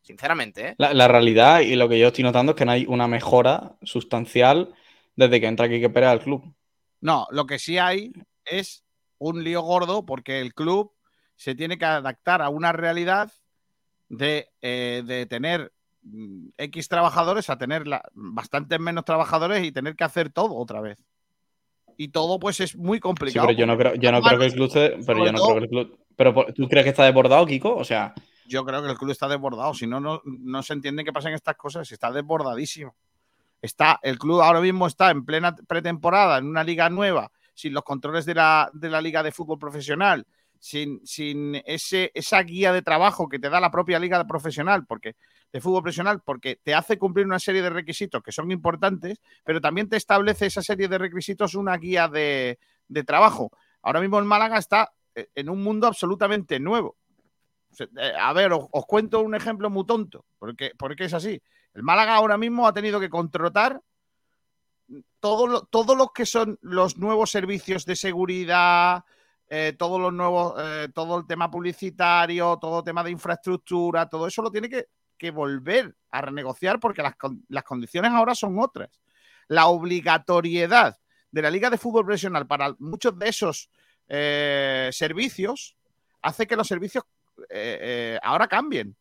Sinceramente, 0.00 0.68
¿eh? 0.68 0.74
La, 0.78 0.94
la 0.94 1.08
realidad 1.08 1.60
y 1.60 1.76
lo 1.76 1.88
que 1.88 1.98
yo 1.98 2.08
estoy 2.08 2.24
notando 2.24 2.52
es 2.52 2.56
que 2.56 2.64
no 2.64 2.72
hay 2.72 2.86
una 2.86 3.06
mejora 3.06 3.76
sustancial 3.82 4.74
desde 5.14 5.40
que 5.40 5.46
entra 5.46 5.68
Quique 5.68 5.90
Pérez 5.90 6.08
al 6.08 6.20
club. 6.20 6.54
No, 7.00 7.26
lo 7.30 7.46
que 7.46 7.58
sí 7.58 7.76
hay 7.76 8.12
es 8.44 8.84
un 9.18 9.44
lío 9.44 9.60
gordo 9.62 10.06
porque 10.06 10.40
el 10.40 10.54
club 10.54 10.92
se 11.36 11.54
tiene 11.54 11.76
que 11.76 11.84
adaptar 11.84 12.40
a 12.40 12.48
una 12.48 12.72
realidad 12.72 13.30
de, 14.08 14.48
eh, 14.62 15.02
de 15.04 15.26
tener 15.26 15.72
X 16.58 16.88
trabajadores 16.88 17.48
a 17.50 17.56
tener 17.58 17.86
la- 17.86 18.02
bastantes 18.12 18.78
menos 18.80 19.04
trabajadores 19.04 19.64
y 19.64 19.72
tener 19.72 19.96
que 19.96 20.04
hacer 20.04 20.30
todo 20.30 20.54
otra 20.54 20.80
vez. 20.80 20.98
Y 21.96 22.08
todo 22.08 22.38
pues 22.38 22.60
es 22.60 22.76
muy 22.76 22.98
Sí, 22.98 23.00
complicado. 23.00 23.46
pero 23.46 23.58
yo 23.58 23.66
no 23.66 23.76
creo, 23.78 23.94
yo 23.94 24.10
no 24.12 24.20
creo 24.20 24.38
que 24.38 24.46
el 24.46 24.52
club 24.52 24.70
se- 24.70 24.96
pero 25.06 25.24
yo 25.24 25.32
no 25.32 25.38
creo 25.42 25.54
que 25.56 25.64
el 25.64 25.68
club. 25.68 25.98
Pero 26.16 26.46
¿tú 26.54 26.68
crees 26.68 26.84
que 26.84 26.90
está 26.90 27.04
desbordado, 27.04 27.46
Kiko? 27.46 27.74
O 27.74 27.84
sea, 27.84 28.14
Yo 28.46 28.64
creo 28.64 28.82
que 28.82 28.90
el 28.90 28.98
club 28.98 29.10
está 29.10 29.26
desbordado. 29.26 29.72
Si 29.74 29.86
no, 29.86 30.00
no, 30.00 30.20
no 30.24 30.62
se 30.62 30.74
entiende 30.74 31.02
que 31.04 31.12
pasen 31.12 31.32
estas 31.32 31.56
cosas. 31.56 31.90
Está 31.90 32.12
desbordadísimo. 32.12 32.94
Está, 33.62 33.98
el 34.02 34.18
club 34.18 34.42
ahora 34.42 34.60
mismo 34.60 34.86
está 34.86 35.10
en 35.10 35.24
plena 35.24 35.56
pretemporada, 35.66 36.36
en 36.36 36.46
una 36.46 36.62
liga 36.62 36.90
nueva, 36.90 37.30
sin 37.54 37.72
los 37.72 37.82
controles 37.82 38.26
de 38.26 38.34
la, 38.34 38.68
de 38.74 38.90
la 38.90 39.00
liga 39.00 39.22
de 39.22 39.32
fútbol 39.32 39.58
profesional, 39.58 40.26
sin, 40.58 41.00
sin 41.06 41.54
ese, 41.64 42.10
esa 42.12 42.42
guía 42.42 42.72
de 42.74 42.82
trabajo 42.82 43.26
que 43.28 43.38
te 43.38 43.48
da 43.48 43.60
la 43.60 43.70
propia 43.70 43.98
liga 43.98 44.22
profesional, 44.26 44.84
porque 44.86 45.16
de 45.54 45.60
fútbol 45.60 45.84
profesional, 45.84 46.20
porque 46.20 46.56
te 46.56 46.74
hace 46.74 46.98
cumplir 46.98 47.26
una 47.26 47.38
serie 47.38 47.62
de 47.62 47.70
requisitos 47.70 48.20
que 48.24 48.32
son 48.32 48.50
importantes, 48.50 49.20
pero 49.44 49.60
también 49.60 49.88
te 49.88 49.96
establece 49.96 50.46
esa 50.46 50.62
serie 50.62 50.88
de 50.88 50.98
requisitos 50.98 51.54
una 51.54 51.76
guía 51.76 52.08
de, 52.08 52.58
trabajo. 53.06 53.52
Ahora 53.80 54.00
mismo 54.00 54.18
el 54.18 54.24
Málaga 54.24 54.58
está 54.58 54.92
eh, 55.14 55.28
en 55.32 55.48
un 55.48 55.62
mundo 55.62 55.86
absolutamente 55.86 56.58
nuevo. 56.58 56.96
Eh, 57.78 58.12
A 58.20 58.32
ver, 58.32 58.52
os, 58.52 58.84
cuento 58.84 59.20
un 59.20 59.36
ejemplo 59.36 59.70
muy 59.70 59.86
tonto, 59.86 60.24
porque, 60.40 60.72
porque 60.76 61.04
es 61.04 61.14
así. 61.14 61.40
El 61.72 61.84
Málaga 61.84 62.16
ahora 62.16 62.36
mismo 62.36 62.66
ha 62.66 62.72
tenido 62.72 62.98
que 62.98 63.08
contratar 63.08 63.80
todos 65.20 65.96
los 65.96 66.12
que 66.12 66.26
son 66.26 66.58
los 66.62 66.98
nuevos 66.98 67.30
servicios 67.30 67.86
de 67.86 67.94
seguridad, 67.94 69.04
eh, 69.48 69.72
todos 69.78 70.00
los 70.00 70.12
nuevos, 70.12 70.54
todo 70.92 71.16
el 71.16 71.28
tema 71.28 71.48
publicitario, 71.48 72.58
todo 72.60 72.80
el 72.80 72.84
tema 72.84 73.04
de 73.04 73.12
infraestructura, 73.12 74.08
todo 74.08 74.26
eso 74.26 74.42
lo 74.42 74.50
tiene 74.50 74.68
que, 74.68 74.88
que 75.16 75.30
volver 75.30 75.94
a 76.10 76.20
renegociar 76.20 76.80
porque 76.80 77.02
las, 77.02 77.14
las 77.48 77.64
condiciones 77.64 78.12
ahora 78.12 78.34
son 78.34 78.58
otras. 78.58 79.00
La 79.48 79.66
obligatoriedad 79.66 80.98
de 81.34 81.42
la 81.42 81.50
Liga 81.50 81.68
de 81.68 81.78
Fútbol 81.78 82.04
Profesional 82.04 82.46
para 82.46 82.76
muchos 82.78 83.18
de 83.18 83.28
esos 83.28 83.68
eh, 84.08 84.90
servicios 84.92 85.76
hace 86.22 86.46
que 86.46 86.54
los 86.54 86.68
servicios 86.68 87.04
eh, 87.50 87.78
eh, 87.80 88.18
ahora 88.22 88.46
cambien. 88.46 88.94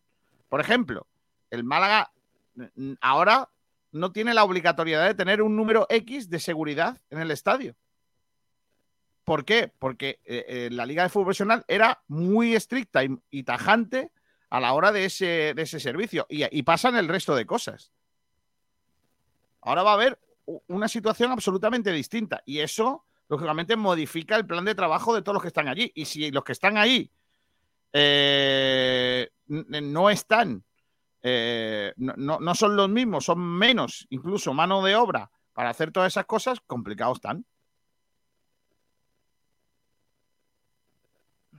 Por 0.49 0.59
ejemplo, 0.59 1.05
el 1.51 1.63
Málaga 1.63 2.11
mm, 2.55 2.93
ahora 3.01 3.49
no 3.91 4.11
tiene 4.11 4.33
la 4.33 4.43
obligatoriedad 4.43 5.05
de 5.05 5.13
tener 5.13 5.43
un 5.43 5.55
número 5.55 5.85
X 5.89 6.29
de 6.29 6.39
seguridad 6.39 6.99
en 7.11 7.19
el 7.19 7.29
estadio. 7.29 7.75
¿Por 9.23 9.45
qué? 9.45 9.71
Porque 9.79 10.19
la 10.71 10.85
Liga 10.85 11.03
de 11.03 11.09
Fútbol 11.09 11.27
Profesional 11.27 11.63
era 11.67 12.01
muy 12.07 12.55
estricta 12.55 13.01
y 13.29 13.43
tajante 13.43 14.11
a 14.53 14.59
la 14.59 14.73
hora 14.73 14.91
de 14.91 15.05
ese, 15.05 15.55
ese 15.57 15.79
servicio. 15.79 16.27
Y, 16.29 16.61
pasan 16.61 16.95
el 16.95 17.07
resto 17.07 17.35
de 17.35 17.43
cosas. 17.47 17.91
Ahora 19.61 19.81
va 19.81 19.89
a 19.89 19.93
haber 19.95 20.19
una 20.67 20.87
situación 20.87 21.31
absolutamente 21.31 21.91
distinta. 21.91 22.43
Y 22.45 22.59
eso, 22.59 23.03
lógicamente, 23.29 23.75
modifica 23.75 24.35
el 24.35 24.45
plan 24.45 24.63
de 24.63 24.75
trabajo 24.75 25.15
de 25.15 25.23
todos 25.23 25.33
los 25.33 25.41
que 25.41 25.47
están 25.47 25.69
allí. 25.69 25.91
Y 25.95 26.05
si 26.05 26.29
los 26.29 26.43
que 26.43 26.51
están 26.51 26.77
ahí 26.77 27.09
eh, 27.93 29.27
no 29.47 30.11
están, 30.11 30.63
eh, 31.23 31.93
no- 31.97 32.37
no 32.39 32.53
son 32.53 32.75
los 32.75 32.89
mismos, 32.89 33.25
son 33.25 33.39
menos, 33.39 34.05
incluso 34.11 34.53
mano 34.53 34.83
de 34.83 34.95
obra 34.95 35.31
para 35.53 35.71
hacer 35.71 35.91
todas 35.91 36.13
esas 36.13 36.25
cosas, 36.25 36.59
complicados 36.67 37.17
están. 37.17 37.43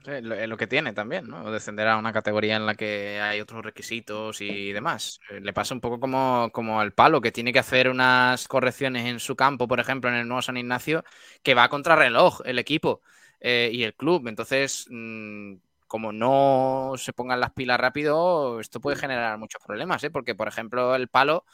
Es 0.07 0.23
lo, 0.23 0.35
es 0.35 0.47
lo 0.47 0.57
que 0.57 0.67
tiene 0.67 0.93
también, 0.93 1.27
¿no? 1.27 1.49
Descender 1.51 1.87
a 1.87 1.97
una 1.97 2.13
categoría 2.13 2.55
en 2.57 2.65
la 2.67 2.75
que 2.75 3.19
hay 3.21 3.41
otros 3.41 3.63
requisitos 3.65 4.39
y 4.41 4.71
demás. 4.71 5.19
Eh, 5.29 5.39
Le 5.41 5.51
pasa 5.53 5.73
un 5.73 5.81
poco 5.81 5.99
como, 5.99 6.49
como 6.53 6.79
al 6.79 6.93
palo, 6.93 7.21
que 7.21 7.31
tiene 7.31 7.51
que 7.51 7.59
hacer 7.59 7.89
unas 7.89 8.47
correcciones 8.47 9.05
en 9.05 9.19
su 9.19 9.35
campo, 9.35 9.67
por 9.67 9.79
ejemplo, 9.79 10.09
en 10.09 10.17
el 10.17 10.27
nuevo 10.27 10.41
San 10.43 10.57
Ignacio, 10.57 11.03
que 11.41 11.55
va 11.55 11.63
a 11.63 11.69
contrarreloj 11.69 12.41
el 12.45 12.59
equipo 12.59 13.01
eh, 13.39 13.69
y 13.73 13.83
el 13.83 13.95
club. 13.95 14.27
Entonces, 14.27 14.85
mm, 14.91 15.55
como 15.87 16.11
no 16.11 16.93
se 16.97 17.13
pongan 17.13 17.39
las 17.39 17.51
pilas 17.53 17.79
rápido, 17.79 18.59
esto 18.59 18.79
puede 18.81 18.97
generar 18.97 19.37
muchos 19.39 19.61
problemas, 19.65 20.03
¿eh? 20.03 20.11
Porque, 20.11 20.35
por 20.35 20.47
ejemplo, 20.47 20.95
el 20.95 21.07
palo 21.07 21.45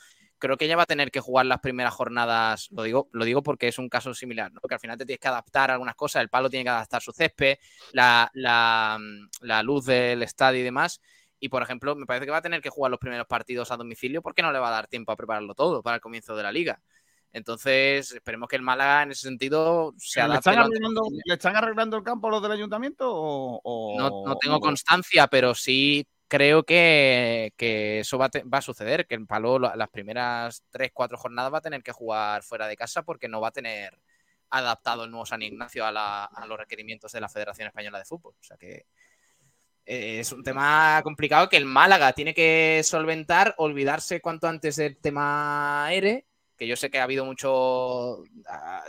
creo 0.42 0.58
que 0.58 0.68
ya 0.68 0.76
va 0.76 0.84
a 0.84 0.88
tener 0.88 1.12
que 1.12 1.22
jugar 1.22 1.46
las 1.46 1.60
primeras 1.62 1.94
jornadas, 1.94 2.68
lo 2.72 2.84
digo, 2.84 3.08
lo 3.14 3.24
digo 3.24 3.42
porque 3.44 3.70
es 3.70 3.78
un 3.78 3.88
caso 3.88 4.14
similar, 4.14 4.52
¿no? 4.52 4.60
Porque 4.60 4.74
al 4.74 4.82
final 4.82 4.98
te 4.98 5.06
tienes 5.06 5.22
que 5.22 5.28
adaptar 5.30 5.70
a 5.70 5.74
algunas 5.76 5.96
cosas, 5.96 6.22
el 6.22 6.30
palo 6.30 6.50
tiene 6.50 6.66
que 6.66 6.70
adaptar 6.72 7.02
su 7.02 7.14
césped, 7.14 7.58
la, 7.94 8.30
la, 8.34 9.00
la 9.42 9.64
luz 9.64 9.86
del 9.86 10.24
estadio 10.24 10.60
y 10.60 10.64
demás. 10.64 11.00
Y 11.40 11.50
por 11.50 11.64
ejemplo, 11.64 11.96
me 11.96 12.06
parece 12.06 12.26
que 12.26 12.32
va 12.32 12.38
a 12.38 12.42
tener 12.42 12.62
que 12.62 12.70
jugar 12.70 12.92
los 12.92 13.00
primeros 13.00 13.28
partidos 13.28 13.72
a 13.72 13.78
domicilio 13.78 14.22
porque 14.22 14.42
no 14.42 14.52
le 14.52 14.60
va 14.60 14.68
a 14.68 14.72
dar 14.72 14.88
tiempo 14.88 15.12
a 15.12 15.16
prepararlo 15.16 15.56
todo 15.56 15.82
para 15.82 15.96
el 15.96 16.02
comienzo 16.02 16.36
de 16.36 16.44
la 16.44 16.52
liga. 16.52 16.82
Entonces, 17.34 18.12
esperemos 18.12 18.50
que 18.50 18.58
el 18.58 18.62
Málaga 18.62 19.04
en 19.04 19.12
ese 19.12 19.22
sentido 19.22 19.94
se 19.98 20.20
¿Le 20.20 20.26
adapte. 20.26 20.50
están, 20.50 20.56
lo 20.58 20.66
antes 20.66 20.78
arreglando, 20.80 21.02
le 21.26 21.34
están 21.34 21.56
arreglando 21.56 21.98
el 21.98 22.04
campo 22.04 22.30
los 22.30 22.42
del 22.44 22.52
ayuntamiento 22.52 23.10
o, 23.10 23.62
o- 23.64 23.98
No, 23.98 24.10
no 24.26 24.38
tengo 24.38 24.60
constancia, 24.60 25.28
pero 25.28 25.56
sí 25.56 26.06
creo 26.32 26.64
que, 26.64 27.52
eso 28.00 28.18
va 28.18 28.30
a, 28.52 28.62
suceder, 28.62 29.06
que 29.06 29.16
el 29.16 29.28
Palo 29.28 29.60
la- 29.60 29.76
las 29.76 29.90
primeras 29.90 30.64
tres, 30.70 30.92
cuatro 30.94 31.18
jornadas 31.18 31.54
va 31.54 31.58
a 31.58 31.62
tener 31.62 31.84
que 31.84 31.92
jugar 31.92 32.42
fuera 32.42 32.68
de 32.68 32.78
casa 32.78 33.04
porque 33.04 33.28
no 33.28 33.42
va 33.42 33.50
a 33.50 33.52
tener 33.52 34.00
adaptado 34.50 35.04
el 35.04 35.12
nuevo 35.12 35.26
San 35.26 35.42
Ignacio 35.42 35.86
a, 35.86 35.92
la- 35.92 36.30
los 36.48 36.58
requerimientos 36.58 37.12
de 37.12 37.20
la 37.20 37.28
Federación 37.28 37.68
Española 37.68 38.00
de 38.00 38.06
Fútbol. 38.06 38.34
O 38.40 38.44
sea 38.44 38.56
que 38.56 38.86
eh, 39.86 40.20
es 40.22 40.32
un 40.32 40.42
tema 40.42 41.02
complicado 41.04 41.50
que 41.50 41.58
el 41.58 41.66
Málaga 41.66 42.14
tiene 42.14 42.34
que 42.34 42.80
solventar, 42.86 43.54
olvidarse 43.58 44.22
cuanto 44.22 44.48
antes 44.48 44.78
del 44.78 44.98
tema 44.98 45.90
ERE, 45.92 46.26
que 46.56 46.66
yo 46.66 46.78
sé 46.78 46.90
que 46.90 47.00
ha 47.00 47.04
habido 47.04 47.26
mucho, 47.26 48.24
ah, 48.48 48.84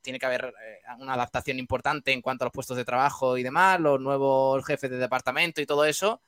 tiene 0.00 0.18
que 0.18 0.24
haber 0.24 0.46
eh, 0.46 0.78
una 0.98 1.12
adaptación 1.12 1.58
importante 1.58 2.12
en 2.12 2.22
cuanto 2.22 2.44
a 2.44 2.46
los 2.46 2.52
puestos 2.54 2.78
de 2.78 2.86
trabajo 2.86 3.36
y 3.36 3.42
demás, 3.42 3.80
los 3.80 4.00
nuevos 4.00 4.64
jefes 4.64 4.90
de 4.90 4.96
departamento 4.96 5.60
y 5.60 5.66
todo 5.66 5.84
eso, 5.84 6.22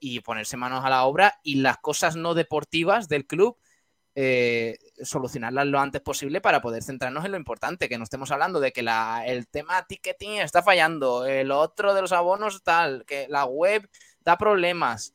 y 0.00 0.20
ponerse 0.20 0.56
manos 0.56 0.84
a 0.84 0.90
la 0.90 1.04
obra 1.04 1.38
y 1.42 1.56
las 1.56 1.78
cosas 1.78 2.16
no 2.16 2.34
deportivas 2.34 3.08
del 3.08 3.26
club 3.26 3.56
eh, 4.16 4.76
solucionarlas 5.02 5.66
lo 5.68 5.78
antes 5.78 6.00
posible 6.02 6.40
para 6.40 6.60
poder 6.60 6.82
centrarnos 6.82 7.24
en 7.24 7.30
lo 7.30 7.36
importante, 7.36 7.88
que 7.88 7.96
no 7.96 8.04
estemos 8.04 8.30
hablando 8.32 8.58
de 8.58 8.72
que 8.72 8.84
el 9.26 9.48
tema 9.48 9.86
ticketing 9.86 10.40
está 10.40 10.62
fallando, 10.62 11.26
el 11.26 11.50
otro 11.52 11.94
de 11.94 12.02
los 12.02 12.12
abonos 12.12 12.62
tal, 12.62 13.04
que 13.06 13.28
la 13.28 13.44
web 13.44 13.88
da 14.20 14.36
problemas. 14.36 15.14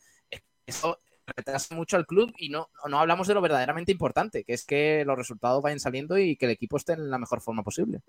Eso 0.66 1.00
retrasa 1.28 1.76
mucho 1.76 1.98
al 1.98 2.06
club 2.06 2.34
y 2.38 2.50
no, 2.50 2.70
no 2.88 3.00
hablamos 3.00 3.28
de 3.28 3.34
lo 3.34 3.42
verdaderamente 3.42 3.92
importante, 3.92 4.44
que 4.44 4.54
es 4.54 4.66
que 4.66 5.04
los 5.06 5.18
resultados 5.18 5.62
vayan 5.62 5.80
saliendo 5.80 6.18
y 6.18 6.38
que 6.38 6.46
el 6.46 6.52
equipo 6.52 6.78
esté 6.78 6.94
en 6.94 7.10
la 7.10 7.18
mejor 7.18 7.42
forma 7.42 7.64
posible. 7.64 8.02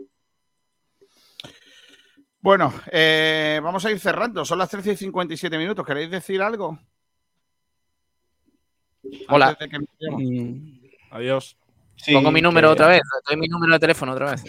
Bueno, 2.47 2.73
eh, 2.93 3.59
vamos 3.61 3.85
a 3.85 3.91
ir 3.91 3.99
cerrando. 3.99 4.45
Son 4.45 4.57
las 4.57 4.71
13 4.71 4.93
y 4.93 4.97
57 4.97 5.59
minutos. 5.59 5.85
¿Queréis 5.85 6.09
decir 6.13 6.41
algo? 6.41 6.79
Hola. 9.29 9.57
Que 9.59 9.65
empecemos. 9.65 10.23
Adiós. 11.11 11.57
Pongo 12.13 12.31
mi 12.31 12.41
número 12.41 12.71
otra 12.71 12.87
vez, 12.87 13.01
doy 13.29 13.37
mi 13.37 13.49
número 13.49 13.73
de 13.73 13.81
teléfono 13.81 14.13
otra 14.13 14.31
vez. 14.31 14.45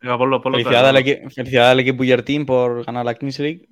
Venga, 0.00 0.18
ponlo, 0.18 0.42
ponlo 0.42 0.58
otra 0.58 0.70
Felicidades 0.72 0.88
al, 0.88 0.96
equi- 0.96 1.32
felicidades 1.32 1.70
al 1.70 1.78
equipo 1.78 2.24
Team 2.24 2.46
por 2.46 2.84
ganar 2.84 3.04
la 3.04 3.14
Kings 3.14 3.38
League. 3.38 3.68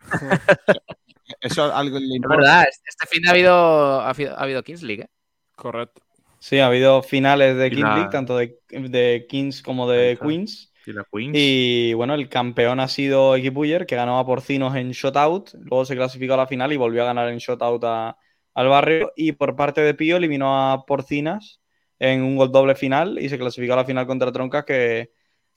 Eso 1.40 1.74
algo 1.74 1.98
le 1.98 2.16
Es 2.16 2.20
verdad, 2.28 2.66
este 2.68 3.06
fin 3.06 3.22
de 3.22 3.28
ha 3.30 3.32
habido, 3.32 4.00
ha 4.02 4.10
habido, 4.10 4.36
ha 4.38 4.42
habido 4.42 4.62
Kings 4.62 4.82
League, 4.82 5.04
¿eh? 5.04 5.08
Correcto. 5.56 6.02
Sí, 6.40 6.58
ha 6.58 6.66
habido 6.66 7.02
finales 7.02 7.56
de 7.56 7.70
Kings 7.70 7.88
League, 7.88 8.10
tanto 8.12 8.36
de, 8.36 8.58
de 8.68 9.26
Kings 9.30 9.62
como 9.62 9.88
de 9.90 10.18
Queens. 10.20 10.67
Y 10.88 10.92
la 10.94 11.04
Queens. 11.12 11.32
Y 11.34 11.92
bueno, 11.94 12.14
el 12.14 12.28
campeón 12.30 12.80
ha 12.80 12.88
sido 12.88 13.36
Equipuyer, 13.36 13.84
que 13.84 13.94
ganó 13.96 14.18
a 14.18 14.24
Porcinos 14.24 14.74
en 14.74 14.92
Shotout. 14.92 15.50
Luego 15.60 15.84
se 15.84 15.94
clasificó 15.96 16.34
a 16.34 16.38
la 16.38 16.46
final 16.46 16.72
y 16.72 16.76
volvió 16.78 17.02
a 17.02 17.06
ganar 17.06 17.28
en 17.28 17.38
Shotout 17.38 17.84
a- 17.84 18.16
al 18.54 18.68
barrio. 18.68 19.12
Y 19.14 19.32
por 19.32 19.54
parte 19.54 19.82
de 19.82 19.92
Pío 19.94 20.16
eliminó 20.16 20.72
a 20.72 20.86
Porcinas 20.86 21.60
en 21.98 22.22
un 22.22 22.36
gol 22.36 22.50
doble 22.50 22.74
final 22.74 23.18
y 23.18 23.28
se 23.28 23.38
clasificó 23.38 23.74
a 23.74 23.76
la 23.76 23.84
final 23.84 24.06
contra 24.06 24.32
Troncas, 24.32 24.64
que, 24.64 25.10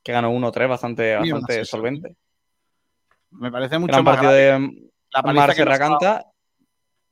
que 0.04 0.12
ganó 0.12 0.32
1-3, 0.32 0.68
bastante, 0.68 1.16
bastante 1.16 1.64
solvente. 1.66 2.16
Me 3.32 3.50
parece 3.52 3.80
mucho 3.80 3.94
Gran 3.94 4.04
más 4.04 4.20
grave. 4.22 4.36
de 4.38 4.92
La 5.14 5.22
paliza 5.24 5.42
Mar 5.46 5.50
que 5.52 5.56
Serracanta. 5.56 6.26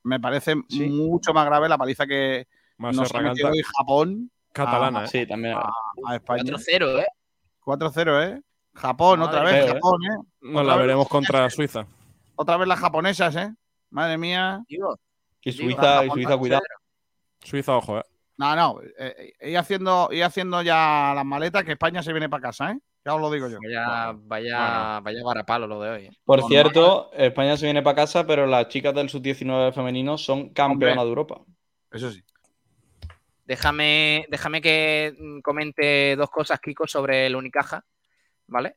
Me 0.04 0.20
parece 0.20 0.56
Sí. 0.68 0.88
mucho 0.90 1.34
más 1.34 1.46
grave 1.46 1.70
la 1.70 1.78
paliza 1.78 2.06
que 2.06 2.48
nos 2.78 2.90
ha 2.98 3.02
metido 3.02 3.06
Serracanta. 3.06 3.48
hoy 3.52 3.62
Japón 3.78 4.32
Catalana, 4.52 5.00
a, 5.02 5.04
¿eh? 5.06 5.08
Sí, 5.08 5.26
también. 5.28 5.54
a- 5.56 5.72
a 6.08 6.16
España. 6.16 6.44
4-0, 6.44 7.00
¿eh? 7.00 7.06
4-0, 7.64 8.24
¿eh? 8.24 8.42
Japón, 8.74 9.20
Madre 9.20 9.38
otra 9.40 9.52
vez. 9.52 9.74
Japón, 9.74 10.00
¿eh? 10.04 10.18
Nos 10.42 10.66
la 10.66 10.76
vez- 10.76 10.82
veremos 10.84 11.08
contra 11.08 11.50
Suiza. 11.50 11.86
Otra 12.36 12.58
vez 12.58 12.68
las 12.68 12.80
japonesas, 12.80 13.36
¿eh? 13.36 13.54
Madre 13.90 14.18
mía. 14.18 14.62
Digo, 14.68 14.98
Y 15.44 15.52
Suiza, 15.52 16.06
y 16.06 16.10
Suiza, 16.10 16.38
cuidado. 16.38 16.62
Suiza, 17.44 17.76
ojo, 17.78 18.00
¿eh? 18.00 18.04
No, 18.38 18.56
no, 18.56 18.82
eh, 18.98 19.34
eh, 19.40 19.50
ir 19.52 19.58
haciendo, 19.58 20.08
ir 20.12 20.24
haciendo 20.24 20.62
ya 20.62 21.12
las 21.14 21.26
maletas 21.26 21.64
que 21.66 21.74
España 21.74 22.02
se 22.02 22.14
viene 22.14 22.30
para 22.30 22.44
casa, 22.44 22.72
¿eh? 22.72 22.80
Ya 23.06 23.16
os 23.16 23.22
lo 23.22 23.32
digo 23.32 23.48
yo. 23.50 23.58
Vaya, 23.62 24.14
vaya, 24.16 25.00
vaya 25.02 25.24
varapalo 25.24 25.68
lo 25.68 25.82
de 25.82 25.90
hoy. 25.90 26.06
¿eh? 26.06 26.12
Por 26.24 26.40
Normal. 26.40 26.50
cierto, 26.50 27.12
España 27.14 27.58
se 27.58 27.66
viene 27.66 27.82
para 27.82 27.96
casa, 27.96 28.26
pero 28.26 28.46
las 28.46 28.68
chicas 28.70 28.94
del 28.94 29.10
sub-19 29.10 29.74
femenino 29.74 30.18
son 30.18 30.50
campeonas 30.54 30.98
Hombre. 31.00 31.04
de 31.06 31.10
Europa. 31.10 31.42
Eso 31.92 32.12
sí. 32.12 32.22
Déjame, 33.50 34.28
déjame 34.30 34.62
que 34.62 35.16
mm, 35.18 35.40
comente 35.40 36.16
dos 36.16 36.30
cosas, 36.30 36.60
Kiko, 36.60 36.86
sobre 36.86 37.26
el 37.26 37.36
Unicaja, 37.36 37.84
¿vale? 38.46 38.76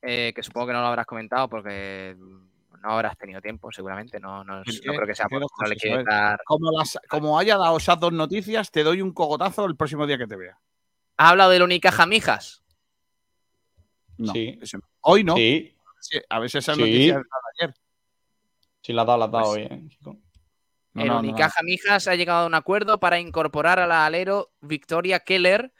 Eh, 0.00 0.32
que 0.34 0.42
supongo 0.42 0.68
que 0.68 0.72
no 0.72 0.80
lo 0.80 0.86
habrás 0.86 1.04
comentado 1.04 1.46
porque 1.46 2.16
mm, 2.18 2.80
no 2.80 2.90
habrás 2.90 3.18
tenido 3.18 3.42
tiempo, 3.42 3.70
seguramente. 3.70 4.18
No, 4.18 4.42
no, 4.42 4.60
no 4.60 4.62
creo 4.64 5.06
que 5.06 5.14
sea 5.14 5.26
por 5.28 5.42
no 5.42 5.46
le 5.68 6.04
dar. 6.04 6.40
Como, 6.46 6.70
las, 6.72 6.98
como 7.06 7.38
haya 7.38 7.58
dado 7.58 7.76
esas 7.76 8.00
dos 8.00 8.14
noticias, 8.14 8.70
te 8.70 8.82
doy 8.82 9.02
un 9.02 9.12
cogotazo 9.12 9.66
el 9.66 9.76
próximo 9.76 10.06
día 10.06 10.16
que 10.16 10.26
te 10.26 10.36
vea. 10.36 10.58
¿Has 11.18 11.30
hablado 11.32 11.50
del 11.50 11.62
Unicaja 11.62 12.06
Mijas? 12.06 12.64
No, 14.16 14.32
Sí. 14.32 14.58
Hoy 15.02 15.22
no. 15.22 15.36
Sí, 15.36 15.76
Sí, 16.00 16.18
a 16.30 16.48
si 16.48 16.56
esas 16.58 16.76
Sí. 16.76 16.80
noticias 16.80 17.16
de 17.18 17.64
ayer. 17.66 17.74
sí, 18.80 18.92
la 18.94 19.02
has 19.02 19.06
dado, 19.06 19.18
la 19.18 19.24
has 19.26 19.32
dado 19.32 19.44
Pues- 19.44 19.56
hoy, 19.56 19.62
eh, 19.70 19.88
chico. 19.90 20.16
No, 20.94 21.02
el 21.02 21.08
no, 21.08 21.14
no, 21.14 21.20
Unicaja 21.20 21.62
Mijas 21.62 22.06
ha 22.08 22.14
llegado 22.14 22.44
a 22.44 22.46
un 22.46 22.54
acuerdo 22.54 23.00
para 23.00 23.18
incorporar 23.18 23.78
a 23.80 23.86
la 23.86 24.06
alero 24.06 24.52
Victoria 24.60 25.20
Keller 25.20 25.72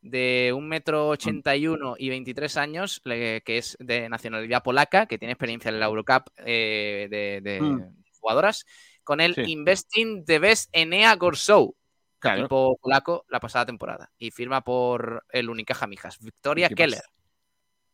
de 0.00 0.52
1,81 0.54 1.74
m 1.74 1.94
y 1.98 2.08
23 2.08 2.56
años, 2.56 3.02
que 3.04 3.42
es 3.46 3.76
de 3.80 4.08
nacionalidad 4.08 4.62
polaca, 4.62 5.06
que 5.06 5.18
tiene 5.18 5.32
experiencia 5.32 5.68
en 5.70 5.80
la 5.80 5.86
Eurocup 5.86 6.28
eh, 6.38 7.08
de, 7.10 7.40
de 7.42 7.60
Mm. 7.60 7.94
jugadoras, 8.20 8.64
con 9.04 9.20
el 9.20 9.34
Sí. 9.34 9.42
Investing 9.48 10.24
de 10.24 10.38
Best 10.38 10.68
Enea 10.72 11.16
Gorsou, 11.16 11.74
Claro. 12.18 12.40
equipo 12.40 12.78
polaco, 12.80 13.24
la 13.28 13.40
pasada 13.40 13.66
temporada. 13.66 14.10
Y 14.18 14.30
firma 14.30 14.62
por 14.62 15.24
el 15.30 15.48
Unicaja 15.50 15.86
Mijas, 15.86 16.18
Victoria. 16.20 16.68
Keller. 16.68 17.02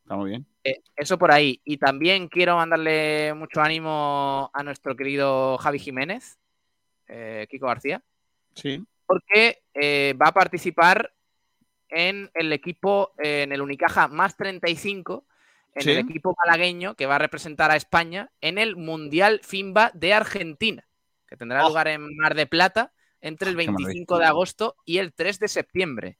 Está 0.03 0.17
muy 0.17 0.31
bien. 0.31 0.47
Eh, 0.63 0.81
eso 0.95 1.17
por 1.19 1.33
ahí. 1.33 1.61
Y 1.65 1.79
también 1.79 2.29
quiero 2.29 2.57
mandarle 2.57 3.35
mucho 3.35 3.61
ánimo 3.61 4.51
a 4.53 4.63
nuestro 4.63 4.95
querido 4.95 5.59
Javi 5.59 5.79
Jiménez, 5.79 6.39
eh, 7.09 7.47
Kiko 7.51 7.67
García, 7.67 8.03
Sí. 8.55 8.83
porque 9.07 9.63
eh, 9.75 10.15
va 10.21 10.29
a 10.29 10.33
participar 10.35 11.13
en 11.89 12.31
el 12.35 12.53
equipo, 12.53 13.13
eh, 13.23 13.43
en 13.43 13.53
el 13.53 13.61
Unicaja 13.63 14.09
más 14.09 14.37
35, 14.37 15.27
en 15.75 15.83
Sí. 15.83 15.91
el 15.91 15.99
equipo 15.99 16.35
malagueño 16.45 16.95
que 16.95 17.07
va 17.07 17.17
a 17.17 17.19
representar 17.19 17.71
a 17.71 17.77
España 17.77 18.31
en 18.41 18.59
el 18.59 18.77
Mundial 18.77 19.41
FIMBA 19.43 19.91
de 19.95 20.15
Argentina, 20.15 20.87
que 21.29 21.37
tendrá 21.37 21.65
Oh. 21.65 21.69
lugar 21.69 21.89
en 21.89 22.17
Mar 22.17 22.35
de 22.35 22.47
Plata 22.47 22.93
entre 23.21 23.51
el 23.51 23.57
Qué 23.57 23.67
maravilla. 23.67 23.87
25 23.89 24.19
de 24.19 24.25
agosto 24.25 24.77
y 24.85 24.99
el 24.99 25.13
3 25.13 25.39
de 25.39 25.49
septiembre. 25.49 26.19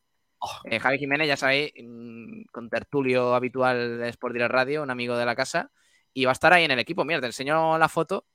Eh, 0.65 0.79
Javi 0.79 0.99
Jiménez, 0.99 1.27
ya 1.27 1.37
sabéis, 1.37 1.73
mm, 1.83 2.43
con 2.53 2.69
tertulio 2.69 3.35
habitual 3.35 3.99
de 3.99 4.09
Sport 4.11 4.35
Direct 4.35 4.53
Radio, 4.53 4.83
un 4.83 4.91
amigo 4.91 5.17
de 5.17 5.25
la 5.25 5.35
casa, 5.35 5.71
y 6.13 6.25
va 6.27 6.33
a 6.33 6.35
estar 6.35 6.53
ahí 6.53 6.65
en 6.65 6.71
el 6.71 6.79
equipo. 6.79 7.05
Mira, 7.05 7.21
te 7.21 7.27
enseño 7.27 7.79
la 7.79 7.89
foto, 7.89 8.27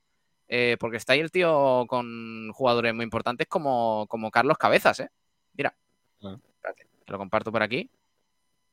eh, 0.54 0.76
porque 0.82 0.98
está 0.98 1.14
ahí 1.14 1.22
el 1.22 1.32
tío 1.32 1.86
con 1.88 2.52
jugadores 2.52 2.94
muy 2.94 3.06
importantes 3.06 3.48
como, 3.48 4.06
como 4.10 4.30
Carlos 4.32 4.58
Cabezas, 4.58 5.00
¿eh? 5.00 5.10
Mira, 5.54 5.74
Espérate, 6.20 6.88
te 7.06 7.12
lo 7.12 7.18
comparto 7.18 7.54
por 7.54 7.64
aquí. 7.64 7.90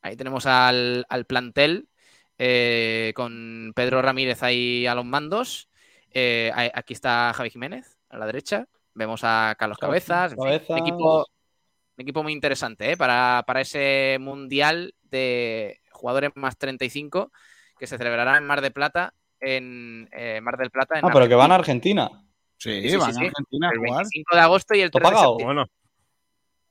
Ahí 0.03 0.17
tenemos 0.17 0.45
al, 0.47 1.07
al 1.09 1.25
plantel 1.25 1.89
eh, 2.37 3.13
con 3.15 3.73
Pedro 3.77 4.03
Ramírez 4.03 4.43
ahí 4.43 4.89
a 4.89 4.97
los 4.97 5.05
mandos. 5.05 5.69
Eh, 6.11 6.51
aquí 6.75 6.95
está 6.95 7.33
Javi 7.33 7.51
Jiménez 7.51 7.97
a 8.09 8.19
la 8.19 8.27
derecha. 8.27 8.67
Vemos 8.95 9.21
a 9.23 9.55
Carlos 9.57 9.79
Cabezas. 9.79 10.35
un, 10.37 10.49
equipo, 10.49 11.21
un 11.21 12.03
equipo 12.03 12.25
muy 12.25 12.33
interesante 12.33 12.91
¿eh? 12.91 12.97
para, 12.97 13.45
para 13.47 13.61
ese 13.61 14.19
mundial 14.21 14.97
de 15.03 15.81
jugadores 15.93 16.33
más 16.35 16.59
35 16.59 17.31
que 17.79 17.87
se 17.87 17.99
celebrará 17.99 18.37
en 18.37 18.47
Mar 18.47 18.63
de 18.63 18.73
Plata. 18.73 19.15
En 19.41 20.09
eh, 20.13 20.41
Mar 20.41 20.57
del 20.57 20.71
Plata. 20.71 20.99
En 20.99 21.05
Ah, 21.05 21.11
pero 21.13 21.29
que 21.29 21.35
van 21.35 21.53
a 21.53 21.57
Argentina. 21.57 22.11
Sí, 22.57 22.83
Sí, 22.83 22.91
sí, 22.91 22.97
van 22.97 23.13
sí, 23.13 23.19
a 23.19 23.21
sí. 23.21 23.27
Argentina 23.27 23.71
El 23.73 23.79
jugar. 23.79 23.93
25 24.05 24.35
de 24.37 24.41
agosto 24.43 24.75
y 24.75 24.81
el 24.81 24.91
¿Todo 24.91 25.01
3 25.01 25.11
de 25.11 25.15
pagado? 25.15 25.33
septiembre. 25.33 25.55
Bueno, 25.55 25.71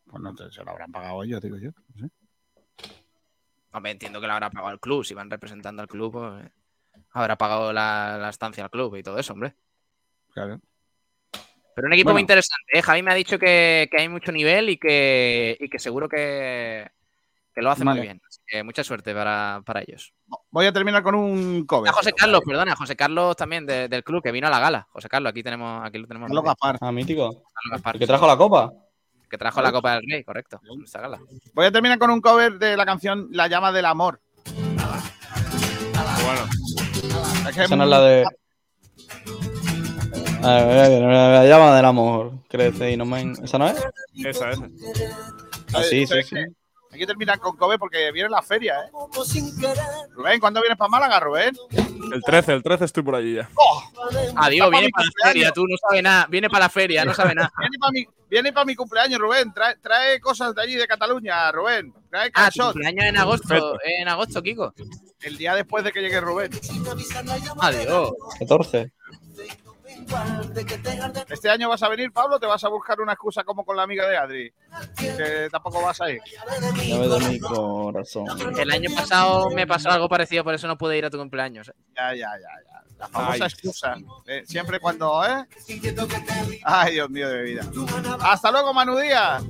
Pues 0.10 0.24
no 0.24 0.36
te- 0.36 0.52
se 0.52 0.64
lo 0.64 0.72
habrán 0.72 0.92
pagado 0.92 1.24
ellos, 1.24 1.42
digo 1.42 1.58
yo. 1.58 1.70
no 1.96 2.08
sé. 2.08 2.14
Hombre, 3.72 3.92
entiendo 3.92 4.20
que 4.22 4.28
lo 4.28 4.34
habrá 4.34 4.50
pagado 4.50 4.74
el 4.74 4.80
club. 4.80 5.06
Si 5.06 5.14
van 5.14 5.30
representando 5.30 5.82
al 5.82 5.88
club, 5.88 6.12
pues, 6.14 6.46
eh, 6.46 6.50
habrá 7.12 7.36
pagado 7.38 7.72
la, 7.74 8.18
la 8.20 8.30
estancia 8.30 8.64
al 8.64 8.70
club 8.72 8.96
y 8.96 9.04
todo 9.04 9.20
eso, 9.20 9.34
hombre. 9.34 9.54
Claro. 10.34 10.60
Pero 11.76 11.88
un 11.88 11.94
equipo 11.94 12.08
Bueno. 12.08 12.16
muy 12.16 12.22
interesante. 12.22 12.64
¿eh? 12.74 12.82
Javi 12.82 13.04
me 13.04 13.12
ha 13.12 13.16
dicho 13.16 13.38
que, 13.38 13.88
que 13.92 14.02
hay 14.02 14.10
mucho 14.10 14.32
nivel 14.32 14.70
y 14.70 14.78
que, 14.78 15.56
y 15.60 15.70
que 15.70 15.78
seguro 15.80 16.10
que, 16.10 16.90
que 17.54 17.62
lo 17.62 17.70
hace 17.70 17.84
Vale. 17.84 18.00
muy 18.00 18.08
bien. 18.08 18.22
Que 18.48 18.64
mucha 18.64 18.82
suerte 18.84 19.14
para, 19.14 19.62
para 19.66 19.82
ellos. 19.82 20.14
Voy 20.52 20.66
a 20.66 20.72
terminar 20.72 21.04
con 21.04 21.16
un 21.16 21.66
cover. 21.66 21.90
A 21.90 21.94
José 21.94 22.14
Carlos, 22.14 22.42
perdona, 22.46 22.76
José 22.78 22.96
Carlos 22.96 23.36
también 23.36 23.66
de- 23.66 23.90
del 23.90 24.04
club 24.06 24.24
que 24.24 24.32
vino 24.32 24.48
a 24.48 24.50
la 24.50 24.60
gala. 24.60 24.88
José 24.92 25.10
Carlos, 25.10 25.32
aquí 25.32 25.44
tenemos, 25.44 25.86
aquí 25.86 25.98
lo 25.98 26.08
tenemos. 26.08 26.28
Carlos 26.28 26.44
Gaspar. 26.46 26.78
Ah, 26.80 26.92
mítico. 26.94 27.30
Carlos 27.30 27.72
Gaspar, 27.72 27.96
¿El 27.96 28.00
que 28.00 28.08
trajo 28.08 28.26
la 28.26 28.38
copa? 28.38 28.72
que 29.30 29.38
trajo 29.38 29.62
la 29.62 29.74
Copa 29.74 29.96
del 29.96 30.04
Rey, 30.10 30.24
correcto. 30.24 30.62
en 30.74 30.82
esta 30.86 31.02
gala. 31.02 31.20
Voy 31.54 31.66
a 31.66 31.72
terminar 31.72 32.00
con 32.00 32.10
un 32.10 32.22
cover 32.22 32.58
de 32.58 32.78
la 32.78 32.86
canción 32.86 33.28
La 33.32 33.50
llama 33.50 33.74
del 33.74 33.84
amor. 33.86 34.22
bueno. 36.24 36.46
Es 37.50 37.54
que 37.56 37.64
Esa 37.66 37.76
no 37.76 37.84
es 37.84 37.90
la 37.90 38.00
de. 38.00 38.26
A 40.44 40.54
ver, 40.64 41.02
La 41.02 41.44
llama 41.46 41.76
del 41.76 41.84
amor. 41.86 42.34
Crece 42.48 42.92
y 42.92 42.96
no 42.96 43.04
me. 43.06 43.34
¿Esa 43.44 43.58
no 43.58 43.68
es? 43.68 43.86
Esa, 44.24 44.52
esa. 44.52 44.64
Ah, 45.74 45.84
sí, 45.84 46.04
Eh, 46.04 46.08
sí, 46.08 46.18
es 46.20 46.28
sí. 46.30 46.36
Hay 46.92 47.00
que 47.00 47.06
terminar 47.08 47.40
con 47.40 47.58
cover 47.58 47.78
porque 47.78 48.12
viene 48.12 48.30
la 48.30 48.42
feria, 48.42 48.76
¿eh? 48.86 48.92
Rubén, 50.14 50.40
¿cuándo 50.40 50.62
vienes 50.62 50.78
para 50.78 50.90
Málaga, 50.90 51.20
Rubén? 51.20 51.56
El 52.14 52.22
13, 52.24 52.54
el 52.54 52.64
13 52.64 52.86
estoy 52.86 53.04
por 53.04 53.16
allí 53.16 53.36
ya. 53.36 53.50
Adiós, 54.38 54.68
pa' 54.70 54.78
viene 54.80 54.90
para 54.90 55.06
la 55.06 55.12
feria, 55.30 55.52
tú 55.52 55.66
no 55.68 55.76
sabes 55.78 56.04
nada. 56.04 56.28
Viene 56.30 56.50
para 56.50 56.66
la 56.66 56.70
feria, 56.70 57.04
no 57.06 57.14
sabe 57.14 57.36
nada. 57.36 57.52
Viene 57.60 57.78
para 57.80 57.92
mi, 57.92 58.06
viene 58.30 58.54
pa' 58.54 58.64
mi 58.66 58.76
cumpleaños, 58.76 59.20
Rubén. 59.20 59.54
Trae, 59.54 59.76
trae 59.78 60.20
cosas 60.22 60.56
de 60.56 60.62
allí, 60.62 60.76
de 60.76 60.88
Cataluña, 60.88 61.52
Rubén. 61.52 61.94
Trae 62.10 62.32
Ah, 62.34 62.50
tu 62.54 62.64
cumpleaños 62.64 63.06
en 63.06 63.18
agosto, 63.18 63.48
Perfecto. 63.48 63.78
en 63.84 64.08
agosto, 64.08 64.42
Kiko. 64.42 64.74
El 65.22 65.38
día 65.38 65.56
después 65.56 65.84
de 65.84 65.92
que 65.92 66.02
llegue 66.02 66.22
Rubén. 66.22 66.52
Adiós. 67.60 68.12
14. 68.40 68.92
¿Este 71.30 71.50
año 71.50 71.70
vas 71.70 71.84
a 71.84 71.90
venir, 71.90 72.12
Pablo? 72.12 72.40
¿Te 72.40 72.46
vas 72.46 72.64
a 72.64 72.70
buscar 72.70 73.00
una 73.02 73.14
excusa 73.14 73.44
como 73.44 73.66
con 73.66 73.76
la 73.76 73.84
amiga 73.84 74.08
de 74.08 74.18
Adri? 74.18 74.54
Que 74.98 75.48
tampoco 75.52 75.82
vas 75.82 76.00
a 76.02 76.12
ir. 76.12 76.22
De 76.50 77.30
mi 77.30 77.40
corazón. 77.40 78.26
El 78.58 78.72
año 78.72 78.90
pasado 78.96 79.50
me 79.50 79.68
pasó 79.68 79.90
algo 79.90 80.10
parecido, 80.10 80.44
por 80.44 80.54
eso 80.54 80.68
no 80.68 80.78
pude 80.78 80.98
ir 80.98 81.06
a 81.06 81.10
tu 81.10 81.18
cumpleaños. 81.18 81.72
Ya, 81.96 82.14
ya, 82.14 82.32
ya, 82.38 82.72
ya. 82.72 82.78
La 82.98 83.08
famosa 83.08 83.44
Ay. 83.44 83.50
excusa. 83.54 83.96
Eh, 84.26 84.44
siempre 84.48 84.80
cuando, 84.80 85.24
¿eh? 85.24 85.46
Ay, 86.64 86.94
Dios 86.94 87.10
mío 87.10 87.30
de 87.30 87.44
mi 87.44 87.52
vida. 87.52 87.62
Hasta 88.22 88.52
luego, 88.52 88.74
Manu 88.74 88.98
Díaz. 88.98 89.44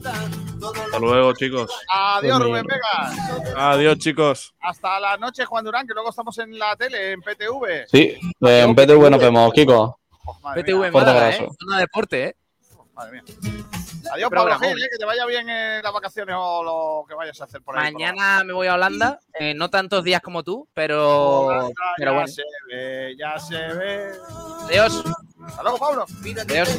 Hasta 0.85 0.99
luego, 0.99 1.33
chicos. 1.33 1.71
Adiós, 1.89 2.41
Rubén 2.41 2.65
Vega. 2.65 3.71
Adiós, 3.71 3.97
chicos. 3.99 4.53
Hasta 4.59 4.99
la 4.99 5.15
noche, 5.17 5.45
Juan 5.45 5.63
Durán, 5.63 5.87
que 5.87 5.93
luego 5.93 6.09
estamos 6.09 6.37
en 6.39 6.59
la 6.59 6.75
tele, 6.75 7.13
en 7.13 7.21
PTV. 7.21 7.87
Sí, 7.87 8.17
en 8.41 8.75
PTV 8.75 9.09
nos 9.09 9.21
vemos, 9.21 9.53
Kiko. 9.53 9.97
Oh, 10.27 10.37
madre 10.41 10.63
PTV 10.63 10.91
Málaga, 10.91 11.29
¿eh? 11.29 11.47
Zona 11.57 11.77
de 11.77 11.81
deporte, 11.81 12.23
¿eh? 12.25 12.35
madre 12.93 13.21
mía. 13.21 13.23
Adiós, 14.11 14.29
Pablo. 14.29 14.59
Gil, 14.59 14.83
eh, 14.83 14.87
que 14.91 14.97
te 14.97 15.05
vaya 15.05 15.25
bien 15.25 15.49
en 15.49 15.81
las 15.81 15.93
vacaciones 15.93 16.35
o 16.37 16.63
lo 16.63 17.05
que 17.07 17.15
vayas 17.15 17.39
a 17.41 17.45
hacer 17.45 17.61
por 17.61 17.77
ahí. 17.77 17.91
por 17.91 18.01
Mañana 18.01 18.43
me 18.43 18.53
voy 18.53 18.67
a 18.67 18.73
Holanda, 18.73 19.19
eh, 19.39 19.53
no 19.53 19.69
tantos 19.69 20.03
días 20.03 20.21
como 20.21 20.43
tú, 20.43 20.67
pero, 20.73 21.41
Holanda, 21.41 21.73
pero 21.97 22.11
ya 22.11 22.15
bueno. 22.15 22.27
se 22.27 22.43
ve, 22.69 23.15
ya 23.17 23.39
se 23.39 23.55
ve. 23.55 24.11
Adiós. 24.65 25.03
Hasta 25.45 25.63
luego, 25.63 25.77
Pablo. 25.77 26.05
Adiós. 26.41 26.69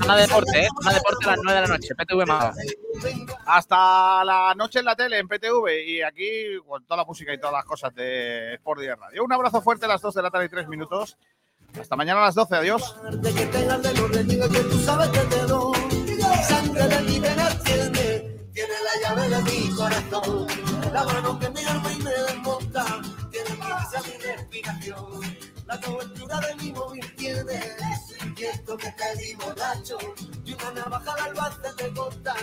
Zona 0.00 0.16
de 0.16 0.22
deporte, 0.22 0.60
¿eh? 0.60 0.68
Zona 0.80 0.90
de 0.90 0.96
deporte 0.96 1.24
a 1.24 1.28
las 1.28 1.38
9 1.42 1.60
de 1.60 1.68
la 1.68 1.74
noche. 1.74 1.94
PTV 1.94 2.26
Málaga. 2.26 2.54
Hasta 3.46 4.24
la 4.24 4.54
noche 4.56 4.78
en 4.78 4.84
la 4.86 4.96
tele, 4.96 5.18
en 5.18 5.28
PTV, 5.28 5.84
y 5.86 6.02
aquí 6.02 6.58
con 6.66 6.84
toda 6.84 6.98
la 6.98 7.04
música 7.04 7.32
y 7.34 7.38
todas 7.38 7.52
las 7.52 7.64
cosas 7.64 7.94
de 7.94 8.54
Sport 8.54 8.80
Día 8.80 8.96
Radio. 8.96 9.24
Un 9.24 9.32
abrazo 9.32 9.60
fuerte 9.60 9.84
a 9.84 9.88
las 9.88 10.00
2 10.00 10.14
de 10.14 10.22
la 10.22 10.30
tarde 10.30 10.46
y 10.46 10.48
3 10.48 10.68
minutos. 10.68 11.18
Hasta 11.80 11.96
mañana 11.96 12.22
a 12.22 12.26
las 12.26 12.34
12. 12.34 12.56
Adiós. 12.56 12.96
de 13.10 13.32
de 13.32 13.46
de 13.46 13.66
la 13.66 13.78
de 13.78 13.94
cobertura 25.80 26.40
de 26.40 26.54
mi 26.56 26.72
móvil 26.72 27.14
tiene, 27.16 27.60
esto 28.36 28.76
que 28.76 28.90
te 28.92 29.16
di 29.16 29.34
borracho, 29.34 29.98
y 30.44 30.54
una 30.54 30.70
navaja 30.72 31.12
al 31.12 31.20
albacete 31.28 31.84
te 31.84 31.94
corta. 31.94 32.34